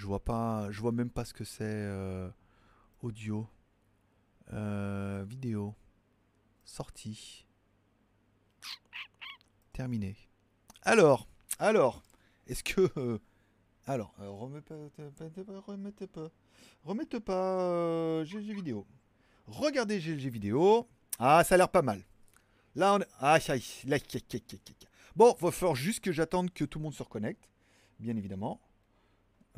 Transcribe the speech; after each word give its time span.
Je 0.00 0.06
vois 0.06 0.24
pas, 0.24 0.70
je 0.70 0.80
vois 0.80 0.92
même 0.92 1.10
pas 1.10 1.26
ce 1.26 1.34
que 1.34 1.44
c'est 1.44 1.60
euh, 1.60 2.30
audio, 3.02 3.46
Euh, 4.50 5.22
vidéo, 5.28 5.74
sortie, 6.64 7.44
terminé. 9.74 10.16
Alors, 10.84 11.28
alors, 11.58 12.02
est-ce 12.46 12.64
que, 12.64 12.90
euh, 12.96 13.18
alors, 13.86 14.14
remettez 14.16 14.74
pas, 15.44 15.60
remettez 15.66 16.06
pas, 16.06 16.30
remettez 16.82 17.20
pas 17.20 18.24
GLG 18.24 18.54
vidéo. 18.54 18.86
Regardez 19.48 20.00
GLG 20.00 20.30
vidéo. 20.30 20.88
Ah, 21.18 21.44
ça 21.44 21.56
a 21.56 21.58
l'air 21.58 21.68
pas 21.68 21.82
mal. 21.82 22.02
Là, 22.74 22.94
on... 22.94 23.04
ah, 23.18 23.38
ça 23.38 23.54
là. 23.54 23.98
Bon, 25.14 25.36
va 25.38 25.50
falloir 25.50 25.76
juste 25.76 26.00
que 26.00 26.10
j'attende 26.10 26.50
que 26.54 26.64
tout 26.64 26.78
le 26.78 26.84
monde 26.84 26.94
se 26.94 27.02
reconnecte, 27.02 27.50
bien 27.98 28.16
évidemment. 28.16 28.62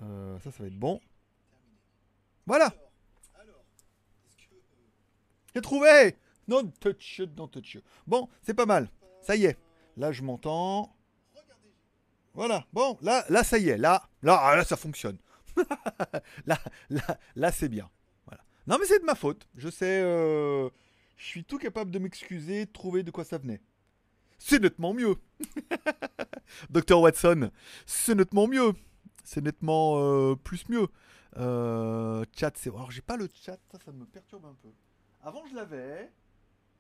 Euh, 0.01 0.39
ça, 0.41 0.51
ça 0.51 0.63
va 0.63 0.67
être 0.69 0.79
bon. 0.79 1.01
Voilà. 2.47 2.73
J'ai 5.55 5.61
trouvé 5.61 6.17
Non 6.49 6.67
touch, 6.81 7.21
non 7.37 7.47
touch. 7.47 7.79
Bon, 8.07 8.29
c'est 8.43 8.55
pas 8.55 8.67
mal. 8.67 8.89
Ça 9.21 9.37
y 9.37 9.45
est. 9.45 9.59
Là, 9.97 10.11
je 10.13 10.23
m'entends. 10.23 10.97
Voilà. 12.35 12.67
Bon, 12.73 12.97
là, 13.03 13.25
là, 13.29 13.45
ça 13.45 13.59
y 13.59 13.69
est. 13.69 13.77
Là, 13.77 14.09
là, 14.23 14.39
ah, 14.43 14.57
là, 14.57 14.65
ça 14.65 14.77
fonctionne. 14.77 15.19
là, 16.47 16.59
là, 16.89 17.19
là, 17.37 17.53
c'est 17.53 17.69
bien. 17.69 17.91
Voilà. 18.27 18.43
Non, 18.67 18.79
mais 18.81 18.87
c'est 18.87 18.99
de 19.01 19.05
ma 19.05 19.15
faute. 19.15 19.47
Je 19.55 19.69
sais. 19.69 20.01
euh, 20.03 20.71
Je 21.19 21.25
suis 21.27 21.45
tout 21.45 21.59
capable 21.59 21.91
de 21.91 21.99
m'excuser, 21.99 22.65
de 22.65 22.73
trouver 22.73 23.03
de 23.03 23.11
quoi 23.11 23.25
ça 23.25 23.37
venait. 23.37 23.61
C'est 24.39 24.61
nettement 24.61 24.95
mieux. 24.95 25.17
Docteur 26.71 27.01
Watson, 27.03 27.51
c'est 27.87 28.15
nettement 28.15 28.49
mieux. 28.49 28.73
C'est 29.25 29.41
nettement 29.43 29.95
euh, 29.99 30.35
plus 30.37 30.69
mieux. 30.69 30.87
Euh, 31.39 32.25
chat, 32.37 32.53
c'est. 32.57 32.71
Alors, 32.71 32.91
j'ai 32.91 33.03
pas 33.03 33.17
le 33.17 33.29
chat, 33.33 33.59
ça, 33.71 33.79
ça 33.85 33.93
me 33.93 34.05
perturbe 34.05 34.45
un 34.47 34.57
peu. 34.63 34.69
Avant, 35.23 35.43
je 35.51 35.55
l'avais. 35.55 36.11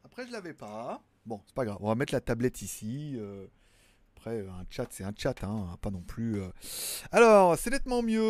Après, 0.04 0.26
je 0.26 0.32
l'avais 0.32 0.54
pas. 0.54 1.02
Bon, 1.24 1.40
c'est 1.46 1.54
pas 1.54 1.64
grave. 1.64 1.78
On 1.80 1.88
va 1.88 1.94
mettre 1.94 2.12
la 2.12 2.20
tablette 2.20 2.60
ici. 2.62 3.14
euh, 3.16 3.46
Après, 4.16 4.40
un 4.40 4.64
chat, 4.68 4.86
c'est 4.90 5.04
un 5.04 5.12
chat, 5.16 5.42
hein, 5.44 5.76
pas 5.80 5.90
non 5.90 6.02
plus. 6.02 6.40
Alors, 7.12 7.56
c'est 7.56 7.70
nettement 7.70 8.02
mieux. 8.02 8.20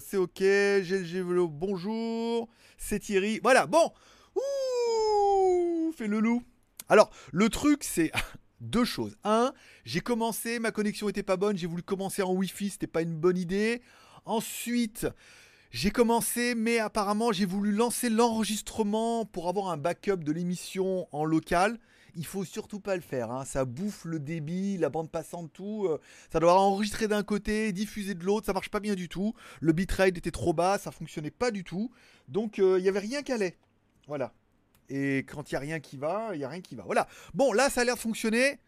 C'est 0.00 0.16
ok. 0.16 0.38
GLG 0.38 1.22
bonjour. 1.50 2.48
C'est 2.78 3.00
Thierry. 3.00 3.40
Voilà, 3.42 3.66
bon. 3.66 3.92
Ouh, 4.36 5.92
fais 5.96 6.06
le 6.06 6.20
loup. 6.20 6.42
Alors, 6.88 7.10
le 7.32 7.48
truc, 7.48 7.82
c'est 7.84 8.12
deux 8.60 8.84
choses. 8.84 9.16
Un, 9.24 9.52
j'ai 9.84 10.00
commencé, 10.00 10.58
ma 10.58 10.70
connexion 10.70 11.08
était 11.08 11.22
pas 11.22 11.36
bonne, 11.36 11.56
j'ai 11.56 11.66
voulu 11.66 11.82
commencer 11.82 12.22
en 12.22 12.32
Wi-Fi, 12.32 12.70
c'était 12.70 12.86
pas 12.86 13.02
une 13.02 13.16
bonne 13.16 13.38
idée. 13.38 13.82
Ensuite, 14.24 15.06
j'ai 15.70 15.90
commencé, 15.90 16.54
mais 16.54 16.78
apparemment, 16.78 17.32
j'ai 17.32 17.46
voulu 17.46 17.72
lancer 17.72 18.08
l'enregistrement 18.08 19.24
pour 19.26 19.48
avoir 19.48 19.68
un 19.68 19.76
backup 19.76 20.16
de 20.16 20.32
l'émission 20.32 21.06
en 21.12 21.24
local. 21.24 21.78
Il 22.14 22.26
faut 22.26 22.44
surtout 22.44 22.80
pas 22.80 22.96
le 22.96 23.02
faire, 23.02 23.30
hein. 23.30 23.44
ça 23.44 23.64
bouffe 23.64 24.04
le 24.04 24.18
débit, 24.18 24.76
la 24.78 24.88
bande 24.88 25.10
passante, 25.10 25.52
tout. 25.52 25.86
euh, 25.86 26.00
ça 26.32 26.40
doit 26.40 26.58
enregistrer 26.58 27.06
d'un 27.06 27.22
côté, 27.22 27.70
diffuser 27.72 28.14
de 28.14 28.24
l'autre, 28.24 28.46
ça 28.46 28.52
marche 28.52 28.70
pas 28.70 28.80
bien 28.80 28.94
du 28.94 29.08
tout. 29.08 29.34
Le 29.60 29.72
bitrate 29.72 30.16
était 30.16 30.30
trop 30.30 30.52
bas, 30.52 30.78
ça 30.78 30.90
fonctionnait 30.90 31.30
pas 31.30 31.50
du 31.50 31.64
tout. 31.64 31.92
Donc 32.26 32.58
euh, 32.58 32.78
il 32.78 32.84
y 32.84 32.88
avait 32.88 32.98
rien 32.98 33.22
qui 33.22 33.30
allait. 33.30 33.56
Voilà. 34.08 34.32
Et 34.88 35.18
quand 35.18 35.50
il 35.50 35.54
y 35.54 35.56
a 35.56 35.60
rien 35.60 35.80
qui 35.80 35.96
va, 35.96 36.30
il 36.34 36.40
y 36.40 36.44
a 36.44 36.48
rien 36.48 36.60
qui 36.60 36.74
va. 36.74 36.84
Voilà. 36.84 37.06
Bon, 37.34 37.52
là, 37.52 37.70
ça 37.70 37.82
a 37.82 37.84
l'air 37.84 37.94
de 37.94 38.00
fonctionner. 38.00 38.58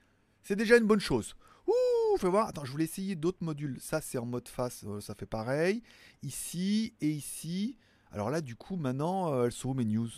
C'est 0.43 0.57
déjà 0.57 0.77
une 0.77 0.87
bonne 0.87 1.01
chose. 1.01 1.35
Ouh, 1.67 2.19
fais 2.19 2.29
voir. 2.29 2.49
Attends, 2.49 2.65
je 2.65 2.73
voulais 2.73 2.85
essayer 2.85 3.17
d'autres 3.17 3.43
modules. 3.43 3.79
Ça, 3.81 4.01
c'est 4.01 4.19
en 4.19 4.27
mode 4.27 4.49
face, 4.49 4.85
euh, 4.87 5.01
ça 5.01 5.15
fait 5.15 5.27
pareil. 5.27 5.83
Ici 6.23 6.95
et 7.01 7.09
ici. 7.09 7.77
Alors 8.13 8.31
là, 8.31 8.41
du 8.41 8.57
coup, 8.57 8.77
maintenant, 8.77 9.33
euh, 9.33 9.47
elles 9.47 9.53
sont 9.53 9.71
où 9.71 9.75
mes 9.75 9.85
news? 9.85 10.11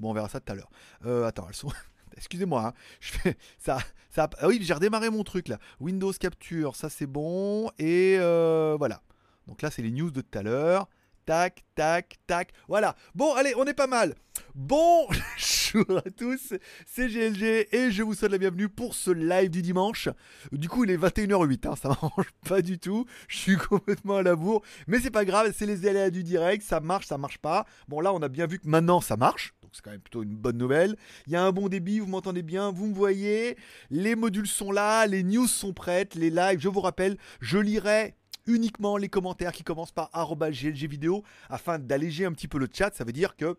Bon, 0.00 0.10
on 0.10 0.14
verra 0.14 0.28
ça 0.28 0.40
tout 0.40 0.52
à 0.52 0.54
l'heure. 0.54 0.70
Euh, 1.04 1.26
attends, 1.26 1.46
elles 1.48 1.54
sont. 1.54 1.72
Excusez-moi, 2.16 2.66
hein. 2.66 2.74
fais 3.00 3.36
ça. 3.58 3.78
ça 4.10 4.30
ah 4.38 4.48
oui, 4.48 4.58
j'ai 4.62 4.74
redémarré 4.74 5.10
mon 5.10 5.24
truc 5.24 5.48
là. 5.48 5.58
Windows 5.80 6.12
Capture, 6.12 6.76
ça 6.76 6.88
c'est 6.88 7.06
bon. 7.06 7.70
Et 7.78 8.16
euh, 8.18 8.76
voilà. 8.78 9.02
Donc 9.46 9.62
là, 9.62 9.70
c'est 9.70 9.82
les 9.82 9.90
news 9.90 10.10
de 10.10 10.20
tout 10.20 10.38
à 10.38 10.42
l'heure. 10.42 10.88
Tac, 11.26 11.64
tac, 11.74 12.18
tac. 12.26 12.52
Voilà. 12.68 12.96
Bon, 13.14 13.32
allez, 13.34 13.54
on 13.56 13.64
est 13.64 13.72
pas 13.72 13.86
mal. 13.86 14.14
Bonjour 14.54 15.96
à 15.96 16.10
tous, 16.10 16.52
c'est 16.86 17.08
GLG 17.08 17.68
et 17.72 17.90
je 17.90 18.02
vous 18.02 18.14
souhaite 18.14 18.30
la 18.30 18.38
bienvenue 18.38 18.68
pour 18.68 18.94
ce 18.94 19.10
live 19.10 19.48
du 19.48 19.62
dimanche. 19.62 20.10
Du 20.52 20.68
coup, 20.68 20.84
il 20.84 20.90
est 20.90 20.98
21h08, 20.98 21.66
hein, 21.66 21.76
ça 21.80 21.88
m'arrange 22.02 22.30
pas 22.46 22.60
du 22.60 22.78
tout. 22.78 23.06
Je 23.26 23.38
suis 23.38 23.56
complètement 23.56 24.16
à 24.16 24.22
la 24.22 24.36
bourre, 24.36 24.62
mais 24.86 25.00
c'est 25.00 25.10
pas 25.10 25.24
grave, 25.24 25.52
c'est 25.56 25.66
les 25.66 25.86
aléas 25.86 26.10
du 26.10 26.24
direct, 26.24 26.62
ça 26.62 26.80
marche, 26.80 27.06
ça 27.06 27.16
marche 27.16 27.38
pas. 27.38 27.64
Bon, 27.88 28.00
là, 28.00 28.12
on 28.12 28.20
a 28.20 28.28
bien 28.28 28.46
vu 28.46 28.58
que 28.58 28.68
maintenant 28.68 29.00
ça 29.00 29.16
marche, 29.16 29.54
donc 29.62 29.70
c'est 29.72 29.82
quand 29.82 29.92
même 29.92 30.00
plutôt 30.00 30.22
une 30.22 30.36
bonne 30.36 30.58
nouvelle. 30.58 30.94
Il 31.26 31.32
y 31.32 31.36
a 31.36 31.42
un 31.42 31.52
bon 31.52 31.68
débit, 31.68 32.00
vous 32.00 32.06
m'entendez 32.06 32.42
bien, 32.42 32.70
vous 32.70 32.86
me 32.86 32.94
voyez. 32.94 33.56
Les 33.90 34.14
modules 34.14 34.46
sont 34.46 34.72
là, 34.72 35.06
les 35.06 35.22
news 35.22 35.48
sont 35.48 35.72
prêtes, 35.72 36.16
les 36.16 36.30
lives, 36.30 36.60
je 36.60 36.68
vous 36.68 36.80
rappelle, 36.80 37.16
je 37.40 37.58
lirai 37.58 38.14
uniquement 38.46 38.96
les 38.96 39.08
commentaires 39.08 39.52
qui 39.52 39.62
commencent 39.62 39.92
par 39.92 40.10
GLG 40.12 40.86
vidéo 40.86 41.22
afin 41.48 41.78
d'alléger 41.78 42.24
un 42.24 42.32
petit 42.32 42.48
peu 42.48 42.58
le 42.58 42.68
chat. 42.72 42.94
Ça 42.94 43.04
veut 43.04 43.12
dire 43.12 43.36
que 43.36 43.56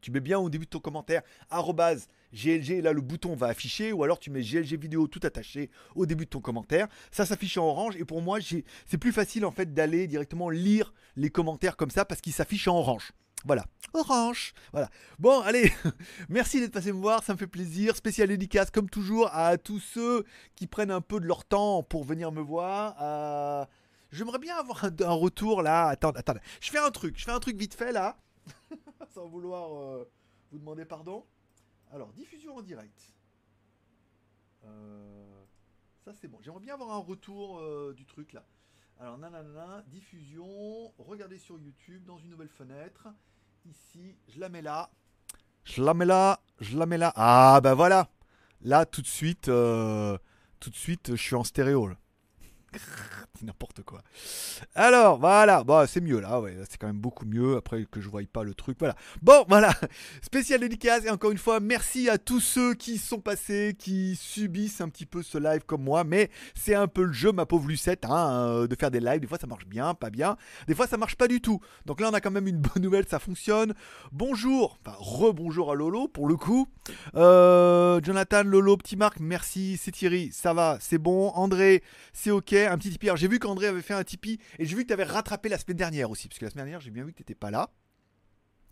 tu 0.00 0.10
mets 0.10 0.20
bien 0.20 0.38
au 0.38 0.50
début 0.50 0.66
de 0.66 0.70
ton 0.70 0.80
commentaire 0.80 1.22
GLG, 2.32 2.82
là 2.82 2.92
le 2.92 3.00
bouton 3.00 3.34
va 3.34 3.48
afficher, 3.48 3.92
ou 3.92 4.04
alors 4.04 4.18
tu 4.18 4.30
mets 4.30 4.42
GLG 4.42 4.78
vidéo 4.78 5.06
tout 5.06 5.20
attaché 5.22 5.70
au 5.94 6.06
début 6.06 6.24
de 6.24 6.30
ton 6.30 6.40
commentaire. 6.40 6.88
Ça 7.10 7.26
s'affiche 7.26 7.58
en 7.58 7.66
orange, 7.66 7.96
et 7.96 8.04
pour 8.04 8.22
moi, 8.22 8.38
c'est 8.40 8.98
plus 8.98 9.12
facile 9.12 9.44
en 9.44 9.50
fait 9.50 9.72
d'aller 9.74 10.06
directement 10.06 10.50
lire 10.50 10.92
les 11.16 11.30
commentaires 11.30 11.76
comme 11.76 11.90
ça 11.90 12.04
parce 12.04 12.20
qu'ils 12.20 12.32
s'affichent 12.32 12.68
en 12.68 12.76
orange. 12.76 13.12
Voilà, 13.44 13.64
orange. 13.92 14.54
Voilà. 14.72 14.88
Bon, 15.18 15.40
allez, 15.40 15.72
merci 16.28 16.60
d'être 16.60 16.72
passé 16.72 16.92
me 16.92 17.00
voir, 17.00 17.24
ça 17.24 17.32
me 17.32 17.38
fait 17.38 17.46
plaisir. 17.46 17.96
Spécial 17.96 18.28
dédicace, 18.28 18.70
comme 18.70 18.88
toujours, 18.88 19.28
à 19.32 19.58
tous 19.58 19.80
ceux 19.80 20.24
qui 20.54 20.66
prennent 20.66 20.92
un 20.92 21.00
peu 21.00 21.18
de 21.18 21.26
leur 21.26 21.44
temps 21.44 21.82
pour 21.82 22.04
venir 22.04 22.30
me 22.30 22.40
voir. 22.40 23.68
J'aimerais 24.12 24.38
bien 24.38 24.56
avoir 24.56 24.84
un, 24.84 25.12
retour 25.12 25.62
là. 25.62 25.88
Attends, 25.88 26.10
attends, 26.10 26.34
je 26.60 26.70
fais 26.70 26.78
un 26.78 26.90
truc, 26.90 27.18
je 27.18 27.24
fais 27.24 27.30
un 27.30 27.40
truc 27.40 27.56
vite 27.56 27.74
fait 27.74 27.92
là 27.92 28.18
sans 29.14 29.26
vouloir 29.26 29.74
euh, 29.74 30.10
vous 30.50 30.58
demander 30.58 30.84
pardon. 30.84 31.24
Alors, 31.90 32.12
diffusion 32.12 32.56
en 32.56 32.62
direct. 32.62 33.14
Euh, 34.64 35.44
ça, 36.04 36.12
c'est 36.12 36.28
bon. 36.28 36.38
J'aimerais 36.42 36.60
bien 36.60 36.74
avoir 36.74 36.90
un 36.90 36.98
retour 36.98 37.58
euh, 37.58 37.94
du 37.96 38.04
truc 38.04 38.34
là. 38.34 38.44
Alors, 39.00 39.16
nanana, 39.16 39.82
diffusion. 39.88 40.92
Regardez 40.98 41.38
sur 41.38 41.58
YouTube 41.58 42.04
dans 42.04 42.18
une 42.18 42.30
nouvelle 42.30 42.48
fenêtre. 42.48 43.08
Ici, 43.64 44.16
je 44.28 44.40
la 44.40 44.50
mets 44.50 44.62
là. 44.62 44.90
Je 45.64 45.82
la 45.82 45.94
mets 45.94 46.04
là. 46.04 46.40
Je 46.60 46.78
la 46.78 46.84
mets 46.84 46.98
là. 46.98 47.12
Ah, 47.16 47.60
bah 47.62 47.74
voilà. 47.74 48.10
Là, 48.60 48.84
tout 48.84 49.00
de 49.02 49.06
suite, 49.06 49.46
tout 49.46 49.50
de 50.70 50.76
suite, 50.76 51.10
je 51.16 51.22
suis 51.22 51.34
en 51.34 51.44
stéréo. 51.44 51.88
là. 51.88 51.96
N'importe 53.42 53.82
quoi. 53.82 54.02
Alors, 54.74 55.18
voilà, 55.18 55.64
bah, 55.64 55.86
c'est 55.88 56.00
mieux 56.00 56.20
là, 56.20 56.40
ouais, 56.40 56.56
c'est 56.68 56.78
quand 56.78 56.86
même 56.86 57.00
beaucoup 57.00 57.26
mieux 57.26 57.56
après 57.56 57.86
que 57.90 58.00
je 58.00 58.08
voie 58.08 58.20
pas 58.32 58.44
le 58.44 58.54
truc. 58.54 58.76
Voilà. 58.78 58.94
Bon, 59.20 59.44
voilà, 59.48 59.74
spécial 60.22 60.60
dédicace 60.60 61.04
et 61.04 61.10
encore 61.10 61.32
une 61.32 61.38
fois, 61.38 61.58
merci 61.58 62.08
à 62.08 62.18
tous 62.18 62.40
ceux 62.40 62.74
qui 62.74 62.98
sont 62.98 63.20
passés, 63.20 63.74
qui 63.76 64.14
subissent 64.14 64.80
un 64.80 64.88
petit 64.88 65.06
peu 65.06 65.22
ce 65.22 65.38
live 65.38 65.62
comme 65.66 65.82
moi, 65.82 66.04
mais 66.04 66.30
c'est 66.54 66.74
un 66.74 66.86
peu 66.86 67.02
le 67.02 67.12
jeu, 67.12 67.32
ma 67.32 67.46
pauvre 67.46 67.68
Lucette, 67.68 68.04
hein, 68.04 68.30
euh, 68.30 68.66
de 68.68 68.76
faire 68.76 68.90
des 68.90 69.00
lives. 69.00 69.20
Des 69.20 69.26
fois 69.26 69.38
ça 69.38 69.46
marche 69.46 69.66
bien, 69.66 69.94
pas 69.94 70.10
bien, 70.10 70.36
des 70.68 70.74
fois 70.74 70.86
ça 70.86 70.96
marche 70.96 71.16
pas 71.16 71.28
du 71.28 71.40
tout. 71.40 71.60
Donc 71.86 72.00
là, 72.00 72.10
on 72.10 72.14
a 72.14 72.20
quand 72.20 72.30
même 72.30 72.46
une 72.46 72.58
bonne 72.58 72.82
nouvelle, 72.82 73.06
ça 73.08 73.18
fonctionne. 73.18 73.74
Bonjour, 74.12 74.78
enfin, 74.84 74.96
rebonjour 74.98 75.72
à 75.72 75.74
Lolo 75.74 76.06
pour 76.06 76.28
le 76.28 76.36
coup. 76.36 76.68
Euh, 77.16 78.00
Jonathan, 78.02 78.44
Lolo, 78.44 78.76
petit 78.76 78.96
Marc, 78.96 79.18
merci, 79.20 79.78
c'est 79.82 79.90
Thierry, 79.90 80.30
ça 80.32 80.54
va, 80.54 80.78
c'est 80.80 80.98
bon. 80.98 81.30
André, 81.30 81.82
c'est 82.12 82.30
ok, 82.30 82.52
un 82.66 82.78
petit 82.78 82.90
Tipeee. 82.90 83.16
J'ai 83.16 83.28
vu 83.28 83.38
qu'André 83.38 83.66
avait 83.66 83.82
fait 83.82 83.94
un 83.94 84.04
Tipeee 84.04 84.38
et 84.58 84.66
j'ai 84.66 84.76
vu 84.76 84.82
que 84.82 84.88
tu 84.88 84.92
avais 84.92 85.04
rattrapé 85.04 85.48
la 85.48 85.58
semaine 85.58 85.76
dernière 85.76 86.10
aussi, 86.10 86.28
parce 86.28 86.38
que 86.38 86.44
la 86.44 86.50
semaine 86.50 86.66
dernière 86.66 86.80
j'ai 86.80 86.90
bien 86.90 87.04
vu 87.04 87.12
que 87.12 87.18
tu 87.18 87.22
n'étais 87.22 87.34
pas 87.34 87.50
là. 87.50 87.70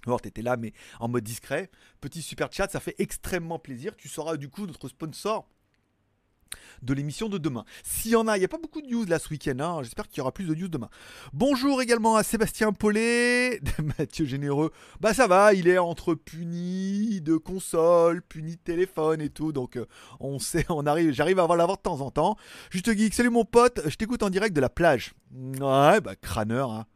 Alors, 0.07 0.21
tu 0.21 0.29
étais 0.29 0.43
là, 0.43 0.57
mais 0.57 0.73
en 0.99 1.09
mode 1.09 1.25
discret. 1.25 1.71
Petit 2.01 2.23
super 2.23 2.51
chat, 2.53 2.71
ça 2.71 2.81
fait 2.81 2.95
extrêmement 2.99 3.59
plaisir. 3.59 3.95
Tu 3.97 4.09
seras 4.09 4.37
du 4.37 4.49
coup 4.49 4.67
notre 4.67 4.89
sponsor 4.89 5.49
de 6.83 6.95
l'émission 6.95 7.29
de 7.29 7.39
demain. 7.39 7.65
S'il 7.83 8.13
y 8.13 8.17
en 8.17 8.27
a, 8.29 8.37
il 8.37 8.41
n'y 8.41 8.45
a 8.45 8.49
pas 8.49 8.59
beaucoup 8.59 8.81
de 8.81 8.87
news 8.87 9.05
là 9.05 9.19
ce 9.19 9.29
week-end. 9.31 9.59
hein. 9.61 9.83
J'espère 9.83 10.09
qu'il 10.09 10.19
y 10.19 10.21
aura 10.21 10.33
plus 10.33 10.45
de 10.47 10.55
news 10.55 10.69
demain. 10.69 10.89
Bonjour 11.33 11.81
également 11.83 12.17
à 12.17 12.23
Sébastien 12.23 12.73
Paulet, 12.73 13.61
Mathieu 13.99 14.25
Généreux. 14.25 14.73
Bah 15.01 15.15
ça 15.15 15.27
va, 15.27 15.55
il 15.55 15.69
est 15.69 15.79
entre 15.79 16.15
puni 16.15 17.21
de 17.21 17.37
console, 17.37 18.23
puni 18.23 18.53
de 18.53 18.61
téléphone 18.61 19.21
et 19.21 19.31
tout. 19.31 19.53
Donc 19.53 19.77
euh, 19.77 19.87
on 20.21 20.39
sait, 20.39 20.67
on 20.69 20.87
arrive, 20.87 21.13
j'arrive 21.13 21.39
à 21.39 21.43
avoir 21.43 21.59
l'avoir 21.59 21.79
de 21.79 21.83
temps 21.83 22.01
en 22.01 22.11
temps. 22.11 22.37
Juste 22.71 22.91
geek, 22.97 23.15
salut 23.15 23.31
mon 23.31 23.45
pote, 23.45 23.81
je 23.87 23.95
t'écoute 23.97 24.23
en 24.23 24.31
direct 24.31 24.55
de 24.55 24.61
la 24.61 24.69
plage. 24.71 25.13
Ouais, 25.35 26.01
bah 26.01 26.17
crâneur, 26.21 26.71
hein. 26.73 26.87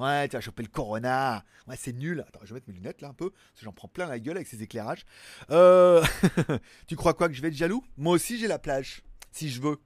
Ouais, 0.00 0.28
tu 0.28 0.36
as 0.36 0.40
chopé 0.40 0.62
le 0.62 0.68
corona. 0.70 1.44
Ouais, 1.68 1.76
c'est 1.78 1.92
nul. 1.92 2.24
Attends, 2.26 2.40
je 2.42 2.48
vais 2.48 2.54
mettre 2.54 2.68
mes 2.68 2.74
lunettes 2.74 3.02
là 3.02 3.08
un 3.08 3.12
peu, 3.12 3.30
parce 3.30 3.58
que 3.58 3.64
j'en 3.64 3.72
prends 3.72 3.88
plein 3.88 4.06
la 4.06 4.18
gueule 4.18 4.36
avec 4.36 4.48
ces 4.48 4.62
éclairages. 4.62 5.04
Euh... 5.50 6.02
tu 6.86 6.96
crois 6.96 7.12
quoi 7.12 7.28
que 7.28 7.34
je 7.34 7.42
vais 7.42 7.48
être 7.48 7.54
jaloux? 7.54 7.84
Moi 7.98 8.14
aussi 8.14 8.38
j'ai 8.38 8.48
la 8.48 8.58
plage, 8.58 9.02
si 9.30 9.50
je 9.50 9.60
veux. 9.60 9.76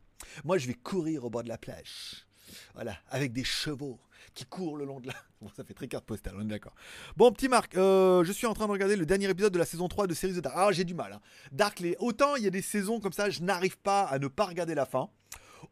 Moi 0.44 0.56
je 0.58 0.68
vais 0.68 0.74
courir 0.74 1.24
au 1.24 1.30
bord 1.30 1.42
de 1.42 1.48
la 1.48 1.58
plage. 1.58 2.26
Voilà, 2.74 2.96
avec 3.10 3.32
des 3.32 3.42
chevaux 3.42 3.98
qui 4.34 4.44
courent 4.44 4.76
le 4.76 4.84
long 4.84 5.00
de 5.00 5.08
la. 5.08 5.14
Bon, 5.42 5.50
ça 5.54 5.64
fait 5.64 5.74
très 5.74 5.88
carte 5.88 6.06
postale, 6.06 6.34
on 6.38 6.42
est 6.42 6.44
d'accord. 6.44 6.74
Bon, 7.16 7.30
petit 7.32 7.48
Marc, 7.48 7.76
euh, 7.76 8.24
je 8.24 8.32
suis 8.32 8.46
en 8.46 8.54
train 8.54 8.66
de 8.66 8.72
regarder 8.72 8.96
le 8.96 9.04
dernier 9.04 9.28
épisode 9.28 9.52
de 9.52 9.58
la 9.58 9.66
saison 9.66 9.88
3 9.88 10.06
de 10.06 10.14
Series 10.14 10.36
of 10.36 10.42
Dark. 10.42 10.54
Ah, 10.56 10.72
j'ai 10.72 10.84
du 10.84 10.94
mal. 10.94 11.12
hein. 11.12 11.20
Dark, 11.52 11.80
les... 11.80 11.96
autant 11.98 12.36
il 12.36 12.44
y 12.44 12.46
a 12.46 12.50
des 12.50 12.62
saisons 12.62 12.98
comme 13.00 13.12
ça, 13.12 13.28
je 13.28 13.42
n'arrive 13.42 13.76
pas 13.78 14.04
à 14.04 14.18
ne 14.18 14.28
pas 14.28 14.44
regarder 14.44 14.74
la 14.74 14.86
fin. 14.86 15.10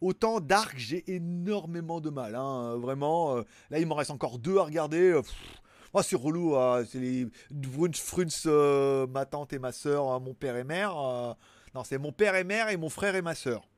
Autant 0.01 0.41
Dark, 0.41 0.75
j'ai 0.77 1.05
énormément 1.13 2.01
de 2.01 2.11
mal. 2.11 2.35
hein, 2.35 2.77
Vraiment, 2.77 3.37
euh, 3.37 3.43
là, 3.71 3.79
il 3.79 3.87
m'en 3.87 3.95
reste 3.95 4.11
encore 4.11 4.39
deux 4.39 4.59
à 4.59 4.63
regarder. 4.65 5.11
euh, 5.13 5.23
Oh, 5.95 6.01
c'est 6.03 6.17
relou, 6.17 6.57
euh, 6.57 6.87
c'est 6.89 6.99
les 7.01 7.27
Fruns, 7.95 8.27
euh, 8.47 9.07
ma 9.09 9.27
tante 9.27 9.53
et 9.53 9.59
ma 9.59 9.73
soeur, 9.73 10.19
mon 10.21 10.33
père 10.33 10.57
et 10.57 10.65
mère. 10.65 10.95
non, 11.75 11.85
c'est 11.85 11.99
mon 11.99 12.13
père 12.13 12.35
et 12.35 12.45
mère 12.45 12.71
et 12.71 12.79
mon 12.79 12.89
frère 12.89 13.15
et 13.15 13.23
ma 13.23 13.35
soeur. 13.35 13.69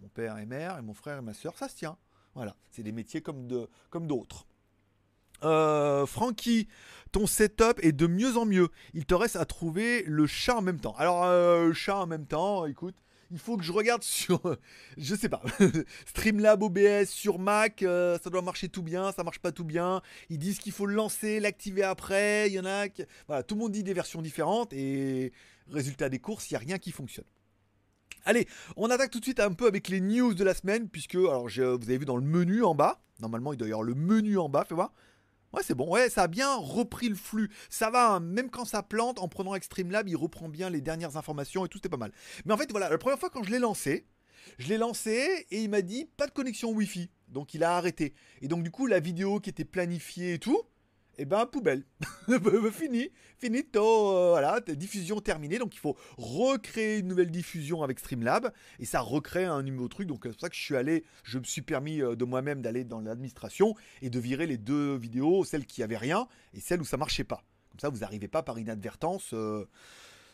Mon 0.00 0.08
père 0.08 0.38
et 0.38 0.46
mère 0.46 0.78
et 0.78 0.82
mon 0.82 0.94
frère 0.94 1.18
et 1.18 1.22
ma 1.22 1.34
soeur, 1.34 1.56
ça 1.58 1.68
se 1.68 1.74
tient. 1.76 1.96
Voilà, 2.34 2.54
c'est 2.70 2.82
des 2.84 2.92
métiers 2.92 3.20
comme 3.20 3.66
comme 3.90 4.06
d'autres. 4.06 4.46
Euh, 5.42 6.06
Francky, 6.06 6.68
ton 7.12 7.26
setup 7.26 7.80
est 7.82 7.92
de 7.92 8.06
mieux 8.06 8.36
en 8.36 8.46
mieux. 8.46 8.68
Il 8.94 9.06
te 9.06 9.14
reste 9.14 9.36
à 9.36 9.44
trouver 9.44 10.02
le 10.04 10.26
chat 10.26 10.56
en 10.56 10.62
même 10.62 10.80
temps. 10.80 10.94
Alors, 10.98 11.24
chat 11.74 11.96
en 11.96 12.06
même 12.06 12.26
temps, 12.26 12.64
écoute, 12.66 12.96
il 13.30 13.38
faut 13.38 13.56
que 13.56 13.64
je 13.64 13.72
regarde 13.72 14.02
sur, 14.04 14.40
je 14.96 15.14
sais 15.14 15.28
pas, 15.28 15.42
Streamlab 16.06 16.62
OBS 16.62 17.06
sur 17.06 17.38
Mac, 17.38 17.82
euh, 17.82 18.18
ça 18.22 18.30
doit 18.30 18.42
marcher 18.42 18.68
tout 18.68 18.82
bien, 18.82 19.12
ça 19.12 19.24
marche 19.24 19.38
pas 19.38 19.52
tout 19.52 19.64
bien. 19.64 20.02
Ils 20.30 20.38
disent 20.38 20.58
qu'il 20.58 20.72
faut 20.72 20.86
le 20.86 20.94
lancer, 20.94 21.40
l'activer 21.40 21.82
après. 21.82 22.48
Il 22.48 22.54
y 22.54 22.60
en 22.60 22.66
a, 22.66 22.86
voilà, 23.26 23.42
tout 23.42 23.54
le 23.54 23.60
monde 23.60 23.72
dit 23.72 23.82
des 23.82 23.94
versions 23.94 24.22
différentes 24.22 24.72
et 24.72 25.32
résultat 25.68 26.08
des 26.08 26.18
courses, 26.18 26.50
il 26.50 26.54
y 26.54 26.56
a 26.56 26.60
rien 26.60 26.78
qui 26.78 26.92
fonctionne. 26.92 27.24
Allez, 28.24 28.48
on 28.76 28.90
attaque 28.90 29.10
tout 29.10 29.20
de 29.20 29.24
suite 29.24 29.38
un 29.38 29.52
peu 29.52 29.66
avec 29.66 29.88
les 29.88 30.00
news 30.00 30.34
de 30.34 30.42
la 30.42 30.54
semaine, 30.54 30.88
puisque, 30.88 31.14
alors, 31.14 31.46
vous 31.46 31.58
avez 31.60 31.98
vu 31.98 32.04
dans 32.04 32.16
le 32.16 32.24
menu 32.24 32.64
en 32.64 32.74
bas, 32.74 33.00
normalement 33.20 33.52
il 33.52 33.56
doit 33.56 33.68
y 33.68 33.70
avoir 33.70 33.84
le 33.84 33.94
menu 33.94 34.36
en 34.38 34.48
bas, 34.48 34.64
fais 34.64 34.74
voir. 34.74 34.92
Ouais, 35.56 35.62
c'est 35.64 35.74
bon, 35.74 35.88
ouais, 35.88 36.10
ça 36.10 36.24
a 36.24 36.28
bien 36.28 36.54
repris 36.54 37.08
le 37.08 37.14
flux. 37.14 37.50
Ça 37.70 37.88
va, 37.88 38.10
hein, 38.10 38.20
même 38.20 38.50
quand 38.50 38.66
ça 38.66 38.82
plante, 38.82 39.18
en 39.18 39.26
prenant 39.26 39.54
Extreme 39.54 39.90
il 40.06 40.14
reprend 40.14 40.50
bien 40.50 40.68
les 40.68 40.82
dernières 40.82 41.16
informations 41.16 41.64
et 41.64 41.68
tout, 41.70 41.78
c'était 41.78 41.88
pas 41.88 41.96
mal. 41.96 42.12
Mais 42.44 42.52
en 42.52 42.58
fait, 42.58 42.70
voilà, 42.70 42.90
la 42.90 42.98
première 42.98 43.18
fois 43.18 43.30
quand 43.30 43.42
je 43.42 43.50
l'ai 43.50 43.58
lancé, 43.58 44.06
je 44.58 44.68
l'ai 44.68 44.76
lancé 44.76 45.46
et 45.50 45.62
il 45.62 45.70
m'a 45.70 45.80
dit 45.80 46.10
pas 46.18 46.26
de 46.26 46.32
connexion 46.32 46.72
Wi-Fi. 46.72 47.10
Donc 47.28 47.54
il 47.54 47.64
a 47.64 47.74
arrêté. 47.74 48.12
Et 48.42 48.48
donc 48.48 48.64
du 48.64 48.70
coup, 48.70 48.86
la 48.86 49.00
vidéo 49.00 49.40
qui 49.40 49.48
était 49.48 49.64
planifiée 49.64 50.34
et 50.34 50.38
tout, 50.38 50.60
eh 51.18 51.24
ben 51.24 51.46
poubelle. 51.46 51.84
fini, 52.72 53.10
finito, 53.38 53.80
euh, 53.82 54.30
voilà, 54.30 54.60
diffusion 54.60 55.20
terminée. 55.20 55.58
Donc 55.58 55.74
il 55.74 55.78
faut 55.78 55.96
recréer 56.18 56.98
une 56.98 57.08
nouvelle 57.08 57.30
diffusion 57.30 57.82
avec 57.82 57.98
Streamlab 57.98 58.52
et 58.78 58.84
ça 58.84 59.00
recrée 59.00 59.44
un 59.44 59.62
nouveau 59.62 59.88
truc. 59.88 60.08
Donc 60.08 60.20
c'est 60.22 60.30
pour 60.30 60.40
ça 60.40 60.48
que 60.48 60.56
je 60.56 60.62
suis 60.62 60.76
allé, 60.76 61.04
je 61.24 61.38
me 61.38 61.44
suis 61.44 61.62
permis 61.62 62.02
euh, 62.02 62.16
de 62.16 62.24
moi-même 62.24 62.62
d'aller 62.62 62.84
dans 62.84 63.00
l'administration 63.00 63.74
et 64.02 64.10
de 64.10 64.18
virer 64.18 64.46
les 64.46 64.58
deux 64.58 64.96
vidéos, 64.96 65.44
celles 65.44 65.66
qui 65.66 65.82
avaient 65.82 65.96
rien 65.96 66.28
et 66.54 66.60
celles 66.60 66.80
où 66.80 66.84
ça 66.84 66.96
marchait 66.96 67.24
pas. 67.24 67.42
Comme 67.70 67.80
ça, 67.80 67.88
vous 67.88 67.98
n'arrivez 67.98 68.28
pas 68.28 68.42
par 68.42 68.58
inadvertance 68.58 69.32
euh, 69.32 69.66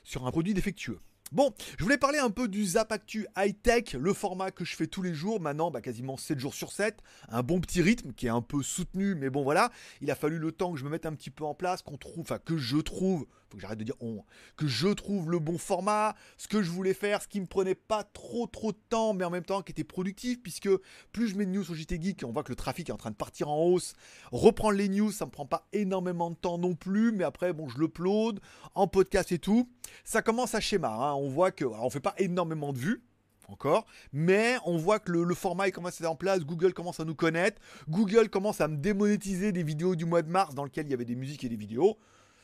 sur 0.04 0.26
un 0.26 0.30
produit 0.30 0.54
défectueux. 0.54 0.98
Bon, 1.32 1.50
je 1.78 1.82
voulais 1.82 1.96
parler 1.96 2.18
un 2.18 2.28
peu 2.28 2.46
du 2.46 2.62
Zap 2.62 2.92
Actu 2.92 3.26
High 3.38 3.56
Tech, 3.62 3.94
le 3.94 4.12
format 4.12 4.50
que 4.50 4.66
je 4.66 4.76
fais 4.76 4.86
tous 4.86 5.00
les 5.00 5.14
jours, 5.14 5.40
maintenant 5.40 5.70
bah, 5.70 5.80
quasiment 5.80 6.18
7 6.18 6.38
jours 6.38 6.52
sur 6.52 6.72
7, 6.72 6.98
un 7.30 7.42
bon 7.42 7.58
petit 7.58 7.80
rythme 7.80 8.12
qui 8.12 8.26
est 8.26 8.28
un 8.30 8.42
peu 8.42 8.62
soutenu, 8.62 9.14
mais 9.14 9.30
bon 9.30 9.42
voilà, 9.42 9.70
il 10.02 10.10
a 10.10 10.14
fallu 10.14 10.38
le 10.38 10.52
temps 10.52 10.72
que 10.72 10.78
je 10.78 10.84
me 10.84 10.90
mette 10.90 11.06
un 11.06 11.14
petit 11.14 11.30
peu 11.30 11.44
en 11.44 11.54
place, 11.54 11.80
qu'on 11.80 11.96
trouve, 11.96 12.20
enfin 12.20 12.38
que 12.38 12.58
je 12.58 12.76
trouve, 12.76 13.26
faut 13.52 13.58
que 13.58 13.62
j'arrête 13.62 13.78
de 13.78 13.84
dire 13.84 13.94
on, 14.00 14.24
que 14.56 14.66
je 14.66 14.88
trouve 14.88 15.30
le 15.30 15.38
bon 15.38 15.58
format, 15.58 16.14
ce 16.38 16.48
que 16.48 16.62
je 16.62 16.70
voulais 16.70 16.94
faire, 16.94 17.22
ce 17.22 17.28
qui 17.28 17.40
me 17.40 17.46
prenait 17.46 17.74
pas 17.74 18.02
trop 18.02 18.46
trop 18.46 18.72
de 18.72 18.78
temps, 18.88 19.12
mais 19.12 19.24
en 19.24 19.30
même 19.30 19.44
temps 19.44 19.62
qui 19.62 19.72
était 19.72 19.84
productif, 19.84 20.42
puisque 20.42 20.70
plus 21.12 21.28
je 21.28 21.36
mets 21.36 21.46
de 21.46 21.50
news 21.50 21.64
sur 21.64 21.74
JT 21.74 22.00
Geek, 22.00 22.24
on 22.24 22.32
voit 22.32 22.42
que 22.42 22.50
le 22.50 22.56
trafic 22.56 22.88
est 22.88 22.92
en 22.92 22.96
train 22.96 23.10
de 23.10 23.16
partir 23.16 23.50
en 23.50 23.62
hausse, 23.62 23.94
reprendre 24.32 24.76
les 24.76 24.88
news, 24.88 25.12
ça 25.12 25.26
me 25.26 25.30
prend 25.30 25.46
pas 25.46 25.68
énormément 25.72 26.30
de 26.30 26.36
temps 26.36 26.58
non 26.58 26.74
plus, 26.74 27.12
mais 27.12 27.24
après 27.24 27.52
bon 27.52 27.68
je 27.68 27.78
l'upload 27.78 28.40
en 28.74 28.86
podcast 28.86 29.32
et 29.32 29.38
tout, 29.38 29.68
ça 30.04 30.22
commence 30.22 30.54
à 30.54 30.60
schéma, 30.60 30.88
hein. 30.88 31.14
on 31.14 31.28
voit 31.28 31.50
que, 31.50 31.64
on 31.64 31.90
fait 31.90 32.00
pas 32.00 32.14
énormément 32.18 32.72
de 32.72 32.78
vues, 32.78 33.02
encore, 33.48 33.86
mais 34.12 34.56
on 34.64 34.76
voit 34.76 34.98
que 34.98 35.12
le, 35.12 35.34
format 35.34 35.68
il 35.68 35.72
commence 35.72 36.00
à 36.00 36.04
être 36.04 36.10
en 36.10 36.16
place, 36.16 36.40
Google 36.40 36.72
commence 36.72 37.00
à 37.00 37.04
nous 37.04 37.14
connaître, 37.14 37.60
Google 37.88 38.28
commence 38.28 38.60
à 38.60 38.68
me 38.68 38.76
démonétiser 38.76 39.52
des 39.52 39.62
vidéos 39.62 39.94
du 39.94 40.04
mois 40.04 40.22
de 40.22 40.30
mars 40.30 40.54
dans 40.54 40.64
lesquelles 40.64 40.86
il 40.86 40.90
y 40.90 40.94
avait 40.94 41.04
des 41.04 41.16
musiques 41.16 41.44
et 41.44 41.48
des 41.48 41.56
vidéos. 41.56 41.98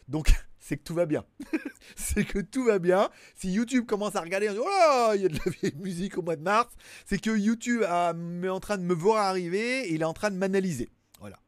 Donc 0.08 0.32
c'est 0.58 0.76
que 0.76 0.82
tout 0.82 0.94
va 0.94 1.06
bien. 1.06 1.25
c'est 1.96 2.25
que 2.25 2.38
tout 2.38 2.64
va 2.64 2.78
bien. 2.78 3.08
Si 3.34 3.52
YouTube 3.52 3.87
commence 3.87 4.16
à 4.16 4.20
regarder, 4.20 4.49
dit, 4.49 4.56
oh 4.58 4.64
là, 4.66 5.12
il 5.14 5.22
y 5.22 5.25
a 5.25 5.28
de 5.28 5.38
la 5.44 5.50
vieille 5.50 5.76
musique 5.76 6.19
au 6.19 6.22
mois 6.22 6.37
de 6.37 6.43
mars, 6.43 6.72
c'est 7.06 7.20
que 7.20 7.37
YouTube 7.37 7.82
a- 7.84 8.14
est 8.43 8.49
en 8.49 8.60
train 8.60 8.78
de 8.78 8.82
me 8.82 8.94
voir 8.94 9.25
arriver 9.25 9.88
et 9.88 9.94
il 9.94 10.02
est 10.02 10.06
en 10.06 10.14
train 10.14 10.31
de 10.31 10.37
m'analyser. 10.37 10.88
Voilà. 11.20 11.38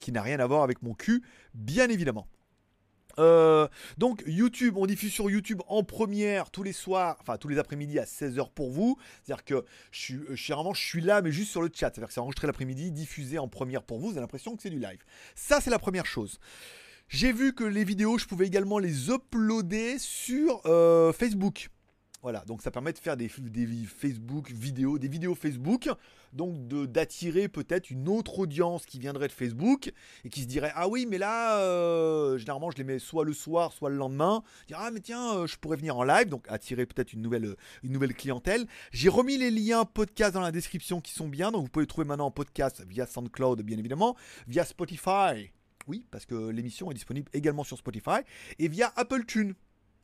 Qui 0.00 0.12
n'a 0.12 0.22
rien 0.22 0.40
à 0.40 0.46
voir 0.46 0.62
avec 0.62 0.82
mon 0.82 0.94
cul, 0.94 1.22
bien 1.54 1.88
évidemment. 1.88 2.26
Euh, 3.18 3.68
donc 3.98 4.22
YouTube, 4.26 4.78
on 4.78 4.86
diffuse 4.86 5.12
sur 5.12 5.30
YouTube 5.30 5.60
en 5.68 5.84
première 5.84 6.50
tous 6.50 6.62
les 6.62 6.72
soirs, 6.72 7.18
enfin 7.20 7.36
tous 7.36 7.48
les 7.48 7.58
après-midi 7.58 7.98
à 7.98 8.04
16h 8.04 8.50
pour 8.54 8.70
vous. 8.70 8.96
C'est-à-dire 9.22 9.44
que 9.44 9.64
je 9.90 10.00
suis, 10.00 10.20
je 10.30 10.42
suis 10.42 10.52
vraiment, 10.54 10.72
je 10.72 10.80
suis 10.82 11.02
là, 11.02 11.20
mais 11.20 11.30
juste 11.30 11.50
sur 11.50 11.60
le 11.60 11.68
chat. 11.68 11.90
C'est-à-dire 11.92 12.08
que 12.08 12.14
c'est 12.14 12.20
enregistré 12.20 12.46
l'après-midi, 12.46 12.90
diffusé 12.90 13.38
en 13.38 13.48
première 13.48 13.82
pour 13.82 13.98
vous. 13.98 14.06
Vous 14.06 14.12
avez 14.12 14.20
l'impression 14.20 14.56
que 14.56 14.62
c'est 14.62 14.70
du 14.70 14.78
live. 14.78 15.04
Ça, 15.34 15.60
c'est 15.60 15.70
la 15.70 15.78
première 15.78 16.06
chose. 16.06 16.40
J'ai 17.12 17.30
vu 17.30 17.52
que 17.52 17.62
les 17.62 17.84
vidéos, 17.84 18.16
je 18.16 18.24
pouvais 18.24 18.46
également 18.46 18.78
les 18.78 19.10
uploader 19.10 19.98
sur 19.98 20.62
euh, 20.64 21.12
Facebook. 21.12 21.68
Voilà, 22.22 22.42
donc 22.46 22.62
ça 22.62 22.70
permet 22.70 22.94
de 22.94 22.98
faire 22.98 23.18
des, 23.18 23.28
Facebook 23.28 24.50
vidéos, 24.50 24.98
des 24.98 25.08
vidéos 25.08 25.34
Facebook, 25.34 25.90
donc 26.32 26.66
d'attirer 26.68 27.48
peut-être 27.48 27.90
une 27.90 28.08
autre 28.08 28.38
audience 28.38 28.86
qui 28.86 28.98
viendrait 28.98 29.28
de 29.28 29.32
Facebook 29.32 29.92
et 30.24 30.30
qui 30.30 30.40
se 30.40 30.46
dirait 30.46 30.72
ah 30.74 30.88
oui 30.88 31.04
mais 31.04 31.18
là 31.18 31.58
euh, 31.58 32.38
généralement 32.38 32.70
je 32.70 32.78
les 32.78 32.84
mets 32.84 32.98
soit 32.98 33.24
le 33.24 33.34
soir 33.34 33.72
soit 33.72 33.90
le 33.90 33.96
lendemain, 33.96 34.42
dire 34.66 34.78
ah 34.80 34.90
mais 34.90 35.00
tiens 35.00 35.34
euh, 35.34 35.46
je 35.46 35.58
pourrais 35.58 35.76
venir 35.76 35.98
en 35.98 36.04
live 36.04 36.28
donc 36.28 36.46
attirer 36.48 36.86
peut-être 36.86 37.12
une 37.12 37.20
nouvelle 37.20 37.56
une 37.82 37.92
nouvelle 37.92 38.14
clientèle. 38.14 38.66
J'ai 38.90 39.10
remis 39.10 39.36
les 39.36 39.50
liens 39.50 39.84
podcast 39.84 40.32
dans 40.32 40.40
la 40.40 40.52
description 40.52 41.02
qui 41.02 41.12
sont 41.12 41.28
bien 41.28 41.52
donc 41.52 41.64
vous 41.64 41.70
pouvez 41.70 41.86
trouver 41.86 42.06
maintenant 42.06 42.26
en 42.26 42.30
podcast 42.30 42.82
via 42.88 43.04
SoundCloud 43.04 43.60
bien 43.60 43.76
évidemment, 43.76 44.16
via 44.46 44.64
Spotify. 44.64 45.52
Oui, 45.88 46.04
parce 46.10 46.26
que 46.26 46.48
l'émission 46.50 46.90
est 46.90 46.94
disponible 46.94 47.28
également 47.32 47.64
sur 47.64 47.78
Spotify 47.78 48.20
et 48.58 48.68
via 48.68 48.92
Apple 48.96 49.24
Tune. 49.24 49.54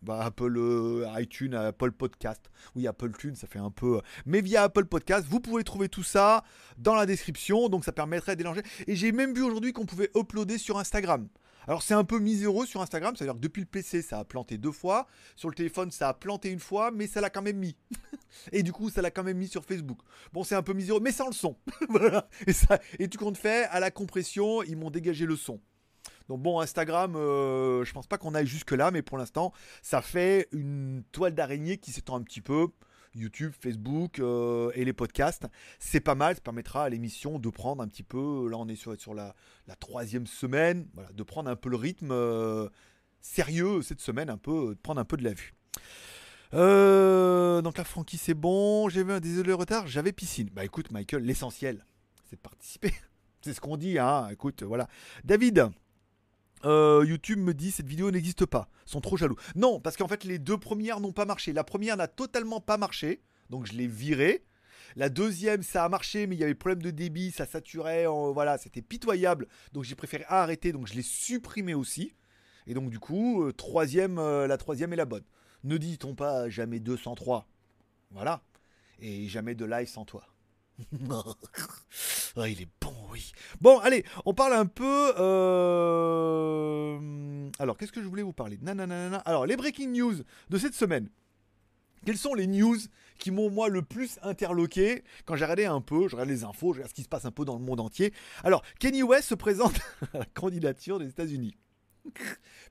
Bah, 0.01 0.21
Apple 0.27 0.57
euh, 0.57 1.07
iTunes, 1.19 1.55
Apple 1.55 1.91
Podcast. 1.91 2.51
Oui, 2.77 2.87
Apple 2.87 3.11
Tune, 3.19 3.35
ça 3.35 3.49
fait 3.49 3.59
un 3.59 3.71
peu. 3.71 3.97
euh, 3.97 4.01
Mais 4.27 4.41
via 4.41 4.63
Apple 4.63 4.85
Podcast, 4.85 5.27
vous 5.29 5.41
pouvez 5.41 5.65
trouver 5.65 5.89
tout 5.89 6.05
ça 6.05 6.45
dans 6.77 6.95
la 6.95 7.05
description. 7.05 7.69
Donc 7.69 7.85
ça 7.85 7.91
permettrait 7.93 8.37
d'élanger. 8.37 8.63
Et 8.87 8.95
j'ai 8.95 9.11
même 9.11 9.35
vu 9.35 9.43
aujourd'hui 9.43 9.73
qu'on 9.73 9.87
pouvait 9.87 10.11
uploader 10.17 10.59
sur 10.59 10.79
Instagram. 10.79 11.27
Alors 11.69 11.83
c'est 11.83 11.93
un 11.93 12.05
peu 12.05 12.19
miséreux 12.19 12.65
sur 12.65 12.81
Instagram, 12.81 13.15
c'est-à-dire 13.15 13.35
que 13.35 13.41
depuis 13.41 13.61
le 13.61 13.67
PC 13.67 14.01
ça 14.01 14.21
a 14.21 14.25
planté 14.25 14.57
deux 14.57 14.73
fois, 14.73 15.07
sur 15.37 15.51
le 15.51 15.55
téléphone 15.55 15.91
ça 15.91 16.09
a 16.09 16.15
planté 16.15 16.51
une 16.51 16.61
fois, 16.61 16.91
mais 16.91 17.07
ça 17.07 17.21
l'a 17.21 17.29
quand 17.29 17.43
même 17.43 17.59
mis. 17.59 17.77
et 18.53 18.63
du 18.63 18.73
coup 18.73 18.89
ça 18.89 19.03
l'a 19.03 19.11
quand 19.11 19.23
même 19.23 19.37
mis 19.37 19.49
sur 19.49 19.63
Facebook. 19.67 19.99
Bon 20.33 20.45
c'est 20.45 20.55
un 20.55 20.63
peu 20.63 20.73
miséreux, 20.73 21.01
mais 21.01 21.13
sans 21.13 21.27
le 21.27 21.35
son. 21.35 21.57
voilà. 21.91 22.27
Et, 22.47 22.55
ça, 22.55 22.81
et 22.99 23.07
tu 23.07 23.19
comptes 23.19 23.37
fait, 23.37 23.65
à 23.65 23.81
la 23.81 23.91
compression, 23.91 24.63
ils 24.63 24.79
m'ont 24.79 24.91
dégagé 24.91 25.27
le 25.27 25.37
son. 25.37 25.61
Donc 26.31 26.41
bon, 26.41 26.59
Instagram, 26.61 27.17
euh, 27.17 27.85
je 27.85 27.93
pense 27.93 28.07
pas 28.07 28.17
qu'on 28.17 28.35
aille 28.35 28.47
jusque 28.47 28.73
là, 28.73 28.91
mais 28.91 29.03
pour 29.03 29.19
l'instant, 29.19 29.53
ça 29.83 30.01
fait 30.01 30.49
une 30.53 31.03
toile 31.13 31.35
d'araignée 31.35 31.77
qui 31.77 31.93
s'étend 31.93 32.17
un 32.17 32.23
petit 32.23 32.41
peu. 32.41 32.69
YouTube, 33.15 33.53
Facebook 33.59 34.19
euh, 34.19 34.71
et 34.75 34.85
les 34.85 34.93
podcasts, 34.93 35.47
c'est 35.79 36.01
pas 36.01 36.15
mal. 36.15 36.35
Ça 36.35 36.41
permettra 36.41 36.85
à 36.85 36.89
l'émission 36.89 37.39
de 37.39 37.49
prendre 37.51 37.83
un 37.83 37.89
petit 37.89 38.03
peu. 38.03 38.49
Là, 38.49 38.57
on 38.59 38.69
est 38.69 38.77
sur, 38.77 39.15
la, 39.15 39.35
la 39.67 39.77
troisième 39.77 40.27
semaine, 40.27 40.87
de 41.13 41.23
prendre 41.23 41.51
un 41.51 41.57
peu 41.57 41.69
le 41.69 41.77
rythme 41.77 42.11
euh, 42.13 42.69
sérieux 43.21 43.83
cette 43.83 44.01
semaine, 44.01 44.31
un 44.31 44.39
peu, 44.39 44.75
de 44.75 44.81
prendre 44.81 45.01
un 45.01 45.05
peu 45.05 45.17
de 45.17 45.25
la 45.25 45.33
vue. 45.33 45.55
Euh, 46.55 47.61
donc 47.63 47.79
là, 47.79 47.85
Francky, 47.85 48.17
c'est 48.17 48.35
bon. 48.35 48.89
J'ai 48.89 49.05
vu 49.05 49.13
un 49.13 49.21
désolé 49.21 49.53
retard. 49.53 49.87
J'avais 49.87 50.13
piscine. 50.13 50.49
Bah 50.53 50.65
écoute, 50.65 50.91
Michael, 50.91 51.23
l'essentiel, 51.23 51.85
c'est 52.29 52.37
de 52.37 52.41
participer. 52.41 52.93
c'est 53.43 53.53
ce 53.53 53.61
qu'on 53.61 53.77
dit, 53.77 53.99
hein. 53.99 54.29
Écoute, 54.31 54.63
voilà. 54.63 54.89
David. 55.25 55.71
Euh, 56.65 57.05
YouTube 57.07 57.39
me 57.39 57.55
dit 57.55 57.71
cette 57.71 57.89
vidéo 57.89 58.11
n'existe 58.11 58.47
pas. 58.47 58.69
Ils 58.87 58.91
sont 58.91 59.01
trop 59.01 59.17
jaloux. 59.17 59.37
Non, 59.55 59.81
parce 59.81 59.97
qu'en 59.97 60.09
fait 60.09 60.25
les 60.25 60.39
deux 60.39 60.59
premières 60.59 61.01
n'ont 61.01 61.13
pas 61.13 61.25
marché. 61.25 61.53
La 61.53 61.65
première 61.65 61.97
n'a 61.97 62.09
totalement 62.09 62.61
pas 62.61 62.77
marché, 62.77 63.23
donc 63.51 63.67
je 63.67 63.75
l'ai 63.75 63.87
virée. 63.87 64.45
La 64.97 65.09
deuxième, 65.09 65.63
ça 65.63 65.85
a 65.85 65.89
marché, 65.89 66.27
mais 66.27 66.35
il 66.35 66.39
y 66.39 66.45
avait 66.45 66.55
problème 66.55 66.83
de 66.83 66.91
débit, 66.91 67.31
ça 67.31 67.47
saturait, 67.47 68.07
voilà, 68.07 68.59
c'était 68.59 68.83
pitoyable. 68.83 69.47
Donc 69.73 69.85
j'ai 69.85 69.95
préféré 69.95 70.25
arrêter, 70.29 70.73
donc 70.73 70.87
je 70.87 70.95
l'ai 70.95 71.03
supprimé 71.03 71.75
aussi. 71.75 72.15
Et 72.67 72.75
donc 72.75 72.91
du 72.91 72.99
coup, 72.99 73.45
euh, 73.45 73.53
troisième, 73.53 74.19
euh, 74.19 74.47
la 74.47 74.57
troisième 74.57 74.93
est 74.93 74.97
la 74.97 75.07
bonne. 75.07 75.25
Ne 75.65 75.77
dit-on 75.79 76.15
pas 76.15 76.49
jamais 76.49 76.81
203 76.81 77.49
Voilà. 78.11 78.43
Et 79.01 79.29
jamais 79.29 79.55
de 79.55 79.65
live 79.65 79.89
sans 79.89 80.05
toi. 80.05 80.27
Ah, 82.37 82.49
il 82.49 82.63
est 82.63 82.69
bon, 82.81 82.98
Bon, 83.61 83.79
allez, 83.81 84.05
on 84.25 84.35
parle 84.35 84.53
un 84.55 84.67
peu. 84.67 85.13
euh, 86.19 87.49
Alors, 87.59 87.77
qu'est-ce 87.77 87.93
que 87.93 88.03
je 88.03 88.07
voulais 88.09 88.23
vous 88.23 88.33
parler? 88.33 88.59
Nananana. 88.63 89.19
Alors, 89.19 89.47
les 89.47 89.57
breaking 89.57 89.89
news 89.93 90.15
de 90.51 90.59
cette 90.59 90.75
semaine. 90.75 91.09
Quelles 92.07 92.17
sont 92.19 92.35
les 92.35 92.47
news 92.47 92.77
qui 93.19 93.31
m'ont 93.31 93.51
moi 93.51 93.69
le 93.69 93.83
plus 93.83 94.19
interloqué? 94.23 95.03
Quand 95.25 95.35
j'ai 95.37 95.45
regardé 95.45 95.65
un 95.67 95.81
peu, 95.81 96.09
je 96.09 96.15
regarde 96.15 96.29
les 96.31 96.45
infos, 96.45 96.73
je 96.73 96.79
regarde 96.79 96.91
ce 96.91 96.95
qui 96.95 97.03
se 97.03 97.09
passe 97.09 97.25
un 97.25 97.33
peu 97.33 97.45
dans 97.45 97.55
le 97.59 97.65
monde 97.65 97.81
entier. 97.81 98.13
Alors, 98.45 98.63
Kenny 98.79 99.03
West 99.03 99.29
se 99.29 99.35
présente 99.35 99.75
à 100.15 100.19
la 100.19 100.25
candidature 100.27 100.99
des 100.99 101.09
États-Unis. 101.09 101.57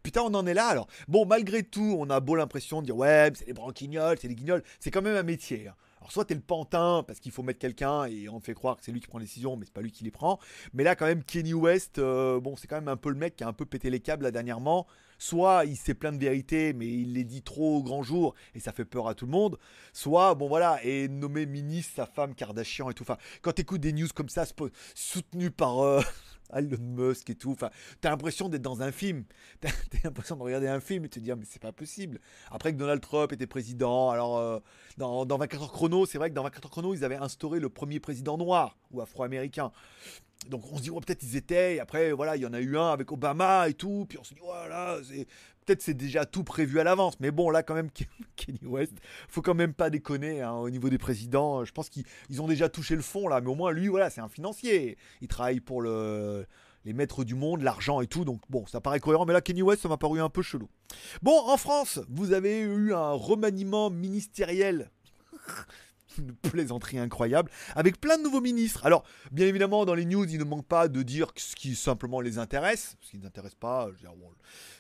Putain, 0.02 0.22
on 0.22 0.34
en 0.34 0.48
est 0.48 0.54
là 0.54 0.68
alors. 0.68 0.88
Bon, 1.08 1.26
malgré 1.26 1.62
tout, 1.62 1.96
on 2.00 2.10
a 2.10 2.20
beau 2.20 2.36
l'impression 2.36 2.82
de 2.82 2.86
dire 2.88 2.96
ouais, 2.98 3.32
c'est 3.36 3.46
des 3.46 3.54
branquignoles, 3.54 4.18
c'est 4.20 4.28
des 4.30 4.36
guignols. 4.36 4.64
C'est 4.80 4.90
quand 4.90 5.02
même 5.04 5.16
un 5.18 5.24
métier. 5.24 5.68
Hein. 5.68 5.76
Soit 6.10 6.26
t'es 6.26 6.36
le 6.36 6.42
pantin 6.42 7.04
parce 7.08 7.20
qu'il 7.20 7.32
faut 7.32 7.44
mettre 7.44 7.60
quelqu'un 7.60 8.06
et 8.06 8.30
on 8.30 8.40
fait 8.40 8.54
croire 8.54 8.78
que 8.78 8.84
c'est 8.84 8.92
lui 8.92 9.00
qui 9.00 9.08
prend 9.08 9.20
les 9.20 9.26
décisions, 9.26 9.56
mais 9.56 9.66
c'est 9.66 9.74
pas 9.74 9.82
lui 9.82 9.92
qui 9.92 10.04
les 10.04 10.12
prend. 10.12 10.40
Mais 10.74 10.84
là, 10.84 10.96
quand 10.96 11.06
même, 11.06 11.24
Kenny 11.24 11.54
West, 11.54 12.00
euh, 12.00 12.40
bon, 12.40 12.56
c'est 12.56 12.68
quand 12.68 12.78
même 12.78 12.88
un 12.88 12.98
peu 12.98 13.10
le 13.10 13.16
mec 13.16 13.36
qui 13.36 13.44
a 13.44 13.48
un 13.48 13.54
peu 13.54 13.66
pété 13.66 13.90
les 13.90 14.00
câbles 14.00 14.24
là 14.24 14.32
dernièrement. 14.32 14.88
Soit 15.20 15.66
il 15.66 15.76
sait 15.76 15.96
plein 15.96 16.12
de 16.12 16.20
vérités, 16.20 16.74
mais 16.74 16.88
il 16.88 17.14
les 17.14 17.24
dit 17.24 17.42
trop 17.42 17.78
au 17.78 17.84
grand 17.84 18.04
jour 18.04 18.36
et 18.54 18.60
ça 18.60 18.72
fait 18.72 18.86
peur 18.86 19.08
à 19.08 19.16
tout 19.16 19.26
le 19.26 19.32
monde. 19.32 19.58
Soit, 19.94 20.36
bon 20.36 20.48
voilà, 20.48 20.80
et 20.84 21.08
nommé 21.08 21.46
ministre 21.46 21.94
sa 21.96 22.06
femme 22.06 22.36
Kardashian 22.36 22.90
et 22.90 22.94
tout. 22.94 23.04
Enfin, 23.04 23.18
quand 23.42 23.54
t'écoutes 23.54 23.82
des 23.82 23.94
news 23.94 24.08
comme 24.14 24.30
ça, 24.30 24.46
soutenues 24.94 25.52
par. 25.52 25.80
Euh, 25.80 26.02
Elon 26.54 26.78
Musk 26.80 27.30
et 27.30 27.36
tout. 27.36 27.52
Enfin, 27.52 27.70
t'as 28.02 28.10
l'impression 28.10 28.50
d'être 28.50 28.62
dans 28.62 28.82
un 28.82 28.92
film. 28.92 29.26
T'as 29.62 29.70
l'impression 30.04 30.36
de 30.36 30.44
regarder 30.44 30.68
un 30.68 30.80
film 30.80 31.06
et 31.06 31.08
de 31.08 31.14
te 31.14 31.20
dire, 31.20 31.36
mais 31.36 31.46
c'est 31.46 31.62
pas 31.62 31.72
possible. 31.72 32.20
Après 32.52 32.74
que 32.74 32.78
Donald 32.78 33.02
Trump 33.02 33.32
était 33.32 33.48
président, 33.48 34.10
alors 34.10 34.38
euh, 34.38 34.60
dans, 34.98 35.26
24 35.26 35.62
heures 35.62 35.72
chrono, 35.72 36.06
c'est 36.06 36.18
vrai 36.18 36.30
que 36.30 36.36
dans 36.36 36.44
24 36.44 36.66
heures 36.66 36.72
chrono, 36.72 36.94
ils 36.94 37.04
avaient 37.04 37.16
instauré 37.16 37.60
le 37.60 37.70
premier 37.70 38.00
président 38.00 38.38
noir 38.38 38.78
ou 38.92 39.02
afro-américain. 39.02 39.72
Donc 40.50 40.72
on 40.72 40.78
se 40.78 40.84
dit, 40.84 40.92
peut-être 40.92 41.24
ils 41.24 41.36
étaient, 41.36 41.76
et 41.76 41.80
après, 41.80 42.12
voilà, 42.12 42.36
il 42.36 42.44
y 42.44 42.46
en 42.46 42.54
a 42.54 42.60
eu 42.60 42.78
un 42.78 42.92
avec 42.92 43.12
Obama 43.12 43.68
et 43.68 43.74
tout, 43.74 44.06
puis 44.08 44.18
on 44.20 44.24
se 44.24 44.34
dit, 44.34 44.40
voilà, 44.42 45.00
c'est 45.04 45.28
peut-être 45.68 45.82
c'est 45.82 45.94
déjà 45.94 46.26
tout 46.26 46.44
prévu 46.44 46.80
à 46.80 46.84
l'avance. 46.84 47.20
Mais 47.20 47.30
bon, 47.30 47.50
là, 47.50 47.62
quand 47.62 47.76
même, 47.76 47.90
Kenny 48.36 48.66
West, 48.66 48.94
faut 49.28 49.42
quand 49.42 49.54
même 49.54 49.74
pas 49.74 49.90
déconner 49.90 50.42
hein, 50.42 50.54
au 50.54 50.70
niveau 50.70 50.90
des 50.90 50.98
présidents. 50.98 51.64
Je 51.66 51.72
pense 51.72 51.90
qu'ils 51.90 52.42
ont 52.42 52.48
déjà 52.48 52.70
touché 52.70 52.96
le 52.96 53.02
fond 53.02 53.28
là, 53.28 53.42
mais 53.42 53.50
au 53.50 53.56
moins 53.56 53.72
lui, 53.72 53.88
voilà, 53.88 54.10
c'est 54.10 54.22
un 54.22 54.30
financier. 54.30 54.98
Il 55.22 55.28
travaille 55.28 55.60
pour 55.60 55.82
le, 55.82 56.48
les 56.86 56.94
maîtres 56.94 57.24
du 57.24 57.36
monde, 57.36 57.62
l'argent 57.62 58.02
et 58.02 58.08
tout. 58.08 58.26
Donc 58.26 58.42
bon, 58.50 58.66
ça 58.66 58.82
paraît 58.82 59.00
cohérent. 59.00 59.26
Mais 59.26 59.34
là, 59.34 59.42
Kenny 59.42 59.62
West, 59.62 59.82
ça 59.82 59.90
m'a 59.90 59.98
paru 59.98 60.22
un 60.22 60.30
peu 60.30 60.42
chelou. 60.42 60.70
Bon, 61.22 61.38
en 61.38 61.58
France, 61.58 62.00
vous 62.10 62.32
avez 62.32 62.62
eu 62.62 62.94
un 62.94 63.12
remaniement 63.12 63.90
ministériel. 63.90 64.90
une 66.18 66.34
plaisanterie 66.34 66.98
incroyable, 66.98 67.52
avec 67.76 68.02
plein 68.02 68.18
de 68.18 68.24
nouveaux 68.24 68.42
ministres. 68.42 68.84
Alors, 68.86 69.04
bien 69.32 69.46
évidemment, 69.46 69.86
dans 69.86 69.94
les 69.94 70.06
news, 70.06 70.26
il 70.26 70.40
ne 70.40 70.44
manque 70.46 70.66
pas 70.66 70.88
de 70.88 71.04
dire 71.04 71.32
ce 71.36 71.56
qui 71.56 71.76
simplement 71.76 72.22
les 72.22 72.40
intéresse, 72.40 72.98
ce 73.02 73.12
qui 73.12 73.18
ne 73.18 73.22
les 73.22 73.28
intéresse 73.28 73.54
pas. 73.54 73.88
Je 73.90 73.92
veux 73.92 74.00
dire, 74.00 74.16
bon, 74.16 74.32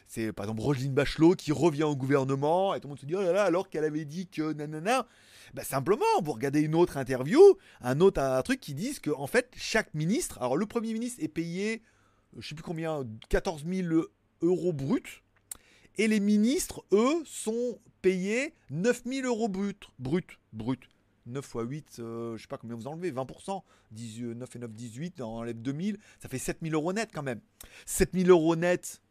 c'est 0.07 0.31
par 0.31 0.45
exemple 0.45 0.61
Roselyne 0.61 0.93
Bachelot 0.93 1.35
qui 1.35 1.51
revient 1.51 1.83
au 1.83 1.95
gouvernement 1.95 2.73
et 2.73 2.79
tout 2.79 2.87
le 2.87 2.91
monde 2.91 2.99
se 2.99 3.05
dit 3.05 3.15
oh 3.15 3.21
là 3.21 3.33
là 3.33 3.43
alors 3.43 3.69
qu'elle 3.69 3.83
avait 3.83 4.05
dit 4.05 4.27
que 4.27 4.53
nanana. 4.53 5.05
Bah 5.53 5.63
simplement, 5.63 6.05
vous 6.23 6.33
regardez 6.33 6.61
une 6.61 6.75
autre 6.75 6.97
interview, 6.97 7.41
un 7.81 7.99
autre 8.01 8.21
un 8.21 8.41
truc 8.41 8.59
qui 8.59 8.73
disent 8.73 8.99
que 8.99 9.11
en 9.11 9.27
fait 9.27 9.53
chaque 9.55 9.93
ministre, 9.93 10.37
alors 10.41 10.57
le 10.57 10.65
premier 10.65 10.93
ministre 10.93 11.23
est 11.23 11.29
payé, 11.29 11.83
euh, 12.35 12.41
je 12.41 12.49
sais 12.49 12.55
plus 12.55 12.63
combien, 12.63 13.05
14 13.29 13.65
000 13.65 14.03
euros 14.41 14.73
bruts, 14.73 15.23
et 15.97 16.07
les 16.07 16.19
ministres 16.19 16.85
eux 16.91 17.23
sont 17.25 17.79
payés 18.01 18.53
9 18.71 19.03
000 19.05 19.27
euros 19.27 19.47
bruts, 19.47 19.73
brut, 19.99 20.39
brut. 20.53 20.81
9 21.27 21.45
x 21.45 21.53
8, 21.55 21.93
je 21.97 22.37
sais 22.39 22.47
pas 22.47 22.57
combien 22.57 22.77
vous 22.77 22.87
enlevez, 22.87 23.11
20%, 23.11 23.61
9 23.91 24.55
et 24.55 24.59
9, 24.59 24.73
18, 24.73 25.21
on 25.21 25.25
enlève 25.25 25.61
2000, 25.61 25.97
ça 26.21 26.29
fait 26.29 26.37
7000 26.37 26.73
euros 26.73 26.93
net 26.93 27.09
quand 27.13 27.23
même. 27.23 27.41
7000 27.85 28.29
euros 28.29 28.55
net, 28.55 29.01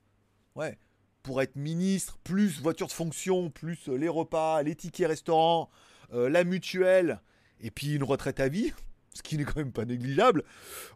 ouais, 0.54 0.78
pour 1.26 1.42
être 1.42 1.56
ministre, 1.56 2.18
plus 2.23 2.61
voiture 2.61 2.87
de 2.87 2.92
fonction, 2.92 3.50
plus 3.50 3.88
euh, 3.88 3.97
les 3.97 4.09
repas, 4.09 4.62
les 4.62 4.76
tickets 4.76 5.09
restaurants, 5.09 5.68
euh, 6.14 6.30
la 6.30 6.45
mutuelle, 6.45 7.21
et 7.61 7.73
puis 7.73 7.97
une 7.97 8.04
retraite 8.04 8.38
à 8.38 8.47
vie, 8.47 8.73
ce 9.12 9.23
qui 9.23 9.37
n'est 9.37 9.42
quand 9.42 9.56
même 9.56 9.73
pas 9.73 9.85
négligeable. 9.85 10.45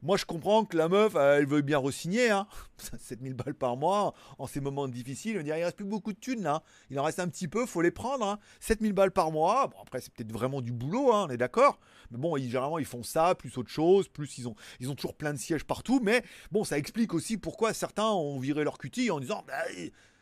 Moi, 0.03 0.17
je 0.17 0.25
comprends 0.25 0.65
que 0.65 0.77
la 0.77 0.89
meuf, 0.89 1.17
elle 1.17 1.49
veut 1.49 1.63
bien 1.63 1.79
re-signer, 1.79 2.31
hein. 2.31 2.47
7000 3.01 3.35
balles 3.35 3.57
par 3.57 3.77
mois, 3.77 4.15
en 4.39 4.47
ces 4.47 4.61
moments 4.61 4.87
difficiles, 4.87 5.37
on 5.37 5.43
dirait, 5.43 5.59
il 5.59 5.65
reste 5.65 5.79
plus 5.79 5.85
beaucoup 5.85 6.13
de 6.13 6.21
thunes, 6.21 6.45
là. 6.45 6.63
Il 6.91 7.01
en 7.01 7.03
reste 7.03 7.19
un 7.19 7.27
petit 7.27 7.49
peu, 7.49 7.67
faut 7.67 7.83
les 7.83 7.91
prendre, 7.91 8.25
hein. 8.25 8.39
7000 8.61 8.93
balles 8.93 9.11
par 9.11 9.33
mois, 9.33 9.67
bon, 9.67 9.79
après, 9.83 10.01
c'est 10.01 10.13
peut-être 10.13 10.31
vraiment 10.31 10.61
du 10.61 10.71
boulot, 10.71 11.13
hein, 11.13 11.27
on 11.29 11.33
est 11.33 11.39
d'accord. 11.39 11.81
Mais 12.13 12.19
bon, 12.19 12.37
ils, 12.37 12.45
généralement, 12.45 12.79
ils 12.79 12.85
font 12.85 13.03
ça, 13.03 13.35
plus 13.35 13.59
autre 13.59 13.71
chose, 13.71 14.07
plus 14.07 14.39
ils 14.39 14.47
ont, 14.47 14.55
ils 14.79 14.91
ont 14.91 14.95
toujours 14.95 15.17
plein 15.17 15.33
de 15.33 15.39
sièges 15.39 15.65
partout, 15.65 15.99
mais 16.01 16.23
bon, 16.53 16.63
ça 16.63 16.79
explique 16.79 17.15
aussi 17.15 17.37
pourquoi 17.37 17.75
certains 17.75 18.11
ont 18.11 18.39
viré 18.39 18.63
leur 18.63 18.79
cutie 18.79 19.11
en 19.11 19.19
disant, 19.19 19.43
bah, 19.49 19.65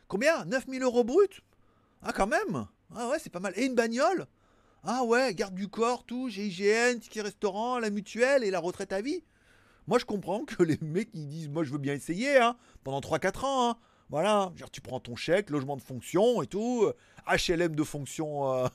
Combien? 0.09 0.43
9000 0.45 0.81
euros 0.81 1.03
brut? 1.03 1.41
Ah, 2.01 2.11
quand 2.11 2.25
même 2.25 2.65
Ah 2.95 3.07
ouais, 3.09 3.19
c'est 3.19 3.29
pas 3.29 3.39
mal. 3.39 3.53
Et 3.55 3.65
une 3.65 3.75
bagnole? 3.75 4.25
Ah 4.83 5.03
ouais, 5.03 5.35
garde 5.35 5.53
du 5.53 5.67
corps, 5.67 6.03
tout, 6.03 6.29
GIGN, 6.29 6.99
ticket 6.99 7.21
restaurant, 7.21 7.77
la 7.77 7.91
mutuelle 7.91 8.43
et 8.43 8.49
la 8.49 8.59
retraite 8.59 8.91
à 8.91 9.01
vie. 9.01 9.23
Moi, 9.87 9.99
je 9.99 10.05
comprends 10.05 10.45
que 10.45 10.63
les 10.63 10.79
mecs, 10.81 11.09
ils 11.13 11.27
disent, 11.27 11.49
moi, 11.49 11.63
je 11.63 11.71
veux 11.71 11.77
bien 11.77 11.93
essayer, 11.93 12.37
hein, 12.37 12.57
pendant 12.83 12.99
3-4 13.01 13.45
ans, 13.45 13.69
hein. 13.69 13.77
Voilà, 14.09 14.51
genre, 14.55 14.71
tu 14.71 14.81
prends 14.81 14.99
ton 14.99 15.15
chèque, 15.15 15.51
logement 15.51 15.77
de 15.77 15.83
fonction 15.83 16.41
et 16.41 16.47
tout, 16.47 16.91
HLM 17.27 17.75
de 17.75 17.83
fonction. 17.83 18.51
Euh. 18.51 18.67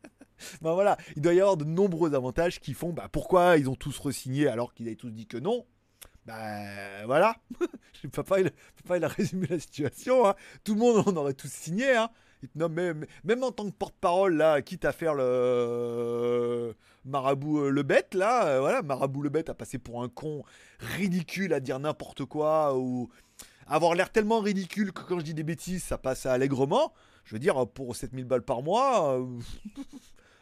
ben 0.62 0.72
voilà, 0.72 0.96
il 1.16 1.20
doit 1.20 1.34
y 1.34 1.40
avoir 1.40 1.58
de 1.58 1.64
nombreux 1.64 2.14
avantages 2.14 2.60
qui 2.60 2.72
font 2.72 2.94
bah, 2.94 3.10
pourquoi 3.12 3.58
ils 3.58 3.68
ont 3.68 3.74
tous 3.74 3.98
re-signé 3.98 4.48
alors 4.48 4.72
qu'ils 4.72 4.86
avaient 4.86 4.96
tous 4.96 5.10
dit 5.10 5.26
que 5.26 5.36
non? 5.36 5.66
Ben 6.28 7.06
voilà, 7.06 7.36
papa 8.12 8.40
il, 8.40 8.50
papa 8.82 8.98
il 8.98 9.04
a 9.04 9.08
résumé 9.08 9.46
la 9.48 9.58
situation. 9.58 10.28
Hein. 10.28 10.34
Tout 10.62 10.74
le 10.74 10.80
monde 10.80 11.02
on 11.06 11.16
aurait 11.16 11.32
tous 11.32 11.50
signé. 11.50 11.96
Hein. 11.96 12.10
Même, 12.54 13.06
en 13.42 13.50
tant 13.50 13.64
que 13.64 13.74
porte-parole, 13.74 14.36
là, 14.36 14.60
quitte 14.60 14.84
à 14.84 14.92
faire 14.92 15.14
le 15.14 16.74
marabout 17.06 17.60
euh, 17.60 17.70
le 17.70 17.82
bête, 17.82 18.12
là, 18.12 18.46
euh, 18.46 18.60
voilà, 18.60 18.82
marabout 18.82 19.22
le 19.22 19.30
bête 19.30 19.48
a 19.48 19.54
passé 19.54 19.78
pour 19.78 20.02
un 20.02 20.10
con 20.10 20.44
ridicule 20.78 21.54
à 21.54 21.60
dire 21.60 21.78
n'importe 21.78 22.26
quoi 22.26 22.76
ou 22.76 23.08
avoir 23.66 23.94
l'air 23.94 24.12
tellement 24.12 24.40
ridicule 24.40 24.92
que 24.92 25.00
quand 25.02 25.18
je 25.18 25.24
dis 25.24 25.34
des 25.34 25.44
bêtises, 25.44 25.82
ça 25.82 25.96
passe 25.96 26.26
allègrement. 26.26 26.92
Je 27.24 27.34
veux 27.34 27.40
dire, 27.40 27.66
pour 27.68 27.96
7000 27.96 28.26
balles 28.26 28.42
par 28.42 28.62
mois, 28.62 29.18
euh, 29.18 29.26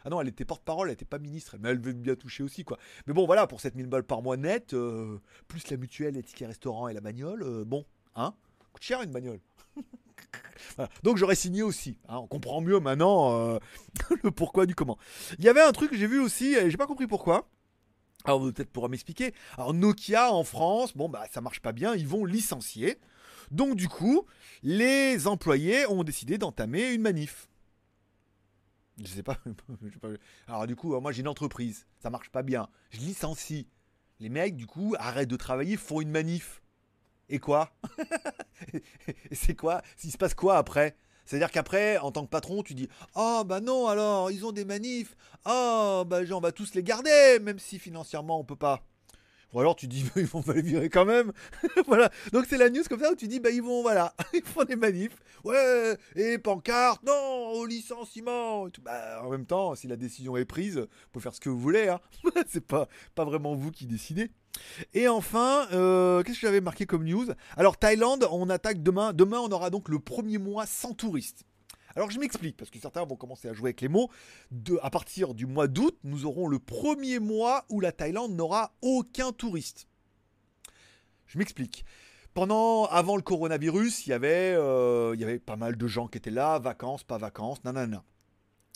Ah 0.07 0.09
non, 0.09 0.21
elle 0.21 0.29
était 0.29 0.45
porte-parole, 0.45 0.87
elle 0.87 0.93
était 0.93 1.03
pas 1.03 1.19
ministre, 1.19 1.57
mais 1.59 1.67
elle 1.67 1.81
veut 1.81 1.91
bien 1.91 2.15
toucher 2.15 2.41
aussi, 2.41 2.63
quoi. 2.63 2.77
Mais 3.07 3.13
bon, 3.13 3.25
voilà, 3.25 3.45
pour 3.45 3.59
7000 3.59 3.87
balles 3.87 4.05
par 4.05 4.21
mois 4.21 4.37
net, 4.37 4.73
euh, 4.73 5.19
plus 5.49 5.69
la 5.69 5.75
mutuelle, 5.75 6.13
les 6.13 6.23
tickets 6.23 6.47
restaurant 6.47 6.87
et 6.87 6.93
la 6.93 7.01
bagnole, 7.01 7.43
euh, 7.43 7.65
bon, 7.65 7.83
hein 8.15 8.33
Coûte 8.71 8.83
cher 8.83 9.01
une 9.01 9.11
bagnole. 9.11 9.41
Donc 11.03 11.17
j'aurais 11.17 11.35
signé 11.35 11.61
aussi. 11.61 11.99
Hein. 12.07 12.19
on 12.19 12.27
comprend 12.27 12.61
mieux 12.61 12.79
maintenant 12.79 13.37
euh, 13.37 13.59
le 14.23 14.31
pourquoi 14.31 14.65
du 14.65 14.75
comment. 14.75 14.97
Il 15.39 15.43
y 15.43 15.49
avait 15.49 15.61
un 15.61 15.73
truc 15.73 15.91
que 15.91 15.97
j'ai 15.97 16.07
vu 16.07 16.21
aussi, 16.21 16.53
et 16.53 16.71
j'ai 16.71 16.77
pas 16.77 16.87
compris 16.87 17.07
pourquoi. 17.07 17.49
Alors 18.23 18.39
peut-être 18.39 18.69
pourra 18.69 18.87
m'expliquer. 18.87 19.33
Alors 19.57 19.73
Nokia 19.73 20.31
en 20.31 20.45
France, 20.45 20.95
bon 20.95 21.09
bah 21.09 21.25
ça 21.29 21.41
marche 21.41 21.59
pas 21.59 21.73
bien, 21.73 21.95
ils 21.95 22.07
vont 22.07 22.23
licencier. 22.23 22.97
Donc 23.51 23.75
du 23.75 23.89
coup, 23.89 24.25
les 24.63 25.27
employés 25.27 25.85
ont 25.87 26.05
décidé 26.05 26.37
d'entamer 26.37 26.93
une 26.93 27.01
manif. 27.01 27.49
Je 29.03 29.07
sais 29.07 29.23
pas. 29.23 29.37
Alors 30.47 30.67
du 30.67 30.75
coup, 30.75 30.99
moi 30.99 31.11
j'ai 31.11 31.21
une 31.21 31.27
entreprise, 31.27 31.85
ça 31.99 32.09
marche 32.09 32.29
pas 32.29 32.43
bien. 32.43 32.67
Je 32.89 32.99
licencie. 32.99 33.67
Les 34.19 34.29
mecs, 34.29 34.55
du 34.55 34.65
coup, 34.65 34.95
arrêtent 34.97 35.29
de 35.29 35.35
travailler, 35.35 35.77
font 35.77 36.01
une 36.01 36.09
manif. 36.09 36.63
Et 37.29 37.39
quoi? 37.39 37.71
C'est 39.31 39.55
quoi? 39.55 39.83
Il 40.03 40.11
se 40.11 40.17
passe 40.17 40.33
quoi 40.33 40.57
après? 40.57 40.95
C'est-à-dire 41.25 41.51
qu'après, 41.51 41.97
en 41.97 42.11
tant 42.11 42.23
que 42.23 42.29
patron, 42.29 42.63
tu 42.63 42.73
dis 42.73 42.87
Oh 43.15 43.43
bah 43.45 43.59
non, 43.59 43.87
alors, 43.87 44.31
ils 44.31 44.45
ont 44.45 44.53
des 44.53 44.65
manifs. 44.65 45.15
Oh 45.45 46.03
bah 46.07 46.21
on 46.31 46.39
va 46.39 46.51
tous 46.51 46.73
les 46.73 46.83
garder, 46.83 47.39
même 47.41 47.59
si 47.59 47.77
financièrement 47.79 48.39
on 48.39 48.45
peut 48.45 48.55
pas. 48.55 48.81
Ou 49.53 49.59
alors 49.59 49.75
tu 49.75 49.87
dis, 49.87 50.05
ils 50.15 50.25
vont 50.25 50.43
les 50.53 50.61
virer 50.61 50.89
quand 50.89 51.05
même. 51.05 51.31
voilà. 51.87 52.11
Donc 52.33 52.45
c'est 52.49 52.57
la 52.57 52.69
news 52.69 52.83
comme 52.89 52.99
ça 52.99 53.11
où 53.11 53.15
tu 53.15 53.27
dis, 53.27 53.39
bah 53.39 53.49
ils 53.49 53.61
vont, 53.61 53.81
voilà, 53.81 54.13
ils 54.33 54.43
font 54.43 54.63
des 54.63 54.75
manifs. 54.75 55.15
Ouais, 55.43 55.97
et 56.15 56.37
pancarte, 56.37 57.03
non, 57.03 57.51
au 57.53 57.65
licenciement. 57.65 58.67
Bah, 58.83 59.21
en 59.23 59.29
même 59.29 59.45
temps, 59.45 59.75
si 59.75 59.87
la 59.87 59.95
décision 59.95 60.35
est 60.35 60.45
prise, 60.45 60.77
vous 60.77 60.87
pouvez 61.11 61.23
faire 61.23 61.35
ce 61.35 61.39
que 61.39 61.49
vous 61.49 61.59
voulez. 61.59 61.87
Hein. 61.87 61.99
c'est 62.47 62.65
pas, 62.65 62.87
pas 63.15 63.23
vraiment 63.23 63.55
vous 63.55 63.71
qui 63.71 63.85
décidez. 63.85 64.31
Et 64.93 65.07
enfin, 65.07 65.67
euh, 65.71 66.23
qu'est-ce 66.23 66.39
que 66.39 66.47
j'avais 66.47 66.61
marqué 66.61 66.85
comme 66.85 67.03
news? 67.03 67.27
Alors 67.55 67.77
Thaïlande, 67.77 68.27
on 68.31 68.49
attaque 68.49 68.81
demain. 68.81 69.13
Demain, 69.13 69.39
on 69.39 69.51
aura 69.51 69.69
donc 69.69 69.89
le 69.89 69.99
premier 69.99 70.37
mois 70.37 70.65
sans 70.65 70.93
touristes. 70.93 71.43
Alors 71.97 72.11
je 72.11 72.19
m'explique, 72.19 72.55
parce 72.55 72.69
que 72.69 72.77
certains 72.77 73.03
vont 73.03 73.15
commencer 73.15 73.49
à 73.49 73.53
jouer 73.53 73.69
avec 73.69 73.81
les 73.81 73.87
mots. 73.87 74.11
À 74.83 74.91
partir 74.91 75.33
du 75.33 75.47
mois 75.47 75.67
d'août, 75.67 75.97
nous 76.03 76.27
aurons 76.27 76.47
le 76.47 76.59
premier 76.59 77.17
mois 77.17 77.65
où 77.69 77.79
la 77.79 77.91
Thaïlande 77.91 78.35
n'aura 78.35 78.71
aucun 78.83 79.31
touriste. 79.31 79.87
Je 81.25 81.39
m'explique. 81.39 81.85
Pendant, 82.35 82.85
avant 82.85 83.15
le 83.15 83.23
coronavirus, 83.23 84.05
il 84.05 84.11
y, 84.11 84.13
avait, 84.13 84.53
euh, 84.55 85.15
il 85.17 85.23
avait 85.23 85.39
pas 85.39 85.55
mal 85.55 85.75
de 85.75 85.87
gens 85.87 86.07
qui 86.07 86.19
étaient 86.19 86.29
là, 86.29 86.59
vacances, 86.59 87.03
pas 87.03 87.17
vacances, 87.17 87.63
nanana. 87.63 88.03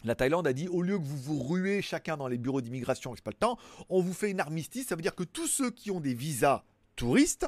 La 0.04 0.16
Thaïlande 0.16 0.48
a 0.48 0.54
dit 0.54 0.68
au 0.68 0.82
lieu 0.82 0.98
que 0.98 1.04
vous 1.04 1.18
vous 1.18 1.44
ruez 1.44 1.84
chacun 1.84 2.18
dans 2.18 2.28
les 2.28 2.40
bureaux 2.40 2.62
d'immigration, 2.62 3.14
c'est 3.14 3.24
pas 3.24 3.30
le 3.30 3.38
temps, 3.38 3.60
on 3.90 4.02
vous 4.02 4.14
fait 4.14 4.32
une 4.32 4.40
armistice. 4.40 4.88
Ça 4.88 4.96
veut 4.96 5.04
dire 5.04 5.14
que 5.14 5.24
tous 5.24 5.46
ceux 5.46 5.70
qui 5.70 5.92
ont 5.92 6.00
des 6.00 6.16
visas 6.16 6.64
touristes 6.96 7.46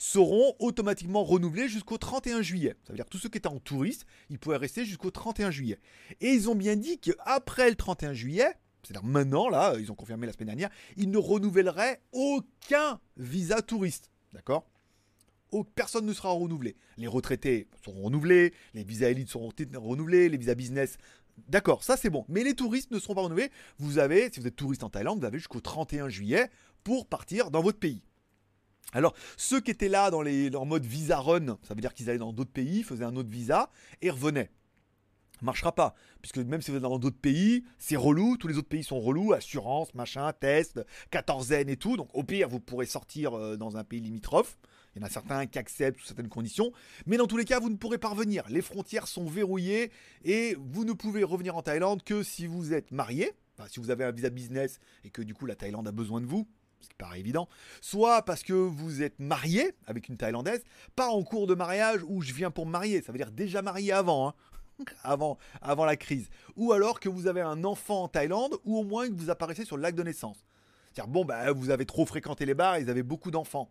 seront 0.00 0.54
automatiquement 0.60 1.22
renouvelés 1.22 1.68
jusqu'au 1.68 1.98
31 1.98 2.40
juillet. 2.40 2.74
Ça 2.84 2.92
veut 2.94 2.96
dire 2.96 3.04
que 3.04 3.10
tous 3.10 3.18
ceux 3.18 3.28
qui 3.28 3.36
étaient 3.36 3.48
en 3.48 3.58
touriste, 3.58 4.06
ils 4.30 4.38
pouvaient 4.38 4.56
rester 4.56 4.86
jusqu'au 4.86 5.10
31 5.10 5.50
juillet. 5.50 5.78
Et 6.22 6.30
ils 6.30 6.48
ont 6.48 6.54
bien 6.54 6.74
dit 6.74 6.98
qu'après 6.98 7.68
le 7.68 7.76
31 7.76 8.14
juillet, 8.14 8.50
c'est-à-dire 8.82 9.04
maintenant, 9.04 9.50
là, 9.50 9.74
ils 9.78 9.92
ont 9.92 9.94
confirmé 9.94 10.26
la 10.26 10.32
semaine 10.32 10.46
dernière, 10.46 10.70
ils 10.96 11.10
ne 11.10 11.18
renouvelleraient 11.18 12.00
aucun 12.12 12.98
visa 13.18 13.60
touriste. 13.60 14.10
D'accord? 14.32 14.66
Personne 15.74 16.06
ne 16.06 16.14
sera 16.14 16.30
renouvelé. 16.30 16.76
Les 16.96 17.06
retraités 17.06 17.68
seront 17.84 18.04
renouvelés, 18.04 18.54
les 18.72 18.84
visas 18.84 19.10
élites 19.10 19.28
seront 19.28 19.50
renouvelés, 19.74 20.30
les 20.30 20.38
visas 20.38 20.54
business 20.54 20.96
D'accord, 21.48 21.84
ça 21.84 21.96
c'est 21.96 22.10
bon. 22.10 22.24
Mais 22.28 22.42
les 22.42 22.54
touristes 22.54 22.90
ne 22.90 22.98
seront 22.98 23.14
pas 23.14 23.22
renouvelés. 23.22 23.50
Vous 23.78 23.98
avez, 23.98 24.30
si 24.32 24.40
vous 24.40 24.46
êtes 24.46 24.56
touriste 24.56 24.82
en 24.82 24.90
Thaïlande, 24.90 25.20
vous 25.20 25.24
avez 25.26 25.38
jusqu'au 25.38 25.60
31 25.60 26.08
juillet 26.08 26.50
pour 26.84 27.06
partir 27.06 27.50
dans 27.50 27.62
votre 27.62 27.78
pays. 27.78 28.02
Alors, 28.92 29.14
ceux 29.36 29.60
qui 29.60 29.70
étaient 29.70 29.88
là 29.88 30.10
dans 30.10 30.22
les, 30.22 30.54
en 30.54 30.66
mode 30.66 30.84
visa 30.84 31.18
run, 31.20 31.58
ça 31.62 31.74
veut 31.74 31.80
dire 31.80 31.94
qu'ils 31.94 32.10
allaient 32.10 32.18
dans 32.18 32.32
d'autres 32.32 32.52
pays, 32.52 32.82
faisaient 32.82 33.04
un 33.04 33.16
autre 33.16 33.30
visa 33.30 33.70
et 34.02 34.10
revenaient. 34.10 34.50
Marchera 35.42 35.74
pas, 35.74 35.94
puisque 36.20 36.38
même 36.38 36.60
si 36.60 36.70
vous 36.70 36.76
êtes 36.76 36.82
dans 36.82 36.98
d'autres 36.98 37.18
pays, 37.18 37.64
c'est 37.78 37.96
relou, 37.96 38.36
tous 38.36 38.46
les 38.46 38.58
autres 38.58 38.68
pays 38.68 38.84
sont 38.84 39.00
relous, 39.00 39.32
assurance, 39.32 39.94
machin, 39.94 40.30
test, 40.32 40.84
quatorzaine 41.10 41.70
et 41.70 41.76
tout. 41.76 41.96
Donc 41.96 42.10
au 42.14 42.22
pire, 42.22 42.48
vous 42.48 42.60
pourrez 42.60 42.86
sortir 42.86 43.34
euh, 43.34 43.56
dans 43.56 43.76
un 43.76 43.84
pays 43.84 44.00
limitrophe. 44.00 44.58
Il 44.94 45.00
y 45.00 45.04
en 45.04 45.06
a 45.06 45.10
certains 45.10 45.46
qui 45.46 45.58
acceptent 45.58 46.00
sous 46.00 46.06
certaines 46.06 46.28
conditions. 46.28 46.72
Mais 47.06 47.16
dans 47.16 47.26
tous 47.26 47.36
les 47.36 47.44
cas, 47.44 47.60
vous 47.60 47.70
ne 47.70 47.76
pourrez 47.76 47.98
pas 47.98 48.08
revenir. 48.08 48.44
Les 48.48 48.60
frontières 48.60 49.06
sont 49.06 49.24
verrouillées 49.24 49.92
et 50.24 50.56
vous 50.58 50.84
ne 50.84 50.92
pouvez 50.92 51.22
revenir 51.22 51.56
en 51.56 51.62
Thaïlande 51.62 52.02
que 52.02 52.22
si 52.22 52.46
vous 52.46 52.72
êtes 52.74 52.90
marié. 52.90 53.32
Si 53.68 53.78
vous 53.78 53.90
avez 53.90 54.04
un 54.04 54.10
visa 54.10 54.30
business 54.30 54.78
et 55.04 55.10
que 55.10 55.20
du 55.20 55.34
coup 55.34 55.44
la 55.44 55.54
Thaïlande 55.54 55.86
a 55.86 55.92
besoin 55.92 56.22
de 56.22 56.26
vous, 56.26 56.48
ce 56.80 56.88
qui 56.88 56.94
paraît 56.96 57.20
évident, 57.20 57.48
soit 57.80 58.22
parce 58.22 58.42
que 58.42 58.52
vous 58.52 59.02
êtes 59.02 59.18
marié 59.18 59.74
avec 59.86 60.08
une 60.08 60.16
Thaïlandaise, 60.16 60.62
pas 60.96 61.08
en 61.08 61.22
cours 61.22 61.46
de 61.46 61.54
mariage 61.54 62.00
où 62.08 62.22
je 62.22 62.32
viens 62.32 62.50
pour 62.50 62.66
me 62.66 62.70
marier, 62.70 63.02
ça 63.02 63.12
veut 63.12 63.18
dire 63.18 63.30
déjà 63.30 63.62
marié 63.62 63.92
avant, 63.92 64.28
hein. 64.28 64.34
avant, 65.02 65.38
avant 65.60 65.84
la 65.84 65.96
crise, 65.96 66.28
ou 66.56 66.72
alors 66.72 67.00
que 67.00 67.08
vous 67.08 67.26
avez 67.26 67.40
un 67.40 67.64
enfant 67.64 68.04
en 68.04 68.08
Thaïlande, 68.08 68.56
ou 68.64 68.78
au 68.78 68.84
moins 68.84 69.08
que 69.08 69.14
vous 69.14 69.30
apparaissez 69.30 69.64
sur 69.64 69.76
le 69.76 69.82
lac 69.82 69.94
de 69.94 70.02
naissance. 70.02 70.44
C'est-à-dire, 70.92 71.12
bon, 71.12 71.24
bah, 71.24 71.52
vous 71.52 71.70
avez 71.70 71.86
trop 71.86 72.04
fréquenté 72.06 72.46
les 72.46 72.54
bars, 72.54 72.78
ils 72.78 72.90
avaient 72.90 73.02
beaucoup 73.02 73.30
d'enfants. 73.30 73.70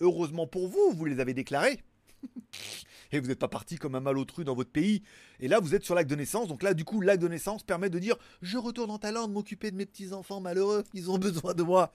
Heureusement 0.00 0.46
pour 0.46 0.68
vous, 0.68 0.92
vous 0.92 1.04
les 1.04 1.20
avez 1.20 1.32
déclarés. 1.32 1.80
et 3.12 3.20
vous 3.20 3.28
n'êtes 3.28 3.38
pas 3.38 3.48
parti 3.48 3.76
comme 3.76 3.94
un 3.94 4.00
malotru 4.00 4.44
dans 4.44 4.54
votre 4.54 4.70
pays. 4.70 5.02
Et 5.40 5.48
là, 5.48 5.60
vous 5.60 5.74
êtes 5.74 5.84
sur 5.84 5.94
l'acte 5.94 6.10
de 6.10 6.16
naissance. 6.16 6.48
Donc 6.48 6.62
là, 6.62 6.74
du 6.74 6.84
coup, 6.84 7.00
l'acte 7.00 7.22
de 7.22 7.28
naissance 7.28 7.62
permet 7.62 7.90
de 7.90 7.98
dire 7.98 8.16
Je 8.42 8.58
retourne 8.58 8.90
en 8.90 8.98
Thaïlande 8.98 9.32
m'occuper 9.32 9.70
de 9.70 9.76
mes 9.76 9.86
petits-enfants 9.86 10.40
malheureux. 10.40 10.84
Ils 10.94 11.10
ont 11.10 11.18
besoin 11.18 11.54
de 11.54 11.62
moi. 11.62 11.92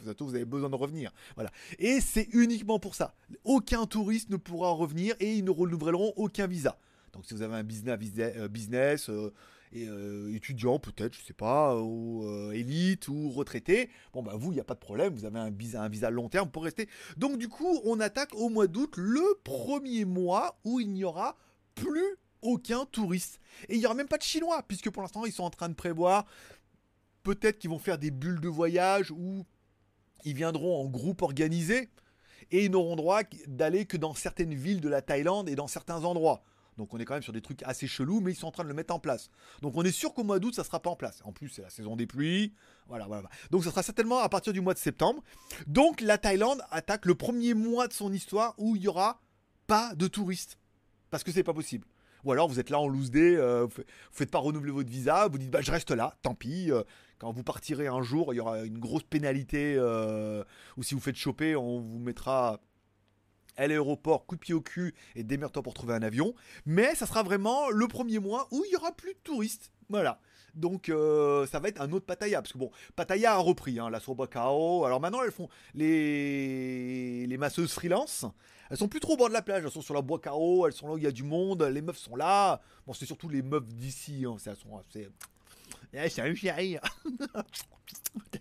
Vous 0.00 0.34
avez 0.34 0.44
besoin 0.44 0.70
de 0.70 0.74
revenir. 0.74 1.12
Voilà. 1.34 1.50
Et 1.78 2.00
c'est 2.00 2.28
uniquement 2.32 2.78
pour 2.78 2.94
ça. 2.94 3.14
Aucun 3.44 3.86
touriste 3.86 4.30
ne 4.30 4.36
pourra 4.36 4.70
revenir 4.70 5.14
et 5.20 5.34
ils 5.34 5.44
ne 5.44 5.50
renouvelleront 5.50 6.12
aucun 6.16 6.46
visa. 6.46 6.78
Donc 7.12 7.24
si 7.26 7.34
vous 7.34 7.42
avez 7.42 7.56
un 7.56 7.64
business, 7.64 7.96
business 8.48 9.10
euh, 9.10 9.32
euh, 9.76 10.34
étudiant 10.34 10.78
peut-être, 10.78 11.14
je 11.14 11.22
sais 11.22 11.32
pas, 11.32 11.76
ou 11.76 12.24
euh, 12.26 12.52
élite 12.52 13.08
ou 13.08 13.30
retraité, 13.30 13.90
bon 14.12 14.22
bah 14.22 14.32
vous, 14.34 14.52
il 14.52 14.54
n'y 14.54 14.60
a 14.60 14.64
pas 14.64 14.74
de 14.74 14.78
problème, 14.78 15.14
vous 15.14 15.24
avez 15.24 15.38
un 15.38 15.50
visa, 15.50 15.82
un 15.82 15.88
visa 15.88 16.10
long 16.10 16.28
terme 16.28 16.50
pour 16.50 16.64
rester. 16.64 16.88
Donc 17.16 17.38
du 17.38 17.48
coup, 17.48 17.80
on 17.84 18.00
attaque 18.00 18.34
au 18.34 18.48
mois 18.48 18.66
d'août 18.66 18.94
le 18.96 19.40
premier 19.44 20.04
mois 20.04 20.58
où 20.64 20.80
il 20.80 20.90
n'y 20.90 21.04
aura 21.04 21.36
plus 21.74 22.16
aucun 22.42 22.84
touriste. 22.86 23.40
Et 23.68 23.74
il 23.74 23.80
n'y 23.80 23.86
aura 23.86 23.94
même 23.94 24.08
pas 24.08 24.18
de 24.18 24.22
Chinois, 24.22 24.62
puisque 24.66 24.90
pour 24.90 25.02
l'instant, 25.02 25.24
ils 25.24 25.32
sont 25.32 25.44
en 25.44 25.50
train 25.50 25.68
de 25.68 25.74
prévoir, 25.74 26.24
peut-être 27.22 27.58
qu'ils 27.58 27.70
vont 27.70 27.78
faire 27.78 27.98
des 27.98 28.10
bulles 28.10 28.40
de 28.40 28.48
voyage 28.48 29.10
ou 29.10 29.44
ils 30.24 30.34
viendront 30.34 30.80
en 30.80 30.86
groupe 30.86 31.22
organisé 31.22 31.88
et 32.50 32.64
ils 32.64 32.70
n'auront 32.70 32.96
droit 32.96 33.22
d'aller 33.46 33.86
que 33.86 33.96
dans 33.96 34.14
certaines 34.14 34.54
villes 34.54 34.80
de 34.80 34.88
la 34.88 35.02
Thaïlande 35.02 35.48
et 35.48 35.54
dans 35.54 35.66
certains 35.66 36.04
endroits. 36.04 36.42
Donc 36.78 36.94
on 36.94 36.98
est 36.98 37.04
quand 37.04 37.14
même 37.14 37.22
sur 37.22 37.32
des 37.32 37.42
trucs 37.42 37.62
assez 37.64 37.88
chelous, 37.88 38.20
mais 38.20 38.32
ils 38.32 38.36
sont 38.36 38.46
en 38.46 38.52
train 38.52 38.62
de 38.62 38.68
le 38.68 38.74
mettre 38.74 38.94
en 38.94 39.00
place. 39.00 39.30
Donc 39.62 39.76
on 39.76 39.82
est 39.82 39.92
sûr 39.92 40.14
qu'au 40.14 40.22
mois 40.22 40.38
d'août, 40.38 40.54
ça 40.54 40.62
sera 40.62 40.80
pas 40.80 40.90
en 40.90 40.96
place. 40.96 41.20
En 41.24 41.32
plus, 41.32 41.48
c'est 41.48 41.62
la 41.62 41.70
saison 41.70 41.96
des 41.96 42.06
pluies. 42.06 42.54
Voilà, 42.86 43.06
voilà. 43.06 43.28
Donc 43.50 43.64
ça 43.64 43.70
sera 43.70 43.82
certainement 43.82 44.20
à 44.20 44.28
partir 44.28 44.52
du 44.52 44.60
mois 44.60 44.74
de 44.74 44.78
septembre. 44.78 45.22
Donc 45.66 46.00
la 46.00 46.18
Thaïlande 46.18 46.62
attaque 46.70 47.04
le 47.04 47.16
premier 47.16 47.52
mois 47.52 47.88
de 47.88 47.92
son 47.92 48.12
histoire 48.12 48.54
où 48.58 48.76
il 48.76 48.82
y 48.82 48.88
aura 48.88 49.20
pas 49.66 49.94
de 49.96 50.06
touristes. 50.06 50.58
Parce 51.10 51.24
que 51.24 51.32
c'est 51.32 51.42
pas 51.42 51.54
possible. 51.54 51.84
Ou 52.24 52.32
alors 52.32 52.48
vous 52.48 52.60
êtes 52.60 52.70
là 52.70 52.78
en 52.78 52.88
loose 52.88 53.10
day, 53.10 53.36
euh, 53.36 53.66
vous, 53.66 53.80
ne 53.80 53.84
faites 54.12 54.30
pas 54.30 54.38
renouveler 54.38 54.72
votre 54.72 54.90
visa, 54.90 55.28
vous 55.28 55.38
dites 55.38 55.50
bah 55.50 55.60
je 55.60 55.70
reste 55.70 55.90
là, 55.90 56.16
tant 56.22 56.34
pis. 56.34 56.70
Euh, 56.70 56.82
quand 57.18 57.32
vous 57.32 57.42
partirez 57.42 57.86
un 57.88 58.02
jour, 58.02 58.32
il 58.32 58.36
y 58.36 58.40
aura 58.40 58.64
une 58.64 58.78
grosse 58.78 59.02
pénalité. 59.02 59.74
Euh, 59.76 60.44
ou 60.76 60.82
si 60.82 60.94
vous 60.94 61.00
faites 61.00 61.16
choper, 61.16 61.56
on 61.56 61.80
vous 61.80 61.98
mettra 61.98 62.60
à 63.56 63.66
l'aéroport, 63.66 64.24
coup 64.24 64.36
de 64.36 64.40
pied 64.40 64.54
au 64.54 64.60
cul 64.60 64.94
et 65.16 65.24
démerde-toi 65.24 65.62
pour 65.62 65.74
trouver 65.74 65.94
un 65.94 66.02
avion. 66.02 66.34
Mais 66.64 66.94
ça 66.94 67.06
sera 67.06 67.22
vraiment 67.22 67.70
le 67.70 67.88
premier 67.88 68.20
mois 68.20 68.46
où 68.52 68.64
il 68.64 68.72
y 68.72 68.76
aura 68.76 68.92
plus 68.92 69.14
de 69.14 69.18
touristes. 69.24 69.72
Voilà. 69.88 70.20
Donc 70.54 70.88
euh, 70.88 71.46
ça 71.46 71.58
va 71.58 71.68
être 71.68 71.80
un 71.80 71.90
autre 71.90 72.06
Pattaya. 72.06 72.40
Parce 72.40 72.52
que 72.52 72.58
bon, 72.58 72.70
Pattaya 72.94 73.34
a 73.34 73.38
repris, 73.38 73.80
hein, 73.80 73.90
la 73.90 73.98
Sobacao. 73.98 74.84
Alors 74.84 75.00
maintenant, 75.00 75.22
elles 75.24 75.32
font 75.32 75.48
les, 75.74 77.26
les 77.26 77.36
masseuses 77.36 77.72
freelance. 77.72 78.26
Elles 78.70 78.76
sont 78.76 78.88
plus 78.88 79.00
trop 79.00 79.14
au 79.14 79.16
bord 79.16 79.28
de 79.28 79.34
la 79.34 79.42
plage, 79.42 79.64
elles 79.64 79.70
sont 79.70 79.80
sur 79.80 79.94
la 79.94 80.02
bois 80.02 80.20
elles 80.66 80.72
sont 80.72 80.88
là 80.88 80.94
où 80.94 80.98
il 80.98 81.04
y 81.04 81.06
a 81.06 81.10
du 81.10 81.22
monde, 81.22 81.62
les 81.62 81.80
meufs 81.80 81.96
sont 81.96 82.16
là. 82.16 82.60
Bon, 82.86 82.92
c'est 82.92 83.06
surtout 83.06 83.28
les 83.28 83.40
meufs 83.40 83.66
d'ici, 83.66 84.26
hein, 84.26 84.36
elles 84.44 84.56
sont 84.56 84.76
assez 84.76 85.08
eh, 85.92 86.08
c'est 86.08 86.22
un 86.22 86.34
chéri. 86.34 86.78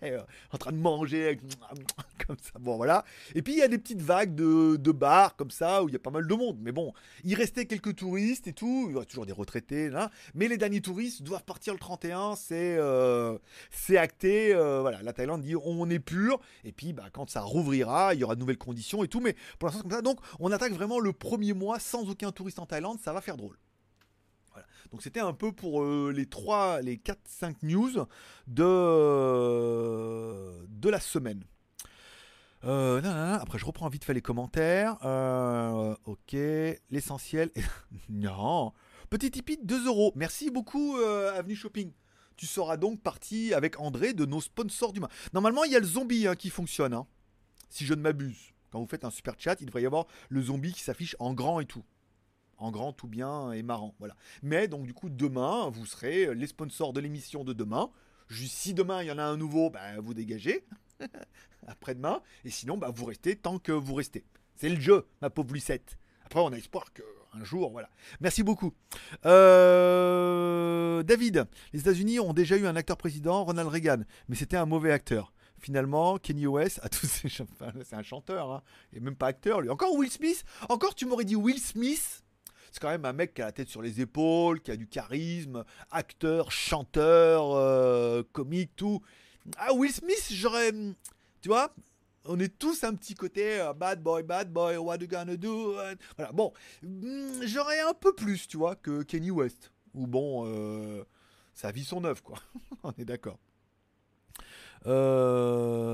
Euh, 0.04 0.22
en 0.52 0.58
train 0.58 0.72
de 0.72 0.78
manger 0.78 1.40
comme 2.28 2.38
ça. 2.42 2.60
Bon, 2.60 2.76
voilà. 2.78 3.04
Et 3.36 3.42
puis 3.42 3.54
il 3.54 3.60
y 3.60 3.62
a 3.62 3.68
des 3.68 3.78
petites 3.78 4.02
vagues 4.02 4.36
de, 4.36 4.76
de, 4.76 4.92
bars 4.92 5.36
comme 5.36 5.50
ça 5.50 5.84
où 5.84 5.90
il 5.90 5.94
y 5.94 5.96
a 5.96 6.00
pas 6.00 6.12
mal 6.12 6.28
de 6.28 6.34
monde. 6.34 6.58
Mais 6.62 6.72
bon, 6.72 6.94
il 7.24 7.34
restait 7.36 7.66
quelques 7.66 7.96
touristes 7.96 8.48
et 8.48 8.54
tout. 8.54 8.86
Il 8.88 8.94
y 8.94 8.96
aura 8.96 9.06
toujours 9.06 9.26
des 9.26 9.34
retraités. 9.34 9.90
Là. 9.90 10.12
Mais 10.36 10.48
les 10.48 10.58
derniers 10.58 10.82
touristes 10.82 11.24
doivent 11.24 11.44
partir 11.44 11.74
le 11.74 11.80
31. 11.80 12.36
C'est 12.36 12.78
euh, 12.78 13.38
c'est 13.72 13.98
acté. 13.98 14.54
Euh, 14.54 14.82
voilà, 14.82 15.02
la 15.02 15.14
Thaïlande 15.14 15.42
dit 15.42 15.56
on 15.56 15.90
est 15.90 16.00
pur. 16.00 16.40
Et 16.64 16.72
puis 16.72 16.94
bah, 16.94 17.06
quand 17.12 17.30
ça 17.30 17.42
rouvrira, 17.42 18.14
il 18.14 18.20
y 18.20 18.24
aura 18.24 18.36
de 18.36 18.42
nouvelles 18.42 18.58
conditions 18.58 19.04
et 19.04 19.08
tout. 19.08 19.22
Mais 19.22 19.36
pour 19.58 19.68
l'instant, 19.68 19.84
comme 19.84 19.92
ça. 19.92 20.02
Donc 20.02 20.20
on 20.40 20.52
attaque 20.52 20.74
vraiment 20.74 21.00
le 21.00 21.14
premier 21.14 21.54
mois 21.54 21.80
sans 21.80 22.10
aucun 22.10 22.32
touriste 22.32 22.60
en 22.60 22.66
Thaïlande. 22.66 23.00
Ça 23.00 23.14
va 23.14 23.22
faire 23.22 23.38
drôle. 23.38 23.58
Donc 24.92 25.02
c'était 25.02 25.20
un 25.20 25.34
peu 25.34 25.52
pour 25.52 25.84
euh, 25.84 26.14
les 26.16 26.26
3, 26.26 26.82
les 26.82 26.98
4, 26.98 27.20
5 27.26 27.64
news 27.64 27.92
de, 28.48 28.64
de 30.68 30.90
la 30.90 31.00
semaine. 31.00 31.44
Euh, 32.64 33.38
Après, 33.40 33.60
je 33.60 33.66
reprends 33.66 33.90
vite 33.90 34.04
fait 34.04 34.14
les 34.14 34.22
commentaires. 34.22 34.98
Euh, 35.04 35.96
ok, 36.06 36.36
l'essentiel. 36.90 37.52
non. 38.10 38.74
Petit 39.10 39.32
Tipeee, 39.32 39.60
2 39.64 39.88
euros. 39.88 40.12
Merci 40.16 40.50
beaucoup, 40.50 40.98
Avenue 40.98 41.56
Shopping. 41.56 41.92
Tu 42.36 42.46
seras 42.46 42.78
donc 42.78 43.02
parti 43.02 43.54
avec 43.54 43.80
André 43.80 44.14
de 44.14 44.26
nos 44.26 44.42
sponsors 44.42 44.94
du 44.94 45.00
mois. 45.00 45.10
Normalement, 45.34 45.64
il 45.64 45.72
y 45.72 45.76
a 45.76 45.80
le 45.80 45.86
zombie 45.86 46.28
hein, 46.28 46.36
qui 46.36 46.50
fonctionne, 46.50 46.94
hein, 46.94 47.08
si 47.70 47.86
je 47.86 47.94
ne 47.94 48.02
m'abuse. 48.02 48.54
Quand 48.70 48.80
vous 48.80 48.88
faites 48.88 49.06
un 49.06 49.10
super 49.10 49.36
chat, 49.40 49.60
il 49.60 49.66
devrait 49.66 49.82
y 49.82 49.86
avoir 49.88 50.06
le 50.30 50.42
zombie 50.42 50.74
qui 50.74 50.82
s'affiche 50.82 51.16
en 51.20 51.34
grand 51.34 51.60
et 51.60 51.66
tout 51.66 51.84
en 52.58 52.72
grand, 52.72 52.94
tout 52.94 53.08
bien 53.08 53.52
et 53.52 53.64
marrant. 53.64 53.96
Voilà. 54.00 54.16
Mais 54.42 54.68
donc 54.68 54.86
du 54.86 54.94
coup, 54.94 55.10
demain, 55.10 55.70
vous 55.70 55.86
serez 55.86 56.34
les 56.34 56.48
sponsors 56.48 56.94
de 56.94 57.00
l'émission 57.00 57.44
de 57.44 57.54
demain. 57.54 57.92
Si 58.30 58.74
demain 58.74 59.04
il 59.04 59.08
y 59.08 59.12
en 59.12 59.18
a 59.18 59.24
un 59.24 59.38
nouveau, 59.38 59.70
bah, 59.70 60.00
vous 60.00 60.14
dégagez. 60.14 60.66
Après-demain. 61.68 62.22
Et 62.46 62.50
sinon, 62.50 62.78
bah, 62.78 62.92
vous 62.94 63.06
restez 63.06 63.36
tant 63.36 63.60
que 63.60 63.72
vous 63.72 63.94
restez. 63.94 64.26
C'est 64.56 64.70
le 64.70 64.80
jeu, 64.80 65.08
ma 65.22 65.30
pauvre 65.30 65.54
Lucette. 65.54 65.98
Après, 66.26 66.40
on 66.40 66.52
a 66.52 66.58
espoir 66.58 66.92
que 66.94 67.04
un 67.34 67.44
jour, 67.44 67.72
voilà. 67.72 67.90
Merci 68.20 68.44
beaucoup. 68.44 68.74
Euh, 69.26 71.04
David, 71.04 71.46
les 71.74 71.82
États-Unis 71.82 72.20
ont 72.20 72.34
déjà 72.34 72.58
eu 72.58 72.66
un 72.66 72.76
acteur 72.76 72.98
président, 72.98 73.44
Ronald 73.44 73.70
Reagan, 73.70 74.04
mais 74.28 74.36
c'était 74.36 74.58
un 74.58 74.66
mauvais 74.66 74.92
acteur. 74.92 75.34
Finalement, 75.60 76.18
Kenny 76.18 76.48
West 76.48 76.80
a 76.84 76.90
tous 76.90 77.06
c'est 77.08 77.96
un 77.96 78.04
chanteur, 78.04 78.52
hein. 78.52 78.64
et 78.94 79.00
même 79.00 79.16
pas 79.16 79.28
acteur 79.28 79.62
lui. 79.62 79.70
Encore 79.70 79.94
Will 79.96 80.12
Smith? 80.12 80.44
Encore, 80.70 80.96
tu 80.96 81.06
m'aurais 81.06 81.26
dit 81.26 81.36
Will 81.36 81.60
Smith? 81.60 82.24
C'est 82.72 82.80
quand 82.80 82.90
même 82.90 83.06
un 83.06 83.14
mec 83.14 83.34
qui 83.34 83.42
a 83.42 83.46
la 83.46 83.52
tête 83.52 83.70
sur 83.70 83.82
les 83.82 84.02
épaules, 84.02 84.62
qui 84.62 84.72
a 84.72 84.76
du 84.76 84.88
charisme, 84.88 85.64
acteur, 85.92 86.52
chanteur, 86.52 87.54
euh, 87.54 88.24
comique, 88.32 88.72
tout. 88.76 89.02
Ah, 89.58 89.74
Will 89.74 89.92
Smith, 89.92 90.28
j'aurais. 90.32 90.72
Tu 91.42 91.50
vois 91.50 91.74
on 92.30 92.40
est 92.40 92.58
tous 92.58 92.84
un 92.84 92.94
petit 92.94 93.16
côté 93.16 93.62
euh, 93.62 93.74
bad 93.74 94.02
boy, 94.04 94.22
bad 94.24 94.52
boy, 94.52 94.76
what 94.78 94.98
you 94.98 95.08
gonna 95.08 95.38
do 95.38 95.76
Voilà, 96.18 96.32
bon, 96.34 96.52
hmm, 96.84 97.42
j'aurais 97.44 97.80
un 97.80 97.94
peu 97.94 98.14
plus, 98.14 98.48
tu 98.48 98.58
vois, 98.58 98.76
que 98.76 99.04
Kenny 99.04 99.32
West. 99.32 99.72
Ou 99.94 100.08
bon, 100.08 100.46
euh, 100.46 101.06
sa 101.54 101.72
vie 101.72 101.86
son 101.86 102.04
œuvre, 102.04 102.22
quoi. 102.22 102.38
on 102.84 102.92
est 102.98 103.06
d'accord. 103.06 103.40
Euh. 104.86 105.94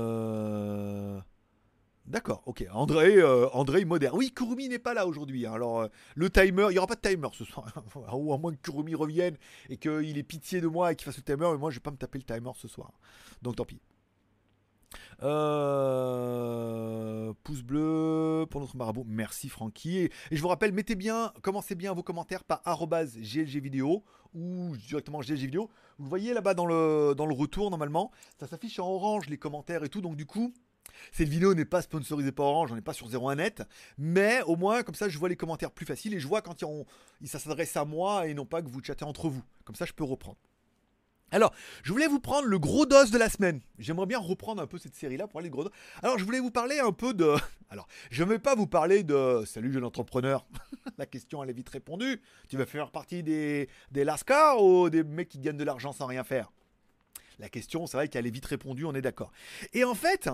D'accord, 2.06 2.42
ok. 2.44 2.66
André, 2.72 3.16
euh, 3.16 3.48
André 3.52 3.84
moderne. 3.86 4.14
Oui, 4.16 4.30
Kurumi 4.30 4.68
n'est 4.68 4.78
pas 4.78 4.92
là 4.92 5.06
aujourd'hui. 5.06 5.46
Hein. 5.46 5.54
Alors, 5.54 5.80
euh, 5.80 5.88
le 6.14 6.28
timer, 6.28 6.66
il 6.68 6.72
n'y 6.72 6.78
aura 6.78 6.86
pas 6.86 6.96
de 6.96 7.00
timer 7.00 7.28
ce 7.32 7.44
soir. 7.44 7.72
Ou 8.12 8.34
à 8.34 8.38
moins 8.38 8.52
que 8.52 8.60
Kurumi 8.60 8.94
revienne 8.94 9.36
et 9.70 9.78
qu'il 9.78 10.18
ait 10.18 10.22
pitié 10.22 10.60
de 10.60 10.66
moi 10.66 10.92
et 10.92 10.96
qu'il 10.96 11.06
fasse 11.06 11.16
le 11.16 11.22
timer. 11.22 11.48
Mais 11.52 11.58
moi, 11.58 11.70
je 11.70 11.76
vais 11.76 11.82
pas 11.82 11.90
me 11.90 11.96
taper 11.96 12.18
le 12.18 12.24
timer 12.24 12.50
ce 12.56 12.68
soir. 12.68 12.92
Donc, 13.40 13.56
tant 13.56 13.64
pis. 13.64 13.80
Euh, 15.22 16.12
pouce 17.42 17.62
bleu, 17.62 18.44
pour 18.50 18.60
notre 18.60 18.76
marabout. 18.76 19.04
Merci 19.06 19.48
Francky. 19.48 19.98
Et, 19.98 20.12
je 20.30 20.42
vous 20.42 20.48
rappelle, 20.48 20.72
mettez 20.72 20.96
bien, 20.96 21.32
commencez 21.40 21.74
bien 21.74 21.94
vos 21.94 22.02
commentaires 22.02 22.44
par 22.44 22.62
GLG 22.64 23.60
vidéo 23.60 24.04
ou 24.34 24.76
directement 24.76 25.20
GLG 25.20 25.46
vidéo. 25.46 25.70
Vous 25.98 26.06
voyez 26.08 26.34
là-bas 26.34 26.52
dans 26.52 26.66
le 26.66 27.34
retour 27.34 27.70
normalement. 27.70 28.10
Ça 28.38 28.46
s'affiche 28.46 28.78
en 28.78 28.88
orange 28.88 29.26
les 29.28 29.38
commentaires 29.38 29.84
et 29.84 29.88
tout. 29.88 30.02
Donc 30.02 30.16
du 30.16 30.26
coup, 30.26 30.52
cette 31.12 31.28
vidéo 31.28 31.54
n'est 31.54 31.64
pas 31.64 31.82
sponsorisée 31.82 32.32
par 32.32 32.46
Orange, 32.46 32.72
on 32.72 32.74
n'est 32.74 32.80
pas 32.80 32.92
sur 32.92 33.08
01net, 33.08 33.64
mais 33.98 34.42
au 34.42 34.56
moins 34.56 34.82
comme 34.82 34.94
ça 34.94 35.08
je 35.08 35.18
vois 35.18 35.28
les 35.28 35.36
commentaires 35.36 35.70
plus 35.70 35.86
faciles 35.86 36.14
et 36.14 36.20
je 36.20 36.26
vois 36.26 36.42
quand 36.42 36.64
ça 37.24 37.38
s'adresse 37.38 37.76
à 37.76 37.84
moi 37.84 38.26
et 38.26 38.34
non 38.34 38.46
pas 38.46 38.62
que 38.62 38.68
vous 38.68 38.82
chattez 38.82 39.04
entre 39.04 39.28
vous. 39.28 39.42
Comme 39.64 39.76
ça 39.76 39.84
je 39.84 39.92
peux 39.92 40.04
reprendre. 40.04 40.38
Alors, 41.34 41.52
je 41.82 41.90
voulais 41.90 42.06
vous 42.06 42.20
prendre 42.20 42.46
le 42.46 42.60
gros 42.60 42.86
dos 42.86 43.06
de 43.06 43.18
la 43.18 43.28
semaine. 43.28 43.60
J'aimerais 43.80 44.06
bien 44.06 44.20
reprendre 44.20 44.62
un 44.62 44.68
peu 44.68 44.78
cette 44.78 44.94
série-là 44.94 45.26
pour 45.26 45.40
aller 45.40 45.48
le 45.48 45.52
gros 45.52 45.64
dos. 45.64 45.70
Alors, 46.00 46.16
je 46.16 46.24
voulais 46.24 46.38
vous 46.38 46.52
parler 46.52 46.78
un 46.78 46.92
peu 46.92 47.12
de. 47.12 47.34
Alors, 47.70 47.88
je 48.12 48.22
ne 48.22 48.28
vais 48.28 48.38
pas 48.38 48.54
vous 48.54 48.68
parler 48.68 49.02
de. 49.02 49.42
Salut, 49.44 49.72
jeune 49.72 49.84
entrepreneur. 49.84 50.46
la 50.98 51.06
question, 51.06 51.42
elle 51.42 51.50
est 51.50 51.54
vite 51.54 51.70
répondue. 51.70 52.20
Tu 52.48 52.56
vas 52.56 52.66
faire 52.66 52.92
partie 52.92 53.24
des, 53.24 53.68
des 53.90 54.04
Lascar 54.04 54.62
ou 54.62 54.90
des 54.90 55.02
mecs 55.02 55.28
qui 55.28 55.40
gagnent 55.40 55.56
de 55.56 55.64
l'argent 55.64 55.92
sans 55.92 56.06
rien 56.06 56.22
faire? 56.22 56.52
La 57.40 57.48
question, 57.48 57.88
c'est 57.88 57.96
vrai 57.96 58.06
qu'elle 58.06 58.28
est 58.28 58.30
vite 58.30 58.46
répondue, 58.46 58.84
on 58.84 58.94
est 58.94 59.02
d'accord. 59.02 59.32
Et 59.72 59.82
en 59.82 59.96
fait, 59.96 60.30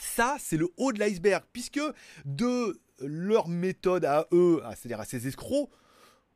ça, 0.00 0.36
c'est 0.38 0.56
le 0.56 0.68
haut 0.76 0.92
de 0.92 0.98
l'iceberg, 0.98 1.44
puisque 1.52 1.80
de 2.24 2.80
leur 3.00 3.48
méthode 3.48 4.04
à 4.04 4.26
eux, 4.32 4.60
c'est-à-dire 4.76 5.00
à 5.00 5.04
ces 5.04 5.26
escrocs, 5.26 5.70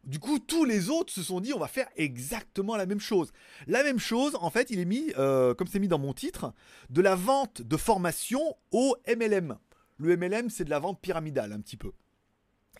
du 0.04 0.18
coup, 0.18 0.40
tous 0.40 0.64
les 0.64 0.90
autres 0.90 1.12
se 1.12 1.22
sont 1.22 1.40
dit, 1.40 1.52
on 1.52 1.58
va 1.58 1.68
faire 1.68 1.88
exactement 1.96 2.76
la 2.76 2.86
même 2.86 3.00
chose. 3.00 3.32
La 3.68 3.84
même 3.84 4.00
chose, 4.00 4.36
en 4.40 4.50
fait, 4.50 4.70
il 4.70 4.80
est 4.80 4.84
mis, 4.84 5.12
euh, 5.16 5.54
comme 5.54 5.68
c'est 5.68 5.78
mis 5.78 5.88
dans 5.88 5.98
mon 5.98 6.12
titre, 6.12 6.52
de 6.90 7.00
la 7.00 7.14
vente 7.14 7.62
de 7.62 7.76
formation 7.76 8.56
au 8.72 8.96
MLM. 9.06 9.56
Le 9.98 10.16
MLM, 10.16 10.50
c'est 10.50 10.64
de 10.64 10.70
la 10.70 10.80
vente 10.80 11.00
pyramidale, 11.00 11.52
un 11.52 11.60
petit 11.60 11.76
peu. 11.76 11.92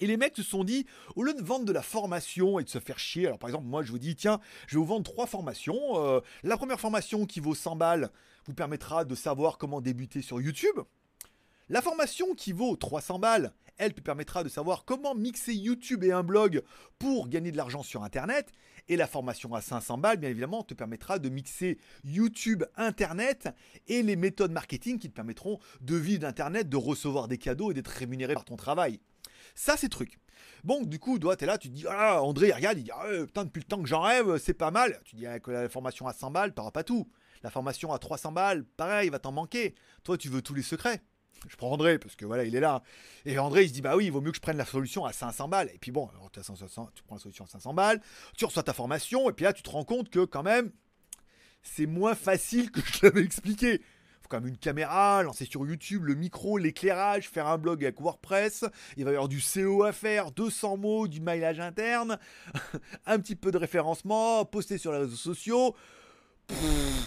Et 0.00 0.06
les 0.06 0.16
mecs 0.16 0.36
se 0.36 0.42
sont 0.42 0.64
dit, 0.64 0.86
au 1.16 1.22
lieu 1.22 1.34
de 1.34 1.42
vendre 1.42 1.64
de 1.64 1.72
la 1.72 1.82
formation 1.82 2.58
et 2.58 2.64
de 2.64 2.68
se 2.68 2.78
faire 2.78 2.98
chier, 2.98 3.26
alors 3.26 3.38
par 3.38 3.50
exemple, 3.50 3.66
moi 3.66 3.82
je 3.82 3.92
vous 3.92 3.98
dis, 3.98 4.16
tiens, 4.16 4.40
je 4.66 4.76
vais 4.76 4.80
vous 4.80 4.86
vendre 4.86 5.04
trois 5.04 5.26
formations. 5.26 5.78
Euh, 5.96 6.20
la 6.42 6.56
première 6.56 6.80
formation 6.80 7.26
qui 7.26 7.40
vaut 7.40 7.54
100 7.54 7.76
balles 7.76 8.10
vous 8.46 8.54
permettra 8.54 9.04
de 9.04 9.14
savoir 9.14 9.58
comment 9.58 9.80
débuter 9.80 10.22
sur 10.22 10.40
YouTube. 10.40 10.80
La 11.68 11.80
formation 11.80 12.34
qui 12.34 12.52
vaut 12.52 12.76
300 12.76 13.18
balles, 13.18 13.52
elle 13.78 13.94
te 13.94 14.00
permettra 14.00 14.44
de 14.44 14.48
savoir 14.48 14.84
comment 14.84 15.14
mixer 15.14 15.54
YouTube 15.54 16.04
et 16.04 16.12
un 16.12 16.22
blog 16.22 16.62
pour 16.98 17.28
gagner 17.28 17.52
de 17.52 17.56
l'argent 17.56 17.82
sur 17.82 18.02
Internet. 18.02 18.52
Et 18.88 18.96
la 18.96 19.06
formation 19.06 19.54
à 19.54 19.60
500 19.60 19.98
balles, 19.98 20.16
bien 20.16 20.30
évidemment, 20.30 20.64
te 20.64 20.74
permettra 20.74 21.18
de 21.18 21.28
mixer 21.28 21.78
YouTube, 22.04 22.64
Internet 22.76 23.48
et 23.86 24.02
les 24.02 24.16
méthodes 24.16 24.50
marketing 24.50 24.98
qui 24.98 25.08
te 25.08 25.14
permettront 25.14 25.60
de 25.80 25.96
vivre 25.96 26.20
d'Internet, 26.20 26.68
de 26.68 26.76
recevoir 26.76 27.28
des 27.28 27.38
cadeaux 27.38 27.70
et 27.70 27.74
d'être 27.74 27.88
rémunéré 27.88 28.34
par 28.34 28.44
ton 28.44 28.56
travail. 28.56 28.98
Ça, 29.54 29.76
c'est 29.76 29.88
truc. 29.88 30.18
Bon, 30.64 30.84
du 30.84 30.98
coup, 30.98 31.18
toi, 31.18 31.36
t'es 31.36 31.46
là, 31.46 31.58
tu 31.58 31.68
te 31.68 31.74
dis, 31.74 31.84
ah, 31.88 32.22
André, 32.22 32.52
regarde, 32.52 32.78
il 32.78 32.84
dit, 32.84 32.90
ah, 32.92 33.04
putain, 33.26 33.44
depuis 33.44 33.60
le 33.60 33.66
temps 33.66 33.82
que 33.82 33.88
j'en 33.88 34.02
rêve, 34.02 34.38
c'est 34.38 34.54
pas 34.54 34.70
mal. 34.70 35.00
Tu 35.04 35.16
dis, 35.16 35.26
avec 35.26 35.46
la 35.48 35.68
formation 35.68 36.06
à 36.06 36.12
100 36.12 36.30
balles, 36.30 36.54
t'auras 36.54 36.70
pas 36.70 36.84
tout. 36.84 37.10
La 37.42 37.50
formation 37.50 37.92
à 37.92 37.98
300 37.98 38.32
balles, 38.32 38.64
pareil, 38.76 39.08
il 39.08 39.10
va 39.10 39.18
t'en 39.18 39.32
manquer. 39.32 39.74
Toi, 40.04 40.16
tu 40.16 40.28
veux 40.28 40.42
tous 40.42 40.54
les 40.54 40.62
secrets. 40.62 41.02
Je 41.48 41.56
prends 41.56 41.72
André, 41.72 41.98
parce 41.98 42.14
que 42.14 42.24
voilà, 42.24 42.44
il 42.44 42.54
est 42.54 42.60
là. 42.60 42.82
Et 43.24 43.38
André, 43.38 43.64
il 43.64 43.68
se 43.68 43.72
dit, 43.72 43.82
bah 43.82 43.96
oui, 43.96 44.06
il 44.06 44.12
vaut 44.12 44.20
mieux 44.20 44.30
que 44.30 44.36
je 44.36 44.42
prenne 44.42 44.56
la 44.56 44.64
solution 44.64 45.04
à 45.04 45.12
500 45.12 45.48
balles. 45.48 45.70
Et 45.74 45.78
puis 45.78 45.90
bon, 45.90 46.08
alors, 46.08 46.30
tu 46.30 47.02
prends 47.02 47.16
la 47.16 47.20
solution 47.20 47.44
à 47.44 47.48
500 47.48 47.74
balles, 47.74 48.00
tu 48.36 48.44
reçois 48.44 48.62
ta 48.62 48.72
formation, 48.72 49.28
et 49.28 49.32
puis 49.32 49.44
là, 49.44 49.52
tu 49.52 49.62
te 49.62 49.70
rends 49.70 49.84
compte 49.84 50.08
que 50.08 50.24
quand 50.24 50.44
même, 50.44 50.70
c'est 51.62 51.86
moins 51.86 52.14
facile 52.14 52.70
que 52.70 52.80
je 52.80 53.00
l'avais 53.02 53.22
expliqué 53.22 53.82
comme 54.32 54.46
une 54.46 54.56
caméra, 54.56 55.22
lancer 55.22 55.44
sur 55.44 55.66
YouTube, 55.66 56.04
le 56.06 56.14
micro, 56.14 56.56
l'éclairage, 56.56 57.28
faire 57.28 57.46
un 57.48 57.58
blog 57.58 57.84
avec 57.84 58.00
WordPress. 58.00 58.64
Il 58.96 59.04
va 59.04 59.10
y 59.10 59.14
avoir 59.14 59.28
du 59.28 59.42
SEO 59.42 59.82
à 59.82 59.92
faire, 59.92 60.30
200 60.30 60.78
mots, 60.78 61.06
du 61.06 61.20
mailage 61.20 61.60
interne, 61.60 62.16
un 63.06 63.18
petit 63.18 63.36
peu 63.36 63.50
de 63.50 63.58
référencement, 63.58 64.46
poster 64.46 64.78
sur 64.78 64.90
les 64.92 65.00
réseaux 65.00 65.16
sociaux. 65.16 65.76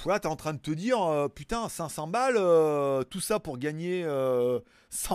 Voilà, 0.04 0.20
t'es 0.20 0.28
en 0.28 0.36
train 0.36 0.54
de 0.54 0.60
te 0.60 0.70
dire, 0.70 1.02
euh, 1.02 1.28
putain, 1.28 1.68
500 1.68 2.06
balles, 2.10 2.36
euh, 2.38 3.04
tout 3.04 3.22
ça 3.22 3.40
pour 3.40 3.58
gagner 3.58 4.04
100 4.04 4.08
euh, 4.08 4.60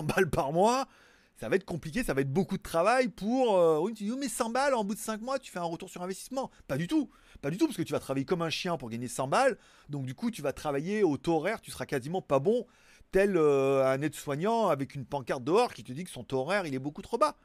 balles 0.03 0.29
par 0.29 0.51
mois 0.51 0.89
ça 1.37 1.49
va 1.49 1.55
être 1.55 1.65
compliqué, 1.65 2.03
ça 2.03 2.13
va 2.13 2.21
être 2.21 2.31
beaucoup 2.31 2.57
de 2.57 2.61
travail 2.61 3.07
pour. 3.07 3.53
oui, 3.81 3.95
tu 3.95 4.03
dis, 4.03 4.11
mais 4.15 4.27
100 4.27 4.51
balles, 4.51 4.75
en 4.75 4.83
bout 4.83 4.93
de 4.93 4.99
5 4.99 5.21
mois, 5.21 5.39
tu 5.39 5.49
fais 5.49 5.57
un 5.57 5.63
retour 5.63 5.89
sur 5.89 6.03
investissement. 6.03 6.51
Pas 6.67 6.77
du 6.77 6.85
tout. 6.85 7.09
Pas 7.41 7.49
du 7.49 7.57
tout, 7.57 7.65
parce 7.65 7.77
que 7.77 7.81
tu 7.83 7.93
vas 7.93 7.99
travailler 7.99 8.25
comme 8.25 8.41
un 8.41 8.49
chien 8.49 8.77
pour 8.77 8.89
gagner 8.89 9.07
100 9.07 9.27
balles. 9.27 9.57
Donc, 9.89 10.05
du 10.05 10.13
coup, 10.13 10.29
tu 10.29 10.41
vas 10.41 10.53
travailler 10.53 11.03
au 11.03 11.17
taux 11.17 11.37
horaire, 11.37 11.61
tu 11.61 11.71
seras 11.71 11.85
quasiment 11.85 12.21
pas 12.21 12.39
bon, 12.39 12.65
tel 13.11 13.37
un 13.37 14.01
aide-soignant 14.01 14.67
avec 14.67 14.95
une 14.95 15.05
pancarte 15.05 15.43
dehors 15.43 15.73
qui 15.73 15.83
te 15.83 15.91
dit 15.91 16.03
que 16.03 16.11
son 16.11 16.23
taux 16.23 16.39
horaire, 16.39 16.65
il 16.65 16.75
est 16.75 16.79
beaucoup 16.79 17.01
trop 17.01 17.17
bas. 17.17 17.35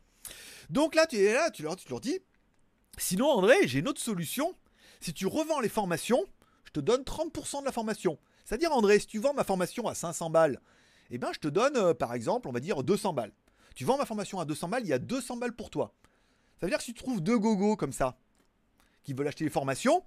Donc 0.71 0.95
là, 0.95 1.07
tu 1.07 1.17
es 1.17 1.33
là, 1.33 1.51
tu 1.51 1.63
leur, 1.63 1.77
tu 1.77 1.87
dis 2.01 2.21
Sinon, 2.99 3.27
André, 3.27 3.67
j'ai 3.67 3.81
une 3.81 3.89
autre 3.89 4.01
solution. 4.01 4.55
Si 5.01 5.13
tu 5.13 5.27
revends 5.27 5.61
les 5.61 5.69
formations, 5.69 6.25
je 6.65 6.73
te 6.73 6.81
donne 6.81 7.03
30% 7.03 7.61
de 7.61 7.65
la 7.65 7.73
formation. 7.73 8.19
C'est-à-dire, 8.45 8.73
André, 8.73 8.99
si 8.99 9.07
tu 9.07 9.19
vends 9.19 9.35
ma 9.35 9.45
formation 9.45 9.87
à 9.87 9.95
500 9.95 10.31
balles, 10.31 10.61
eh 11.11 11.19
ben, 11.19 11.31
je 11.33 11.39
te 11.39 11.49
donne, 11.49 11.95
par 11.95 12.15
exemple, 12.15 12.49
on 12.49 12.53
va 12.53 12.61
dire 12.61 12.83
200 12.83 13.13
balles. 13.13 13.33
Tu 13.75 13.85
vends 13.85 13.99
ma 13.99 14.07
formation 14.07 14.41
à 14.41 14.45
200 14.45 14.69
balles, 14.69 14.85
il 14.85 14.89
y 14.89 14.93
a 14.93 14.99
200 14.99 15.37
balles 15.37 15.55
pour 15.55 15.71
toi. 15.71 15.95
Ça 16.59 16.67
veut 16.67 16.71
dire 16.71 16.79
que 16.79 16.85
si 16.85 16.95
tu 16.95 17.03
trouves 17.03 17.21
deux 17.21 17.39
gogos 17.39 17.77
comme 17.77 17.93
ça, 17.93 18.17
qui 19.07 19.15
veulent 19.15 19.29
acheter 19.29 19.45
les 19.45 19.51
formations, 19.51 20.03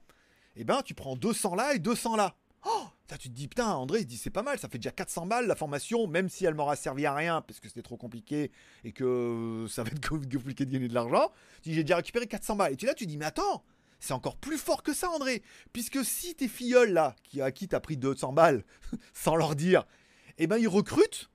eh 0.55 0.63
ben 0.63 0.81
tu 0.83 0.93
prends 0.93 1.15
200 1.15 1.55
là 1.55 1.73
et 1.73 1.79
200 1.79 2.17
là. 2.17 2.35
Oh 2.65 2.83
ça, 3.09 3.17
tu 3.17 3.29
te 3.29 3.33
dis, 3.33 3.47
putain, 3.47 3.65
André, 3.73 4.01
il 4.01 4.05
dit, 4.05 4.17
c'est 4.17 4.29
pas 4.29 4.43
mal, 4.43 4.59
ça 4.59 4.69
fait 4.69 4.77
déjà 4.77 4.91
400 4.91 5.25
balles 5.25 5.47
la 5.47 5.55
formation, 5.55 6.05
même 6.05 6.29
si 6.29 6.45
elle 6.45 6.53
m'aura 6.53 6.75
servi 6.75 7.07
à 7.07 7.15
rien 7.15 7.41
parce 7.41 7.59
que 7.59 7.67
c'était 7.67 7.81
trop 7.81 7.97
compliqué 7.97 8.51
et 8.83 8.91
que 8.91 9.65
ça 9.67 9.81
va 9.81 9.89
être 9.89 10.07
compliqué 10.07 10.65
de 10.65 10.71
gagner 10.71 10.87
de 10.87 10.93
l'argent. 10.93 11.31
Tu 11.63 11.69
dis, 11.69 11.75
j'ai 11.75 11.83
déjà 11.83 11.95
récupéré 11.95 12.27
400 12.27 12.55
balles. 12.55 12.73
Et 12.73 12.75
tu 12.75 12.85
là, 12.85 12.93
tu 12.93 13.07
dis, 13.07 13.17
mais 13.17 13.25
attends, 13.25 13.63
c'est 13.99 14.13
encore 14.13 14.37
plus 14.37 14.59
fort 14.59 14.83
que 14.83 14.93
ça, 14.93 15.09
André. 15.09 15.41
Puisque 15.73 16.05
si 16.05 16.35
tes 16.35 16.47
filleuls 16.47 16.93
là, 16.93 17.15
qui, 17.23 17.41
à 17.41 17.51
qui 17.51 17.67
t'as 17.67 17.79
pris 17.79 17.97
200 17.97 18.33
balles, 18.33 18.63
sans 19.13 19.35
leur 19.35 19.55
dire, 19.55 19.87
eh 20.37 20.45
ben 20.45 20.57
ils 20.57 20.67
recrutent, 20.67 21.31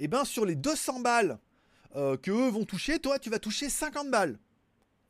eh 0.00 0.08
ben 0.08 0.24
sur 0.24 0.44
les 0.44 0.56
200 0.56 1.00
balles 1.00 1.38
euh, 1.94 2.16
que 2.16 2.32
eux 2.32 2.48
vont 2.48 2.64
toucher, 2.64 2.98
toi 2.98 3.20
tu 3.20 3.30
vas 3.30 3.38
toucher 3.38 3.68
50 3.68 4.10
balles. 4.10 4.40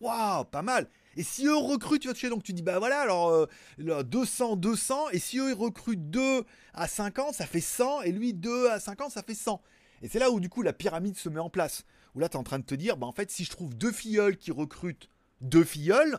Waouh, 0.03 0.45
pas 0.45 0.63
mal. 0.63 0.89
Et 1.17 1.23
si 1.23 1.47
eux 1.47 1.57
recrutent, 1.57 2.03
tu 2.03 2.09
toucher, 2.09 2.29
donc 2.29 2.43
tu 2.43 2.53
dis, 2.53 2.63
bah 2.63 2.79
voilà, 2.79 3.01
alors 3.01 3.47
200, 3.79 4.53
euh, 4.53 4.57
200, 4.57 5.11
et 5.11 5.19
si 5.19 5.39
eux 5.39 5.51
ils 5.51 5.55
recrutent 5.55 6.11
2 6.11 6.45
à 6.75 6.89
50, 6.89 7.35
ça 7.35 7.47
fait 7.47 7.61
100, 7.61 8.03
et 8.03 8.11
lui 8.13 8.35
2 8.35 8.69
à 8.69 8.81
50, 8.81 9.13
ça 9.13 9.23
fait 9.23 9.35
100. 9.35 9.63
Et 10.03 10.09
c'est 10.09 10.19
là 10.19 10.31
où 10.31 10.41
du 10.41 10.49
coup 10.49 10.63
la 10.63 10.73
pyramide 10.73 11.17
se 11.17 11.29
met 11.29 11.39
en 11.39 11.51
place. 11.51 11.85
Où 12.15 12.19
là 12.19 12.29
tu 12.29 12.37
es 12.37 12.41
en 12.41 12.43
train 12.43 12.59
de 12.59 12.65
te 12.65 12.75
dire, 12.75 12.97
bah 12.97 13.07
en 13.07 13.13
fait, 13.13 13.31
si 13.31 13.45
je 13.45 13.51
trouve 13.51 13.77
deux 13.77 13.93
filleuls 13.93 14.37
qui 14.37 14.51
recrutent 14.51 15.09
deux 15.41 15.65
filleuls, 15.65 16.19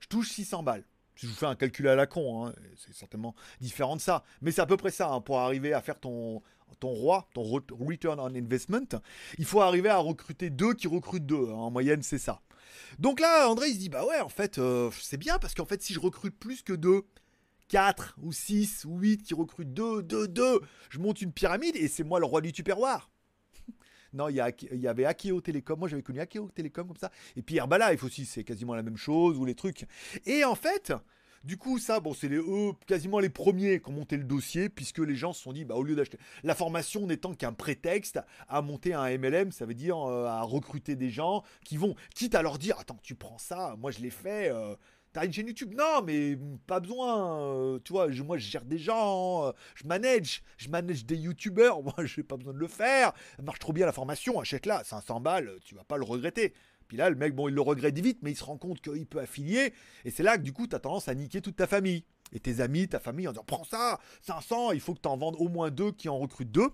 je 0.00 0.08
touche 0.08 0.30
600 0.32 0.64
balles. 0.64 0.84
Si 1.14 1.26
je 1.26 1.30
vous 1.30 1.36
fais 1.36 1.46
un 1.46 1.54
calcul 1.54 1.86
à 1.86 1.94
la 1.94 2.06
con, 2.06 2.46
hein, 2.46 2.54
c'est 2.76 2.94
certainement 2.94 3.36
différent 3.60 3.94
de 3.94 4.00
ça. 4.00 4.24
Mais 4.40 4.50
c'est 4.50 4.62
à 4.62 4.66
peu 4.66 4.76
près 4.76 4.90
ça, 4.90 5.10
hein, 5.10 5.20
pour 5.20 5.38
arriver 5.38 5.74
à 5.74 5.80
faire 5.80 6.00
ton, 6.00 6.42
ton 6.80 6.88
roi, 6.88 7.28
ton 7.34 7.42
return 7.42 8.18
on 8.18 8.34
investment, 8.34 8.98
il 9.38 9.44
faut 9.44 9.60
arriver 9.60 9.90
à 9.90 9.98
recruter 9.98 10.50
deux 10.50 10.74
qui 10.74 10.88
recrutent 10.88 11.26
deux. 11.26 11.48
Hein. 11.48 11.54
en 11.54 11.70
moyenne, 11.70 12.02
c'est 12.02 12.18
ça. 12.18 12.40
Donc 12.98 13.20
là, 13.20 13.48
André, 13.48 13.68
il 13.68 13.74
se 13.74 13.78
dit, 13.78 13.88
bah 13.88 14.04
ouais, 14.06 14.20
en 14.20 14.28
fait, 14.28 14.58
euh, 14.58 14.90
c'est 15.00 15.16
bien 15.16 15.38
parce 15.38 15.54
qu'en 15.54 15.64
fait, 15.64 15.82
si 15.82 15.92
je 15.92 16.00
recrute 16.00 16.38
plus 16.38 16.62
que 16.62 16.72
deux, 16.72 17.02
4 17.68 18.16
ou 18.22 18.32
6 18.32 18.84
ou 18.84 18.98
8 18.98 19.22
qui 19.22 19.34
recrutent 19.34 19.72
2, 19.72 20.02
2, 20.02 20.28
2, 20.28 20.60
je 20.90 20.98
monte 20.98 21.22
une 21.22 21.32
pyramide 21.32 21.76
et 21.76 21.88
c'est 21.88 22.04
moi 22.04 22.20
le 22.20 22.26
roi 22.26 22.40
du 22.40 22.52
tupperware. 22.52 23.10
non, 24.12 24.28
il 24.28 24.34
y, 24.34 24.76
y, 24.76 24.86
avait 24.88 25.04
Akeo 25.04 25.40
Télécom. 25.40 25.78
Moi, 25.78 25.88
j'avais 25.88 26.02
connu 26.02 26.20
Akeo 26.20 26.50
Télécom 26.50 26.86
comme 26.86 26.96
ça. 26.96 27.10
Et 27.36 27.42
puis 27.42 27.56
Herbalife 27.56 28.04
aussi, 28.04 28.26
c'est 28.26 28.44
quasiment 28.44 28.74
la 28.74 28.82
même 28.82 28.98
chose, 28.98 29.38
ou 29.38 29.44
les 29.44 29.54
trucs. 29.54 29.86
Et 30.26 30.44
en 30.44 30.54
fait, 30.54 30.92
du 31.44 31.56
coup, 31.56 31.78
ça, 31.78 32.00
bon, 32.00 32.14
c'est 32.14 32.28
les 32.28 32.36
eux, 32.36 32.72
quasiment 32.86 33.18
les 33.18 33.28
premiers 33.28 33.80
qui 33.80 33.88
ont 33.88 33.92
monté 33.92 34.16
le 34.16 34.24
dossier, 34.24 34.68
puisque 34.68 34.98
les 34.98 35.16
gens 35.16 35.32
se 35.32 35.42
sont 35.42 35.52
dit, 35.52 35.64
bah, 35.64 35.74
au 35.74 35.82
lieu 35.82 35.96
d'acheter 35.96 36.18
la 36.44 36.54
formation 36.54 37.06
n'étant 37.06 37.34
qu'un 37.34 37.52
prétexte 37.52 38.20
à 38.48 38.62
monter 38.62 38.94
un 38.94 39.08
MLM, 39.18 39.50
ça 39.52 39.66
veut 39.66 39.74
dire 39.74 39.98
euh, 39.98 40.26
à 40.26 40.42
recruter 40.42 40.94
des 40.94 41.10
gens 41.10 41.42
qui 41.64 41.76
vont, 41.76 41.94
quitte 42.14 42.34
à 42.34 42.42
leur 42.42 42.58
dire, 42.58 42.78
attends, 42.78 42.98
tu 43.02 43.14
prends 43.14 43.38
ça, 43.38 43.74
moi 43.78 43.90
je 43.90 44.00
l'ai 44.00 44.10
fait. 44.10 44.50
Euh, 44.50 44.74
T'as 45.12 45.26
une 45.26 45.32
chaîne 45.32 45.46
YouTube 45.46 45.74
Non, 45.76 46.00
mais 46.02 46.38
pas 46.66 46.80
besoin. 46.80 47.38
Euh, 47.42 47.78
tu 47.84 47.92
vois, 47.92 48.08
moi 48.08 48.38
je 48.38 48.48
gère 48.48 48.64
des 48.64 48.78
gens, 48.78 49.52
je 49.74 49.86
manage, 49.86 50.42
je 50.56 50.70
manage 50.70 51.04
des 51.04 51.16
YouTubeurs. 51.16 51.82
Moi, 51.82 51.92
j'ai 52.04 52.22
pas 52.22 52.38
besoin 52.38 52.54
de 52.54 52.58
le 52.58 52.66
faire. 52.66 53.12
Marche 53.42 53.58
trop 53.58 53.74
bien 53.74 53.84
la 53.84 53.92
formation, 53.92 54.40
achète-la, 54.40 54.84
500 54.84 55.20
balles, 55.20 55.58
tu 55.66 55.74
vas 55.74 55.84
pas 55.84 55.98
le 55.98 56.04
regretter. 56.04 56.54
Puis 56.92 56.98
là, 56.98 57.08
le 57.08 57.16
mec, 57.16 57.34
bon, 57.34 57.48
il 57.48 57.54
le 57.54 57.62
regrette 57.62 57.98
vite, 57.98 58.18
mais 58.20 58.32
il 58.32 58.36
se 58.36 58.44
rend 58.44 58.58
compte 58.58 58.82
qu'il 58.82 59.06
peut 59.06 59.20
affilier. 59.20 59.72
Et 60.04 60.10
c'est 60.10 60.22
là 60.22 60.36
que 60.36 60.42
du 60.42 60.52
coup, 60.52 60.66
tu 60.66 60.76
as 60.76 60.78
tendance 60.78 61.08
à 61.08 61.14
niquer 61.14 61.40
toute 61.40 61.56
ta 61.56 61.66
famille. 61.66 62.04
Et 62.34 62.38
tes 62.38 62.60
amis, 62.60 62.86
ta 62.86 63.00
famille, 63.00 63.26
en 63.26 63.32
disant 63.32 63.44
Prends 63.46 63.64
ça, 63.64 63.98
500, 64.20 64.72
il 64.72 64.80
faut 64.82 64.92
que 64.92 65.00
tu 65.00 65.08
en 65.08 65.16
vendes 65.16 65.36
au 65.38 65.48
moins 65.48 65.70
deux 65.70 65.92
qui 65.92 66.10
en 66.10 66.18
recrutent 66.18 66.50
deux. 66.50 66.68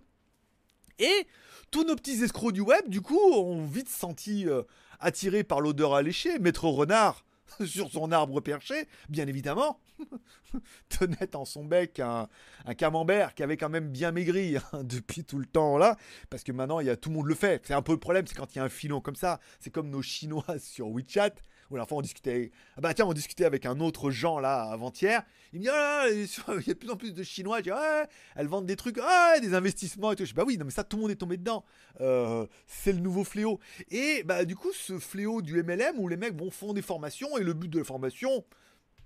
Et 0.98 1.28
tous 1.70 1.84
nos 1.84 1.94
petits 1.94 2.24
escrocs 2.24 2.52
du 2.52 2.62
web, 2.62 2.88
du 2.88 3.00
coup, 3.00 3.16
ont 3.16 3.64
vite 3.64 3.88
senti 3.88 4.48
euh, 4.48 4.64
attirés 4.98 5.44
par 5.44 5.60
l'odeur 5.60 5.94
alléchée. 5.94 6.40
Maître 6.40 6.64
Renard, 6.64 7.24
sur 7.66 7.90
son 7.90 8.12
arbre 8.12 8.40
perché, 8.40 8.88
bien 9.08 9.26
évidemment, 9.26 9.80
tenait 10.88 11.34
en 11.34 11.44
son 11.44 11.64
bec 11.64 12.00
un, 12.00 12.28
camembert 12.76 13.34
qui 13.34 13.42
avait 13.42 13.56
quand 13.56 13.68
même 13.68 13.88
bien 13.88 14.12
maigri 14.12 14.56
hein, 14.56 14.62
depuis 14.82 15.24
tout 15.24 15.38
le 15.38 15.46
temps 15.46 15.78
là, 15.78 15.96
parce 16.30 16.44
que 16.44 16.52
maintenant 16.52 16.80
il 16.80 16.86
y 16.86 16.90
a, 16.90 16.96
tout 16.96 17.10
le 17.10 17.16
monde 17.16 17.26
le 17.26 17.34
fait. 17.34 17.62
C'est 17.66 17.74
un 17.74 17.82
peu 17.82 17.92
le 17.92 17.98
problème, 17.98 18.26
c'est 18.26 18.34
quand 18.34 18.54
il 18.54 18.58
y 18.58 18.60
a 18.60 18.64
un 18.64 18.68
filon 18.68 19.00
comme 19.00 19.16
ça, 19.16 19.40
c'est 19.60 19.70
comme 19.70 19.90
nos 19.90 20.02
Chinois 20.02 20.58
sur 20.58 20.88
WeChat, 20.88 21.34
où 21.70 21.76
fois 21.76 21.98
on 21.98 22.02
discutait, 22.02 22.50
ah 22.76 22.80
bah 22.80 22.94
tiens, 22.94 23.06
on 23.06 23.12
discutait 23.12 23.44
avec 23.44 23.66
un 23.66 23.80
autre 23.80 24.10
Jean 24.10 24.38
là 24.38 24.62
avant-hier. 24.70 25.22
Il 25.52 25.60
me 25.60 25.64
dit, 25.64 25.70
ah 25.72 26.06
il 26.08 26.66
y 26.66 26.70
a 26.70 26.74
de 26.74 26.78
plus 26.78 26.90
en 26.90 26.96
plus 26.96 27.12
de 27.12 27.22
Chinois. 27.22 27.58
Je 27.58 27.64
dis, 27.64 27.72
ouais, 27.72 28.06
elles 28.36 28.46
vendent 28.46 28.66
des 28.66 28.76
trucs, 28.76 28.98
ah, 29.02 29.38
des 29.40 29.54
investissements 29.54 30.12
et 30.12 30.16
tout. 30.16 30.24
Je 30.24 30.30
dis, 30.30 30.34
bah 30.34 30.44
oui, 30.46 30.58
non 30.58 30.64
mais 30.64 30.70
ça, 30.70 30.84
tout 30.84 30.96
le 30.96 31.02
monde 31.02 31.10
est 31.10 31.16
tombé 31.16 31.36
dedans. 31.36 31.64
Euh, 32.00 32.46
c'est 32.66 32.92
le 32.92 33.00
nouveau 33.00 33.24
fléau. 33.24 33.58
Et 33.90 34.22
bah 34.24 34.44
du 34.44 34.56
coup, 34.56 34.72
ce 34.72 34.98
fléau 34.98 35.42
du 35.42 35.62
MLM 35.62 35.98
où 35.98 36.08
les 36.08 36.16
mecs 36.16 36.36
vont 36.36 36.50
font 36.50 36.72
des 36.72 36.82
formations 36.82 37.36
et 37.38 37.42
le 37.42 37.52
but 37.52 37.68
de 37.68 37.78
la 37.78 37.84
formation, 37.84 38.44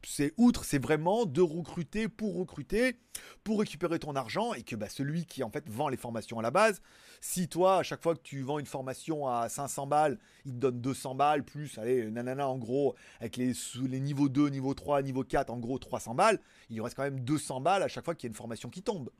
c'est 0.05 0.33
outre, 0.37 0.65
c'est 0.65 0.83
vraiment 0.83 1.27
de 1.27 1.41
recruter 1.41 2.09
pour 2.09 2.37
recruter, 2.37 2.99
pour 3.45 3.61
récupérer 3.61 3.99
ton 3.99 4.17
argent 4.17 4.53
et 4.55 4.63
que 4.63 4.77
bah, 4.77 4.89
celui 4.89 5.27
qui 5.27 5.43
en 5.43 5.51
fait 5.51 5.69
vend 5.69 5.89
les 5.89 5.97
formations 5.97 6.39
à 6.39 6.43
la 6.43 6.51
base, 6.51 6.81
si 7.21 7.49
toi 7.49 7.79
à 7.79 7.83
chaque 7.83 8.03
fois 8.03 8.15
que 8.15 8.23
tu 8.23 8.43
vends 8.43 8.59
une 8.59 8.67
formation 8.67 9.29
à 9.29 9.49
500 9.49 9.87
balles, 9.87 10.19
il 10.45 10.53
te 10.53 10.59
donne 10.59 10.81
200 10.81 11.15
balles 11.15 11.45
plus, 11.45 11.79
allez, 11.79 12.11
nanana 12.11 12.49
en 12.49 12.59
gros, 12.59 12.95
avec 13.21 13.37
les, 13.37 13.53
les 13.89 14.01
niveaux 14.01 14.29
2, 14.29 14.49
niveau 14.49 14.75
3, 14.75 15.03
niveau 15.03 15.25
4, 15.25 15.51
en 15.51 15.59
gros 15.59 15.79
300 15.79 16.15
balles, 16.15 16.41
il 16.71 16.81
reste 16.81 16.97
quand 16.97 17.05
même 17.05 17.21
200 17.21 17.61
balles 17.61 17.83
à 17.83 17.89
chaque 17.89 18.05
fois 18.05 18.15
qu'il 18.15 18.29
y 18.29 18.29
a 18.29 18.33
une 18.33 18.37
formation 18.37 18.69
qui 18.69 18.83
tombe. 18.83 19.11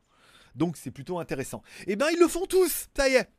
Donc 0.55 0.77
c'est 0.77 0.91
plutôt 0.91 1.19
intéressant. 1.19 1.63
Et 1.87 1.93
eh 1.93 1.97
ben 1.97 2.07
ils 2.13 2.19
le 2.19 2.29
font 2.29 2.47
tous, 2.47 2.89
ça 2.97 3.09
y 3.09 3.15
est. 3.15 3.31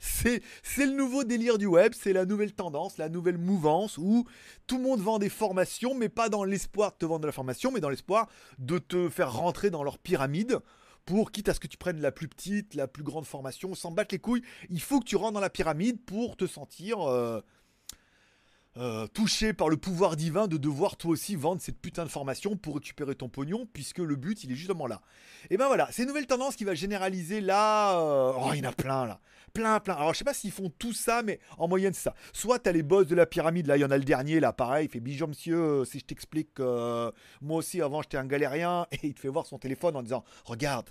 C'est, 0.00 0.42
le 0.78 0.94
nouveau 0.94 1.24
délire 1.24 1.58
du 1.58 1.66
web, 1.66 1.92
c'est 1.96 2.12
la 2.12 2.24
nouvelle 2.24 2.52
tendance, 2.52 2.98
la 2.98 3.08
nouvelle 3.08 3.38
mouvance 3.38 3.98
où 3.98 4.26
tout 4.66 4.78
le 4.78 4.82
monde 4.82 5.00
vend 5.00 5.18
des 5.18 5.28
formations, 5.28 5.94
mais 5.94 6.08
pas 6.08 6.28
dans 6.28 6.44
l'espoir 6.44 6.92
de 6.92 6.96
te 6.96 7.06
vendre 7.06 7.20
de 7.20 7.26
la 7.26 7.32
formation, 7.32 7.70
mais 7.70 7.80
dans 7.80 7.88
l'espoir 7.88 8.28
de 8.58 8.78
te 8.78 9.08
faire 9.08 9.32
rentrer 9.32 9.70
dans 9.70 9.84
leur 9.84 9.98
pyramide 9.98 10.58
pour, 11.04 11.32
quitte 11.32 11.48
à 11.48 11.54
ce 11.54 11.60
que 11.60 11.66
tu 11.66 11.76
prennes 11.76 12.00
la 12.00 12.12
plus 12.12 12.28
petite, 12.28 12.74
la 12.74 12.86
plus 12.86 13.02
grande 13.02 13.24
formation, 13.24 13.74
sans 13.74 13.90
battre 13.90 14.14
les 14.14 14.18
couilles, 14.18 14.42
il 14.68 14.80
faut 14.80 15.00
que 15.00 15.04
tu 15.06 15.16
rentres 15.16 15.32
dans 15.32 15.40
la 15.40 15.50
pyramide 15.50 16.04
pour 16.04 16.36
te 16.36 16.46
sentir... 16.46 17.00
Euh, 17.08 17.40
euh, 18.80 19.06
touché 19.08 19.52
par 19.52 19.68
le 19.68 19.76
pouvoir 19.76 20.16
divin 20.16 20.48
de 20.48 20.56
devoir 20.56 20.96
toi 20.96 21.10
aussi 21.10 21.36
vendre 21.36 21.60
cette 21.60 21.78
putain 21.78 22.04
de 22.04 22.08
formation 22.08 22.56
pour 22.56 22.76
récupérer 22.76 23.14
ton 23.14 23.28
pognon, 23.28 23.68
puisque 23.70 23.98
le 23.98 24.16
but 24.16 24.42
il 24.42 24.52
est 24.52 24.54
justement 24.54 24.86
là. 24.86 25.02
Et 25.50 25.58
ben 25.58 25.66
voilà, 25.66 25.86
c'est 25.90 26.02
une 26.02 26.08
nouvelle 26.08 26.26
tendance 26.26 26.56
qui 26.56 26.64
va 26.64 26.74
généraliser 26.74 27.42
là. 27.42 28.00
Euh, 28.00 28.32
oh, 28.34 28.50
il 28.54 28.64
y 28.64 28.66
en 28.66 28.70
a 28.70 28.72
plein 28.72 29.04
là. 29.04 29.20
Plein, 29.52 29.80
plein. 29.80 29.94
Alors 29.94 30.14
je 30.14 30.18
sais 30.18 30.24
pas 30.24 30.32
s'ils 30.32 30.50
font 30.50 30.70
tout 30.78 30.94
ça, 30.94 31.22
mais 31.22 31.40
en 31.58 31.68
moyenne 31.68 31.92
c'est 31.92 32.04
ça. 32.04 32.14
Soit 32.32 32.60
t'as 32.60 32.72
les 32.72 32.82
boss 32.82 33.06
de 33.06 33.14
la 33.14 33.26
pyramide, 33.26 33.66
là 33.66 33.76
il 33.76 33.80
y 33.80 33.84
en 33.84 33.90
a 33.90 33.98
le 33.98 34.04
dernier, 34.04 34.40
là 34.40 34.54
pareil, 34.54 34.86
il 34.86 34.90
fait 34.90 35.00
bijou 35.00 35.26
monsieur, 35.26 35.58
euh, 35.58 35.84
si 35.84 35.98
je 35.98 36.06
t'explique 36.06 36.54
que 36.54 37.12
moi 37.42 37.58
aussi 37.58 37.82
avant 37.82 38.00
j'étais 38.00 38.16
un 38.16 38.26
galérien, 38.26 38.86
et 38.92 39.08
il 39.08 39.12
te 39.12 39.20
fait 39.20 39.28
voir 39.28 39.44
son 39.44 39.58
téléphone 39.58 39.94
en 39.94 40.02
disant 40.02 40.24
Regarde, 40.46 40.88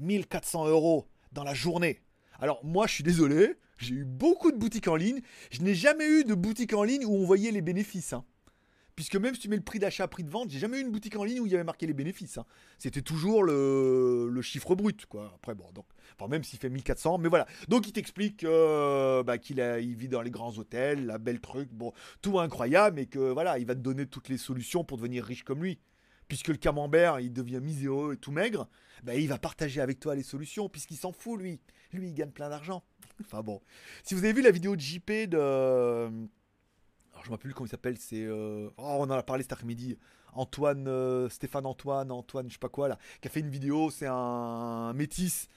1400 0.00 0.66
euros 0.66 1.06
dans 1.30 1.44
la 1.44 1.54
journée. 1.54 2.00
Alors 2.42 2.64
moi 2.64 2.88
je 2.88 2.94
suis 2.94 3.04
désolé, 3.04 3.54
j'ai 3.78 3.94
eu 3.94 4.04
beaucoup 4.04 4.50
de 4.50 4.56
boutiques 4.56 4.88
en 4.88 4.96
ligne. 4.96 5.20
Je 5.52 5.62
n'ai 5.62 5.76
jamais 5.76 6.08
eu 6.08 6.24
de 6.24 6.34
boutique 6.34 6.74
en 6.74 6.82
ligne 6.82 7.06
où 7.06 7.14
on 7.14 7.24
voyait 7.24 7.52
les 7.52 7.62
bénéfices. 7.62 8.14
Hein. 8.14 8.24
Puisque 8.96 9.14
même 9.14 9.32
si 9.36 9.42
tu 9.42 9.48
mets 9.48 9.54
le 9.54 9.62
prix 9.62 9.78
d'achat, 9.78 10.08
prix 10.08 10.24
de 10.24 10.28
vente, 10.28 10.50
j'ai 10.50 10.58
jamais 10.58 10.78
eu 10.78 10.82
une 10.82 10.90
boutique 10.90 11.14
en 11.16 11.22
ligne 11.22 11.38
où 11.38 11.46
il 11.46 11.52
y 11.52 11.54
avait 11.54 11.62
marqué 11.62 11.86
les 11.86 11.94
bénéfices. 11.94 12.38
Hein. 12.38 12.44
C'était 12.78 13.00
toujours 13.00 13.44
le, 13.44 14.40
chiffre 14.42 14.74
brut, 14.74 15.06
quoi. 15.06 15.32
Après, 15.36 15.54
bon, 15.54 15.70
donc, 15.72 15.86
enfin, 16.18 16.28
même 16.28 16.42
s'il 16.42 16.58
fait 16.58 16.68
1400, 16.68 17.18
mais 17.18 17.28
voilà. 17.28 17.46
Donc, 17.68 17.86
il 17.86 17.92
t'explique 17.92 18.42
euh, 18.44 19.22
bah, 19.22 19.38
qu'il 19.38 19.58
il 19.80 19.94
vit 19.94 20.08
dans 20.08 20.20
les 20.20 20.30
grands 20.30 20.58
hôtels, 20.58 21.06
la 21.06 21.18
belle 21.18 21.40
truc, 21.40 21.70
bon, 21.72 21.92
tout 22.20 22.38
incroyable, 22.38 22.98
et 23.00 23.06
que 23.06 23.18
voilà, 23.18 23.58
il 23.58 23.66
va 23.66 23.74
te 23.74 23.80
donner 23.80 24.06
toutes 24.06 24.28
les 24.28 24.36
solutions 24.36 24.84
pour 24.84 24.98
devenir 24.98 25.24
riche 25.24 25.44
comme 25.44 25.62
lui. 25.62 25.78
Puisque 26.32 26.48
le 26.48 26.56
camembert, 26.56 27.20
il 27.20 27.30
devient 27.30 27.60
miséreux 27.60 28.14
et 28.14 28.16
tout 28.16 28.32
maigre, 28.32 28.66
bah, 29.02 29.14
il 29.16 29.28
va 29.28 29.36
partager 29.36 29.82
avec 29.82 30.00
toi 30.00 30.14
les 30.14 30.22
solutions, 30.22 30.66
puisqu'il 30.66 30.96
s'en 30.96 31.12
fout, 31.12 31.38
lui. 31.38 31.60
Lui, 31.92 32.08
il 32.08 32.14
gagne 32.14 32.30
plein 32.30 32.48
d'argent. 32.48 32.82
Enfin 33.20 33.42
bon. 33.42 33.60
Si 34.02 34.14
vous 34.14 34.24
avez 34.24 34.32
vu 34.32 34.40
la 34.40 34.50
vidéo 34.50 34.74
de 34.74 34.80
JP 34.80 35.28
de. 35.28 35.36
Alors 35.36 36.08
je 36.08 36.14
ne 36.14 37.26
me 37.26 37.30
rappelle 37.32 37.38
plus 37.38 37.52
comment 37.52 37.66
il 37.66 37.70
s'appelle, 37.70 37.98
c'est. 37.98 38.24
Euh, 38.24 38.70
oh, 38.78 38.96
on 39.00 39.02
en 39.02 39.10
a 39.10 39.22
parlé 39.22 39.42
cet 39.42 39.52
après-midi. 39.52 39.98
Antoine, 40.32 40.88
euh, 40.88 41.28
Stéphane 41.28 41.66
Antoine, 41.66 42.10
Antoine, 42.10 42.48
je 42.48 42.54
sais 42.54 42.58
pas 42.58 42.70
quoi 42.70 42.88
là, 42.88 42.98
qui 43.20 43.28
a 43.28 43.30
fait 43.30 43.40
une 43.40 43.50
vidéo, 43.50 43.90
c'est 43.90 44.08
un 44.08 44.94
métis 44.94 45.50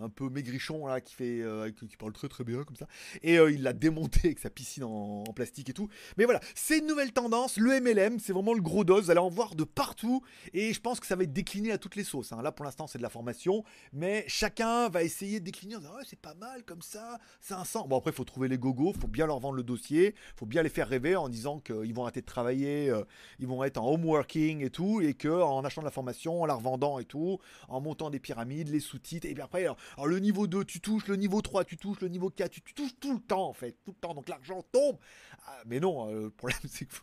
un 0.00 0.08
peu 0.08 0.28
maigrichon 0.28 0.86
là 0.86 1.00
qui 1.00 1.14
fait 1.14 1.40
euh, 1.40 1.70
qui 1.70 1.96
parle 1.96 2.12
très 2.12 2.28
très 2.28 2.44
bien 2.44 2.64
comme 2.64 2.76
ça. 2.76 2.86
Et 3.22 3.38
euh, 3.38 3.50
il 3.50 3.62
l'a 3.62 3.72
démonté 3.72 4.20
avec 4.24 4.38
sa 4.38 4.50
piscine 4.50 4.84
en, 4.84 5.24
plastique 5.34 5.70
et 5.70 5.72
tout. 5.72 5.88
Mais 6.16 6.24
voilà 6.24 6.40
c'est 6.54 6.78
une 6.78 6.86
nouvelle 6.86 7.12
tendance 7.12 7.56
le 7.56 7.80
MLM 7.80 8.18
c'est 8.18 8.32
vraiment 8.32 8.54
le 8.54 8.62
gros 8.62 8.84
dos. 8.84 9.00
Vous 9.00 9.10
allez 9.10 9.20
en 9.20 9.28
voir 9.28 9.54
de 9.54 9.64
partout. 9.64 10.22
Et 10.52 10.72
je 10.72 10.80
pense 10.80 11.00
que 11.00 11.06
ça 11.06 11.16
va 11.16 11.24
être 11.24 11.32
décliné 11.32 11.72
à 11.72 11.78
toutes 11.78 11.96
les 11.96 12.04
sauces 12.04 12.32
hein. 12.32 12.42
là 12.42 12.52
pour 12.52 12.64
l'instant 12.64 12.86
c'est 12.86 12.98
de 12.98 13.02
la 13.02 13.08
formation. 13.08 13.64
Mais 13.92 14.24
chacun 14.28 14.88
va 14.88 15.02
essayer 15.02 15.40
de 15.40 15.44
décliner 15.44 15.76
en 15.76 15.80
disant 15.80 15.92
c'est 16.04 16.18
pas 16.18 16.34
mal 16.34 16.64
comme 16.64 16.82
ça 16.82 17.18
c'est 17.40 17.54
un 17.54 17.64
sens 17.64 17.88
bon 17.88 17.98
après 17.98 18.10
il 18.10 18.16
faut 18.16 18.24
trouver 18.24 18.48
les 18.48 18.58
gogos 18.58 18.92
faut 19.00 19.08
bien 19.08 19.26
leur 19.26 19.40
vendre 19.40 19.56
le 19.56 19.62
dossier 19.62 20.14
faut 20.36 20.46
bien 20.46 20.62
les 20.62 20.68
faire 20.68 20.88
rêver 20.88 21.16
en 21.16 21.28
disant 21.28 21.60
qu'ils 21.60 21.94
vont 21.94 22.02
arrêter 22.02 22.20
de 22.20 22.26
travailler 22.26 22.90
euh, 22.90 23.04
ils 23.38 23.46
vont 23.46 23.62
être 23.64 23.78
en 23.78 23.92
home 23.92 24.04
working 24.04 24.64
et 24.64 24.70
tout 24.70 25.00
et 25.00 25.14
que 25.14 25.28
en 25.28 25.64
achetant 25.64 25.82
de 25.82 25.86
la 25.86 25.90
formation 25.90 26.42
en 26.42 26.46
la 26.46 26.54
revendant 26.54 26.98
et 26.98 27.04
tout 27.04 27.38
en 27.68 27.80
montant 27.80 28.10
des 28.10 28.20
pyramides 28.20 28.68
les 28.68 28.80
sous-titres. 28.80 29.26
Et 29.26 29.34
puis 29.34 29.42
après 29.42 29.66
alors 29.94 30.06
le 30.06 30.18
niveau 30.18 30.46
2, 30.46 30.64
tu 30.64 30.80
touches, 30.80 31.06
le 31.06 31.16
niveau 31.16 31.40
3, 31.40 31.64
tu 31.64 31.76
touches, 31.76 32.00
le 32.00 32.08
niveau 32.08 32.30
4, 32.30 32.50
tu, 32.50 32.60
touches 32.74 32.98
tout 33.00 33.14
le 33.14 33.20
temps 33.20 33.48
en 33.48 33.52
fait, 33.52 33.76
tout 33.84 33.92
le 33.92 33.96
temps. 33.96 34.14
Donc 34.14 34.28
l'argent 34.28 34.62
tombe. 34.72 34.98
Ah, 35.46 35.62
mais 35.66 35.80
non, 35.80 36.08
euh, 36.08 36.22
le 36.24 36.30
problème 36.30 36.58
c'est 36.68 36.86
que 36.86 36.94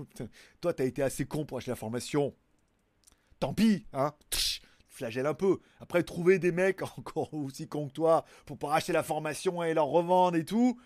toi, 0.59 0.73
tu 0.73 0.83
as 0.83 0.85
été 0.85 1.03
assez 1.03 1.25
con 1.25 1.45
pour 1.45 1.57
acheter 1.57 1.71
la 1.71 1.75
formation. 1.75 2.33
Tant 3.39 3.53
pis, 3.53 3.85
hein. 3.93 4.13
flagelle 4.87 5.25
un 5.25 5.33
peu. 5.33 5.59
Après, 5.79 6.03
trouver 6.03 6.37
des 6.37 6.51
mecs 6.51 6.81
encore 6.97 7.33
aussi 7.33 7.67
cons 7.67 7.87
que 7.87 7.93
toi 7.93 8.25
pour 8.45 8.57
pas 8.57 8.75
acheter 8.75 8.93
la 8.93 9.03
formation 9.03 9.63
et 9.63 9.73
leur 9.73 9.87
revendre 9.87 10.37
et 10.37 10.45
tout, 10.45 10.79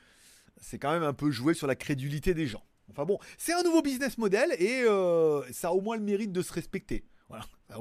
c'est 0.62 0.80
quand 0.80 0.92
même 0.92 1.04
un 1.04 1.14
peu 1.14 1.32
jouer 1.32 1.54
sur 1.54 1.68
la 1.68 1.76
crédulité 1.76 2.34
des 2.34 2.48
gens. 2.48 2.64
Enfin 2.90 3.06
bon, 3.06 3.20
c'est 3.38 3.54
un 3.54 3.64
nouveau 3.64 3.82
business 3.82 4.18
model 4.18 4.56
et 4.60 4.84
euh, 4.84 5.42
ça 5.52 5.70
a 5.70 5.72
au 5.72 5.82
moins 5.82 5.98
le 5.98 6.04
mérite 6.04 6.32
de 6.32 6.42
se 6.42 6.54
respecter. 6.54 7.06
Voilà. 7.30 7.46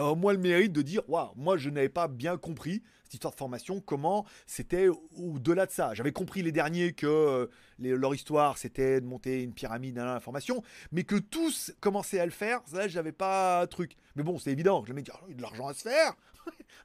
Au 0.00 0.16
moins, 0.16 0.32
le 0.32 0.38
mérite 0.38 0.72
de 0.72 0.82
dire, 0.82 1.08
waouh, 1.08 1.30
moi 1.36 1.56
je 1.56 1.70
n'avais 1.70 1.88
pas 1.88 2.08
bien 2.08 2.36
compris 2.36 2.82
cette 3.04 3.14
histoire 3.14 3.32
de 3.32 3.38
formation, 3.38 3.80
comment 3.80 4.26
c'était 4.46 4.88
au-delà 4.88 5.66
de 5.66 5.70
ça. 5.70 5.94
J'avais 5.94 6.12
compris 6.12 6.42
les 6.42 6.50
derniers 6.50 6.92
que 6.92 7.06
euh, 7.06 7.46
leur 7.78 8.14
histoire 8.14 8.58
c'était 8.58 9.00
de 9.00 9.06
monter 9.06 9.42
une 9.42 9.52
pyramide 9.52 9.98
à 9.98 10.04
la 10.04 10.20
formation, 10.20 10.62
mais 10.90 11.04
que 11.04 11.16
tous 11.16 11.72
commençaient 11.80 12.20
à 12.20 12.24
le 12.24 12.32
faire, 12.32 12.62
là 12.72 12.88
j'avais 12.88 13.12
pas 13.12 13.66
truc. 13.66 13.96
Mais 14.16 14.22
bon, 14.22 14.38
c'est 14.38 14.50
évident, 14.50 14.84
je 14.86 14.92
me 14.92 15.02
dis, 15.02 15.10
il 15.28 15.30
y 15.30 15.34
a 15.34 15.36
de 15.36 15.42
l'argent 15.42 15.68
à 15.68 15.74
se 15.74 15.82
faire, 15.82 16.14